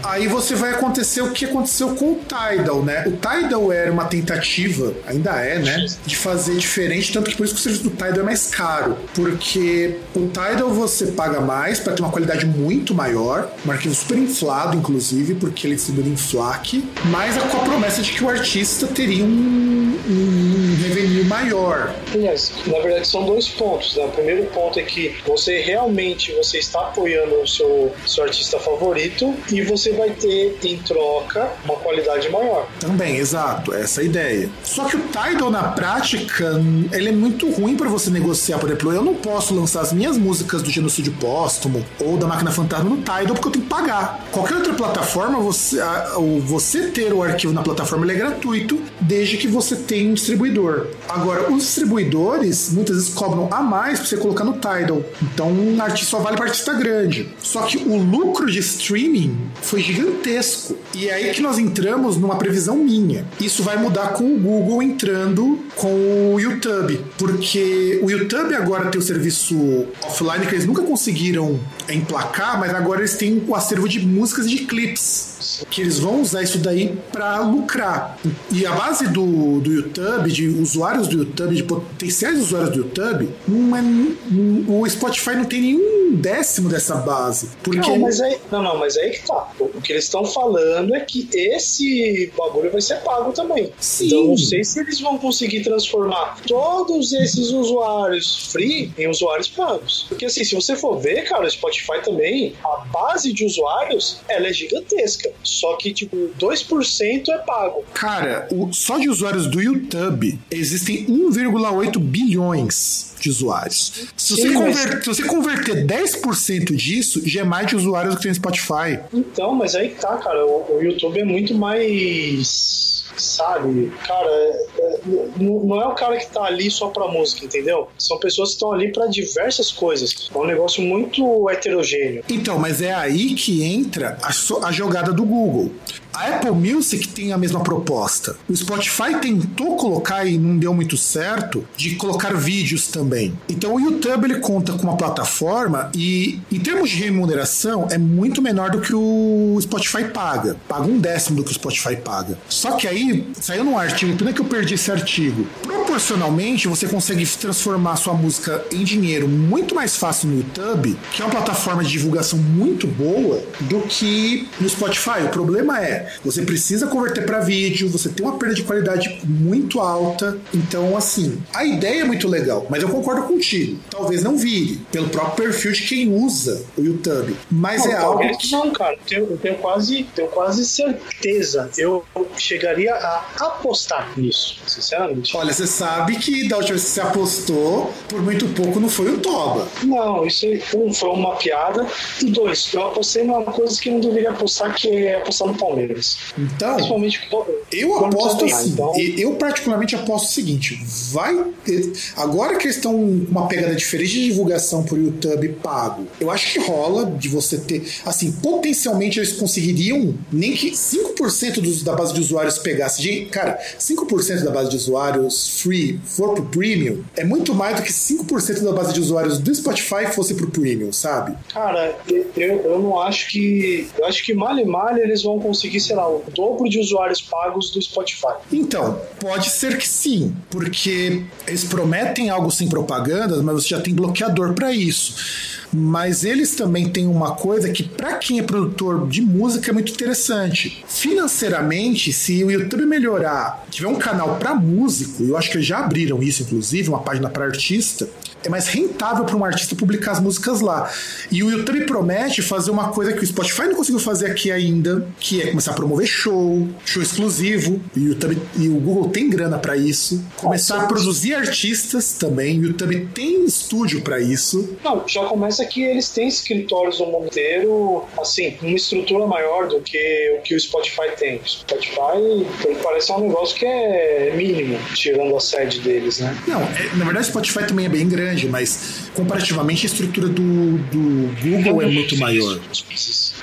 Aí 0.03 0.27
você 0.27 0.55
vai 0.55 0.71
acontecer 0.71 1.21
o 1.21 1.31
que 1.31 1.45
aconteceu 1.45 1.95
com 1.95 2.13
o 2.13 2.19
Tidal, 2.19 2.83
né? 2.83 3.05
O 3.07 3.11
Tidal 3.11 3.71
era 3.71 3.91
uma 3.91 4.05
tentativa, 4.05 4.58
ainda 5.05 5.31
é, 5.31 5.59
né? 5.59 5.85
De 6.05 6.15
fazer 6.15 6.55
diferente, 6.55 7.11
tanto 7.11 7.29
que 7.29 7.37
por 7.37 7.45
isso 7.45 7.53
que 7.53 7.59
o 7.59 7.63
serviço 7.63 7.83
do 7.83 7.89
Tidal 7.91 8.19
é 8.19 8.23
mais 8.23 8.47
caro. 8.47 8.97
Porque 9.13 9.97
o 10.15 10.27
Tidal 10.27 10.69
você 10.69 11.07
paga 11.07 11.39
mais 11.41 11.79
para 11.79 11.93
ter 11.93 12.01
uma 12.01 12.11
qualidade 12.11 12.45
muito 12.45 12.93
maior, 12.93 13.51
um 13.65 13.71
arquivo 13.71 13.93
super 13.95 14.17
inflado, 14.17 14.77
inclusive, 14.77 15.35
porque 15.35 15.67
ele 15.67 15.73
é 15.73 15.77
distribuído 15.77 16.09
em 16.09 16.17
FLAC, 16.17 16.83
mas 17.05 17.37
com 17.37 17.57
a 17.57 17.61
promessa 17.61 18.01
de 18.01 18.11
que 18.11 18.23
o 18.23 18.29
artista 18.29 18.87
teria 18.87 19.23
um, 19.23 19.99
um 20.09 20.77
revenue 20.81 21.23
maior. 21.25 21.93
Aliás, 22.13 22.51
na 22.65 22.79
verdade 22.79 23.07
são 23.07 23.25
dois 23.25 23.47
pontos. 23.47 23.95
Né? 23.95 24.05
O 24.05 24.09
primeiro 24.09 24.43
ponto 24.45 24.79
é 24.79 24.83
que 24.83 25.15
você 25.25 25.61
realmente 25.61 26.31
você 26.33 26.59
está 26.59 26.79
apoiando 26.81 27.41
o 27.41 27.47
seu, 27.47 27.93
seu 28.05 28.23
artista 28.23 28.59
favorito 28.59 29.33
e 29.51 29.61
você 29.61 29.91
vai 29.93 30.09
ter 30.11 30.57
em 30.63 30.77
troca 30.77 31.49
uma 31.63 31.75
qualidade 31.75 32.29
maior. 32.29 32.67
Também, 32.79 33.17
exato, 33.17 33.73
essa 33.73 34.01
é 34.01 34.03
a 34.03 34.05
ideia. 34.05 34.48
Só 34.63 34.85
que 34.85 34.95
o 34.97 34.99
Tidal, 34.99 35.49
na 35.51 35.63
prática, 35.63 36.61
ele 36.91 37.09
é 37.09 37.11
muito 37.11 37.49
ruim 37.49 37.75
para 37.75 37.89
você 37.89 38.09
negociar. 38.09 38.57
Por 38.59 38.69
exemplo, 38.69 38.91
eu 38.93 39.03
não 39.03 39.15
posso 39.15 39.53
lançar 39.53 39.81
as 39.81 39.91
minhas 39.93 40.17
músicas 40.17 40.61
do 40.61 40.69
Genocídio 40.69 41.13
Póstumo 41.19 41.83
ou 41.99 42.17
da 42.17 42.27
Máquina 42.27 42.51
Fantasma 42.51 42.89
no 42.89 42.97
Tidal 42.97 43.33
porque 43.35 43.47
eu 43.47 43.51
tenho 43.51 43.63
que 43.65 43.69
pagar. 43.69 44.25
Qualquer 44.31 44.55
outra 44.57 44.73
plataforma, 44.73 45.39
você, 45.39 45.79
a- 45.79 46.13
o- 46.17 46.39
você 46.39 46.87
ter 46.87 47.13
o 47.13 47.21
arquivo 47.23 47.53
na 47.53 47.61
plataforma 47.61 48.09
é 48.11 48.15
gratuito, 48.15 48.79
desde 49.01 49.37
que 49.37 49.47
você 49.47 49.75
tenha 49.75 50.09
um 50.09 50.13
distribuidor. 50.13 50.87
Agora, 51.07 51.51
os 51.51 51.63
distribuidores 51.63 52.71
muitas 52.71 52.95
vezes 52.97 53.13
cobram 53.13 53.47
a 53.51 53.61
mais 53.61 53.99
para 53.99 54.07
você 54.07 54.17
colocar 54.17 54.43
no 54.43 54.53
Tidal. 54.53 55.03
Então, 55.21 55.49
um 55.51 55.81
artista 55.81 56.09
só 56.11 56.19
vale 56.19 56.37
para 56.37 56.45
artista 56.45 56.73
grande. 56.73 57.29
Só 57.41 57.63
que 57.63 57.77
o 57.77 57.97
lucro 57.97 58.49
de 58.51 58.59
streaming 58.59 59.37
foi 59.61 59.81
gigantesco. 59.81 60.75
E 60.93 61.07
é 61.07 61.13
aí 61.13 61.31
que 61.33 61.41
nós 61.41 61.57
entramos 61.57 62.17
numa 62.17 62.35
previsão 62.35 62.75
minha. 62.77 63.25
Isso 63.39 63.63
vai 63.63 63.77
mudar 63.77 64.09
com 64.13 64.23
Google 64.39 64.81
entrando 64.81 65.59
com 65.75 66.33
o 66.33 66.39
YouTube. 66.39 66.99
Porque 67.17 67.99
o 68.01 68.09
YouTube 68.09 68.55
agora 68.55 68.89
tem 68.89 68.99
o 68.99 69.03
serviço 69.03 69.87
offline 70.03 70.45
que 70.45 70.55
eles 70.55 70.65
nunca 70.65 70.81
conseguiram 70.81 71.59
emplacar, 71.89 72.59
mas 72.59 72.73
agora 72.73 73.01
eles 73.01 73.15
têm 73.15 73.43
o 73.47 73.55
acervo 73.55 73.87
de 73.87 74.05
músicas 74.05 74.45
e 74.45 74.49
de 74.49 74.65
clips. 74.65 75.28
Que 75.69 75.81
eles 75.81 75.99
vão 75.99 76.21
usar 76.21 76.43
isso 76.43 76.57
daí 76.59 76.97
para 77.11 77.39
lucrar. 77.41 78.17
E 78.51 78.65
a 78.65 78.71
base 78.71 79.07
do, 79.07 79.59
do 79.59 79.71
YouTube, 79.71 80.31
de 80.31 80.47
usuários 80.47 81.07
do 81.07 81.19
YouTube, 81.19 81.55
de 81.55 81.63
potenciais 81.63 82.39
usuários 82.39 82.71
do 82.71 82.77
YouTube, 82.79 83.29
não 83.47 83.75
é, 83.75 83.81
não- 83.81 84.79
o 84.81 84.89
Spotify 84.89 85.31
não 85.35 85.45
tem 85.45 85.61
nenhum 85.61 86.15
décimo 86.15 86.69
dessa 86.69 86.95
base. 86.95 87.49
Porque 87.63 87.79
Não, 87.79 87.99
mas 87.99 88.19
aí, 88.21 88.37
não, 88.51 88.61
não, 88.63 88.77
mas 88.77 88.97
aí 88.97 89.11
que 89.11 89.25
tá. 89.27 89.51
O 89.59 89.81
que 89.81 89.93
eles 89.93 90.05
estão 90.05 90.25
falando 90.25 90.95
é 90.95 90.99
que 91.01 91.27
esse 91.33 92.31
bagulho 92.37 92.71
vai 92.71 92.81
ser 92.81 92.95
pago 93.01 93.31
também. 93.31 93.71
Sim. 93.79 94.07
Então 94.07 94.23
não 94.25 94.37
sei 94.37 94.63
se 94.63 94.79
eles 94.79 94.99
vão 94.99 95.17
conseguir 95.17 95.61
transformar 95.63 96.37
todos 96.47 97.13
esses 97.13 97.49
usuários 97.51 98.49
free 98.51 98.91
em 98.97 99.07
usuários 99.09 99.47
pagos. 99.47 100.05
Porque 100.09 100.25
assim, 100.25 100.43
se 100.43 100.55
você 100.55 100.75
for 100.75 100.97
ver, 100.99 101.23
cara, 101.23 101.45
o 101.45 101.49
Spotify 101.49 102.01
também, 102.03 102.53
a 102.63 102.77
base 102.91 103.31
de 103.33 103.45
usuários, 103.45 104.19
ela 104.27 104.47
é 104.47 104.53
gigantesca. 104.53 105.31
Só 105.49 105.75
que, 105.75 105.91
tipo, 105.93 106.29
2% 106.39 107.29
é 107.29 107.37
pago. 107.39 107.83
Cara, 107.93 108.47
o- 108.51 108.71
só 108.71 108.97
de 108.97 109.09
usuários 109.09 109.47
do 109.47 109.61
YouTube 109.61 110.39
existem 110.51 111.05
1,8 111.07 111.99
bilhões 111.99 113.13
de 113.19 113.29
usuários. 113.29 113.91
Se 114.15 114.33
você, 114.35 114.41
Sim, 114.43 114.53
mas- 114.53 114.77
conver- 114.79 115.03
se 115.03 115.07
você 115.07 115.23
converter 115.23 115.85
10% 115.85 116.75
disso, 116.75 117.21
já 117.27 117.41
é 117.41 117.43
mais 117.43 117.67
de 117.67 117.75
usuários 117.75 118.13
do 118.13 118.17
que 118.17 118.23
tem 118.23 118.33
Spotify. 118.33 118.99
Então, 119.13 119.53
mas 119.55 119.75
aí 119.75 119.89
tá, 119.89 120.17
cara. 120.17 120.45
O, 120.45 120.77
o 120.77 120.81
YouTube 120.81 121.19
é 121.19 121.25
muito 121.25 121.53
mais. 121.55 122.98
Sabe, 123.21 123.91
cara, 124.07 124.29
é- 124.29 124.65
é- 124.79 124.99
não 125.39 125.81
é 125.81 125.85
o 125.87 125.93
cara 125.95 126.17
que 126.17 126.27
tá 126.27 126.43
ali 126.43 126.69
só 126.71 126.87
pra 126.87 127.07
música, 127.07 127.45
entendeu? 127.45 127.87
São 127.97 128.17
pessoas 128.17 128.49
que 128.49 128.55
estão 128.55 128.71
ali 128.71 128.91
pra 128.91 129.07
diversas 129.07 129.71
coisas. 129.71 130.29
É 130.33 130.37
um 130.37 130.45
negócio 130.45 130.81
muito 130.81 131.49
heterogêneo. 131.49 132.23
Então, 132.29 132.57
mas 132.57 132.81
é 132.81 132.93
aí 132.93 133.33
que 133.35 133.63
entra 133.63 134.17
a, 134.23 134.31
so- 134.31 134.63
a 134.63 134.71
jogada 134.71 135.11
do 135.11 135.23
Google. 135.25 135.71
A 136.13 136.27
Apple 136.27 136.51
Music 136.51 137.07
tem 137.09 137.31
a 137.31 137.37
mesma 137.37 137.61
proposta. 137.61 138.35
O 138.49 138.55
Spotify 138.55 139.19
tentou 139.21 139.75
colocar 139.75 140.25
e 140.25 140.37
não 140.37 140.57
deu 140.57 140.73
muito 140.73 140.97
certo 140.97 141.65
de 141.77 141.95
colocar 141.95 142.33
vídeos 142.33 142.87
também. 142.87 143.33
Então 143.47 143.75
o 143.75 143.79
YouTube 143.79 144.25
ele 144.25 144.39
conta 144.39 144.73
com 144.73 144.83
uma 144.83 144.97
plataforma 144.97 145.91
e 145.95 146.39
em 146.51 146.59
termos 146.59 146.89
de 146.89 146.97
remuneração 146.97 147.87
é 147.89 147.97
muito 147.97 148.41
menor 148.41 148.71
do 148.71 148.81
que 148.81 148.93
o 148.93 149.57
Spotify 149.61 150.05
paga. 150.05 150.57
Paga 150.67 150.87
um 150.87 150.99
décimo 150.99 151.37
do 151.37 151.43
que 151.43 151.51
o 151.51 151.53
Spotify 151.53 151.95
paga. 151.95 152.37
Só 152.49 152.71
que 152.73 152.87
aí 152.87 153.27
saiu 153.39 153.63
num 153.63 153.77
artigo, 153.77 154.17
pena 154.17 154.33
que 154.33 154.41
eu 154.41 154.45
perdi 154.45 154.73
esse 154.73 154.91
artigo. 154.91 155.45
Proporcionalmente 155.61 156.67
você 156.67 156.87
consegue 156.87 157.25
transformar 157.25 157.95
sua 157.95 158.13
música 158.13 158.63
em 158.71 158.83
dinheiro 158.83 159.27
muito 159.27 159.73
mais 159.75 159.95
fácil 159.95 160.29
no 160.29 160.37
YouTube, 160.37 160.97
que 161.11 161.21
é 161.21 161.25
uma 161.25 161.31
plataforma 161.31 161.83
de 161.83 161.89
divulgação 161.89 162.39
muito 162.39 162.87
boa, 162.87 163.41
do 163.61 163.81
que 163.81 164.47
no 164.59 164.69
Spotify. 164.69 165.23
O 165.25 165.29
problema 165.29 165.81
é, 165.81 165.98
você 166.23 166.41
precisa 166.41 166.87
converter 166.87 167.25
para 167.25 167.39
vídeo, 167.39 167.89
você 167.89 168.09
tem 168.09 168.25
uma 168.25 168.37
perda 168.37 168.55
de 168.55 168.63
qualidade 168.63 169.19
muito 169.23 169.79
alta. 169.79 170.37
Então, 170.53 170.95
assim, 170.95 171.41
a 171.53 171.65
ideia 171.65 172.01
é 172.01 172.03
muito 172.03 172.27
legal, 172.27 172.65
mas 172.69 172.83
eu 172.83 172.89
concordo 172.89 173.23
contigo. 173.23 173.79
Talvez 173.89 174.23
não 174.23 174.37
vire, 174.37 174.79
pelo 174.91 175.09
próprio 175.09 175.45
perfil 175.45 175.71
de 175.71 175.81
quem 175.83 176.13
usa 176.13 176.63
o 176.77 176.81
YouTube. 176.81 177.35
Mas 177.49 177.85
Não, 177.85 177.91
é 177.91 177.95
algo 177.95 178.37
que. 178.37 178.51
Não, 178.51 178.71
cara, 178.71 178.93
eu 178.93 178.99
tenho, 179.05 179.31
eu 179.31 179.37
tenho 179.37 179.55
quase, 179.55 180.03
tenho 180.15 180.27
quase 180.27 180.65
certeza. 180.65 181.69
Eu 181.77 182.05
chegaria 182.37 182.93
a 182.93 183.23
apostar 183.39 184.11
nisso, 184.17 184.59
sinceramente. 184.67 185.35
Olha, 185.35 185.53
você 185.53 185.67
sabe 185.67 186.17
que 186.17 186.47
da 186.47 186.57
última 186.57 186.75
vez 186.75 186.85
que 186.85 186.91
você 186.91 187.01
apostou, 187.01 187.93
por 188.07 188.21
muito 188.21 188.47
pouco 188.49 188.79
não 188.79 188.89
foi 188.89 189.11
o 189.11 189.17
Toba. 189.19 189.67
Não, 189.83 190.25
isso 190.25 190.45
aí, 190.45 190.61
um, 190.75 190.93
foi 190.93 191.09
uma 191.09 191.35
piada. 191.35 191.85
E 192.21 192.25
dois, 192.25 192.73
eu 192.73 192.87
apostei 192.87 193.23
numa 193.23 193.43
coisa 193.43 193.79
que 193.79 193.89
não 193.89 193.99
deveria 193.99 194.31
apostar, 194.31 194.73
que 194.75 194.89
é 194.89 195.15
apostar 195.15 195.47
no 195.47 195.55
Palmeiras. 195.55 195.88
Então, 196.37 196.75
Principalmente 196.75 197.27
quando- 197.29 197.51
eu 197.71 198.05
aposto 198.05 198.45
assim. 198.45 198.69
Então, 198.71 198.93
Eu 198.97 199.33
particularmente 199.35 199.95
aposto 199.95 200.25
o 200.27 200.31
seguinte: 200.31 200.79
vai. 201.11 201.43
ter- 201.65 201.91
Agora 202.15 202.57
que 202.57 202.65
eles 202.65 202.75
estão 202.77 202.95
uma 202.95 203.47
pegada 203.47 203.75
diferente 203.75 204.11
de 204.13 204.25
divulgação 204.25 204.83
por 204.83 204.97
YouTube 204.97 205.49
pago, 205.61 206.07
eu 206.19 206.29
acho 206.31 206.53
que 206.53 206.59
rola 206.59 207.05
de 207.05 207.27
você 207.27 207.57
ter. 207.57 207.83
Assim, 208.05 208.31
potencialmente 208.31 209.19
eles 209.19 209.33
conseguiriam 209.33 210.13
nem 210.31 210.53
que 210.53 210.75
5% 210.75 211.61
dos, 211.61 211.83
da 211.83 211.93
base 211.95 212.13
de 212.13 212.19
usuários 212.21 212.57
pegasse. 212.59 213.01
de- 213.01 213.25
Cara, 213.25 213.59
5% 213.77 214.43
da 214.43 214.51
base 214.51 214.69
de 214.69 214.75
usuários 214.77 215.59
free 215.61 215.99
for 216.05 216.33
pro 216.33 216.45
premium, 216.45 217.03
é 217.15 217.23
muito 217.23 217.53
mais 217.53 217.75
do 217.77 217.83
que 217.83 217.91
5% 217.93 218.63
da 218.63 218.71
base 218.71 218.93
de 218.93 218.99
usuários 218.99 219.37
do 219.39 219.53
Spotify 219.53 220.05
fosse 220.13 220.33
pro 220.33 220.49
premium, 220.49 220.91
sabe? 220.91 221.35
Cara, 221.53 221.97
eu, 222.09 222.61
eu 222.61 222.79
não 222.79 222.99
acho 222.99 223.29
que. 223.29 223.87
Eu 223.97 224.05
acho 224.05 224.23
que 224.25 224.33
mal 224.33 224.57
e 224.57 224.65
mal 224.65 224.97
eles 224.97 225.23
vão 225.23 225.39
conseguir, 225.39 225.78
sei 225.79 225.95
lá, 225.95 226.07
o 226.07 226.23
dobro 226.35 226.69
de 226.69 226.79
usuários 226.79 227.21
pagos 227.21 227.71
do 227.71 227.81
Spotify. 227.81 228.33
Então, 228.51 228.99
pode 229.19 229.49
ser 229.49 229.77
que 229.77 229.87
sim, 229.87 230.35
porque 230.49 231.23
eles 231.47 231.63
prometem 231.63 232.29
algo 232.29 232.51
sem 232.51 232.67
propaganda, 232.67 233.41
mas 233.41 233.63
você 233.63 233.69
já 233.69 233.81
tem 233.81 233.93
bloqueador 233.93 234.53
para 234.53 234.71
isso 234.71 235.59
mas 235.71 236.23
eles 236.23 236.55
também 236.55 236.89
têm 236.89 237.07
uma 237.07 237.35
coisa 237.35 237.69
que 237.69 237.83
para 237.83 238.15
quem 238.15 238.39
é 238.39 238.43
produtor 238.43 239.07
de 239.07 239.21
música 239.21 239.69
é 239.69 239.73
muito 239.73 239.91
interessante. 239.91 240.83
Financeiramente, 240.87 242.11
se 242.11 242.43
o 242.43 242.51
YouTube 242.51 242.85
melhorar, 242.85 243.65
tiver 243.69 243.87
um 243.87 243.95
canal 243.95 244.37
para 244.37 244.55
músico, 244.55 245.23
eu 245.23 245.37
acho 245.37 245.51
que 245.51 245.61
já 245.61 245.79
abriram 245.79 246.21
isso 246.23 246.43
inclusive, 246.43 246.89
uma 246.89 247.01
página 247.01 247.29
para 247.29 247.45
artista, 247.45 248.09
é 248.43 248.49
mais 248.49 248.67
rentável 248.67 249.25
para 249.25 249.35
um 249.35 249.43
artista 249.43 249.75
publicar 249.75 250.11
as 250.11 250.19
músicas 250.19 250.61
lá. 250.61 250.91
E 251.31 251.43
o 251.43 251.51
YouTube 251.51 251.85
promete 251.85 252.41
fazer 252.41 252.71
uma 252.71 252.89
coisa 252.89 253.13
que 253.13 253.23
o 253.23 253.27
Spotify 253.27 253.63
não 253.63 253.75
conseguiu 253.75 253.99
fazer 253.99 254.27
aqui 254.27 254.51
ainda, 254.51 255.07
que 255.19 255.41
é 255.41 255.47
começar 255.47 255.71
a 255.71 255.73
promover 255.73 256.07
show, 256.07 256.67
show 256.85 257.01
exclusivo. 257.01 257.81
E 257.95 257.99
o, 257.99 258.07
YouTube, 258.09 258.41
e 258.57 258.69
o 258.69 258.79
Google 258.79 259.09
tem 259.09 259.29
grana 259.29 259.57
para 259.57 259.75
isso. 259.75 260.23
Começar 260.37 260.81
a 260.81 260.85
produzir 260.87 261.33
artistas 261.33 262.13
também. 262.13 262.59
O 262.59 262.63
YouTube 262.63 263.09
tem 263.13 263.45
estúdio 263.45 264.01
para 264.01 264.19
isso. 264.19 264.77
Não, 264.83 265.03
já 265.07 265.25
começa 265.25 265.65
que 265.65 265.83
eles 265.83 266.09
têm 266.09 266.27
escritórios 266.27 266.99
no 266.99 267.07
mundo 267.07 267.27
inteiro, 267.27 268.05
assim, 268.19 268.57
uma 268.61 268.75
estrutura 268.75 269.25
maior 269.27 269.67
do 269.67 269.81
que 269.81 270.37
o 270.37 270.41
que 270.41 270.55
o 270.55 270.59
Spotify 270.59 271.11
tem. 271.17 271.37
O 271.37 271.47
Spotify 271.47 272.45
parece 272.81 273.11
um 273.11 273.21
negócio 273.21 273.57
que 273.57 273.65
é 273.65 274.33
mínimo, 274.35 274.79
tirando 274.93 275.35
a 275.35 275.39
sede 275.39 275.79
deles, 275.81 276.19
né? 276.19 276.35
Não, 276.47 276.61
é, 276.61 276.95
na 276.95 277.05
verdade 277.05 277.27
o 277.27 277.31
Spotify 277.31 277.65
também 277.67 277.85
é 277.85 277.89
bem 277.89 278.07
grande 278.07 278.28
grande, 278.29 278.47
mas 278.47 279.09
comparativamente 279.13 279.85
a 279.85 279.89
estrutura 279.89 280.27
do, 280.27 280.77
do 280.77 281.29
Google 281.41 281.81
é 281.81 281.87
muito 281.87 282.17
maior. 282.17 282.59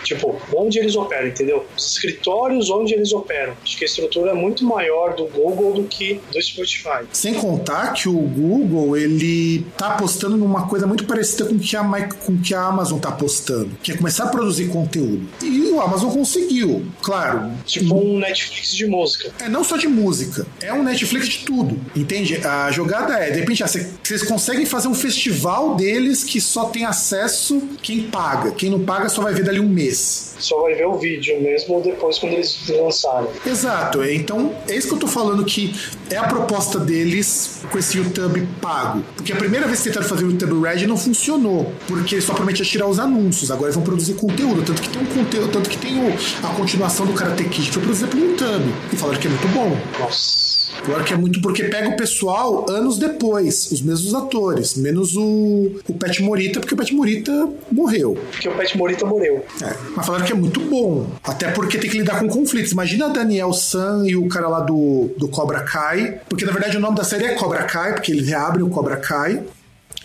Tipo, 0.06 0.40
onde 0.54 0.78
eles 0.78 0.94
operam, 0.94 1.26
entendeu? 1.26 1.66
Os 1.76 1.94
escritórios 1.94 2.70
onde 2.70 2.94
eles 2.94 3.12
operam. 3.12 3.54
Acho 3.64 3.76
que 3.76 3.82
a 3.82 3.86
estrutura 3.86 4.30
é 4.30 4.34
muito 4.34 4.64
maior 4.64 5.16
do 5.16 5.26
Google 5.26 5.72
do 5.72 5.82
que 5.82 6.20
do 6.32 6.40
Spotify. 6.40 7.04
Sem 7.12 7.34
contar 7.34 7.92
que 7.92 8.08
o 8.08 8.12
Google, 8.12 8.96
ele 8.96 9.66
tá 9.76 9.94
apostando 9.94 10.36
numa 10.36 10.68
coisa 10.68 10.86
muito 10.86 11.06
parecida 11.06 11.46
com 11.46 11.58
que 11.58 11.76
a, 11.76 11.82
com 12.24 12.40
que 12.40 12.54
a 12.54 12.62
Amazon 12.62 13.00
tá 13.00 13.08
apostando, 13.08 13.70
que 13.82 13.90
é 13.90 13.96
começar 13.96 14.24
a 14.24 14.28
produzir 14.28 14.68
conteúdo. 14.68 15.26
E 15.42 15.72
o 15.72 15.80
Amazon 15.80 16.12
conseguiu, 16.12 16.86
claro. 17.02 17.50
Tipo 17.64 17.96
um 17.96 18.18
Netflix 18.20 18.76
de 18.76 18.86
música. 18.86 19.32
É, 19.40 19.48
não 19.48 19.64
só 19.64 19.76
de 19.76 19.88
música, 19.88 20.46
é 20.62 20.72
um 20.72 20.84
Netflix 20.84 21.26
de 21.28 21.38
tudo, 21.44 21.80
entende? 21.96 22.36
A 22.46 22.70
jogada 22.70 23.18
é, 23.18 23.32
de 23.32 23.40
repente, 23.40 23.64
ah, 23.64 23.66
vocês 23.66 24.22
conseguem 24.22 24.64
fazer 24.64 24.86
um 24.86 24.94
festival 24.94 25.74
deles 25.74 26.22
que 26.22 26.40
só 26.40 26.66
tem 26.66 26.84
acesso 26.84 27.60
quem 27.82 28.04
paga. 28.04 28.52
Quem 28.52 28.70
não 28.70 28.84
paga 28.84 29.08
só 29.08 29.20
vai 29.20 29.34
ver 29.34 29.42
dali 29.42 29.58
um 29.58 29.68
mês. 29.68 29.95
Só 30.38 30.62
vai 30.62 30.74
ver 30.74 30.86
o 30.86 30.94
vídeo 30.94 31.40
mesmo 31.40 31.80
depois 31.80 32.18
quando 32.18 32.34
eles 32.34 32.68
lançarem. 32.68 33.28
Exato. 33.44 34.04
Então, 34.04 34.54
é 34.68 34.76
isso 34.76 34.88
que 34.88 34.94
eu 34.94 34.98
tô 34.98 35.06
falando 35.06 35.44
que 35.44 35.74
é 36.10 36.16
a 36.16 36.24
proposta 36.24 36.78
deles 36.78 37.62
com 37.70 37.78
esse 37.78 37.98
YouTube 37.98 38.46
pago. 38.60 39.02
Porque 39.16 39.32
a 39.32 39.36
primeira 39.36 39.66
vez 39.66 39.80
que 39.80 39.88
tentaram 39.88 40.08
fazer 40.08 40.24
o 40.24 40.30
YouTube 40.30 40.60
Red 40.62 40.86
não 40.86 40.96
funcionou. 40.96 41.72
Porque 41.86 42.20
só 42.20 42.34
prometiam 42.34 42.66
tirar 42.66 42.86
os 42.86 42.98
anúncios. 42.98 43.50
Agora 43.50 43.66
eles 43.66 43.76
vão 43.76 43.84
produzir 43.84 44.14
conteúdo. 44.14 44.62
Tanto 44.62 44.82
que 44.82 44.88
tem 44.88 45.02
um 45.02 45.06
conteúdo, 45.06 45.52
tanto 45.52 45.70
que 45.70 45.78
tem 45.78 45.98
o, 45.98 46.12
a 46.42 46.54
continuação 46.54 47.06
do 47.06 47.12
Karate 47.12 47.44
Kid 47.44 47.70
foi 47.70 47.82
produzida 47.82 48.08
pelo 48.08 48.24
YouTube. 48.24 48.74
E 48.92 48.96
falaram 48.96 49.18
que 49.18 49.26
é 49.26 49.30
muito 49.30 49.48
bom. 49.48 49.76
Nossa. 49.98 50.45
Claro 50.86 51.04
que 51.04 51.12
é 51.12 51.16
muito 51.16 51.40
porque 51.40 51.64
pega 51.64 51.88
o 51.88 51.96
pessoal 51.96 52.64
anos 52.70 52.96
depois, 52.96 53.72
os 53.72 53.82
mesmos 53.82 54.14
atores, 54.14 54.76
menos 54.76 55.16
o, 55.16 55.80
o 55.88 55.94
Pet 55.94 56.22
Morita, 56.22 56.60
porque 56.60 56.74
o 56.74 56.76
Pet 56.76 56.94
Morita 56.94 57.48
morreu. 57.72 58.16
Porque 58.30 58.48
o 58.48 58.56
Pet 58.56 58.78
Morita 58.78 59.04
morreu. 59.04 59.44
É, 59.60 59.74
mas 59.96 60.06
falaram 60.06 60.24
que 60.24 60.32
é 60.32 60.36
muito 60.36 60.60
bom. 60.60 61.08
Até 61.24 61.50
porque 61.50 61.76
tem 61.76 61.90
que 61.90 61.98
lidar 61.98 62.20
com 62.20 62.28
conflitos. 62.28 62.70
Imagina 62.70 63.08
Daniel 63.08 63.52
San 63.52 64.04
e 64.06 64.14
o 64.14 64.28
cara 64.28 64.46
lá 64.46 64.60
do, 64.60 65.10
do 65.18 65.26
Cobra 65.26 65.60
Kai. 65.64 66.20
Porque 66.28 66.44
na 66.44 66.52
verdade 66.52 66.76
o 66.76 66.80
nome 66.80 66.96
da 66.96 67.02
série 67.02 67.24
é 67.24 67.34
Cobra 67.34 67.64
Kai, 67.64 67.94
porque 67.94 68.12
ele 68.12 68.24
reabre 68.24 68.62
o 68.62 68.68
Cobra 68.68 68.96
Kai. 68.96 69.42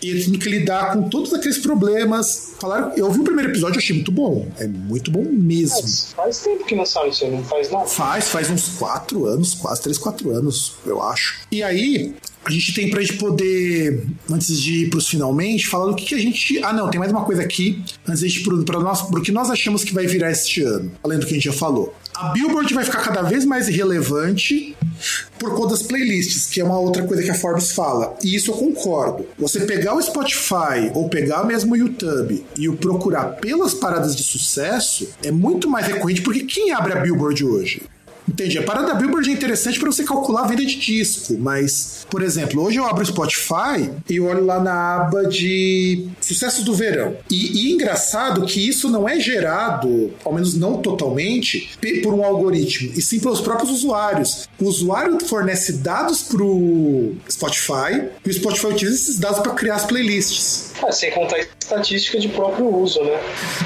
E 0.01 0.09
ele 0.09 0.23
tem 0.23 0.33
que 0.33 0.49
lidar 0.49 0.93
com 0.93 1.09
todos 1.09 1.33
aqueles 1.33 1.59
problemas. 1.59 2.53
Falaram, 2.59 2.91
eu 2.95 3.11
vi 3.11 3.19
o 3.19 3.23
primeiro 3.23 3.51
episódio 3.51 3.77
e 3.77 3.79
achei 3.79 3.95
muito 3.95 4.11
bom. 4.11 4.47
É 4.57 4.67
muito 4.67 5.11
bom 5.11 5.23
mesmo. 5.23 5.81
Mas 5.81 6.13
faz 6.13 6.39
tempo 6.39 6.65
que 6.65 6.75
lançaram 6.75 7.09
isso, 7.09 7.27
não 7.27 7.43
faz 7.43 7.71
nada? 7.71 7.85
Faz, 7.85 8.29
faz 8.29 8.49
uns 8.49 8.69
quatro 8.79 9.25
anos, 9.25 9.53
quase 9.53 9.81
três, 9.81 9.97
quatro 9.97 10.31
anos, 10.31 10.73
eu 10.85 11.01
acho. 11.01 11.41
E 11.51 11.61
aí, 11.61 12.15
a 12.43 12.51
gente 12.51 12.73
tem 12.73 12.89
pra 12.89 13.01
gente 13.01 13.13
poder, 13.13 14.03
antes 14.29 14.59
de 14.59 14.85
ir 14.85 14.89
pros 14.89 15.07
finalmente, 15.07 15.67
falar 15.67 15.85
do 15.87 15.95
que, 15.95 16.05
que 16.05 16.15
a 16.15 16.19
gente. 16.19 16.63
Ah, 16.63 16.73
não, 16.73 16.89
tem 16.89 16.99
mais 16.99 17.11
uma 17.11 17.23
coisa 17.23 17.41
aqui, 17.41 17.83
antes 18.07 18.31
de 18.31 18.39
ir 18.39 18.43
pro, 18.43 18.81
nós, 18.81 19.03
pro 19.03 19.21
que 19.21 19.31
nós 19.31 19.49
achamos 19.51 19.83
que 19.83 19.93
vai 19.93 20.07
virar 20.07 20.31
este 20.31 20.63
ano, 20.63 20.91
além 21.03 21.19
do 21.19 21.25
que 21.25 21.33
a 21.33 21.35
gente 21.35 21.45
já 21.45 21.53
falou. 21.53 21.95
A 22.15 22.29
Billboard 22.29 22.73
vai 22.73 22.83
ficar 22.83 23.01
cada 23.01 23.21
vez 23.21 23.45
mais 23.45 23.67
irrelevante 23.67 24.75
por 25.39 25.55
conta 25.55 25.69
das 25.69 25.83
playlists, 25.83 26.47
que 26.47 26.59
é 26.59 26.63
uma 26.63 26.79
outra 26.79 27.03
coisa 27.03 27.23
que 27.23 27.29
a 27.29 27.35
Forbes 27.35 27.71
fala. 27.71 28.15
E 28.23 28.35
isso 28.35 28.51
eu 28.51 28.55
concordo. 28.55 29.25
Você 29.39 29.61
pegar 29.61 29.95
o 29.95 30.01
Spotify 30.01 30.91
ou 30.93 31.09
pegar 31.09 31.43
mesmo 31.43 31.73
o 31.73 31.77
YouTube 31.77 32.43
e 32.57 32.67
o 32.67 32.75
procurar 32.75 33.37
pelas 33.37 33.73
paradas 33.73 34.15
de 34.15 34.23
sucesso 34.23 35.09
é 35.23 35.31
muito 35.31 35.69
mais 35.69 35.87
recorrente, 35.87 36.21
porque 36.21 36.43
quem 36.43 36.71
abre 36.71 36.93
a 36.93 36.97
Billboard 36.97 37.43
hoje? 37.45 37.83
Entendi. 38.31 38.57
A 38.57 38.63
parada 38.63 38.87
da 38.87 38.93
Billboard 38.93 39.29
é 39.29 39.33
interessante 39.33 39.77
para 39.77 39.91
você 39.91 40.03
calcular 40.03 40.43
a 40.43 40.47
venda 40.47 40.65
de 40.65 40.77
disco, 40.77 41.37
mas, 41.37 42.05
por 42.09 42.23
exemplo, 42.23 42.63
hoje 42.63 42.77
eu 42.77 42.85
abro 42.85 43.03
o 43.03 43.05
Spotify 43.05 43.91
e 44.09 44.19
olho 44.19 44.45
lá 44.45 44.61
na 44.61 44.95
aba 44.95 45.25
de 45.25 46.07
sucessos 46.21 46.63
do 46.63 46.73
verão. 46.73 47.17
E, 47.29 47.67
e 47.67 47.73
engraçado 47.73 48.45
que 48.45 48.65
isso 48.65 48.89
não 48.89 49.07
é 49.07 49.19
gerado, 49.19 50.13
ao 50.23 50.33
menos 50.33 50.55
não 50.55 50.77
totalmente, 50.77 51.71
por 52.01 52.13
um 52.13 52.23
algoritmo, 52.23 52.91
e 52.95 53.01
sim 53.01 53.19
pelos 53.19 53.41
próprios 53.41 53.69
usuários. 53.69 54.47
O 54.57 54.65
usuário 54.65 55.19
fornece 55.25 55.73
dados 55.73 56.23
pro 56.23 57.13
Spotify 57.29 58.07
e 58.25 58.29
o 58.29 58.33
Spotify 58.33 58.67
utiliza 58.67 58.95
esses 58.95 59.19
dados 59.19 59.39
para 59.39 59.53
criar 59.53 59.75
as 59.75 59.85
playlists. 59.85 60.70
É, 60.87 60.91
sem 60.91 61.11
contar 61.11 61.39
estatística 61.39 62.19
de 62.19 62.27
próprio 62.29 62.67
uso, 62.75 63.01
né? 63.03 63.19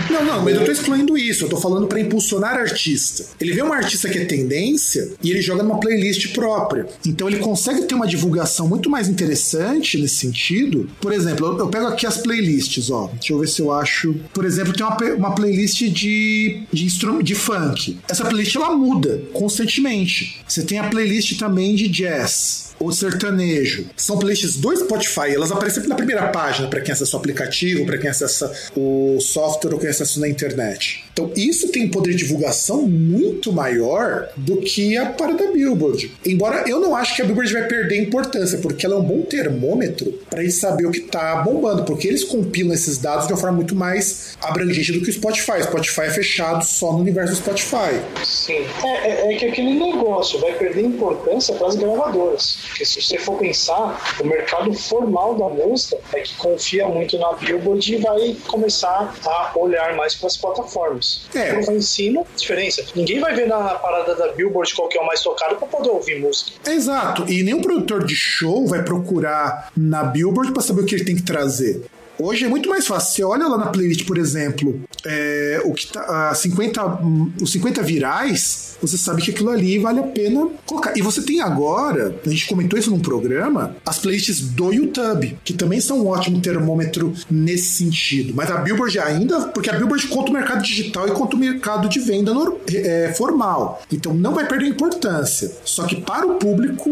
Não, 0.09 0.23
não, 0.23 0.43
mas 0.43 0.55
eu 0.55 0.65
tô 0.65 0.71
excluindo 0.71 1.17
isso. 1.17 1.45
Eu 1.45 1.49
tô 1.49 1.57
falando 1.57 1.87
para 1.87 1.99
impulsionar 1.99 2.55
artista. 2.55 3.25
Ele 3.39 3.53
vê 3.53 3.63
um 3.63 3.73
artista 3.73 4.09
que 4.09 4.19
é 4.19 4.25
tendência 4.25 5.13
e 5.21 5.31
ele 5.31 5.41
joga 5.41 5.63
numa 5.63 5.79
playlist 5.79 6.33
própria. 6.33 6.87
Então 7.05 7.27
ele 7.27 7.39
consegue 7.39 7.83
ter 7.83 7.95
uma 7.95 8.07
divulgação 8.07 8.67
muito 8.67 8.89
mais 8.89 9.07
interessante 9.07 9.97
nesse 9.97 10.15
sentido. 10.15 10.89
Por 11.01 11.11
exemplo, 11.13 11.57
eu 11.57 11.67
pego 11.67 11.87
aqui 11.87 12.05
as 12.05 12.17
playlists, 12.17 12.89
ó. 12.89 13.09
Deixa 13.13 13.33
eu 13.33 13.39
ver 13.39 13.47
se 13.47 13.61
eu 13.61 13.71
acho. 13.71 14.15
Por 14.33 14.45
exemplo, 14.45 14.73
tem 14.73 14.85
uma, 14.85 14.97
uma 15.15 15.35
playlist 15.35 15.81
de, 15.83 16.63
de, 16.71 16.87
de 17.23 17.35
funk. 17.35 17.97
Essa 18.07 18.25
playlist 18.25 18.55
ela 18.55 18.75
muda 18.75 19.21
constantemente. 19.33 20.43
Você 20.47 20.63
tem 20.63 20.79
a 20.79 20.89
playlist 20.89 21.37
também 21.37 21.75
de 21.75 21.87
jazz 21.87 22.65
ou 22.85 22.91
sertanejo. 22.91 23.87
São 23.97 24.17
playlists 24.19 24.57
do 24.57 24.75
Spotify, 24.75 25.33
elas 25.33 25.51
aparecem 25.51 25.87
na 25.87 25.95
primeira 25.95 26.27
página 26.27 26.67
para 26.67 26.81
quem 26.81 26.93
acessa 26.93 27.15
o 27.15 27.19
aplicativo, 27.19 27.85
para 27.85 27.97
quem 27.97 28.09
acessa 28.09 28.51
o 28.75 29.17
software 29.19 29.73
ou 29.73 29.79
quem 29.79 29.89
acessa 29.89 30.19
na 30.19 30.27
internet. 30.27 31.04
Então, 31.15 31.31
isso 31.33 31.69
tem 31.69 31.85
um 31.85 31.89
poder 31.89 32.11
de 32.11 32.17
divulgação 32.17 32.81
muito 32.81 33.53
maior 33.53 34.27
do 34.35 34.57
que 34.57 34.97
a 34.97 35.05
para 35.05 35.33
da 35.33 35.49
Billboard. 35.49 36.11
Embora 36.25 36.67
eu 36.67 36.77
não 36.77 36.93
acho 36.93 37.15
que 37.15 37.21
a 37.21 37.25
Billboard 37.25 37.53
vai 37.53 37.65
perder 37.69 38.01
importância, 38.01 38.57
porque 38.57 38.85
ela 38.85 38.95
é 38.95 38.97
um 38.97 39.03
bom 39.03 39.21
termômetro 39.21 40.11
para 40.29 40.43
gente 40.43 40.55
saber 40.55 40.85
o 40.85 40.91
que 40.91 40.99
está 40.99 41.37
bombando, 41.37 41.85
porque 41.85 42.05
eles 42.05 42.25
compilam 42.25 42.73
esses 42.73 42.97
dados 42.97 43.27
de 43.27 43.33
uma 43.33 43.39
forma 43.39 43.55
muito 43.55 43.73
mais 43.73 44.37
abrangente 44.41 44.91
do 44.91 44.99
que 44.99 45.09
o 45.09 45.13
Spotify. 45.13 45.61
O 45.61 45.63
Spotify 45.63 46.01
é 46.01 46.09
fechado 46.09 46.65
só 46.65 46.91
no 46.91 46.99
universo 46.99 47.31
do 47.31 47.37
Spotify. 47.37 48.01
Sim. 48.25 48.65
É, 48.83 49.07
é, 49.07 49.33
é 49.33 49.37
que 49.37 49.45
aquele 49.45 49.73
negócio 49.73 50.37
vai 50.41 50.51
perder 50.51 50.83
importância 50.83 51.55
para 51.55 51.67
as 51.67 51.77
gravadoras. 51.77 52.57
Porque 52.67 52.83
se 52.83 53.01
você 53.01 53.17
for 53.17 53.37
pensar, 53.37 54.17
o 54.19 54.27
mercado 54.27 54.73
formal 54.73 55.35
da 55.35 55.47
música 55.47 55.97
é 56.11 56.19
que 56.19 56.35
confia 56.35 56.89
muito 56.89 57.17
na 57.17 57.31
Billboard 57.33 57.93
e 57.93 57.97
vai 57.99 58.35
começar 58.47 59.15
a 59.25 59.53
olhar 59.57 59.95
mais 59.95 60.13
para 60.13 60.27
as 60.27 60.35
plataformas. 60.35 61.04
É. 61.33 61.59
Então, 61.59 61.75
em 61.75 61.81
cima, 61.81 62.23
diferença. 62.35 62.83
Ninguém 62.95 63.19
vai 63.19 63.35
ver 63.35 63.47
na 63.47 63.75
parada 63.75 64.15
da 64.15 64.31
Billboard 64.33 64.73
qual 64.73 64.87
que 64.87 64.97
é 64.97 65.01
o 65.01 65.05
mais 65.05 65.21
tocado 65.21 65.55
para 65.55 65.67
poder 65.67 65.89
ouvir 65.89 66.19
música. 66.19 66.51
Exato. 66.69 67.25
E 67.29 67.43
nenhum 67.43 67.61
produtor 67.61 68.05
de 68.05 68.15
show 68.15 68.67
vai 68.67 68.83
procurar 68.83 69.71
na 69.75 70.03
Billboard 70.03 70.51
para 70.51 70.61
saber 70.61 70.81
o 70.81 70.85
que 70.85 70.95
ele 70.95 71.05
tem 71.05 71.15
que 71.15 71.23
trazer. 71.23 71.85
Hoje 72.17 72.45
é 72.45 72.47
muito 72.47 72.69
mais 72.69 72.87
fácil. 72.87 73.13
Você 73.13 73.23
olha 73.23 73.47
lá 73.47 73.57
na 73.57 73.67
playlist, 73.67 74.05
por 74.05 74.17
exemplo, 74.17 74.81
é, 75.05 75.61
o 75.65 75.73
que 75.73 75.87
tá, 75.87 76.29
a 76.29 76.35
50, 76.35 76.99
os 77.41 77.51
50 77.51 77.81
virais, 77.81 78.77
você 78.81 78.97
sabe 78.97 79.21
que 79.21 79.31
aquilo 79.31 79.49
ali 79.49 79.77
vale 79.79 79.99
a 79.99 80.03
pena 80.03 80.47
colocar. 80.65 80.97
E 80.97 81.01
você 81.01 81.21
tem 81.21 81.41
agora, 81.41 82.15
a 82.25 82.29
gente 82.29 82.47
comentou 82.47 82.77
isso 82.77 82.89
num 82.89 82.99
programa, 82.99 83.75
as 83.85 83.99
playlists 83.99 84.41
do 84.41 84.71
YouTube, 84.71 85.37
que 85.43 85.53
também 85.53 85.81
são 85.81 86.03
um 86.03 86.07
ótimo 86.07 86.39
termômetro 86.41 87.13
nesse 87.29 87.83
sentido. 87.83 88.33
Mas 88.35 88.49
a 88.49 88.57
Billboard 88.57 88.99
ainda, 88.99 89.47
porque 89.47 89.69
a 89.69 89.73
Billboard 89.73 90.07
conta 90.07 90.31
o 90.31 90.33
mercado 90.33 90.63
digital 90.63 91.07
e 91.07 91.11
conta 91.11 91.35
o 91.35 91.39
mercado 91.39 91.89
de 91.89 91.99
venda 91.99 92.33
no, 92.33 92.59
é, 92.73 93.13
formal. 93.13 93.81
Então 93.91 94.13
não 94.13 94.33
vai 94.33 94.47
perder 94.47 94.67
importância. 94.67 95.51
Só 95.63 95.85
que 95.85 96.01
para 96.01 96.25
o 96.25 96.35
público, 96.35 96.89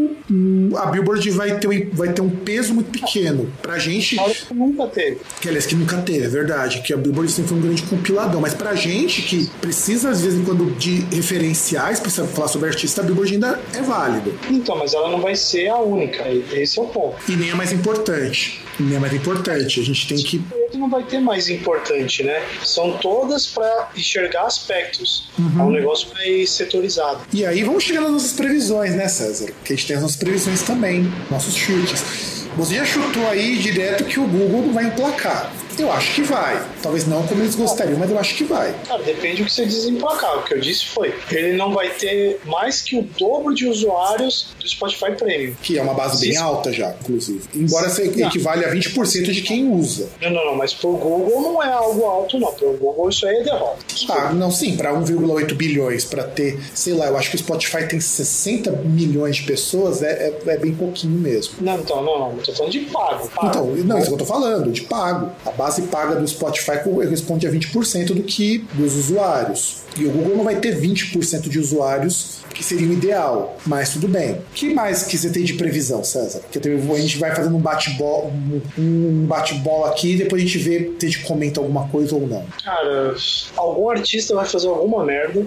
a 0.77 0.85
Billboard 0.87 1.29
vai 1.31 1.59
ter, 1.59 1.89
vai 1.93 2.13
ter 2.13 2.21
um 2.21 2.29
peso 2.29 2.73
muito 2.73 2.91
pequeno. 2.91 3.51
Pra 3.61 3.79
gente. 3.79 4.17
Nunca 4.53 4.87
teve. 4.87 5.12
Que 5.41 5.49
aliás, 5.49 5.65
que 5.65 5.75
nunca 5.75 5.97
teve, 5.97 6.25
é 6.25 6.29
verdade. 6.29 6.81
Que 6.81 6.93
a 6.93 6.97
Billboard 6.97 7.31
sempre 7.31 7.49
foi 7.49 7.57
um 7.57 7.61
grande 7.61 7.83
compiladão. 7.83 8.41
Mas 8.41 8.53
pra 8.53 8.75
gente 8.75 9.21
que 9.21 9.49
precisa, 9.61 10.09
às 10.09 10.21
vezes, 10.21 10.43
quando 10.45 10.71
de 10.77 11.01
referenciais, 11.15 11.99
precisa 11.99 12.27
falar 12.27 12.47
sobre 12.47 12.69
artista, 12.69 13.01
a 13.01 13.03
Billboard 13.03 13.33
ainda 13.33 13.59
é 13.73 13.81
válido. 13.81 14.37
Então, 14.49 14.77
mas 14.77 14.93
ela 14.93 15.09
não 15.09 15.21
vai 15.21 15.35
ser 15.35 15.69
a 15.69 15.77
única. 15.77 16.23
Esse 16.29 16.79
é 16.79 16.81
o 16.81 16.87
ponto. 16.87 17.15
E 17.29 17.35
nem 17.35 17.49
é 17.49 17.55
mais 17.55 17.71
importante. 17.71 18.61
E 18.79 18.83
nem 18.83 18.95
é 18.95 18.99
mais 18.99 19.13
importante. 19.13 19.79
A 19.79 19.83
gente 19.83 20.07
tem 20.07 20.17
que. 20.17 20.41
Não 20.73 20.89
vai 20.89 21.03
ter 21.03 21.19
mais 21.19 21.49
importante, 21.49 22.23
né? 22.23 22.43
São 22.63 22.97
todas 22.97 23.45
para 23.45 23.89
enxergar 23.95 24.45
aspectos. 24.45 25.29
Uhum. 25.37 25.59
É 25.59 25.63
um 25.63 25.71
negócio 25.71 26.09
mais 26.13 26.49
setorizado. 26.49 27.21
E 27.31 27.45
aí 27.45 27.63
vamos 27.63 27.83
chegar 27.83 28.01
nas 28.01 28.11
nossas 28.11 28.33
previsões, 28.33 28.95
né, 28.95 29.07
César? 29.07 29.51
Porque 29.59 29.73
a 29.73 29.75
gente 29.75 29.87
tem 29.87 29.95
as 29.95 30.01
nossas 30.01 30.17
previsões 30.17 30.61
também, 30.63 31.11
nossos 31.29 31.55
chutes. 31.55 32.42
Você 32.55 32.75
já 32.75 32.85
chutou 32.85 33.27
aí 33.29 33.57
direto 33.57 34.05
que 34.05 34.19
o 34.19 34.27
Google 34.27 34.67
não 34.67 34.73
vai 34.73 34.85
emplacar. 34.85 35.51
Eu 35.77 35.91
acho 35.91 36.15
que 36.15 36.23
vai. 36.23 36.63
Talvez 36.81 37.07
não 37.07 37.25
como 37.25 37.41
eles 37.41 37.55
gostariam, 37.55 37.97
mas 37.97 38.09
eu 38.09 38.19
acho 38.19 38.35
que 38.35 38.43
vai. 38.43 38.73
Cara, 38.87 39.01
depende 39.03 39.41
do 39.41 39.45
que 39.45 39.53
você 39.53 39.65
diz 39.65 39.85
emplacar. 39.85 40.39
O 40.39 40.43
que 40.43 40.53
eu 40.53 40.59
disse 40.59 40.85
foi: 40.87 41.13
ele 41.31 41.53
não 41.53 41.73
vai 41.73 41.89
ter 41.89 42.39
mais 42.45 42.81
que 42.81 42.97
o 42.97 43.03
dobro 43.03 43.53
de 43.53 43.67
usuários 43.67 44.53
do 44.59 44.67
Spotify 44.67 45.11
Premium. 45.11 45.53
Que 45.61 45.77
é 45.77 45.81
uma 45.81 45.93
base 45.93 46.19
Sim. 46.19 46.29
bem 46.29 46.37
alta 46.37 46.71
já, 46.71 46.95
inclusive. 47.01 47.41
Embora 47.55 47.89
se 47.89 48.03
equivale 48.03 48.65
a 48.65 48.71
20% 48.71 49.31
de 49.31 49.41
quem 49.41 49.69
usa. 49.71 50.09
Não, 50.21 50.31
não, 50.31 50.45
não. 50.45 50.55
Mas 50.55 50.73
pro 50.73 50.93
Google 50.93 51.41
não 51.41 51.63
é 51.63 51.71
algo 51.71 52.05
alto, 52.05 52.39
não. 52.39 52.53
Pro 52.53 52.73
Google 52.77 53.09
isso 53.09 53.25
aí 53.25 53.37
é 53.37 53.43
derrota. 53.43 53.77
Ah, 54.09 54.33
não, 54.33 54.51
sim. 54.51 54.75
Para 54.77 54.93
1,8 54.93 55.53
bilhões, 55.53 56.05
para 56.05 56.23
ter, 56.23 56.59
sei 56.73 56.93
lá, 56.93 57.07
eu 57.07 57.17
acho 57.17 57.29
que 57.29 57.35
o 57.35 57.39
Spotify 57.39 57.87
tem 57.87 57.99
60 57.99 58.71
milhões 58.71 59.37
de 59.37 59.43
pessoas, 59.43 60.01
é, 60.01 60.33
é, 60.45 60.51
é 60.51 60.57
bem 60.57 60.73
pouquinho 60.73 61.17
mesmo. 61.19 61.55
Não, 61.61 61.79
então, 61.79 62.03
não, 62.03 62.19
não. 62.19 62.31
Eu 62.31 62.43
tô 62.43 62.53
falando 62.53 62.71
de 62.71 62.79
pago. 62.81 63.29
pago. 63.29 63.47
Então, 63.47 63.65
não, 63.85 63.97
isso 63.97 64.07
que 64.07 64.13
eu 64.13 64.17
tô 64.17 64.25
falando, 64.25 64.71
de 64.71 64.81
pago. 64.81 65.31
A 65.45 65.51
base 65.63 65.83
paga 65.83 66.15
do 66.15 66.27
Spotify 66.27 66.83
corresponde 66.83 67.47
a 67.47 67.51
20% 67.51 68.07
do 68.07 68.23
que 68.23 68.65
dos 68.73 68.95
usuários. 68.95 69.83
E 69.97 70.05
o 70.05 70.11
Google 70.11 70.37
não 70.37 70.43
vai 70.43 70.55
ter 70.57 70.79
20% 70.79 71.49
de 71.49 71.59
usuários 71.59 72.43
que 72.53 72.63
seria 72.63 72.87
o 72.87 72.93
ideal, 72.93 73.57
mas 73.65 73.89
tudo 73.89 74.07
bem. 74.07 74.33
O 74.33 74.41
que 74.53 74.73
mais 74.73 75.03
que 75.03 75.17
você 75.17 75.29
tem 75.29 75.43
de 75.43 75.55
previsão, 75.55 76.03
César? 76.03 76.41
Que 76.51 76.59
a 76.59 76.97
gente 76.99 77.17
vai 77.17 77.35
fazendo 77.35 77.55
um 77.55 77.59
bate-bola 77.59 78.31
um 78.77 79.25
bate-bola 79.25 79.89
aqui 79.89 80.13
e 80.13 80.17
depois 80.17 80.41
a 80.41 80.45
gente 80.45 80.57
vê 80.59 80.91
se 80.99 81.05
a 81.05 81.09
gente 81.09 81.23
comenta 81.23 81.59
alguma 81.59 81.87
coisa 81.87 82.15
ou 82.15 82.27
não. 82.27 82.45
Cara, 82.63 83.15
algum 83.55 83.89
artista 83.89 84.35
vai 84.35 84.45
fazer 84.45 84.67
alguma 84.67 85.03
merda. 85.03 85.45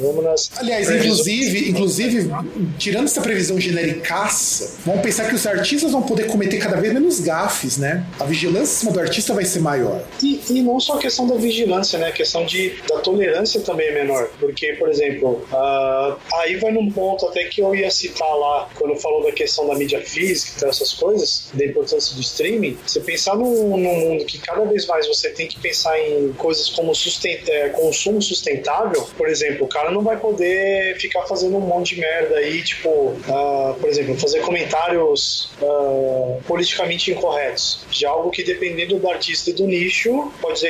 Vamos 0.00 0.24
nas 0.24 0.50
Aliás, 0.56 0.90
inclusive, 0.90 1.70
inclusive, 1.70 2.30
tirando 2.78 3.04
essa 3.04 3.20
previsão 3.20 3.58
genericaça, 3.60 4.78
vamos 4.84 5.02
pensar 5.02 5.28
que 5.28 5.34
os 5.34 5.46
artistas 5.46 5.92
vão 5.92 6.02
poder 6.02 6.26
cometer 6.26 6.58
cada 6.58 6.76
vez 6.80 6.92
menos 6.92 7.20
gafes, 7.20 7.76
né? 7.76 8.04
A 8.18 8.24
vigilância 8.24 8.74
em 8.74 8.78
cima 8.80 8.92
do 8.92 9.00
artista 9.00 9.34
vai 9.34 9.44
ser 9.44 9.60
maior. 9.60 10.02
E, 10.22 10.40
e 10.50 10.62
não 10.62 10.80
só 10.80 10.94
a 10.94 10.98
questão 10.98 11.26
da 11.26 11.36
vigilância, 11.36 11.98
né? 11.98 12.08
A 12.08 12.12
questão 12.12 12.44
de, 12.44 12.74
da 12.88 12.98
tolerância 12.98 13.60
também 13.60 13.87
é 13.88 13.92
menor. 13.92 14.28
Porque, 14.38 14.74
por 14.74 14.88
exemplo, 14.88 15.42
uh, 15.52 16.16
aí 16.40 16.56
vai 16.56 16.72
num 16.72 16.90
ponto 16.90 17.26
até 17.26 17.44
que 17.44 17.60
eu 17.60 17.74
ia 17.74 17.90
citar 17.90 18.34
lá, 18.36 18.68
quando 18.74 18.96
falou 18.96 19.22
da 19.22 19.32
questão 19.32 19.66
da 19.66 19.74
mídia 19.74 20.00
física 20.00 20.66
e 20.66 20.68
essas 20.68 20.92
coisas, 20.92 21.50
da 21.54 21.64
importância 21.64 22.14
do 22.14 22.20
streaming, 22.20 22.78
você 22.86 23.00
pensar 23.00 23.36
num, 23.36 23.76
num 23.76 23.96
mundo 24.00 24.24
que 24.24 24.38
cada 24.38 24.64
vez 24.64 24.86
mais 24.86 25.06
você 25.06 25.30
tem 25.30 25.46
que 25.46 25.58
pensar 25.60 25.98
em 26.00 26.32
coisas 26.34 26.68
como 26.70 26.94
sustenta, 26.94 27.50
é, 27.50 27.68
consumo 27.70 28.20
sustentável, 28.20 29.08
por 29.16 29.28
exemplo, 29.28 29.66
o 29.66 29.68
cara 29.68 29.90
não 29.90 30.02
vai 30.02 30.18
poder 30.18 30.96
ficar 30.98 31.22
fazendo 31.22 31.56
um 31.56 31.60
monte 31.60 31.94
de 31.94 32.00
merda 32.00 32.36
aí, 32.36 32.62
tipo, 32.62 32.88
uh, 32.88 33.74
por 33.80 33.88
exemplo, 33.88 34.16
fazer 34.16 34.40
comentários 34.40 35.50
uh, 35.60 36.40
politicamente 36.46 37.10
incorretos, 37.10 37.80
de 37.90 38.04
algo 38.06 38.30
que 38.30 38.42
dependendo 38.42 38.98
do 38.98 39.08
artista 39.08 39.50
e 39.50 39.52
do 39.52 39.66
nicho, 39.66 40.32
pode 40.40 40.60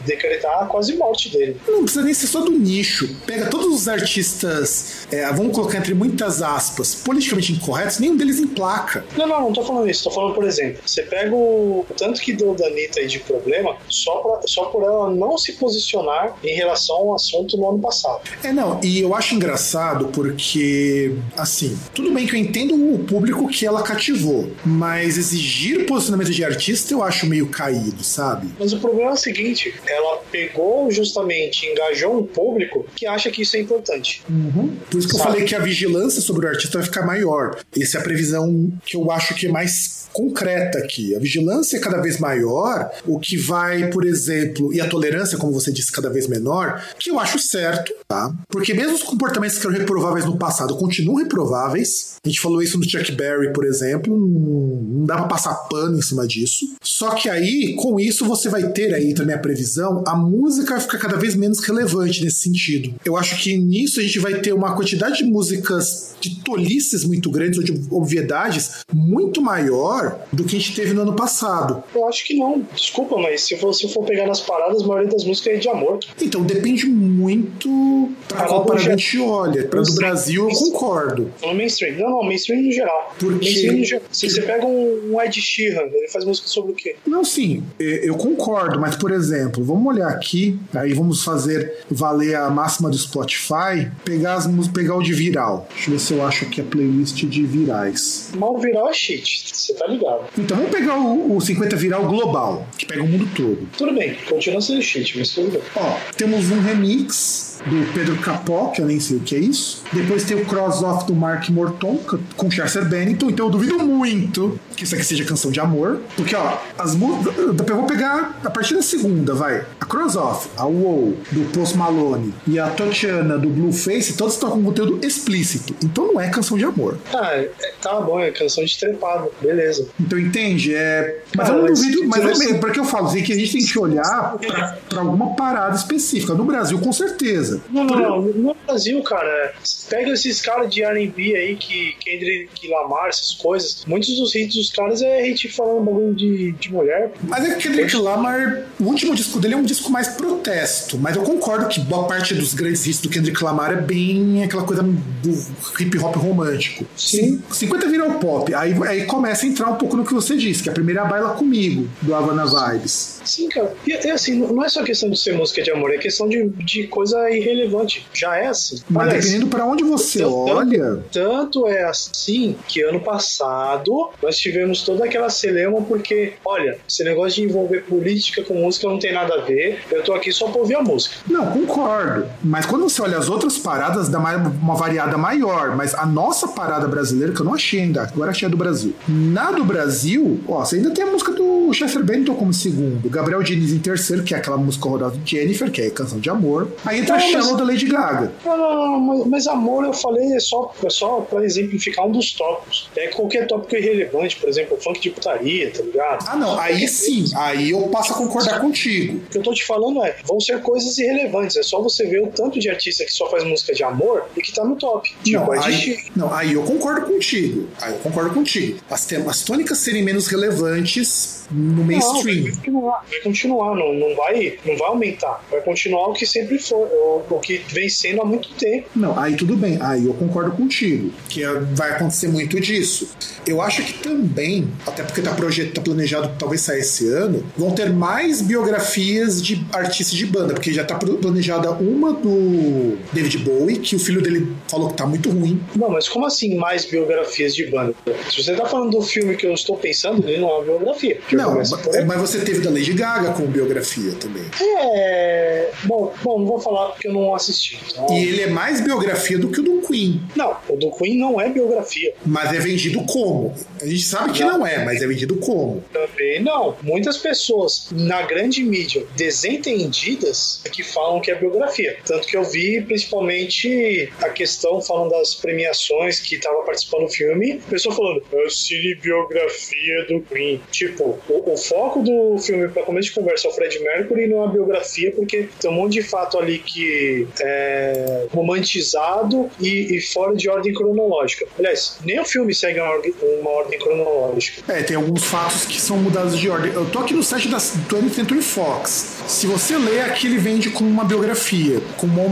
decretar 0.00 0.68
quase 0.68 0.96
morte 0.96 1.30
dele. 1.30 1.56
Não 1.66 1.84
precisa 1.84 2.04
nem 2.04 2.14
ser 2.14 2.26
só 2.26 2.40
do 2.40 2.52
nicho. 2.64 3.14
Pega 3.26 3.46
todos 3.46 3.74
os 3.74 3.88
artistas 3.88 5.04
é, 5.10 5.32
vamos 5.32 5.54
colocar 5.54 5.78
entre 5.78 5.94
muitas 5.94 6.42
aspas, 6.42 6.94
politicamente 6.94 7.52
incorretos, 7.52 7.98
nenhum 7.98 8.16
deles 8.16 8.38
emplaca. 8.38 9.04
Não, 9.16 9.26
não, 9.26 9.40
não 9.42 9.52
tô 9.52 9.62
falando 9.62 9.88
isso. 9.88 10.04
Tô 10.04 10.10
falando, 10.10 10.34
por 10.34 10.44
exemplo, 10.44 10.80
você 10.84 11.02
pega 11.02 11.34
o 11.34 11.86
tanto 11.96 12.20
que 12.20 12.32
deu 12.32 12.54
da 12.54 12.66
Anitta 12.66 13.00
aí 13.00 13.06
de 13.06 13.20
problema 13.20 13.76
só, 13.88 14.16
pra, 14.16 14.40
só 14.46 14.64
por 14.66 14.82
ela 14.82 15.10
não 15.10 15.38
se 15.38 15.52
posicionar 15.52 16.36
em 16.42 16.54
relação 16.54 16.96
ao 16.96 17.14
assunto 17.14 17.56
no 17.56 17.68
ano 17.68 17.78
passado. 17.78 18.22
É, 18.42 18.52
não, 18.52 18.80
e 18.82 19.00
eu 19.00 19.14
acho 19.14 19.34
engraçado 19.34 20.08
porque, 20.08 21.14
assim, 21.36 21.78
tudo 21.94 22.12
bem 22.12 22.26
que 22.26 22.34
eu 22.34 22.40
entendo 22.40 22.74
o 22.74 22.98
público 22.98 23.48
que 23.48 23.66
ela 23.66 23.82
cativou, 23.82 24.50
mas 24.64 25.16
exigir 25.18 25.86
posicionamento 25.86 26.30
de 26.30 26.44
artista 26.44 26.92
eu 26.92 27.02
acho 27.02 27.26
meio 27.26 27.48
caído, 27.48 28.02
sabe? 28.02 28.48
Mas 28.58 28.72
o 28.72 28.78
problema 28.78 29.10
é 29.10 29.14
o 29.14 29.16
seguinte: 29.16 29.74
ela 29.86 30.18
pegou 30.30 30.90
justamente, 30.90 31.66
engajou 31.66 32.18
um 32.18 32.24
público 32.54 32.86
que 32.94 33.06
acha 33.06 33.30
que 33.30 33.42
isso 33.42 33.56
é 33.56 33.60
importante. 33.60 34.22
Uhum. 34.28 34.76
Por 34.90 34.98
isso 34.98 35.08
que 35.08 35.16
eu 35.16 35.18
falei 35.20 35.44
que 35.44 35.54
a 35.54 35.58
vigilância 35.58 36.20
sobre 36.20 36.46
o 36.46 36.48
artista 36.48 36.78
vai 36.78 36.86
ficar 36.86 37.04
maior. 37.04 37.58
Essa 37.76 37.98
é 37.98 38.00
a 38.00 38.04
previsão 38.04 38.72
que 38.86 38.96
eu 38.96 39.10
acho 39.10 39.34
que 39.34 39.46
é 39.46 39.50
mais 39.50 40.04
concreta 40.14 40.78
aqui. 40.78 41.14
A 41.14 41.18
vigilância 41.18 41.76
é 41.76 41.80
cada 41.80 42.00
vez 42.00 42.18
maior, 42.18 42.88
o 43.04 43.18
que 43.18 43.36
vai, 43.36 43.90
por 43.90 44.06
exemplo, 44.06 44.72
e 44.72 44.80
a 44.80 44.88
tolerância, 44.88 45.36
como 45.36 45.52
você 45.52 45.72
disse, 45.72 45.90
cada 45.90 46.08
vez 46.08 46.28
menor, 46.28 46.82
que 46.98 47.10
eu 47.10 47.18
acho 47.18 47.38
certo, 47.40 47.92
tá? 48.08 48.32
Porque 48.48 48.72
mesmo 48.72 48.94
os 48.94 49.02
comportamentos 49.02 49.58
que 49.58 49.66
eram 49.66 49.76
reprováveis 49.76 50.24
no 50.24 50.38
passado 50.38 50.76
continuam 50.76 51.18
reprováveis. 51.18 52.14
A 52.24 52.28
gente 52.28 52.40
falou 52.40 52.62
isso 52.62 52.78
no 52.78 52.88
Chuck 52.88 53.10
Berry, 53.12 53.52
por 53.52 53.66
exemplo, 53.66 54.16
não 54.16 55.04
dá 55.04 55.16
pra 55.16 55.26
passar 55.26 55.54
pano 55.68 55.98
em 55.98 56.02
cima 56.02 56.26
disso. 56.26 56.64
Só 56.82 57.10
que 57.10 57.28
aí, 57.28 57.74
com 57.74 57.98
isso, 57.98 58.24
você 58.24 58.48
vai 58.48 58.70
ter 58.70 58.94
aí 58.94 59.12
também 59.14 59.34
a 59.34 59.38
previsão, 59.38 60.04
a 60.06 60.16
música 60.16 60.74
vai 60.74 60.80
ficar 60.80 60.98
cada 60.98 61.16
vez 61.16 61.34
menos 61.34 61.58
relevante 61.58 62.22
nesse 62.22 62.43
sentido. 62.44 62.94
Eu 63.04 63.16
acho 63.16 63.42
que 63.42 63.56
nisso 63.56 64.00
a 64.00 64.02
gente 64.02 64.18
vai 64.18 64.40
ter 64.40 64.52
uma 64.52 64.76
quantidade 64.76 65.18
de 65.18 65.24
músicas 65.24 66.14
de 66.20 66.40
tolices 66.42 67.04
muito 67.04 67.30
grandes 67.30 67.58
ou 67.58 67.64
de 67.64 67.72
obviedades 67.90 68.84
muito 68.92 69.42
maior 69.42 70.20
do 70.32 70.44
que 70.44 70.56
a 70.56 70.58
gente 70.58 70.74
teve 70.74 70.94
no 70.94 71.02
ano 71.02 71.14
passado. 71.14 71.82
Eu 71.94 72.08
acho 72.08 72.24
que 72.24 72.34
não. 72.34 72.66
Desculpa, 72.74 73.18
mas 73.18 73.42
se 73.42 73.54
você 73.56 73.88
for 73.88 74.04
pegar 74.04 74.26
nas 74.26 74.40
paradas, 74.40 74.82
a 74.82 74.86
maioria 74.86 75.10
das 75.10 75.24
músicas 75.24 75.54
é 75.54 75.56
de 75.58 75.68
amor. 75.68 76.00
Então 76.20 76.42
depende 76.42 76.86
muito 76.86 78.10
pra 78.28 78.46
qual 78.46 78.64
parada 78.64 78.86
a 78.86 78.96
gente 78.96 79.18
olha. 79.18 79.66
Pra 79.68 79.82
do 79.82 79.94
Brasil, 79.94 80.48
eu 80.48 80.56
concordo. 80.56 81.32
No 81.42 81.54
mainstream. 81.54 81.98
Não, 81.98 82.10
não, 82.10 82.24
mainstream 82.24 82.62
no 82.62 82.72
geral. 82.72 83.14
Porque... 83.18 83.70
No 83.70 83.84
geral. 83.84 84.04
Se 84.10 84.30
você 84.30 84.42
pega 84.42 84.66
um 84.66 85.20
Ed 85.20 85.40
Sheeran, 85.40 85.86
ele 85.92 86.08
faz 86.08 86.24
música 86.24 86.48
sobre 86.48 86.72
o 86.72 86.74
quê? 86.74 86.96
Não, 87.06 87.24
sim, 87.24 87.62
eu 87.78 88.14
concordo, 88.16 88.80
mas 88.80 88.96
por 88.96 89.10
exemplo, 89.10 89.64
vamos 89.64 89.94
olhar 89.94 90.08
aqui, 90.08 90.58
aí 90.72 90.92
vamos 90.92 91.22
fazer 91.22 91.84
valer 91.90 92.33
a 92.34 92.50
máxima 92.50 92.90
do 92.90 92.96
Spotify, 92.96 93.90
pegar 94.04 94.34
as 94.34 94.48
pegar 94.68 94.96
o 94.96 95.02
de 95.02 95.12
viral. 95.12 95.66
Deixa 95.70 95.90
eu 95.90 95.92
ver 95.94 96.00
se 96.00 96.12
eu 96.14 96.26
acho 96.26 96.44
aqui 96.44 96.60
a 96.60 96.64
playlist 96.64 97.24
de 97.24 97.42
virais. 97.44 98.30
Mal 98.36 98.58
viral 98.58 98.88
é 98.88 98.92
shit, 98.92 99.54
você 99.54 99.74
tá 99.74 99.86
ligado. 99.86 100.24
Então 100.38 100.56
vamos 100.56 100.72
pegar 100.72 100.98
o, 100.98 101.36
o 101.36 101.40
50 101.40 101.76
viral 101.76 102.06
global, 102.06 102.66
que 102.78 102.86
pega 102.86 103.02
o 103.02 103.08
mundo 103.08 103.28
todo. 103.34 103.68
Tudo 103.76 103.94
bem, 103.94 104.16
continua 104.28 104.60
sendo 104.60 104.82
shit, 104.82 105.18
mas 105.18 105.30
tudo 105.30 105.50
bem. 105.50 105.62
Ó, 105.76 105.96
temos 106.16 106.50
um 106.50 106.60
remix 106.60 107.54
do 107.66 107.92
Pedro 107.92 108.16
Capó, 108.18 108.68
que 108.68 108.80
eu 108.80 108.86
nem 108.86 109.00
sei 109.00 109.16
o 109.16 109.20
que 109.20 109.34
é 109.34 109.38
isso. 109.38 109.82
Depois 109.92 110.24
tem 110.24 110.36
o 110.36 110.44
cross-off 110.44 111.06
do 111.06 111.14
Mark 111.14 111.48
Morton 111.48 111.98
com 112.36 112.50
Chester 112.50 112.84
Bennington. 112.88 113.30
Então 113.30 113.46
eu 113.46 113.50
duvido 113.50 113.78
muito 113.78 114.58
que 114.76 114.84
isso 114.84 114.94
aqui 114.94 115.04
seja 115.04 115.24
canção 115.24 115.50
de 115.50 115.60
amor. 115.60 116.00
Porque, 116.16 116.34
ó, 116.34 116.58
as 116.78 116.94
músicas. 116.94 117.34
Eu 117.36 117.76
vou 117.76 117.86
pegar 117.86 118.38
a 118.44 118.50
partir 118.50 118.74
da 118.74 118.82
segunda, 118.82 119.34
vai. 119.34 119.64
A 119.80 119.86
cross-off, 119.86 120.48
a 120.56 120.66
WoW, 120.66 121.16
do 121.30 121.44
Post 121.52 121.76
Malone 121.76 122.23
e 122.46 122.58
a 122.58 122.68
Tatiana 122.68 123.38
do 123.38 123.48
Blueface, 123.48 124.16
todos 124.16 124.34
estão 124.34 124.50
com 124.50 124.62
conteúdo 124.62 125.04
explícito. 125.04 125.74
Então 125.82 126.12
não 126.12 126.20
é 126.20 126.28
canção 126.28 126.56
de 126.56 126.64
amor. 126.64 126.98
Ah, 127.12 127.34
é, 127.34 127.50
tá 127.80 128.00
bom, 128.00 128.20
é 128.20 128.30
canção 128.30 128.64
de 128.64 128.78
trepado, 128.78 129.30
beleza. 129.40 129.88
Então 130.00 130.18
entende? 130.18 130.74
É... 130.74 131.22
Mas 131.36 131.48
Cara, 131.48 131.58
eu 131.58 131.62
não 131.64 131.74
duvido, 131.74 132.04
mas 132.06 132.22
é 132.22 132.38
mesmo, 132.38 132.60
porque 132.60 132.80
eu 132.80 132.84
falo 132.84 133.06
assim, 133.06 133.22
que 133.22 133.32
a 133.32 133.36
gente 133.36 133.52
tem 133.52 133.64
que 133.64 133.78
olhar 133.78 134.36
pra, 134.38 134.78
pra 134.88 135.00
alguma 135.00 135.34
parada 135.34 135.76
específica. 135.76 136.34
No 136.34 136.44
Brasil, 136.44 136.78
com 136.78 136.92
certeza. 136.92 137.62
Não, 137.70 137.84
não, 137.84 137.98
não. 137.98 138.22
No 138.22 138.56
Brasil, 138.66 139.02
cara, 139.02 139.54
pega 139.88 140.12
esses 140.12 140.40
caras 140.40 140.72
de 140.72 140.82
R&B 140.82 141.36
aí 141.36 141.56
que 141.56 141.96
Kendrick 142.00 142.68
Lamar, 142.68 143.08
essas 143.08 143.32
coisas. 143.32 143.84
Muitos 143.86 144.16
dos 144.16 144.34
hits 144.34 144.54
dos 144.54 144.70
caras 144.70 145.02
é 145.02 145.22
hit 145.22 145.48
falando 145.48 145.84
bagulho 145.84 146.14
de, 146.14 146.52
de 146.52 146.72
mulher. 146.72 147.12
Mas 147.22 147.44
é 147.44 147.54
que 147.54 147.68
Kendrick 147.68 147.96
Lamar, 147.96 148.66
o 148.80 148.84
último 148.84 149.14
disco 149.14 149.38
dele 149.38 149.54
é 149.54 149.56
um 149.56 149.62
disco 149.62 149.90
mais 149.90 150.08
protesto. 150.08 150.98
Mas 150.98 151.16
eu 151.16 151.22
concordo 151.22 151.68
que 151.68 151.80
boa 152.04 152.06
parte 152.06 152.34
dos 152.34 152.54
grandes 152.54 152.86
hits 152.86 153.00
do 153.00 153.08
Kendrick 153.08 153.42
Lamar 153.42 153.72
é 153.72 153.80
bem 153.80 154.44
aquela 154.44 154.62
coisa 154.62 154.82
do 154.82 155.44
hip 155.80 155.98
hop 155.98 156.16
romântico. 156.16 156.84
Sim. 156.96 157.42
50 157.50 157.88
vira 157.88 158.06
o 158.06 158.18
pop. 158.18 158.54
Aí, 158.54 158.74
aí 158.86 159.04
começa 159.06 159.46
a 159.46 159.48
entrar 159.48 159.70
um 159.70 159.76
pouco 159.76 159.96
no 159.96 160.04
que 160.04 160.12
você 160.12 160.36
disse, 160.36 160.62
que 160.62 160.68
a 160.68 160.72
primeira 160.72 161.02
é 161.02 161.08
baila 161.08 161.30
comigo, 161.30 161.88
do 162.02 162.14
Havana 162.14 162.44
Vibes. 162.44 163.13
Sim, 163.24 163.48
cara. 163.48 163.72
E, 163.86 163.90
e, 163.92 164.10
assim, 164.10 164.34
não 164.38 164.64
é 164.64 164.68
só 164.68 164.82
questão 164.82 165.08
de 165.10 165.18
ser 165.18 165.34
música 165.34 165.62
de 165.62 165.70
amor, 165.70 165.92
é 165.92 165.98
questão 165.98 166.28
de, 166.28 166.48
de 166.64 166.86
coisa 166.86 167.30
irrelevante. 167.30 168.06
Já 168.12 168.36
é 168.36 168.46
assim. 168.46 168.80
Mas 168.88 169.12
dependendo 169.14 169.46
para 169.48 169.64
onde 169.66 169.82
você 169.84 170.20
tanto- 170.20 170.34
olha. 170.34 170.98
Tanto 171.12 171.68
é 171.68 171.84
assim 171.84 172.56
que 172.68 172.82
ano 172.82 173.00
passado 173.00 174.10
nós 174.22 174.36
tivemos 174.38 174.82
toda 174.82 175.04
aquela 175.04 175.30
celema 175.30 175.80
porque, 175.82 176.34
olha, 176.44 176.78
esse 176.88 177.02
negócio 177.04 177.42
de 177.42 177.48
envolver 177.48 177.80
política 177.84 178.42
com 178.42 178.54
música 178.54 178.86
não 178.88 178.98
tem 178.98 179.12
nada 179.12 179.34
a 179.34 179.40
ver. 179.40 179.80
Eu 179.90 180.02
tô 180.02 180.12
aqui 180.12 180.32
só 180.32 180.48
pra 180.48 180.60
ouvir 180.60 180.74
a 180.76 180.82
música. 180.82 181.16
Não, 181.28 181.46
concordo. 181.52 182.26
Mas 182.42 182.66
quando 182.66 182.82
você 182.88 183.00
olha 183.02 183.18
as 183.18 183.28
outras 183.28 183.58
paradas, 183.58 184.08
dá 184.08 184.18
uma 184.18 184.74
variada 184.74 185.16
maior. 185.16 185.74
Mas 185.76 185.94
a 185.94 186.06
nossa 186.06 186.48
parada 186.48 186.86
brasileira, 186.86 187.32
que 187.32 187.40
eu 187.40 187.44
não 187.44 187.54
achei 187.54 187.80
ainda, 187.80 188.02
agora 188.02 188.30
achei 188.30 188.46
a 188.46 188.50
do 188.50 188.56
Brasil. 188.56 188.94
Na 189.08 189.50
do 189.50 189.64
Brasil, 189.64 190.40
ó, 190.48 190.64
você 190.64 190.76
ainda 190.76 190.90
tem 190.90 191.04
a 191.04 191.06
música 191.10 191.32
do 191.32 191.72
Chester 191.72 192.02
Bennington 192.04 192.34
como 192.34 192.52
segundo, 192.52 193.08
Gabriel 193.14 193.42
Diniz 193.42 193.72
em 193.72 193.78
terceiro, 193.78 194.22
que 194.22 194.34
é 194.34 194.38
aquela 194.38 194.56
música 194.56 194.86
horrorosa 194.88 195.16
de 195.16 195.30
Jennifer, 195.30 195.70
que 195.70 195.80
é 195.82 195.90
canção 195.90 196.18
de 196.20 196.28
amor. 196.30 196.70
Aí 196.84 197.00
entra 197.00 197.16
Não, 197.16 197.22
mas- 197.24 197.32
Shallow 197.32 197.56
da 197.56 197.64
Lady 197.64 197.86
Gaga. 197.86 198.32
Não, 198.44 198.56
não, 198.56 198.74
não, 198.74 199.00
mas, 199.00 199.26
mas 199.26 199.46
amor, 199.46 199.84
eu 199.84 199.92
falei, 199.92 200.32
é 200.34 200.40
só, 200.40 200.72
é 200.84 200.90
só 200.90 201.20
pra 201.20 201.44
exemplificar 201.44 202.06
um 202.06 202.12
dos 202.12 202.32
tópicos. 202.32 202.88
É 202.96 203.08
qualquer 203.08 203.46
tópico 203.46 203.74
irrelevante, 203.76 204.36
por 204.36 204.48
exemplo, 204.48 204.76
funk 204.82 205.00
de 205.00 205.10
putaria, 205.10 205.70
tá 205.70 205.82
ligado? 205.82 206.24
Ah, 206.28 206.36
não, 206.36 206.58
aí 206.58 206.86
sim, 206.88 207.24
aí 207.36 207.70
eu 207.70 207.80
passo 207.88 208.12
a 208.12 208.16
concordar 208.16 208.60
contigo. 208.60 209.18
O 209.26 209.30
que 209.30 209.38
eu 209.38 209.42
tô 209.42 209.52
te 209.52 209.64
falando 209.64 210.04
é, 210.04 210.16
vão 210.26 210.40
ser 210.40 210.60
coisas 210.62 210.96
irrelevantes. 210.98 211.56
É 211.56 211.62
só 211.62 211.80
você 211.80 212.06
ver 212.06 212.22
o 212.22 212.26
tanto 212.28 212.58
de 212.58 212.68
artista 212.68 213.04
que 213.04 213.12
só 213.12 213.28
faz 213.30 213.44
música 213.44 213.72
de 213.74 213.82
amor 213.84 214.24
e 214.36 214.42
que 214.42 214.52
tá 214.52 214.64
no 214.64 214.76
top. 214.76 215.10
Não, 215.14 215.22
Tipo, 215.24 215.52
aí, 215.52 215.98
não, 216.16 216.32
aí 216.34 216.52
eu 216.54 216.62
concordo 216.62 217.06
contigo. 217.06 217.68
Aí 217.80 217.92
eu 217.92 217.98
concordo 217.98 218.30
contigo. 218.34 218.78
As, 218.90 219.06
as 219.12 219.42
tônicas 219.42 219.78
serem 219.78 220.02
menos 220.02 220.26
relevantes 220.26 221.44
no 221.50 221.76
Não, 221.78 221.84
mainstream. 221.84 222.42
vai 222.44 222.52
continuar, 222.52 223.03
vai 223.10 223.20
continuar, 223.20 223.74
não, 223.76 223.92
não, 223.94 224.14
vai, 224.16 224.58
não 224.64 224.76
vai 224.76 224.88
aumentar. 224.88 225.44
Vai 225.50 225.60
continuar 225.60 226.08
o 226.08 226.12
que 226.12 226.26
sempre 226.26 226.58
foi, 226.58 226.78
o, 226.78 227.22
o 227.28 227.38
que 227.40 227.62
vem 227.68 227.88
sendo 227.88 228.22
há 228.22 228.24
muito 228.24 228.48
tempo. 228.50 228.88
Não, 228.94 229.18
aí 229.18 229.36
tudo 229.36 229.56
bem, 229.56 229.78
aí 229.80 230.06
eu 230.06 230.14
concordo 230.14 230.52
contigo, 230.52 231.10
que 231.28 231.42
é- 231.42 231.60
vai 231.72 231.90
acontecer 231.92 232.28
muito 232.28 232.58
disso. 232.60 233.08
Eu 233.46 233.60
acho 233.60 233.82
que 233.82 233.94
também, 233.98 234.68
até 234.86 235.02
porque 235.02 235.20
tá, 235.20 235.32
projet, 235.34 235.70
tá 235.72 235.80
planejado 235.80 236.30
talvez 236.38 236.60
sair 236.62 236.80
esse 236.80 237.08
ano, 237.08 237.44
vão 237.56 237.70
ter 237.72 237.90
mais 237.90 238.40
biografias 238.40 239.42
de 239.42 239.64
artistas 239.72 240.16
de 240.16 240.26
banda, 240.26 240.54
porque 240.54 240.72
já 240.72 240.84
tá 240.84 240.94
planejada 240.96 241.70
uma 241.72 242.12
do 242.12 242.96
David 243.12 243.38
Bowie, 243.38 243.78
que 243.78 243.94
o 243.94 243.98
filho 243.98 244.22
dele 244.22 244.52
falou 244.68 244.88
que 244.88 244.94
tá 244.96 245.06
muito 245.06 245.30
ruim. 245.30 245.60
Não, 245.76 245.90
mas 245.90 246.08
como 246.08 246.26
assim 246.26 246.56
mais 246.56 246.84
biografias 246.84 247.54
de 247.54 247.66
banda? 247.66 247.94
Se 248.30 248.42
você 248.42 248.54
tá 248.54 248.64
falando 248.66 248.92
do 248.92 249.02
filme 249.02 249.36
que 249.36 249.46
eu 249.46 249.52
estou 249.52 249.76
pensando, 249.76 250.26
ele 250.28 250.38
não 250.40 250.48
é 250.48 250.54
uma 250.54 250.64
biografia. 250.64 251.20
Não, 251.32 251.60
aí. 251.60 252.04
mas 252.06 252.20
você 252.20 252.40
teve 252.40 252.60
da 252.60 252.70
Lady 252.70 252.93
Gaga 252.94 253.32
com 253.32 253.46
biografia 253.46 254.12
também. 254.12 254.44
É. 254.60 255.70
Bom, 255.84 256.12
bom, 256.22 256.38
não 256.40 256.46
vou 256.46 256.60
falar 256.60 256.90
porque 256.90 257.08
eu 257.08 257.12
não 257.12 257.34
assisti. 257.34 257.78
então- 257.90 258.06
E 258.10 258.24
ele 258.24 258.42
é 258.42 258.46
mais 258.48 258.80
biografia 258.80 259.38
do 259.38 259.48
que 259.48 259.60
o 259.60 259.62
do 259.62 259.80
Queen. 259.86 260.20
Não, 260.36 260.56
o 260.74 260.76
do 260.76 260.90
Queen 260.90 261.18
não 261.18 261.40
é 261.40 261.48
biografia. 261.48 262.14
Mas 262.24 262.52
é 262.52 262.58
vendido 262.58 263.02
como? 263.04 263.54
A 263.80 263.86
gente 263.86 264.02
sabe 264.02 264.32
que 264.32 264.44
não 264.44 264.66
é, 264.66 264.84
mas 264.84 265.02
é 265.02 265.06
vendido 265.06 265.36
como? 265.36 265.82
Também 265.92 266.42
não. 266.42 266.76
Muitas 266.82 267.16
pessoas 267.16 267.88
na 267.92 268.22
grande 268.22 268.62
mídia 268.62 269.04
desentendidas 269.16 270.60
que 270.72 270.82
falam 270.82 271.20
que 271.20 271.30
é 271.30 271.34
biografia. 271.34 271.96
Tanto 272.04 272.26
que 272.26 272.36
eu 272.36 272.44
vi 272.44 272.80
principalmente 272.82 274.12
a 274.20 274.28
questão 274.28 274.80
falando 274.80 275.10
das 275.10 275.34
premiações 275.34 276.20
que 276.20 276.38
tava 276.38 276.62
participando 276.62 277.04
do 277.04 277.08
filme, 277.08 277.60
pessoa 277.68 277.94
falando, 277.94 278.22
é 278.32 278.48
cinebiografia 278.48 280.04
do 280.08 280.20
Queen. 280.22 280.60
Tipo, 280.70 281.18
o, 281.28 281.52
o 281.52 281.56
foco 281.56 282.02
do 282.02 282.38
filme 282.38 282.68
para 282.68 282.82
começo 282.82 283.08
de 283.08 283.14
conversa 283.14 283.48
é 283.48 283.50
o 283.50 283.54
Fred 283.54 283.78
Mercury 283.80 284.24
e 284.24 284.28
não 284.28 284.42
é 284.42 284.46
a 284.46 284.50
biografia, 284.50 285.12
porque 285.12 285.48
tem 285.60 285.70
um 285.70 285.74
monte 285.74 285.94
de 285.94 286.02
fato 286.02 286.38
ali 286.38 286.58
que 286.58 287.26
é 287.40 288.26
romantizado 288.32 289.50
e, 289.60 289.96
e 289.96 290.00
fora 290.00 290.34
de 290.34 290.48
ordem 290.48 290.63
cronológica. 290.72 291.46
Aliás, 291.58 291.98
nem 292.04 292.20
o 292.20 292.24
filme 292.24 292.54
segue 292.54 292.80
uma 292.80 292.90
ordem, 292.90 293.14
uma 293.40 293.50
ordem 293.50 293.78
cronológica. 293.78 294.72
É, 294.72 294.82
tem 294.82 294.96
alguns 294.96 295.24
fatos 295.24 295.64
que 295.64 295.80
são 295.80 295.96
mudados 295.96 296.38
de 296.38 296.48
ordem. 296.48 296.72
Eu 296.72 296.86
tô 296.86 297.00
aqui 297.00 297.14
no 297.14 297.22
site 297.22 297.48
da 297.48 297.58
20th 297.58 298.14
Century 298.14 298.42
Fox. 298.42 299.22
Se 299.26 299.46
você 299.46 299.76
ler 299.76 300.02
aqui, 300.02 300.26
ele 300.26 300.38
vende 300.38 300.70
com 300.70 300.84
uma 300.84 301.04
biografia, 301.04 301.80
com 301.96 302.06
uma, 302.06 302.24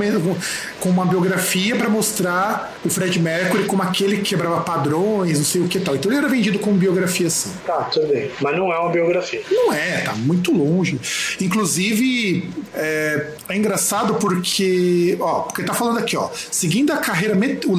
com 0.81 0.89
uma 0.89 1.07
biografia 1.07 1.77
pra 1.77 1.89
mostrar 1.89 2.77
o 2.85 2.91
Fred 2.91 3.19
Mercury 3.19 3.65
como 3.65 3.83
aquele 3.83 4.19
que 4.19 4.31
quebrava 4.31 4.61
padrões, 4.63 5.39
não 5.39 5.45
sei 5.45 5.61
o 5.63 5.69
que 5.69 5.81
tal. 5.81 5.97
Então 5.97 6.11
ele 6.11 6.19
era 6.19 6.29
vendido 6.29 6.59
como 6.59 6.77
biografia 6.77 7.29
sim. 7.31 7.51
Tá, 7.67 7.85
tudo 7.85 8.09
bem. 8.09 8.31
Mas 8.41 8.57
não 8.57 8.73
é 8.73 8.79
uma 8.79 8.91
biografia. 8.91 9.43
Não 9.51 9.73
é, 9.73 10.03
tá 10.03 10.15
muito 10.15 10.53
longe. 10.53 10.99
Inclusive, 11.41 12.51
é, 12.75 13.27
é 13.49 13.57
engraçado 13.57 14.15
porque, 14.15 15.17
ó, 15.21 15.41
porque 15.41 15.63
tá 15.63 15.75
falando 15.75 15.99
aqui, 15.99 16.17
ó, 16.17 16.31
seguindo 16.51 16.93
a 16.93 16.97
carreira, 16.97 17.35
o, 17.67 17.73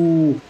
o, 0.00 0.40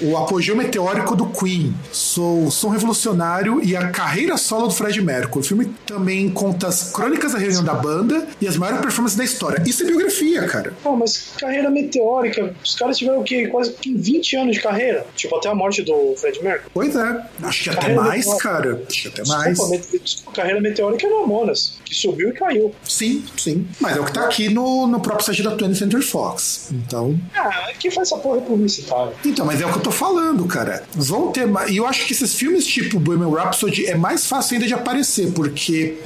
o 0.00 0.16
apogeu 0.16 0.56
meteórico 0.56 1.14
do 1.16 1.26
Queen, 1.26 1.74
sou 1.92 2.50
som 2.50 2.68
revolucionário 2.68 3.62
e 3.64 3.76
a 3.76 3.88
carreira 3.90 4.36
solo 4.36 4.68
do 4.68 4.74
Fred 4.74 5.00
Mercury. 5.02 5.40
O 5.40 5.42
filme 5.48 5.74
também 5.86 6.28
conta 6.30 6.68
as 6.68 6.90
crônicas 6.92 7.32
da 7.32 7.38
reunião 7.38 7.62
da 7.64 7.74
banda 7.74 8.26
e 8.40 8.46
as 8.48 8.56
maiores 8.56 8.80
performances 8.80 9.16
da 9.16 9.24
história. 9.24 9.62
Isso 9.66 9.82
é 9.82 9.86
biografia, 9.86 10.46
cara. 10.46 10.72
Pô, 10.82 10.96
mas 10.96 11.32
carreira 11.38 11.70
meteórica, 11.70 12.54
os 12.64 12.74
caras 12.74 12.98
tiveram 12.98 13.20
o 13.20 13.24
quê? 13.24 13.46
Quase 13.48 13.74
20 13.84 14.36
anos 14.36 14.56
de 14.56 14.62
carreira. 14.62 15.06
Tipo, 15.14 15.36
até 15.36 15.48
a 15.48 15.54
morte 15.54 15.82
do 15.82 16.14
Fred 16.16 16.42
Mercury. 16.42 16.70
Pois 16.72 16.94
é, 16.96 17.22
acho 17.42 17.64
que 17.64 17.70
até 17.70 17.80
Carreira 17.80 18.02
mais, 18.02 18.18
meteórica. 18.26 18.48
cara. 18.48 18.82
Acho 18.88 19.02
que 19.02 19.08
até 19.08 19.28
mais. 19.28 19.48
Desculpa, 19.50 19.70
mete- 19.70 19.98
desculpa, 20.04 20.32
carreira 20.36 20.60
meteórica 20.60 21.06
é 21.06 21.10
Mamonas, 21.10 21.74
que 21.84 21.94
subiu 21.94 22.28
e 22.28 22.32
caiu. 22.32 22.74
Sim, 22.84 23.24
sim. 23.36 23.66
Mas 23.80 23.96
é 23.96 24.00
o 24.00 24.04
que 24.04 24.12
tá 24.12 24.24
aqui 24.24 24.48
no, 24.48 24.86
no 24.86 25.00
próprio 25.00 25.24
site 25.26 25.42
da 25.42 25.56
20th 25.56 25.74
Century 25.76 26.02
Fox. 26.02 26.68
Então, 26.72 27.18
Ah, 27.34 27.70
quem 27.78 27.90
faz 27.90 28.08
essa 28.08 28.20
porra 28.20 28.38
é 28.38 28.40
publicitário. 28.40 29.12
Então, 29.24 29.44
mas 29.46 29.59
é 29.60 29.66
o 29.66 29.72
que 29.72 29.78
eu 29.78 29.82
tô 29.82 29.90
falando, 29.90 30.44
cara. 30.46 30.82
Vão 30.94 31.30
ter. 31.32 31.46
E 31.68 31.76
eu 31.76 31.86
acho 31.86 32.06
que 32.06 32.12
esses 32.12 32.34
filmes 32.34 32.66
tipo 32.66 32.98
Bohemian 32.98 33.30
Rhapsody 33.30 33.86
é 33.86 33.94
mais 33.94 34.26
fácil 34.26 34.54
ainda 34.54 34.66
de 34.66 34.74
aparecer, 34.74 35.30
porque. 35.32 35.96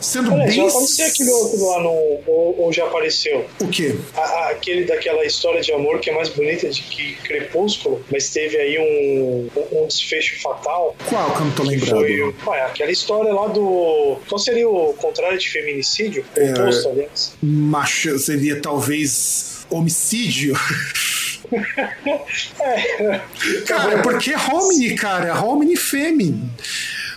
Sendo 0.00 0.32
Olha, 0.32 0.44
bem. 0.44 0.52
já 0.54 0.62
apareceu 0.68 1.06
aquele 1.06 1.30
outro 1.30 1.66
lá 1.66 1.82
no. 1.82 1.90
Ou, 2.28 2.60
ou 2.60 2.72
já 2.72 2.84
apareceu? 2.84 3.44
O 3.60 3.66
quê? 3.66 3.96
A- 4.16 4.20
a- 4.20 4.50
aquele 4.50 4.84
daquela 4.84 5.24
história 5.24 5.60
de 5.60 5.72
amor 5.72 5.98
que 5.98 6.08
é 6.08 6.14
mais 6.14 6.28
bonita 6.28 6.70
de 6.70 6.82
que 6.82 7.14
Crepúsculo, 7.24 8.00
mas 8.08 8.30
teve 8.30 8.56
aí 8.58 8.78
um, 8.78 9.48
um 9.72 9.86
desfecho 9.88 10.40
fatal. 10.40 10.94
Qual 11.08 11.30
que 11.34 11.40
eu 11.40 11.44
não 11.46 11.50
tô 11.52 11.62
lembrando? 11.64 11.98
foi 11.98 12.20
ué, 12.46 12.62
aquela 12.62 12.92
história 12.92 13.32
lá 13.34 13.48
do. 13.48 14.18
Qual 14.28 14.38
seria 14.38 14.68
o 14.68 14.94
contrário 14.94 15.36
de 15.36 15.50
feminicídio? 15.50 16.24
É. 16.36 16.52
oposto, 16.52 16.88
aliás. 16.90 17.32
Macho, 17.42 18.16
seria 18.20 18.60
talvez 18.60 19.66
homicídio. 19.68 20.54
É. 22.60 23.20
Cara, 23.66 23.94
é 23.94 24.02
porque 24.02 24.32
é 24.32 24.36
homini, 24.38 24.94
cara. 24.94 25.28
É 25.28 25.32
homini 25.32 25.76
femi. 25.76 26.50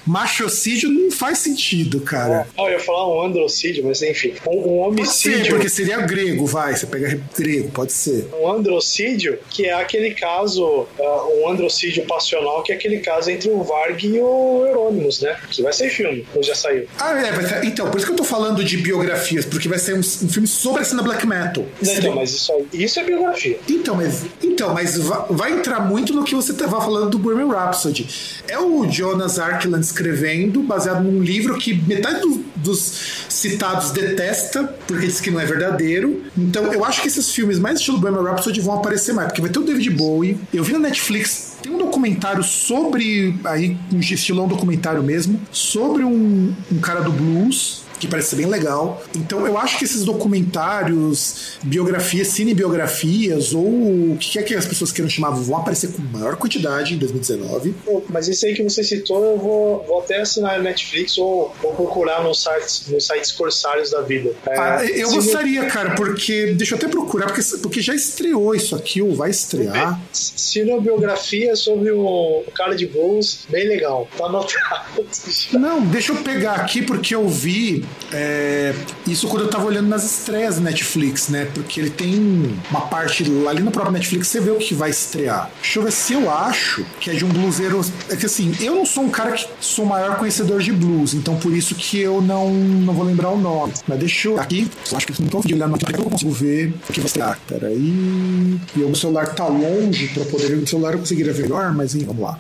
Machocídio 0.06 0.90
não 0.90 1.12
faz 1.12 1.40
sentido, 1.40 2.00
cara. 2.02 2.48
Ah, 2.58 2.64
eu 2.64 2.72
ia 2.72 2.80
falar 2.80 3.08
um 3.08 3.26
androcídio, 3.26 3.84
mas 3.86 4.02
enfim. 4.02 4.34
Um, 4.48 4.88
um 4.90 4.96
Pode 4.96 5.08
ser, 5.14 5.30
homicídio. 5.30 5.54
porque 5.56 5.70
seria 5.70 6.00
grego, 6.02 6.46
vai. 6.46 6.76
Você 6.76 6.86
pega 6.88 7.20
grego, 7.38 7.70
pode 7.72 7.92
ser. 7.94 8.28
Um 8.42 8.52
androcídio, 8.52 9.38
que 9.50 9.66
é 9.66 9.74
aquele 9.74 10.12
caso, 10.14 10.88
ah, 11.00 11.26
um 11.42 11.50
androcídio 11.50 12.06
passional, 12.06 12.64
que 12.64 12.72
é 12.72 12.76
aquele 12.76 13.00
caso 13.00 13.30
entre 13.30 13.50
o 13.50 13.64
Varg 13.64 14.04
e 14.06 14.20
o 14.20 14.66
Euronymous, 14.68 15.22
né? 15.22 15.38
Que 15.50 15.62
vai 15.62 15.74
sair 15.74 15.90
filme, 15.90 16.26
ou 16.34 16.42
já 16.44 16.56
saiu. 16.56 16.88
Ah, 17.00 17.12
é, 17.20 17.32
vai 17.32 17.46
ser- 17.46 17.64
então, 17.66 17.90
por 17.90 17.98
isso 17.98 18.08
que 18.08 18.14
eu 18.14 18.18
tô 18.18 18.24
falando 18.24 18.64
de 18.64 18.78
biografias, 18.78 19.46
porque 19.46 19.68
vai 19.68 19.80
ser 19.80 19.94
um, 19.96 20.00
um 20.00 20.04
filme 20.30 20.48
sobre 20.48 20.82
a 20.82 20.86
cena 20.86 21.04
black 21.04 21.26
metal. 21.28 21.66
Não, 21.82 21.94
então, 21.94 22.16
mas 22.16 22.32
isso 22.32 22.52
aí, 22.54 22.66
isso 22.84 23.00
é 23.00 23.04
biografia. 23.04 23.60
Então, 23.70 23.96
mas, 23.96 24.24
então, 24.44 24.74
mas 24.74 24.98
va- 24.98 25.28
vai 25.30 25.52
entrar 25.54 25.80
muito 25.82 26.14
no 26.14 26.24
que 26.24 26.34
você 26.36 26.52
estava 26.52 26.80
falando 26.82 27.10
do 27.12 27.20
Bohemian 27.20 27.48
Rhapsody. 27.52 28.08
É 28.48 28.58
o 28.60 28.90
Jonas 28.90 29.38
Arkland 29.40 29.91
escrevendo, 29.92 30.62
baseado 30.64 31.04
num 31.04 31.22
livro 31.22 31.58
que 31.58 31.74
metade 31.74 32.22
do- 32.22 32.44
dos 32.56 33.26
citados 33.30 33.92
detesta, 33.92 34.64
porque 34.88 35.08
diz 35.08 35.20
que 35.20 35.30
não 35.32 35.40
é 35.40 35.46
verdadeiro. 35.46 36.24
Então, 36.38 36.72
eu 36.72 36.84
acho 36.86 37.02
que 37.02 37.08
esses 37.08 37.32
filmes 37.32 37.60
mais 37.60 37.80
estilo 37.80 37.98
Bohemian 38.00 38.24
Rhapsody 38.24 38.62
vão 38.62 38.76
aparecer 38.76 39.14
mais, 39.14 39.28
porque 39.28 39.42
vai 39.42 39.50
ter 39.50 39.60
o 39.60 39.64
David 39.64 39.90
Bowie. 39.92 40.38
Eu 40.54 40.64
vi 40.64 40.74
na 40.74 40.80
Netflix, 40.80 41.54
tem 41.62 41.72
um 41.74 41.78
documentário 41.78 42.44
sobre, 42.44 43.36
aí, 43.44 43.78
um 43.94 44.00
estilão 44.00 44.48
documentário 44.48 45.04
mesmo, 45.04 45.40
sobre 45.52 46.04
um, 46.04 46.54
um 46.72 46.80
cara 46.80 47.02
do 47.02 47.12
blues 47.12 47.82
que 48.02 48.08
parece 48.08 48.30
ser 48.30 48.38
bem 48.38 48.48
legal. 48.48 49.02
Então 49.16 49.46
eu 49.46 49.58
acho 49.58 49.78
que 49.78 49.86
esses 49.86 50.04
documentários, 50.04 51.60
biografias, 51.62 52.30
cinebiografias, 52.30 53.54
ou 53.54 53.64
o 53.64 54.18
que 54.20 54.32
quer 54.32 54.44
que 54.44 54.56
as 54.56 54.66
pessoas 54.66 54.92
queiram 54.92 55.10
chamar, 55.10 55.30
vão 55.30 55.60
aparecer 55.60 55.92
com 55.92 56.02
maior 56.02 56.36
quantidade 56.36 56.96
em 56.96 56.98
2019. 56.98 57.76
Mas 58.10 58.28
esse 58.28 58.48
aí 58.48 58.56
que 58.56 58.64
você 58.64 58.84
citou, 58.84 59.24
eu 59.24 59.38
vou, 59.38 59.86
vou 59.88 60.00
até 60.00 60.20
assinar 60.20 60.56
a 60.56 60.60
Netflix 60.60 61.18
ou 61.18 61.56
vou 61.62 61.74
procurar 61.74 62.24
nos 62.24 62.42
sites, 62.42 62.88
nos 62.88 63.06
sites 63.06 63.32
corsários 63.32 63.92
da 63.92 64.02
vida. 64.02 64.34
É, 64.48 64.58
ah, 64.58 64.86
eu 64.86 65.12
gostaria, 65.12 65.66
cara, 65.68 65.92
porque. 65.96 66.54
Deixa 66.54 66.74
eu 66.74 66.78
até 66.78 66.88
procurar, 66.88 67.28
porque, 67.28 67.42
porque 67.62 67.82
já 67.82 67.94
estreou 67.94 68.56
isso 68.56 68.76
aqui, 68.76 69.02
ou 69.02 69.14
vai 69.14 69.30
estrear. 69.30 70.02
Cinebiografia 70.12 71.56
sobre 71.56 71.92
o 71.92 72.44
cara 72.56 72.76
de 72.76 72.88
blues, 72.88 73.46
bem 73.48 73.68
legal. 73.68 74.08
Tá 74.18 74.26
anotado. 74.26 75.06
Não, 75.54 75.82
deixa 75.86 76.12
eu 76.14 76.18
pegar 76.18 76.56
aqui, 76.56 76.82
porque 76.82 77.14
eu 77.14 77.28
vi 77.28 77.86
é, 78.12 78.74
isso 79.08 79.28
quando 79.28 79.44
eu 79.44 79.50
tava 79.50 79.66
olhando 79.66 79.88
nas 79.88 80.04
estreias 80.04 80.56
da 80.56 80.62
Netflix, 80.62 81.30
né? 81.30 81.46
Porque 81.54 81.80
ele 81.80 81.90
tem 81.90 82.60
uma 82.70 82.82
parte 82.82 83.24
ali 83.48 83.62
no 83.62 83.72
próprio 83.72 83.94
Netflix, 83.94 84.28
você 84.28 84.40
vê 84.40 84.52
o 84.52 84.58
que 84.58 84.74
vai 84.74 84.90
estrear. 84.90 85.50
Deixa 85.62 85.80
eu 85.80 85.84
ver 85.84 85.92
se 85.92 86.14
eu 86.14 86.30
acho 86.30 86.86
que 87.00 87.10
é 87.10 87.14
de 87.14 87.24
um 87.24 87.30
bluseiro. 87.30 87.82
É 88.10 88.16
que 88.16 88.26
assim, 88.26 88.54
eu 88.60 88.76
não 88.76 88.86
sou 88.86 89.04
um 89.04 89.10
cara 89.10 89.32
que 89.32 89.48
sou 89.60 89.86
o 89.86 89.88
maior 89.88 90.18
conhecedor 90.18 90.60
de 90.60 90.72
blues, 90.72 91.14
então 91.14 91.36
por 91.38 91.54
isso 91.54 91.76
que 91.76 92.00
eu 92.00 92.22
não, 92.22 92.52
não 92.52 92.94
vou 92.94 93.06
lembrar 93.06 93.30
o 93.30 93.40
nome. 93.40 93.74
Mas 93.88 94.00
deixa 94.00 94.28
eu. 94.28 94.40
Aqui, 94.40 94.70
eu 94.92 94.98
acho 94.98 95.08
que 95.08 95.22
não 95.22 95.30
tô 95.30 95.40
olhando 95.40 95.76
aqui, 95.76 95.94
eu 95.94 96.04
consigo 96.04 96.32
ver 96.32 96.74
o 96.90 96.94
que 96.94 97.00
vai 97.00 97.08
estrear. 97.08 97.40
Peraí. 97.48 97.78
E 97.78 98.60
o 98.78 98.88
meu 98.88 98.96
celular 98.96 99.28
tá 99.28 99.48
longe 99.48 100.08
pra 100.10 100.26
poder. 100.26 100.56
O 100.56 100.68
celular 100.68 100.94
eu 100.94 101.00
conseguiria 101.00 101.34
ver 101.34 101.44
melhor, 101.44 101.74
mas 101.74 101.96
enfim, 101.96 102.06
vamos 102.06 102.24
lá. 102.24 102.40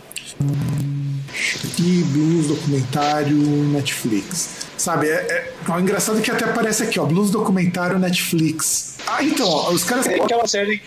E 1.79 2.03
blues, 2.11 2.47
documentário, 2.47 3.37
Netflix. 3.37 4.70
Sabe, 4.81 5.09
é, 5.09 5.13
é, 5.13 5.71
o 5.71 5.79
engraçado 5.79 6.17
é 6.17 6.21
que 6.23 6.31
até 6.31 6.43
aparece 6.43 6.81
aqui, 6.81 6.99
ó, 6.99 7.05
blues, 7.05 7.29
documentário, 7.29 7.99
Netflix. 7.99 8.95
Ah, 9.05 9.23
então, 9.23 9.47
ó, 9.47 9.69
os 9.69 9.83
caras. 9.83 10.07
É 10.07 10.15
aquela 10.15 10.47
série. 10.47 10.81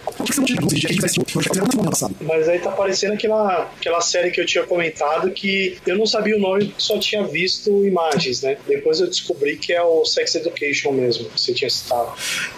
Mas 2.21 2.49
aí 2.49 2.59
tá 2.59 2.71
aparecendo 2.71 3.13
aquela, 3.13 3.71
aquela 3.79 4.01
série 4.01 4.33
que 4.33 4.41
eu 4.41 4.47
tinha 4.47 4.65
comentado 4.65 5.31
que 5.31 5.79
eu 5.87 5.97
não 5.97 6.07
sabia 6.07 6.37
o 6.37 6.41
nome, 6.41 6.75
só 6.77 6.99
tinha 6.99 7.23
visto 7.23 7.87
imagens, 7.87 8.43
né? 8.43 8.57
Depois 8.67 8.99
eu 8.99 9.07
descobri 9.07 9.57
que 9.57 9.73
é 9.73 9.81
o 9.81 10.05
Sex 10.05 10.35
Education 10.35 10.91
mesmo, 10.91 11.31
que 11.31 11.41
você 11.41 11.55
tinha 11.55 11.71
citado. 11.71 12.15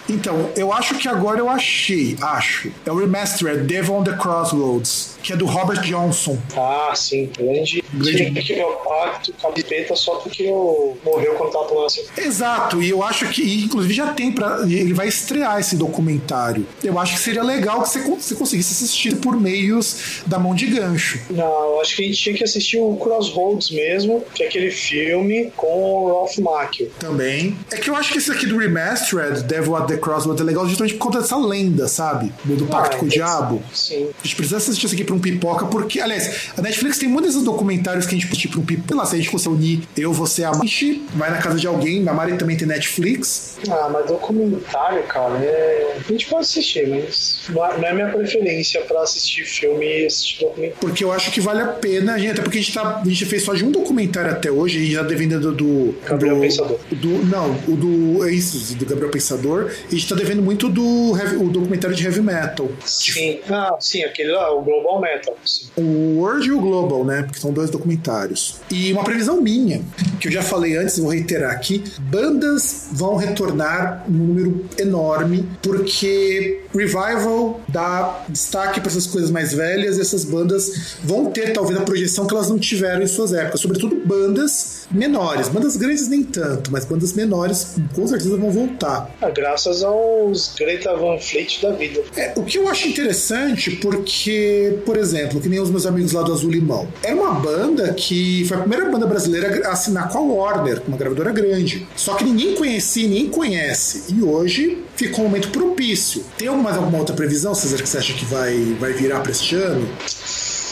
Então, 0.09 0.49
eu 0.55 0.73
acho 0.73 0.95
que 0.95 1.07
agora 1.07 1.37
eu 1.37 1.49
achei, 1.51 2.17
acho. 2.19 2.71
É 2.83 2.91
o 2.91 2.97
Remastered 2.97 3.67
Devil 3.67 3.93
on 3.93 4.03
the 4.03 4.17
Crossroads 4.17 5.16
que 5.21 5.33
é 5.33 5.35
do 5.35 5.45
Robert 5.45 5.81
Johnson. 5.81 6.37
Ah, 6.55 6.93
sim. 6.95 7.29
Grande. 7.37 7.83
Grande. 7.93 8.41
que 8.41 8.55
meu 8.55 8.71
pacto, 8.77 9.33
capeta, 9.33 9.95
só 9.95 10.15
porque 10.15 10.43
eu 10.43 10.97
morreu 11.03 11.35
quando 11.35 11.51
tava 11.51 11.65
tomando 11.65 11.85
assim. 11.85 12.03
Exato, 12.17 12.81
e 12.81 12.89
eu 12.89 13.03
acho 13.03 13.27
que, 13.29 13.63
inclusive, 13.63 13.93
já 13.93 14.13
tem 14.13 14.31
para 14.31 14.61
Ele 14.63 14.93
vai 14.93 15.07
estrear 15.07 15.59
esse 15.59 15.75
documentário. 15.75 16.65
Eu 16.83 16.97
acho 16.99 17.15
que 17.15 17.19
seria 17.19 17.43
legal 17.43 17.81
que 17.81 17.89
você, 17.89 17.99
você 17.99 18.35
conseguisse 18.35 18.73
assistir 18.73 19.17
por 19.17 19.39
meios 19.39 20.21
da 20.25 20.39
mão 20.39 20.53
de 20.53 20.67
gancho. 20.67 21.19
Não, 21.29 21.43
eu 21.43 21.81
acho 21.81 21.95
que 21.95 22.03
a 22.03 22.05
gente 22.05 22.21
tinha 22.21 22.35
que 22.35 22.43
assistir 22.43 22.77
o 22.77 22.95
Crossroads 22.97 23.71
mesmo, 23.71 24.23
que 24.33 24.43
é 24.43 24.47
aquele 24.47 24.71
filme 24.71 25.51
com 25.55 25.67
o 25.67 26.07
Ralph 26.07 26.37
Macchio. 26.37 26.89
Também. 26.99 27.57
É 27.71 27.77
que 27.77 27.89
eu 27.89 27.95
acho 27.95 28.11
que 28.11 28.17
esse 28.17 28.31
aqui 28.31 28.45
do 28.45 28.57
Remastered, 28.57 29.43
Devil 29.43 29.75
at 29.75 29.87
the 29.87 29.97
Crossroads, 29.97 30.41
é 30.41 30.43
legal 30.43 30.67
justamente 30.67 30.95
por 30.95 31.05
conta 31.05 31.21
dessa 31.21 31.37
lenda, 31.37 31.87
sabe? 31.87 32.31
Do, 32.43 32.55
do 32.55 32.65
Pacto 32.65 32.97
ah, 32.97 32.99
com 32.99 33.05
o 33.05 33.09
Diabo. 33.09 33.63
Sim. 33.73 34.09
A 34.23 34.23
gente 34.25 34.35
precisa 34.35 34.57
assistir 34.57 34.85
isso 34.85 34.95
aqui 34.95 35.03
pra 35.07 35.15
um 35.15 35.19
pipoca, 35.19 35.65
porque, 35.65 35.99
aliás, 35.99 36.51
a 36.55 36.61
Netflix 36.61 36.99
tem 36.99 37.09
muitos 37.09 37.31
desses 37.31 37.43
documentários 37.43 38.05
que 38.05 38.15
a 38.15 38.17
gente 38.17 38.27
pode 38.27 38.39
tipo 38.39 38.59
um 38.59 38.65
pipoca. 38.65 38.87
Sei 38.87 38.97
lá, 38.97 39.05
se 39.05 39.15
a 39.15 39.17
gente 39.17 39.31
conseguir 39.31 39.55
unir 39.55 39.87
eu, 39.97 40.13
você, 40.13 40.43
a 40.43 40.51
Mari, 40.51 41.03
vai 41.15 41.31
na 41.31 41.37
casa 41.37 41.57
de 41.57 41.65
alguém, 41.65 42.07
a 42.07 42.13
Mari 42.13 42.37
também 42.37 42.55
tem 42.55 42.67
Netflix. 42.67 43.57
Ah, 43.69 43.89
mas 43.91 44.05
documentário, 44.05 45.03
cara, 45.03 45.37
é... 45.39 45.97
a 45.97 46.11
gente 46.11 46.27
pode 46.27 46.41
assistir, 46.41 46.87
mas 46.87 47.41
não 47.49 47.65
é, 47.65 47.89
é 47.89 47.93
minha 47.93 48.09
preferência 48.09 48.81
pra 48.81 49.01
assistir 49.01 49.45
filme 49.45 49.85
e 49.85 50.05
assistir 50.05 50.41
documentário. 50.41 50.79
Porque 50.79 51.03
eu 51.03 51.11
acho 51.11 51.31
que 51.31 51.41
vale 51.41 51.61
a 51.61 51.67
pena, 51.67 52.17
gente, 52.17 52.31
até 52.31 52.41
porque 52.41 52.57
a 52.57 52.61
gente, 52.61 52.73
tá, 52.73 53.01
a 53.01 53.05
gente 53.05 53.25
fez 53.25 53.43
só 53.43 53.53
de 53.53 53.65
um 53.65 53.71
documentário 53.71 54.31
até 54.31 54.51
hoje, 54.51 54.77
a 54.77 54.81
gente 54.81 54.91
já 54.93 55.01
tá 55.01 55.07
devendo 55.07 55.39
do. 55.39 55.51
do 55.51 55.95
Gabriel 56.05 56.35
do, 56.35 56.41
Pensador. 56.41 56.79
Do, 56.91 57.25
não, 57.25 57.51
o 57.67 57.75
do. 57.75 58.27
É 58.27 58.31
isso, 58.31 58.75
do 58.75 58.85
Gabriel 58.85 59.11
Pensador. 59.11 59.71
E 59.89 59.95
a 59.95 59.97
gente 59.97 60.09
tá 60.09 60.15
devendo 60.15 60.41
muito 60.41 60.69
do 60.69 61.17
heavy, 61.17 61.37
o 61.37 61.49
documentário 61.49 61.95
de 61.95 62.03
heavy 62.03 62.21
metal. 62.21 62.69
Sim, 62.85 63.39
ah, 63.49 63.75
sim, 63.79 64.03
aquele 64.03 64.31
lá, 64.31 64.53
o 64.53 64.61
Global 64.61 64.96
Metal. 64.99 65.35
Sim. 65.45 65.67
O 65.77 66.19
World 66.19 66.47
e 66.47 66.51
o 66.51 66.59
Global, 66.59 67.05
né? 67.05 67.23
Porque 67.23 67.39
são 67.39 67.51
dois 67.51 67.69
documentários. 67.69 68.55
E 68.71 68.91
uma 68.93 69.03
previsão 69.03 69.41
minha, 69.41 69.81
que 70.19 70.27
eu 70.27 70.31
já 70.31 70.41
falei 70.41 70.77
antes, 70.77 70.99
vou 70.99 71.11
reiterar 71.11 71.51
aqui: 71.51 71.83
bandas 71.99 72.89
vão 72.91 73.15
retornar 73.15 74.05
num 74.07 74.25
número 74.25 74.65
enorme, 74.77 75.47
porque 75.61 76.61
Revival 76.73 77.61
dá 77.67 78.25
destaque 78.29 78.79
para 78.79 78.89
essas 78.89 79.07
coisas 79.07 79.31
mais 79.31 79.53
velhas 79.53 79.97
e 79.97 80.01
essas 80.01 80.23
bandas 80.23 80.97
vão 81.03 81.31
ter 81.31 81.53
talvez 81.53 81.79
a 81.79 81.83
projeção 81.83 82.25
que 82.25 82.33
elas 82.33 82.49
não 82.49 82.59
tiveram 82.59 83.01
em 83.01 83.07
suas 83.07 83.33
épocas, 83.33 83.61
sobretudo 83.61 83.95
bandas 84.05 84.76
menores, 84.91 85.49
bandas 85.49 85.75
grandes 85.75 86.07
nem 86.07 86.23
tanto, 86.23 86.71
mas 86.71 86.85
bandas 86.85 87.13
menores 87.13 87.75
com 87.93 88.07
certeza 88.07 88.37
vão 88.37 88.51
voltar. 88.51 89.09
É, 89.21 89.31
graças 89.31 89.83
aos 89.83 90.53
Greta 90.57 90.95
Van 90.95 91.17
Fleet 91.17 91.61
da 91.61 91.71
vida. 91.71 92.01
É, 92.15 92.33
o 92.35 92.43
que 92.43 92.57
eu 92.57 92.67
acho 92.67 92.87
interessante, 92.87 93.71
porque, 93.77 94.79
por 94.85 94.97
exemplo, 94.97 95.39
que 95.39 95.49
nem 95.49 95.59
os 95.59 95.69
meus 95.69 95.85
amigos 95.85 96.11
lá 96.11 96.21
do 96.21 96.33
Azul 96.33 96.51
Limão, 96.51 96.87
era 97.03 97.15
uma 97.15 97.33
banda 97.33 97.93
que 97.93 98.45
foi 98.45 98.57
a 98.57 98.59
primeira 98.61 98.89
banda 98.89 99.05
brasileira 99.05 99.67
a 99.67 99.71
assinar 99.71 100.09
com 100.09 100.17
a 100.17 100.21
Warner, 100.21 100.81
uma 100.87 100.97
gravadora 100.97 101.31
grande. 101.31 101.87
Só 101.95 102.15
que 102.15 102.23
ninguém 102.23 102.55
conhecia, 102.55 103.07
ninguém 103.07 103.29
conhece. 103.29 104.13
E 104.13 104.23
hoje 104.23 104.83
ficou 104.95 105.25
um 105.25 105.27
momento 105.27 105.49
propício. 105.49 106.23
Tem 106.37 106.49
mais 106.49 106.77
alguma 106.77 106.97
outra 106.97 107.15
previsão, 107.15 107.53
César, 107.53 107.77
que 107.77 107.87
você 107.87 107.97
acha 107.97 108.13
que 108.13 108.25
vai, 108.25 108.55
vai 108.79 108.93
virar 108.93 109.19
para 109.21 109.31
este 109.31 109.55
ano? 109.55 109.87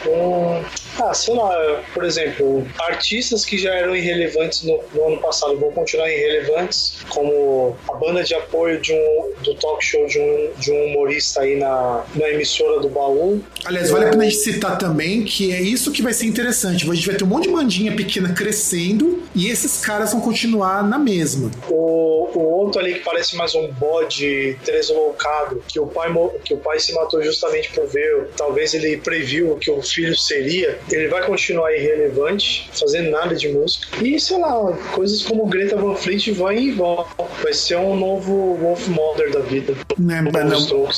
Um, 0.08 0.85
ah, 1.02 1.14
sei 1.14 1.36
lá, 1.36 1.84
por 1.94 2.04
exemplo, 2.04 2.66
artistas 2.80 3.46
que 3.46 3.58
já 3.58 3.74
eram 3.74 3.96
irrelevantes 3.96 4.64
no, 4.64 4.80
no, 4.94 5.08
ano 5.08 5.18
passado 5.18 5.58
vão 5.58 5.72
continuar 5.72 6.10
irrelevantes, 6.10 6.98
como 7.10 7.76
a 7.90 7.94
banda 7.96 8.24
de 8.24 8.34
apoio 8.34 8.80
de 8.80 8.94
um, 8.94 9.34
do 9.44 9.56
talk 9.56 9.84
show 9.84 10.06
de 10.08 10.20
um, 10.20 10.52
de 10.60 10.72
um 10.72 10.86
humorista 10.86 11.42
aí 11.42 11.58
na, 11.58 12.06
na 12.16 12.30
emissora 12.30 12.80
do 12.80 12.90
baú. 12.90 13.42
Aliás, 13.66 13.90
vale 13.90 14.06
a 14.06 14.10
pena 14.10 14.24
a 14.24 14.30
gente 14.30 14.38
citar 14.38 14.78
também 14.78 15.24
que 15.24 15.52
é 15.52 15.62
isso 15.62 15.92
que 15.92 16.02
vai 16.02 16.14
ser 16.14 16.26
interessante. 16.26 16.90
A 16.90 16.94
gente 16.94 17.08
vai 17.08 17.16
ter 17.16 17.24
um 17.24 17.28
monte 17.28 17.48
de 17.48 17.54
bandinha 17.54 17.96
pequena 17.96 18.34
crescendo 18.34 19.24
e 19.34 19.50
esses 19.50 19.84
caras 19.84 20.14
vão 20.14 20.22
continuar 20.22 20.88
na 20.88 20.98
mesma. 20.98 21.52
O, 21.70 22.30
o 22.34 22.40
outro 22.40 22.80
ali 22.80 22.96
que 22.96 23.00
parece 23.02 23.36
mais 23.36 23.54
um 23.56 23.72
bode 23.72 24.58
deslocado, 24.66 25.64
que 25.68 25.80
o 25.80 25.88
pai, 25.88 26.14
que 26.44 26.54
o 26.54 26.58
pai 26.58 26.80
se 26.80 26.94
matou 26.94 27.22
justamente 27.24 27.72
por 27.72 27.88
ver, 27.88 28.30
talvez 28.38 28.74
ele 28.74 28.98
previu 28.98 29.52
o 29.52 29.58
que 29.58 29.70
o 29.70 29.82
filho 29.82 30.18
seria 30.18 30.78
ele 30.92 31.08
vai 31.08 31.26
continuar 31.26 31.74
irrelevante, 31.74 32.70
fazendo 32.74 33.10
nada 33.10 33.36
de 33.36 33.50
música. 33.50 33.88
E, 34.04 34.20
sei 34.20 34.38
lá, 34.38 34.74
coisas 34.94 35.24
como 35.24 35.46
Greta 35.48 35.76
Van 35.76 35.96
Fleet 35.96 36.32
vai 36.32 36.58
e 36.58 36.72
vão. 36.72 37.06
Vai 37.42 37.54
ser 37.54 37.78
um 37.78 37.96
novo 37.96 38.56
Wolf 38.56 38.88
Mother 38.88 39.32
da 39.32 39.40
vida. 39.40 39.76
Né, 39.98 40.22
não, 40.22 40.90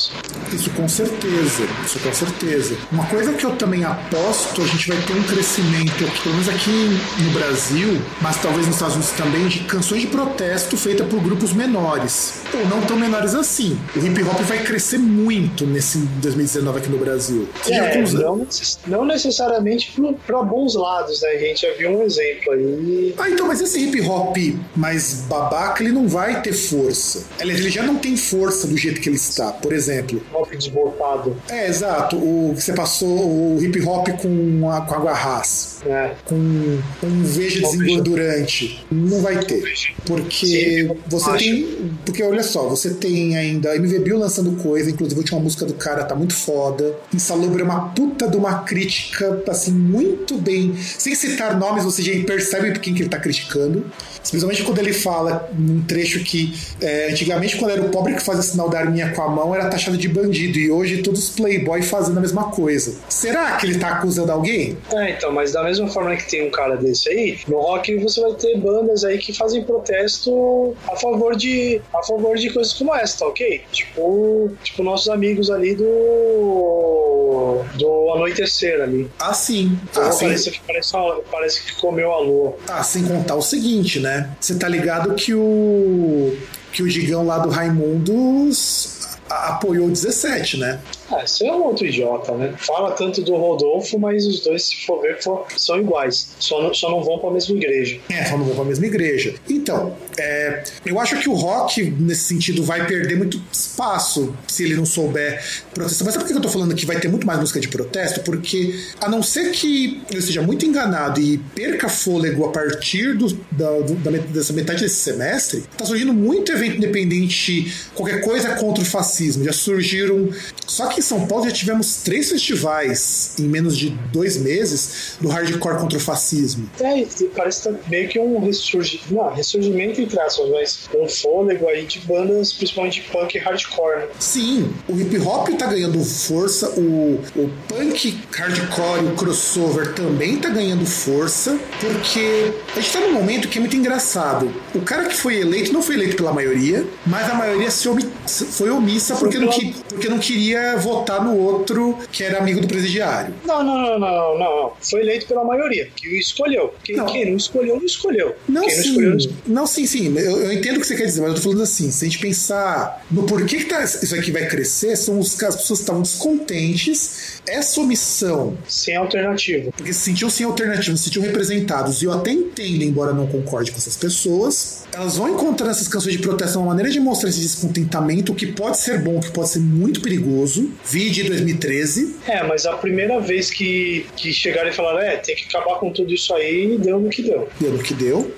isso 0.52 0.70
com 0.70 0.88
certeza, 0.88 1.62
isso 1.84 1.98
com 2.00 2.12
certeza. 2.12 2.76
Uma 2.90 3.06
coisa 3.06 3.32
que 3.32 3.44
eu 3.44 3.54
também 3.56 3.84
aposto, 3.84 4.62
a 4.62 4.66
gente 4.66 4.88
vai 4.88 5.00
ter 5.02 5.12
um 5.12 5.22
crescimento, 5.22 6.22
pelo 6.22 6.34
menos 6.34 6.48
aqui 6.48 6.98
no 7.22 7.30
Brasil, 7.30 8.00
mas 8.20 8.40
talvez 8.40 8.66
nos 8.66 8.76
Estados 8.76 8.96
Unidos 8.96 9.12
também, 9.12 9.46
de 9.46 9.60
canções 9.60 10.02
de 10.02 10.08
protesto 10.08 10.76
feitas 10.76 11.06
por 11.06 11.20
grupos 11.20 11.52
menores. 11.52 12.42
Ou 12.52 12.66
não 12.66 12.80
tão 12.82 12.96
menores 12.96 13.34
assim. 13.34 13.78
O 13.94 13.98
hip 13.98 14.22
hop 14.24 14.40
vai 14.42 14.62
crescer 14.62 14.98
muito 14.98 15.66
nesse 15.66 15.98
2019 15.98 16.78
aqui 16.78 16.88
no 16.88 16.98
Brasil. 16.98 17.48
É, 17.68 18.02
não, 18.02 18.46
não 18.86 19.04
necessariamente 19.04 19.94
para 20.26 20.42
bons 20.42 20.74
lados, 20.74 21.20
né? 21.22 21.28
A 21.28 21.38
gente 21.38 21.62
já 21.62 21.72
viu 21.74 21.90
um 21.90 22.02
exemplo 22.02 22.52
aí. 22.52 23.14
Ah, 23.18 23.28
então, 23.28 23.46
mas 23.46 23.60
esse 23.60 23.78
hip 23.78 24.00
hop 24.00 24.36
mais 24.74 25.26
babaca, 25.28 25.82
ele 25.82 25.92
não 25.92 26.08
vai 26.08 26.40
ter 26.40 26.52
força. 26.52 27.26
Ele 27.38 27.70
já 27.70 27.82
não 27.82 27.96
tem 27.96 28.16
força 28.16 28.66
do 28.66 28.76
jeito 28.76 28.87
que 28.94 29.08
ele 29.08 29.16
está, 29.16 29.52
por 29.52 29.72
exemplo. 29.72 30.22
Hop 30.32 30.50
desbotado. 30.50 31.36
É, 31.48 31.68
exato. 31.68 32.16
O 32.16 32.54
que 32.54 32.62
você 32.62 32.72
passou, 32.72 33.56
o 33.56 33.62
hip 33.62 33.80
hop 33.82 34.08
com, 34.20 34.70
a, 34.70 34.80
com 34.82 34.94
água 34.94 35.12
ras. 35.12 35.78
É. 35.86 36.12
Com 36.24 36.34
um 36.34 37.22
veja 37.24 37.60
desengordurante. 37.60 38.84
Não 38.90 39.20
vai 39.20 39.38
ter. 39.44 39.62
Porque 40.04 40.90
você 41.06 41.32
tem. 41.36 41.90
Porque 42.04 42.22
olha 42.22 42.42
só, 42.42 42.68
você 42.68 42.94
tem 42.94 43.36
ainda 43.36 43.76
MV 43.76 43.98
Bill 44.00 44.18
lançando 44.18 44.52
coisa, 44.62 44.90
inclusive 44.90 45.18
a 45.18 45.22
última 45.22 45.40
música 45.40 45.64
do 45.66 45.74
cara 45.74 46.04
tá 46.04 46.14
muito 46.14 46.34
foda. 46.34 46.96
Insalubre 47.14 47.62
é 47.62 47.64
uma 47.64 47.90
puta 47.90 48.28
de 48.28 48.36
uma 48.36 48.62
crítica, 48.62 49.42
assim, 49.48 49.72
muito 49.72 50.36
bem. 50.38 50.74
Sem 50.76 51.14
citar 51.14 51.58
nomes, 51.58 51.84
você 51.84 52.02
já 52.02 52.12
percebe 52.24 52.78
quem 52.78 52.94
que 52.94 53.02
ele 53.02 53.08
tá 53.08 53.18
criticando. 53.18 53.84
Principalmente 54.30 54.62
quando 54.62 54.78
ele 54.78 54.92
fala 54.92 55.48
num 55.56 55.82
trecho 55.82 56.22
que 56.24 56.52
é, 56.80 57.10
antigamente, 57.10 57.56
quando 57.56 57.70
era 57.72 57.82
o 57.82 57.88
pobre 57.90 58.14
que 58.14 58.22
fazia 58.22 58.42
sinal 58.42 58.68
da 58.68 58.78
arminha 58.80 59.12
com 59.12 59.22
a 59.22 59.28
mão, 59.28 59.54
era 59.54 59.68
taxado 59.68 59.96
de 59.96 60.08
bandido. 60.08 60.58
E 60.58 60.70
hoje 60.70 61.02
todos 61.02 61.24
os 61.24 61.30
playboy 61.30 61.82
fazendo 61.82 62.18
a 62.18 62.20
mesma 62.20 62.50
coisa. 62.50 62.94
Será 63.08 63.56
que 63.56 63.66
ele 63.66 63.78
tá 63.78 63.88
acusando 63.90 64.30
alguém? 64.32 64.76
É, 64.92 65.10
então, 65.12 65.32
mas 65.32 65.52
da 65.52 65.62
mesma 65.62 65.88
forma 65.88 66.16
que 66.16 66.28
tem 66.28 66.46
um 66.46 66.50
cara 66.50 66.76
desse 66.76 67.08
aí, 67.08 67.38
no 67.48 67.58
rock 67.60 67.96
você 67.98 68.20
vai 68.20 68.32
ter 68.34 68.56
bandas 68.58 69.04
aí 69.04 69.18
que 69.18 69.32
fazem 69.32 69.62
protesto 69.62 70.74
a 70.90 70.96
favor 70.96 71.36
de 71.36 71.80
a 71.94 72.02
favor 72.02 72.36
de 72.36 72.50
coisas 72.50 72.72
como 72.72 72.94
essa, 72.94 73.18
tá 73.20 73.26
ok? 73.26 73.62
Tipo, 73.72 74.50
tipo 74.62 74.82
nossos 74.82 75.08
amigos 75.08 75.50
ali 75.50 75.74
do 75.74 77.62
do 77.78 78.12
anoitecer 78.14 78.80
ali. 78.80 79.08
Ah, 79.18 79.32
sim. 79.34 79.78
Então, 79.90 80.02
Ah, 80.04 80.12
sim. 80.12 80.24
parece, 80.26 80.50
que, 80.50 80.60
parece, 80.66 80.92
parece 81.30 81.62
que 81.62 81.72
comeu 81.80 82.12
a 82.12 82.20
lua. 82.20 82.56
Ah, 82.68 82.82
sem 82.82 83.04
contar 83.04 83.34
o 83.36 83.42
seguinte, 83.42 84.00
né? 84.00 84.17
Você 84.40 84.54
tá 84.54 84.68
ligado 84.68 85.14
que 85.14 85.34
o 85.34 86.36
que 86.72 86.82
o 86.82 86.88
Digão 86.88 87.26
lá 87.26 87.38
do 87.38 87.48
Raimundos 87.48 88.98
apoiou 89.28 89.88
o 89.88 89.90
17, 89.90 90.58
né? 90.58 90.78
Ah, 91.10 91.26
você 91.26 91.46
é 91.46 91.52
um 91.52 91.64
outro 91.64 91.86
idiota, 91.86 92.32
né? 92.34 92.54
Fala 92.58 92.92
tanto 92.92 93.22
do 93.22 93.34
Rodolfo, 93.36 93.98
mas 93.98 94.26
os 94.26 94.40
dois, 94.40 94.64
se 94.64 94.84
for 94.86 95.00
ver, 95.00 95.18
são 95.56 95.78
iguais. 95.80 96.28
Só 96.38 96.62
não, 96.62 96.74
só 96.74 96.90
não 96.90 97.02
vão 97.02 97.18
pra 97.18 97.30
mesma 97.30 97.56
igreja. 97.56 97.98
É, 98.10 98.24
só 98.26 98.36
não 98.36 98.44
vão 98.44 98.54
pra 98.54 98.64
mesma 98.64 98.86
igreja. 98.86 99.34
Então, 99.48 99.96
é, 100.18 100.62
eu 100.84 100.98
acho 101.00 101.18
que 101.20 101.28
o 101.28 101.34
rock, 101.34 101.82
nesse 101.98 102.24
sentido, 102.24 102.62
vai 102.62 102.86
perder 102.86 103.16
muito 103.16 103.40
espaço 103.52 104.34
se 104.46 104.64
ele 104.64 104.74
não 104.76 104.84
souber 104.84 105.42
protestar. 105.72 106.04
Mas 106.04 106.14
sabe 106.14 106.24
por 106.26 106.30
que 106.32 106.38
eu 106.38 106.42
tô 106.42 106.48
falando 106.48 106.74
que 106.74 106.84
vai 106.86 106.98
ter 107.00 107.08
muito 107.08 107.26
mais 107.26 107.38
música 107.40 107.60
de 107.60 107.68
protesto? 107.68 108.20
Porque, 108.20 108.74
a 109.00 109.08
não 109.08 109.22
ser 109.22 109.50
que 109.52 110.02
eu 110.12 110.18
esteja 110.18 110.42
muito 110.42 110.66
enganado 110.66 111.20
e 111.20 111.38
perca 111.54 111.88
fôlego 111.88 112.44
a 112.44 112.50
partir 112.52 113.16
do, 113.16 113.28
da, 113.52 113.70
do- 113.80 113.94
da 113.96 114.10
dessa 114.10 114.52
metade 114.52 114.82
desse 114.82 114.96
semestre, 114.96 115.64
tá 115.76 115.84
surgindo 115.84 116.12
muito 116.12 116.52
evento 116.52 116.76
independente, 116.76 117.72
qualquer 117.94 118.20
coisa 118.22 118.56
contra 118.56 118.82
o 118.82 118.86
fascismo. 118.86 119.44
Já 119.44 119.52
surgiram. 119.52 120.28
Só 120.66 120.86
que 120.86 120.97
em 120.98 121.02
São 121.02 121.26
Paulo 121.26 121.44
já 121.44 121.52
tivemos 121.52 122.02
três 122.02 122.28
festivais 122.28 123.34
em 123.38 123.44
menos 123.44 123.76
de 123.76 123.90
dois 124.12 124.36
meses 124.36 125.16
do 125.20 125.28
hardcore 125.28 125.78
contra 125.78 125.96
o 125.96 126.00
fascismo. 126.00 126.68
É, 126.80 127.06
parece 127.36 127.62
que 127.62 127.68
tá 127.68 127.78
meio 127.88 128.08
que 128.08 128.18
um 128.18 128.40
ressurgimento, 128.40 129.14
não, 129.14 129.32
ressurgimento 129.32 130.00
entre 130.00 130.18
aspas, 130.20 130.48
mas 130.50 130.88
um 130.96 131.08
fôlego 131.08 131.68
aí 131.68 131.86
de 131.86 132.00
bandas, 132.00 132.52
principalmente 132.52 133.00
de 133.00 133.08
punk 133.08 133.36
e 133.36 133.38
hardcore, 133.38 134.00
né? 134.00 134.08
Sim, 134.18 134.72
o 134.88 134.98
hip 134.98 135.18
hop 135.18 135.48
tá 135.56 135.66
ganhando 135.66 136.02
força, 136.04 136.70
o, 136.70 137.20
o 137.36 137.50
punk 137.68 138.18
hardcore, 138.32 139.06
o 139.06 139.14
crossover 139.14 139.94
também 139.94 140.38
tá 140.38 140.48
ganhando 140.48 140.84
força, 140.84 141.58
porque 141.80 142.52
a 142.76 142.80
gente 142.80 142.92
tá 142.92 143.00
num 143.00 143.12
momento 143.12 143.48
que 143.48 143.58
é 143.58 143.60
muito 143.60 143.76
engraçado. 143.76 144.52
O 144.74 144.80
cara 144.80 145.04
que 145.06 145.14
foi 145.16 145.36
eleito 145.40 145.72
não 145.72 145.82
foi 145.82 145.94
eleito 145.94 146.16
pela 146.16 146.32
maioria, 146.32 146.84
mas 147.06 147.28
a 147.30 147.34
maioria 147.34 147.68
omi- 147.90 148.08
foi 148.26 148.70
omissa 148.70 149.14
porque 149.16 149.38
não, 149.38 149.48
que- 149.48 149.74
porque 149.88 150.08
não 150.08 150.18
queria 150.18 150.76
votar 150.76 151.24
no 151.24 151.36
outro 151.38 151.96
que 152.12 152.22
era 152.22 152.38
amigo 152.38 152.60
do 152.60 152.68
presidiário. 152.68 153.34
Não, 153.44 153.62
não, 153.62 153.78
não, 153.80 153.98
não, 153.98 154.08
não, 154.10 154.38
não. 154.38 154.72
Foi 154.80 155.00
eleito 155.00 155.26
pela 155.26 155.44
maioria, 155.44 155.88
que 155.96 156.08
o 156.08 156.12
escolheu. 156.16 156.74
Quem 156.84 156.96
Não. 156.96 157.06
quem 157.06 157.30
não 157.30 157.36
escolheu, 157.36 157.76
não 157.76 157.84
escolheu. 157.86 158.34
Não, 158.48 158.62
quem 158.66 158.76
não 158.76 158.82
sim. 158.82 158.88
escolheu, 158.90 159.10
não 159.10 159.16
escolheu. 159.16 159.38
Não, 159.46 159.66
sim, 159.66 159.86
sim. 159.86 160.18
Eu, 160.18 160.42
eu 160.42 160.52
entendo 160.52 160.76
o 160.76 160.80
que 160.80 160.86
você 160.86 160.96
quer 160.96 161.06
dizer, 161.06 161.20
mas 161.20 161.30
eu 161.30 161.36
tô 161.36 161.42
falando 161.42 161.62
assim: 161.62 161.90
se 161.90 162.04
a 162.04 162.08
gente 162.08 162.18
pensar 162.20 163.04
no 163.10 163.24
porquê 163.24 163.56
que 163.58 163.64
tá- 163.64 163.82
isso 163.84 164.14
aqui 164.14 164.30
vai 164.30 164.46
crescer, 164.48 164.96
são 164.96 165.18
os, 165.18 165.40
as 165.42 165.56
pessoas 165.56 165.78
que 165.78 165.82
estavam 165.84 166.02
descontentes. 166.02 167.37
Essa 167.48 167.80
omissão 167.80 168.56
Sem 168.66 168.96
alternativa. 168.96 169.70
porque 169.76 169.92
se 169.92 170.00
sentiam 170.00 170.30
sem 170.30 170.44
alternativa, 170.46 170.96
se 170.96 171.04
sentiam 171.04 171.24
representados, 171.24 172.02
e 172.02 172.04
eu 172.04 172.12
até 172.12 172.30
entendo, 172.30 172.82
embora 172.82 173.12
não 173.12 173.26
concorde 173.26 173.70
com 173.70 173.78
essas 173.78 173.96
pessoas, 173.96 174.84
elas 174.92 175.16
vão 175.16 175.28
encontrar 175.28 175.68
nessas 175.68 175.88
canções 175.88 176.12
de 176.14 176.18
protesto 176.20 176.58
uma 176.58 176.68
maneira 176.68 176.90
de 176.90 177.00
mostrar 177.00 177.30
esse 177.30 177.40
descontentamento, 177.40 178.32
o 178.32 178.34
que 178.34 178.46
pode 178.46 178.78
ser 178.78 179.00
bom, 179.00 179.20
que 179.20 179.30
pode 179.30 179.48
ser 179.50 179.60
muito 179.60 180.00
perigoso. 180.00 180.70
Vi 180.84 181.10
de 181.10 181.24
2013. 181.24 182.16
É, 182.26 182.42
mas 182.42 182.66
a 182.66 182.76
primeira 182.76 183.20
vez 183.20 183.50
que, 183.50 184.06
que 184.16 184.32
chegaram 184.32 184.68
e 184.68 184.72
falaram, 184.72 185.00
é, 185.00 185.16
tem 185.16 185.34
que 185.36 185.44
acabar 185.44 185.78
com 185.78 185.92
tudo 185.92 186.12
isso 186.12 186.34
aí, 186.34 186.78
deu 186.78 186.98
no 187.00 187.08
que 187.08 187.22
deu. 187.22 187.48
Deu 187.60 187.72
no 187.72 187.78
que 187.78 187.94
deu. 187.94 188.32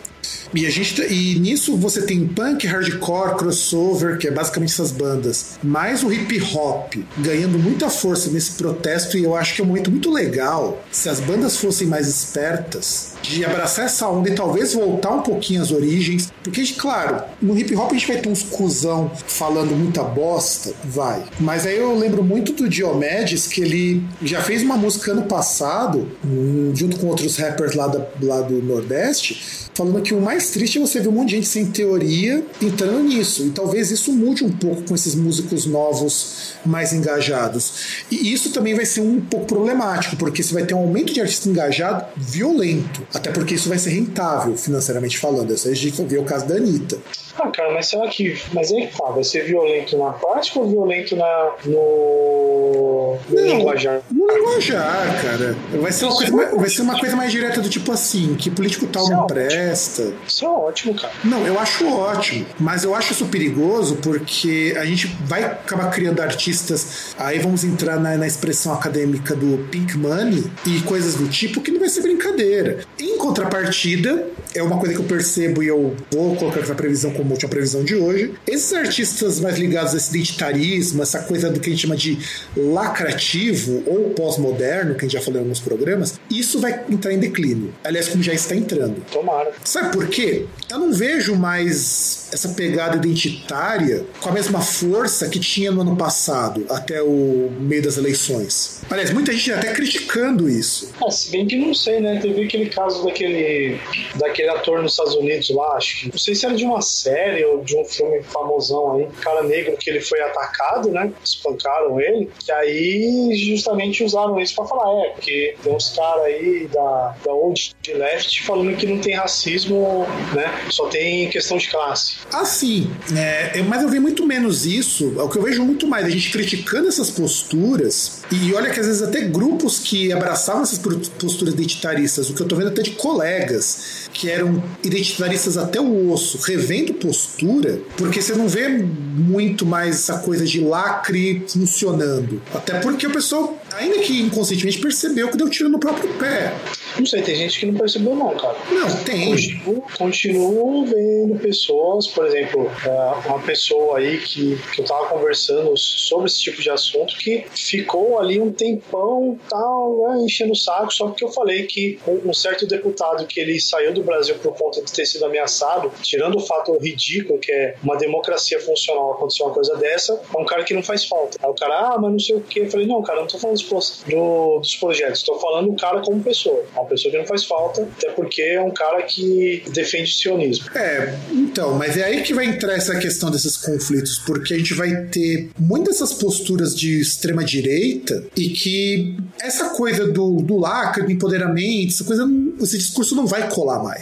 E, 0.54 0.66
a 0.66 0.70
gente, 0.70 0.96
tá- 0.96 1.06
e 1.06 1.38
nisso 1.38 1.76
você 1.76 2.02
tem 2.02 2.26
punk, 2.26 2.66
hardcore, 2.66 3.36
crossover, 3.36 4.18
que 4.18 4.26
é 4.26 4.30
basicamente 4.30 4.72
essas 4.72 4.90
bandas, 4.90 5.58
mais 5.62 6.02
o 6.02 6.12
hip 6.12 6.40
hop 6.54 6.94
ganhando 7.18 7.58
muita 7.58 7.88
força 7.88 8.30
nesse 8.30 8.52
protesto, 8.52 9.16
e 9.16 9.24
eu 9.24 9.36
acho 9.36 9.54
que 9.54 9.60
é 9.60 9.64
um 9.64 9.68
momento 9.68 9.90
muito 9.90 10.10
legal 10.10 10.84
se 10.90 11.08
as 11.08 11.20
bandas 11.20 11.56
fossem 11.56 11.86
mais 11.86 12.08
espertas 12.08 13.09
de 13.22 13.44
abraçar 13.44 13.86
essa 13.86 14.08
onda 14.08 14.28
e 14.28 14.34
talvez 14.34 14.74
voltar 14.74 15.10
um 15.10 15.22
pouquinho 15.22 15.62
às 15.62 15.70
origens. 15.70 16.32
Porque, 16.42 16.64
claro, 16.74 17.22
no 17.40 17.58
hip 17.58 17.74
hop 17.76 17.90
a 17.90 17.94
gente 17.94 18.06
vai 18.06 18.18
ter 18.18 18.28
uns 18.28 18.42
cuzão 18.42 19.10
falando 19.26 19.76
muita 19.76 20.02
bosta, 20.02 20.72
vai. 20.84 21.22
Mas 21.38 21.66
aí 21.66 21.76
eu 21.76 21.96
lembro 21.96 22.22
muito 22.22 22.52
do 22.52 22.68
Diomedes, 22.68 23.46
que 23.46 23.60
ele 23.60 24.02
já 24.22 24.42
fez 24.42 24.62
uma 24.62 24.76
música 24.76 25.12
ano 25.12 25.22
passado, 25.22 26.10
hum, 26.24 26.72
junto 26.74 26.98
com 26.98 27.06
outros 27.06 27.36
rappers 27.36 27.74
lá, 27.74 27.86
lá 28.22 28.40
do 28.40 28.62
Nordeste, 28.62 29.68
falando 29.74 30.02
que 30.02 30.14
o 30.14 30.20
mais 30.20 30.50
triste 30.50 30.78
é 30.78 30.80
você 30.80 31.00
ver 31.00 31.08
um 31.08 31.12
monte 31.12 31.30
de 31.30 31.36
gente 31.36 31.48
sem 31.48 31.66
teoria 31.66 32.44
entrando 32.60 33.00
nisso. 33.00 33.46
E 33.46 33.50
talvez 33.50 33.90
isso 33.90 34.12
mude 34.12 34.44
um 34.44 34.50
pouco 34.50 34.82
com 34.82 34.94
esses 34.94 35.14
músicos 35.14 35.66
novos 35.66 36.54
mais 36.64 36.92
engajados. 36.92 38.04
E 38.10 38.32
isso 38.32 38.50
também 38.50 38.74
vai 38.74 38.84
ser 38.84 39.00
um 39.00 39.20
pouco 39.20 39.46
problemático, 39.46 40.16
porque 40.16 40.42
você 40.42 40.52
vai 40.52 40.64
ter 40.64 40.74
um 40.74 40.78
aumento 40.78 41.12
de 41.12 41.20
artista 41.20 41.48
engajado 41.48 42.04
violento. 42.16 43.02
Até 43.12 43.30
porque 43.30 43.54
isso 43.54 43.68
vai 43.68 43.78
ser 43.78 43.90
rentável, 43.90 44.56
financeiramente 44.56 45.18
falando. 45.18 45.52
Essa 45.52 45.68
a 45.68 45.74
gente 45.74 46.02
vê 46.04 46.18
o 46.18 46.24
caso 46.24 46.46
da 46.46 46.56
Anitta. 46.56 46.98
Ah, 47.42 47.48
cara, 47.50 47.72
mas 47.72 47.86
será 47.86 48.06
que. 48.08 48.38
Mas 48.52 48.72
aí 48.72 48.86
que 48.86 48.96
tá, 48.98 49.04
vai 49.10 49.24
ser 49.24 49.44
violento 49.44 49.96
na 49.96 50.12
prática 50.12 50.58
ou 50.60 50.68
violento 50.68 51.16
na, 51.16 51.50
no. 51.64 53.16
no 53.28 53.40
linguajar? 53.40 54.00
No 54.10 54.26
linguajar, 54.30 55.22
cara. 55.22 55.56
Vai 55.80 55.92
ser, 55.92 56.04
uma 56.06 56.14
coisa, 56.16 56.32
mais- 56.36 56.50
vai 56.54 56.68
ser 56.70 56.82
uma 56.82 56.98
coisa 56.98 57.16
mais 57.16 57.32
direta 57.32 57.60
do 57.60 57.68
tipo 57.68 57.92
assim, 57.92 58.34
que 58.34 58.50
político 58.50 58.86
tal 58.86 59.08
não 59.08 59.26
presta. 59.26 60.12
Isso 60.26 60.44
é 60.44 60.48
ótimo, 60.48 60.94
cara. 60.94 61.12
Não, 61.24 61.46
eu 61.46 61.58
acho 61.58 61.88
ótimo, 61.88 62.46
mas 62.58 62.84
eu 62.84 62.94
acho 62.94 63.12
isso 63.12 63.26
perigoso 63.26 63.96
porque 63.96 64.74
a 64.78 64.84
gente 64.84 65.06
vai 65.24 65.44
acabar 65.44 65.90
criando 65.90 66.20
artistas. 66.20 67.14
Aí 67.18 67.38
vamos 67.38 67.64
entrar 67.64 67.98
na, 67.98 68.16
na 68.16 68.26
expressão 68.26 68.72
acadêmica 68.74 69.34
do 69.34 69.66
pink 69.70 69.96
money 69.96 70.44
e 70.66 70.80
coisas 70.82 71.14
do 71.14 71.28
tipo 71.28 71.60
que 71.60 71.70
não 71.70 71.80
vai 71.80 71.88
ser 71.88 72.02
brincadeira. 72.02 72.80
Em 72.98 73.16
contrapartida, 73.18 74.26
é 74.54 74.62
uma 74.62 74.78
coisa 74.78 74.94
que 74.94 75.00
eu 75.00 75.04
percebo 75.06 75.62
e 75.62 75.68
eu 75.68 75.94
vou 76.10 76.36
colocar 76.36 76.60
essa 76.60 76.74
previsão 76.74 77.12
como 77.12 77.29
última 77.32 77.50
previsão 77.50 77.84
de 77.84 77.94
hoje. 77.94 78.34
Esses 78.46 78.72
artistas 78.72 79.40
mais 79.40 79.58
ligados 79.58 79.94
a 79.94 79.96
esse 79.96 80.10
identitarismo, 80.10 81.02
essa 81.02 81.20
coisa 81.20 81.50
do 81.50 81.60
que 81.60 81.68
a 81.68 81.72
gente 81.72 81.82
chama 81.82 81.96
de 81.96 82.18
lacrativo 82.56 83.82
ou 83.86 84.10
pós-moderno, 84.10 84.94
que 84.94 85.00
a 85.00 85.08
gente 85.08 85.12
já 85.12 85.20
falou 85.20 85.40
em 85.40 85.42
alguns 85.42 85.60
programas, 85.60 86.20
isso 86.30 86.58
vai 86.58 86.84
entrar 86.88 87.12
em 87.12 87.18
declínio. 87.18 87.72
Aliás, 87.84 88.08
como 88.08 88.22
já 88.22 88.32
está 88.32 88.54
entrando. 88.54 89.02
Tomara. 89.10 89.52
Sabe 89.64 89.92
por 89.92 90.08
quê? 90.08 90.46
Eu 90.70 90.78
não 90.78 90.92
vejo 90.92 91.34
mais 91.34 92.19
essa 92.32 92.50
pegada 92.50 92.96
identitária 92.96 94.04
com 94.20 94.28
a 94.28 94.32
mesma 94.32 94.60
força 94.60 95.28
que 95.28 95.38
tinha 95.38 95.70
no 95.70 95.82
ano 95.82 95.96
passado, 95.96 96.66
até 96.68 97.02
o 97.02 97.50
meio 97.60 97.82
das 97.82 97.96
eleições. 97.96 98.82
Aliás, 98.90 99.10
muita 99.10 99.32
gente 99.32 99.52
até 99.52 99.72
criticando 99.72 100.48
isso. 100.48 100.92
Ah, 101.04 101.10
se 101.10 101.30
bem 101.30 101.46
que 101.46 101.56
não 101.56 101.74
sei, 101.74 102.00
né? 102.00 102.18
Teve 102.20 102.44
aquele 102.44 102.66
caso 102.66 103.04
daquele, 103.04 103.78
daquele 104.16 104.48
ator 104.50 104.82
nos 104.82 104.92
Estados 104.92 105.14
Unidos 105.14 105.50
lá, 105.50 105.76
acho 105.76 106.00
que. 106.00 106.10
Não 106.10 106.18
sei 106.18 106.34
se 106.34 106.46
era 106.46 106.54
de 106.54 106.64
uma 106.64 106.80
série 106.80 107.44
ou 107.44 107.62
de 107.64 107.76
um 107.76 107.84
filme 107.84 108.22
famosão 108.22 108.96
aí, 108.96 109.08
cara 109.20 109.42
negro 109.42 109.76
que 109.76 109.90
ele 109.90 110.00
foi 110.00 110.20
atacado, 110.20 110.90
né? 110.90 111.12
Espancaram 111.22 112.00
ele. 112.00 112.30
Que 112.38 112.52
aí 112.52 113.30
justamente 113.34 114.04
usaram 114.04 114.38
isso 114.40 114.54
pra 114.54 114.66
falar, 114.66 115.04
é, 115.04 115.10
porque 115.10 115.56
tem 115.62 115.74
uns 115.74 115.90
caras 115.90 116.24
aí 116.24 116.68
da, 116.72 117.16
da 117.24 117.32
Old 117.32 117.74
Left 117.88 118.42
falando 118.44 118.76
que 118.76 118.86
não 118.86 118.98
tem 118.98 119.14
racismo, 119.14 120.06
né? 120.34 120.66
Só 120.70 120.86
tem 120.88 121.28
questão 121.28 121.58
de 121.58 121.68
classe. 121.68 122.19
Assim, 122.32 122.90
é, 123.16 123.58
eu- 123.58 123.64
mas 123.64 123.82
eu 123.82 123.88
vi 123.88 123.98
muito 123.98 124.24
menos 124.26 124.64
isso. 124.66 125.14
É 125.18 125.22
o 125.22 125.28
que 125.28 125.38
eu 125.38 125.42
vejo 125.42 125.64
muito 125.64 125.86
mais, 125.86 126.04
a 126.06 126.10
gente 126.10 126.30
criticando 126.30 126.88
essas 126.88 127.10
posturas. 127.10 128.20
E 128.30 128.52
olha 128.54 128.70
que 128.70 128.78
às 128.78 128.86
vezes 128.86 129.02
até 129.02 129.22
grupos 129.22 129.78
que 129.80 130.12
abraçavam 130.12 130.62
essas 130.62 130.78
posturas 130.78 131.54
identitaristas, 131.54 132.30
o 132.30 132.34
que 132.34 132.40
eu 132.42 132.46
tô 132.46 132.56
vendo 132.56 132.68
até 132.68 132.82
de 132.82 132.90
colegas 132.92 134.08
que 134.20 134.30
eram 134.30 134.62
identitaristas 134.84 135.56
até 135.56 135.80
o 135.80 136.12
osso, 136.12 136.36
revendo 136.46 136.92
postura, 136.92 137.80
porque 137.96 138.20
você 138.20 138.34
não 138.34 138.46
vê 138.46 138.68
muito 138.68 139.64
mais 139.64 139.96
essa 139.96 140.18
coisa 140.18 140.44
de 140.44 140.60
lacre 140.60 141.42
funcionando. 141.48 142.42
Até 142.52 142.78
porque 142.80 143.06
o 143.06 143.10
pessoal, 143.10 143.58
ainda 143.72 143.98
que 144.00 144.20
inconscientemente, 144.20 144.78
percebeu 144.78 145.28
que 145.30 145.38
deu 145.38 145.48
tiro 145.48 145.70
no 145.70 145.78
próprio 145.78 146.12
pé. 146.18 146.54
Não 146.98 147.06
sei, 147.06 147.22
tem 147.22 147.34
gente 147.34 147.60
que 147.60 147.66
não 147.66 147.74
percebeu, 147.74 148.14
não, 148.14 148.36
cara. 148.36 148.56
Não, 148.70 149.04
tem. 149.04 149.30
Continuo, 149.30 149.84
continuo 149.96 150.84
vendo 150.84 151.38
pessoas, 151.38 152.06
por 152.08 152.26
exemplo, 152.26 152.70
é, 152.84 153.28
uma 153.28 153.38
pessoa 153.40 153.98
aí 153.98 154.18
que, 154.18 154.58
que 154.74 154.82
eu 154.82 154.84
tava 154.84 155.06
conversando 155.06 155.72
sobre 155.76 156.26
esse 156.26 156.40
tipo 156.40 156.60
de 156.60 156.68
assunto 156.68 157.16
que 157.16 157.46
ficou 157.54 158.18
ali 158.18 158.40
um 158.40 158.52
tempão, 158.52 159.38
tal, 159.48 160.10
né, 160.10 160.24
enchendo 160.24 160.52
o 160.52 160.56
saco, 160.56 160.92
só 160.92 161.06
porque 161.06 161.24
eu 161.24 161.30
falei 161.30 161.64
que 161.64 161.98
um, 162.06 162.34
certo 162.34 162.66
deputado 162.66 163.26
que 163.26 163.40
ele 163.40 163.60
saiu 163.60 163.92
do 163.92 164.02
Brasil 164.10 164.36
por 164.42 164.56
conta 164.56 164.82
de 164.82 164.92
ter 164.92 165.06
sido 165.06 165.24
ameaçado, 165.24 165.92
tirando 166.02 166.36
o 166.36 166.40
fato 166.40 166.76
ridículo 166.78 167.38
que 167.38 167.52
é 167.52 167.76
uma 167.82 167.96
democracia 167.96 168.60
funcional 168.60 169.12
acontecer 169.12 169.42
uma 169.42 169.52
coisa 169.52 169.76
dessa, 169.76 170.20
é 170.34 170.38
um 170.38 170.44
cara 170.44 170.64
que 170.64 170.74
não 170.74 170.82
faz 170.82 171.04
falta. 171.04 171.38
Aí 171.42 171.48
o 171.48 171.54
cara, 171.54 171.94
ah, 171.94 171.98
mas 171.98 172.12
não 172.12 172.18
sei 172.18 172.36
o 172.36 172.40
que. 172.40 172.60
Eu 172.60 172.70
falei, 172.70 172.86
não, 172.86 173.02
cara, 173.02 173.20
não 173.20 173.26
tô 173.26 173.38
falando 173.38 173.56
dos, 173.56 174.02
do, 174.06 174.58
dos 174.58 174.76
projetos, 174.76 175.22
tô 175.22 175.38
falando 175.38 175.70
do 175.70 175.76
cara 175.76 176.00
como 176.00 176.22
pessoa. 176.22 176.64
Uma 176.74 176.86
pessoa 176.86 177.12
que 177.12 177.18
não 177.18 177.26
faz 177.26 177.44
falta, 177.44 177.82
até 177.82 178.10
porque 178.10 178.42
é 178.42 178.60
um 178.60 178.70
cara 178.70 179.02
que 179.02 179.62
defende 179.72 180.10
o 180.10 180.14
sionismo. 180.14 180.66
É, 180.76 181.14
então, 181.30 181.74
mas 181.74 181.96
é 181.96 182.04
aí 182.04 182.22
que 182.22 182.34
vai 182.34 182.46
entrar 182.46 182.74
essa 182.74 182.98
questão 182.98 183.30
desses 183.30 183.56
conflitos, 183.56 184.18
porque 184.26 184.54
a 184.54 184.58
gente 184.58 184.74
vai 184.74 185.06
ter 185.06 185.50
muitas 185.58 186.00
dessas 186.00 186.14
posturas 186.14 186.74
de 186.74 187.00
extrema 187.00 187.44
direita 187.44 188.24
e 188.36 188.48
que 188.48 189.16
essa 189.40 189.70
coisa 189.70 190.06
do, 190.06 190.36
do 190.36 190.56
lacre, 190.56 191.04
do 191.04 191.12
empoderamento, 191.12 191.92
essa 191.92 192.04
coisa, 192.04 192.28
esse 192.60 192.78
discurso 192.78 193.14
não 193.14 193.26
vai 193.26 193.48
colar 193.50 193.82
mais. 193.82 193.99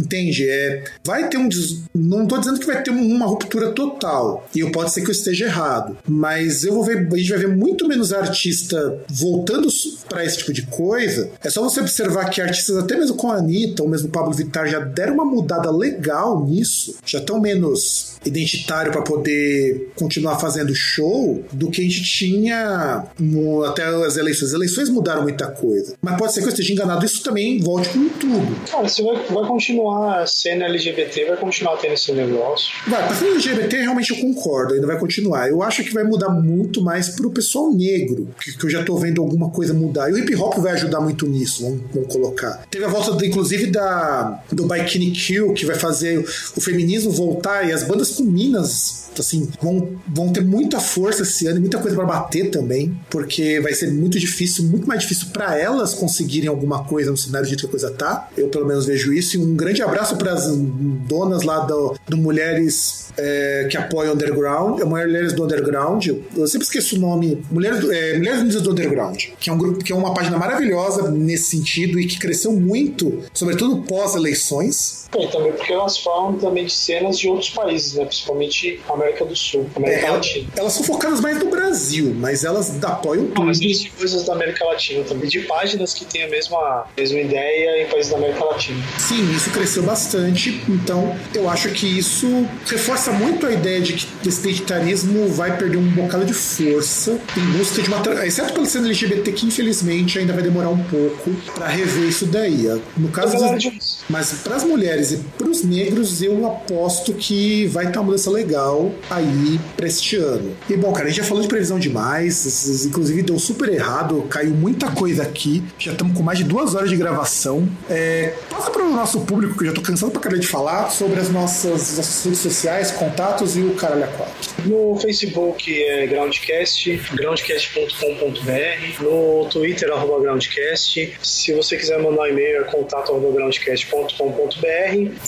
Entende? 0.00 0.48
É, 0.48 0.84
vai 1.04 1.28
ter 1.28 1.36
um. 1.36 1.48
Não 1.94 2.22
estou 2.22 2.38
dizendo 2.38 2.60
que 2.60 2.66
vai 2.66 2.82
ter 2.82 2.90
uma 2.90 3.26
ruptura 3.26 3.72
total. 3.72 4.48
E 4.54 4.64
pode 4.70 4.92
ser 4.92 5.02
que 5.02 5.08
eu 5.08 5.12
esteja 5.12 5.46
errado. 5.46 5.96
Mas 6.08 6.64
eu 6.64 6.74
vou 6.74 6.84
ver. 6.84 7.08
A 7.12 7.16
gente 7.16 7.30
vai 7.30 7.38
ver 7.38 7.48
muito 7.48 7.86
menos 7.88 8.12
artista 8.12 8.98
voltando 9.08 9.68
para 10.08 10.24
esse 10.24 10.38
tipo 10.38 10.52
de 10.52 10.62
coisa. 10.66 11.30
É 11.42 11.50
só 11.50 11.62
você 11.62 11.80
observar 11.80 12.30
que 12.30 12.40
artistas, 12.40 12.76
até 12.76 12.96
mesmo 12.96 13.16
com 13.16 13.30
a 13.30 13.36
Anitta, 13.36 13.82
ou 13.82 13.88
mesmo 13.88 14.08
Pablo 14.08 14.32
Vittar, 14.32 14.68
já 14.68 14.80
deram 14.80 15.14
uma 15.14 15.24
mudada 15.24 15.70
legal 15.70 16.46
nisso. 16.46 16.96
Já 17.04 17.18
estão 17.18 17.40
menos 17.40 18.18
identitário 18.24 18.92
para 18.92 19.02
poder 19.02 19.90
continuar 19.96 20.38
fazendo 20.38 20.74
show 20.74 21.42
do 21.52 21.70
que 21.70 21.80
a 21.80 21.84
gente 21.84 22.02
tinha 22.02 23.06
no, 23.18 23.64
até 23.64 23.84
as 23.84 24.16
eleições. 24.16 24.48
As 24.48 24.54
eleições 24.54 24.88
mudaram 24.88 25.22
muita 25.22 25.46
coisa. 25.46 25.94
Mas 26.00 26.16
pode 26.16 26.32
ser 26.32 26.40
que 26.40 26.46
eu 26.46 26.50
esteja 26.50 26.72
enganado, 26.72 27.04
isso 27.04 27.22
também 27.22 27.60
volte 27.60 27.88
com 27.90 28.08
tudo. 28.08 28.70
Cara, 28.70 28.88
você 28.88 29.02
vai, 29.02 29.16
vai 29.26 29.46
continuar 29.46 30.20
a 30.20 30.26
cena 30.26 30.66
LGBT, 30.66 31.26
vai 31.26 31.36
continuar 31.36 31.76
tendo 31.78 31.94
esse 31.94 32.12
negócio. 32.12 32.72
Vai, 32.86 33.06
pra 33.06 33.16
cena 33.16 33.32
LGBT 33.32 33.76
realmente 33.78 34.10
eu 34.10 34.16
concordo, 34.18 34.74
ainda 34.74 34.86
vai 34.86 34.98
continuar. 34.98 35.48
Eu 35.48 35.62
acho 35.62 35.82
que 35.82 35.92
vai 35.92 36.04
mudar 36.04 36.28
muito 36.28 36.82
mais 36.82 37.10
pro 37.10 37.30
pessoal 37.30 37.72
negro, 37.72 38.28
que, 38.40 38.56
que 38.56 38.64
eu 38.64 38.70
já 38.70 38.84
tô 38.84 38.96
vendo 38.96 39.22
alguma 39.22 39.50
coisa 39.50 39.72
mudar. 39.72 40.10
E 40.10 40.14
o 40.14 40.18
hip 40.18 40.34
hop 40.36 40.58
vai 40.58 40.72
ajudar 40.72 41.00
muito 41.00 41.26
nisso, 41.26 41.62
vamos, 41.62 41.80
vamos 41.92 42.12
colocar. 42.12 42.64
Teve 42.70 42.84
a 42.84 42.88
volta, 42.88 43.24
inclusive, 43.24 43.66
da, 43.66 44.42
do 44.52 44.66
Bikini 44.66 45.10
Kill, 45.10 45.52
que 45.54 45.64
vai 45.64 45.76
fazer 45.76 46.18
o 46.56 46.60
feminismo 46.60 47.10
voltar 47.10 47.68
e 47.68 47.72
as 47.72 47.82
bandas 47.82 48.09
com 48.10 48.24
Minas 48.24 49.00
assim, 49.18 49.48
vão, 49.60 49.96
vão 50.06 50.32
ter 50.32 50.42
muita 50.42 50.78
força 50.78 51.22
esse 51.22 51.46
ano 51.46 51.58
e 51.58 51.60
muita 51.60 51.78
coisa 51.78 51.96
para 51.96 52.06
bater 52.06 52.50
também, 52.50 52.96
porque 53.08 53.60
vai 53.60 53.72
ser 53.72 53.92
muito 53.92 54.18
difícil, 54.18 54.64
muito 54.64 54.86
mais 54.86 55.02
difícil 55.02 55.28
para 55.32 55.58
elas 55.58 55.94
conseguirem 55.94 56.48
alguma 56.48 56.84
coisa 56.84 57.10
no 57.10 57.16
cenário 57.16 57.48
de 57.48 57.56
que 57.56 57.66
a 57.66 57.68
coisa 57.68 57.90
tá. 57.90 58.28
Eu 58.36 58.48
pelo 58.48 58.66
menos 58.66 58.86
vejo 58.86 59.12
isso. 59.12 59.36
E 59.36 59.40
um 59.40 59.54
grande 59.56 59.82
abraço 59.82 60.16
para 60.16 60.32
as 60.32 60.46
donas 60.48 61.42
lá 61.42 61.60
do, 61.60 61.96
do 62.08 62.16
Mulheres 62.16 63.10
é, 63.16 63.66
que 63.70 63.76
apoia 63.76 64.10
o 64.10 64.14
Underground, 64.14 64.80
é 64.80 64.84
Mulheres 64.84 65.32
do 65.32 65.44
Underground, 65.44 66.06
eu 66.06 66.46
sempre 66.46 66.66
esqueço 66.66 66.96
o 66.96 66.98
nome, 66.98 67.42
Mulheres, 67.50 67.80
do, 67.80 67.92
é, 67.92 68.16
Mulheres 68.16 68.60
do 68.60 68.70
Underground, 68.70 69.24
que 69.38 69.50
é 69.50 69.52
um 69.52 69.58
grupo 69.58 69.84
que 69.84 69.92
é 69.92 69.96
uma 69.96 70.14
página 70.14 70.38
maravilhosa 70.38 71.10
nesse 71.10 71.50
sentido 71.50 71.98
e 72.00 72.06
que 72.06 72.18
cresceu 72.18 72.52
muito, 72.52 73.22
sobretudo 73.32 73.82
pós-eleições. 73.82 75.08
E 75.16 75.26
também 75.28 75.52
porque 75.52 75.72
elas 75.72 75.98
falam 75.98 76.34
também 76.34 76.66
de 76.66 76.72
cenas 76.72 77.18
de 77.18 77.28
outros 77.28 77.50
países, 77.50 77.94
né? 77.94 77.99
Principalmente 78.06 78.80
América 78.88 79.24
do 79.24 79.36
Sul, 79.36 79.68
América 79.74 80.06
é, 80.06 80.10
Latina. 80.10 80.48
Elas 80.56 80.72
são 80.72 80.84
focadas 80.84 81.20
mais 81.20 81.38
no 81.38 81.50
Brasil, 81.50 82.14
mas 82.16 82.44
elas 82.44 82.82
apoiam 82.82 83.26
tudo. 83.28 83.46
Mas 83.46 83.60
existem 83.60 83.90
coisas 83.92 84.24
da 84.24 84.34
América 84.34 84.64
Latina 84.64 85.04
também, 85.04 85.28
de 85.28 85.40
páginas 85.40 85.94
que 85.94 86.04
têm 86.04 86.24
a 86.24 86.28
mesma, 86.28 86.86
mesma 86.96 87.18
ideia 87.18 87.82
em 87.82 87.86
países 87.88 88.10
da 88.10 88.18
América 88.18 88.44
Latina. 88.44 88.82
Sim, 88.98 89.30
isso 89.34 89.50
cresceu 89.50 89.82
bastante, 89.82 90.60
então 90.68 91.16
eu 91.34 91.48
acho 91.48 91.70
que 91.70 91.86
isso 91.86 92.46
reforça 92.66 92.90
reforça 92.90 93.12
muito 93.12 93.46
a 93.46 93.52
ideia 93.52 93.80
de 93.80 93.92
que 93.94 94.28
esse 94.28 94.40
identitarismo 94.40 95.28
vai 95.28 95.56
perder 95.56 95.76
um 95.76 95.88
bocado 95.90 96.24
de 96.24 96.34
força 96.34 97.18
em 97.36 97.58
busca 97.58 97.82
de 97.82 97.88
uma. 97.88 98.00
Exceto 98.26 98.52
pela 98.52 98.66
cena 98.66 98.86
LGBT, 98.86 99.32
que 99.32 99.46
infelizmente 99.46 100.18
ainda 100.18 100.32
vai 100.32 100.42
demorar 100.42 100.70
um 100.70 100.82
pouco 100.84 101.30
para 101.54 101.68
rever 101.68 102.08
isso 102.08 102.26
daí. 102.26 102.66
No 102.96 103.08
caso 103.08 103.36
dos... 103.36 104.02
Mas 104.08 104.32
para 104.42 104.56
as 104.56 104.64
mulheres 104.64 105.12
e 105.12 105.16
para 105.38 105.48
os 105.48 105.62
negros, 105.62 106.22
eu 106.22 106.46
aposto 106.46 107.12
que 107.14 107.66
vai 107.66 107.89
estar 107.90 108.00
uma 108.00 108.06
mudança 108.06 108.30
legal 108.30 108.92
aí 109.08 109.60
para 109.76 109.86
este 109.86 110.16
ano. 110.16 110.56
E 110.68 110.76
bom, 110.76 110.92
cara, 110.92 111.06
a 111.06 111.08
gente 111.08 111.18
já 111.18 111.24
falou 111.24 111.42
de 111.42 111.48
previsão 111.48 111.78
demais, 111.78 112.84
inclusive 112.86 113.22
deu 113.22 113.38
super 113.38 113.68
errado, 113.68 114.22
caiu 114.28 114.50
muita 114.50 114.90
coisa 114.90 115.22
aqui. 115.22 115.62
Já 115.78 115.92
estamos 115.92 116.16
com 116.16 116.22
mais 116.22 116.38
de 116.38 116.44
duas 116.44 116.74
horas 116.74 116.90
de 116.90 116.96
gravação. 116.96 117.68
É, 117.88 118.34
passa 118.48 118.70
para 118.70 118.84
o 118.84 118.90
nosso 118.90 119.20
público, 119.20 119.54
que 119.54 119.60
eu 119.60 119.66
já 119.66 119.72
estou 119.72 119.84
cansado 119.84 120.10
para 120.10 120.20
caralho 120.20 120.40
de 120.40 120.46
falar, 120.46 120.90
sobre 120.90 121.20
as 121.20 121.30
nossas, 121.30 122.24
redes 122.24 122.40
sociais, 122.40 122.90
contatos 122.90 123.56
e 123.56 123.60
o 123.60 123.74
caralho 123.74 124.04
a 124.04 124.08
quatro. 124.08 124.50
No 124.66 124.96
Facebook 124.96 125.82
é 125.84 126.06
Groundcast, 126.06 127.00
groundcast.com.br, 127.14 129.02
no 129.02 129.48
Twitter, 129.50 129.90
arroba 129.92 130.20
Groundcast. 130.20 131.18
Se 131.22 131.52
você 131.52 131.76
quiser 131.76 131.98
mandar 131.98 132.22
um 132.22 132.26
e-mail, 132.26 132.60
é. 132.60 132.64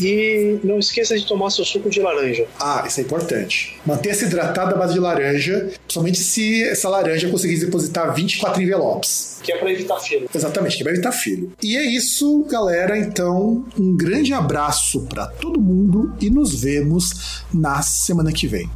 E 0.00 0.60
não 0.62 0.78
esqueça 0.78 1.16
de 1.16 1.26
tomar 1.26 1.50
seu 1.50 1.64
suco 1.64 1.90
de 1.90 2.00
laranja. 2.00 2.46
Ah, 2.60 2.84
isso 2.86 3.00
é 3.00 3.02
importante. 3.02 3.78
Mantenha-se 3.84 4.24
hidratado 4.24 4.74
à 4.74 4.78
base 4.78 4.94
de 4.94 5.00
laranja, 5.00 5.70
principalmente 5.86 6.18
se 6.18 6.62
essa 6.64 6.88
laranja 6.88 7.28
conseguir 7.28 7.58
depositar 7.58 8.14
24 8.14 8.62
envelopes. 8.62 9.38
Que 9.42 9.52
é 9.52 9.58
para 9.58 9.72
evitar 9.72 9.98
filo. 9.98 10.28
Exatamente, 10.32 10.76
que 10.76 10.82
é 10.82 10.84
para 10.84 10.92
evitar 10.92 11.12
filo. 11.12 11.52
E 11.62 11.76
é 11.76 11.82
isso, 11.82 12.44
galera. 12.48 12.96
Então, 12.96 13.64
um 13.78 13.96
grande 13.96 14.32
abraço 14.32 15.02
para 15.06 15.26
todo 15.26 15.60
mundo 15.60 16.14
e 16.20 16.30
nos 16.30 16.60
vemos 16.60 17.44
na 17.52 17.82
semana 17.82 18.32
que 18.32 18.46
vem. 18.46 18.70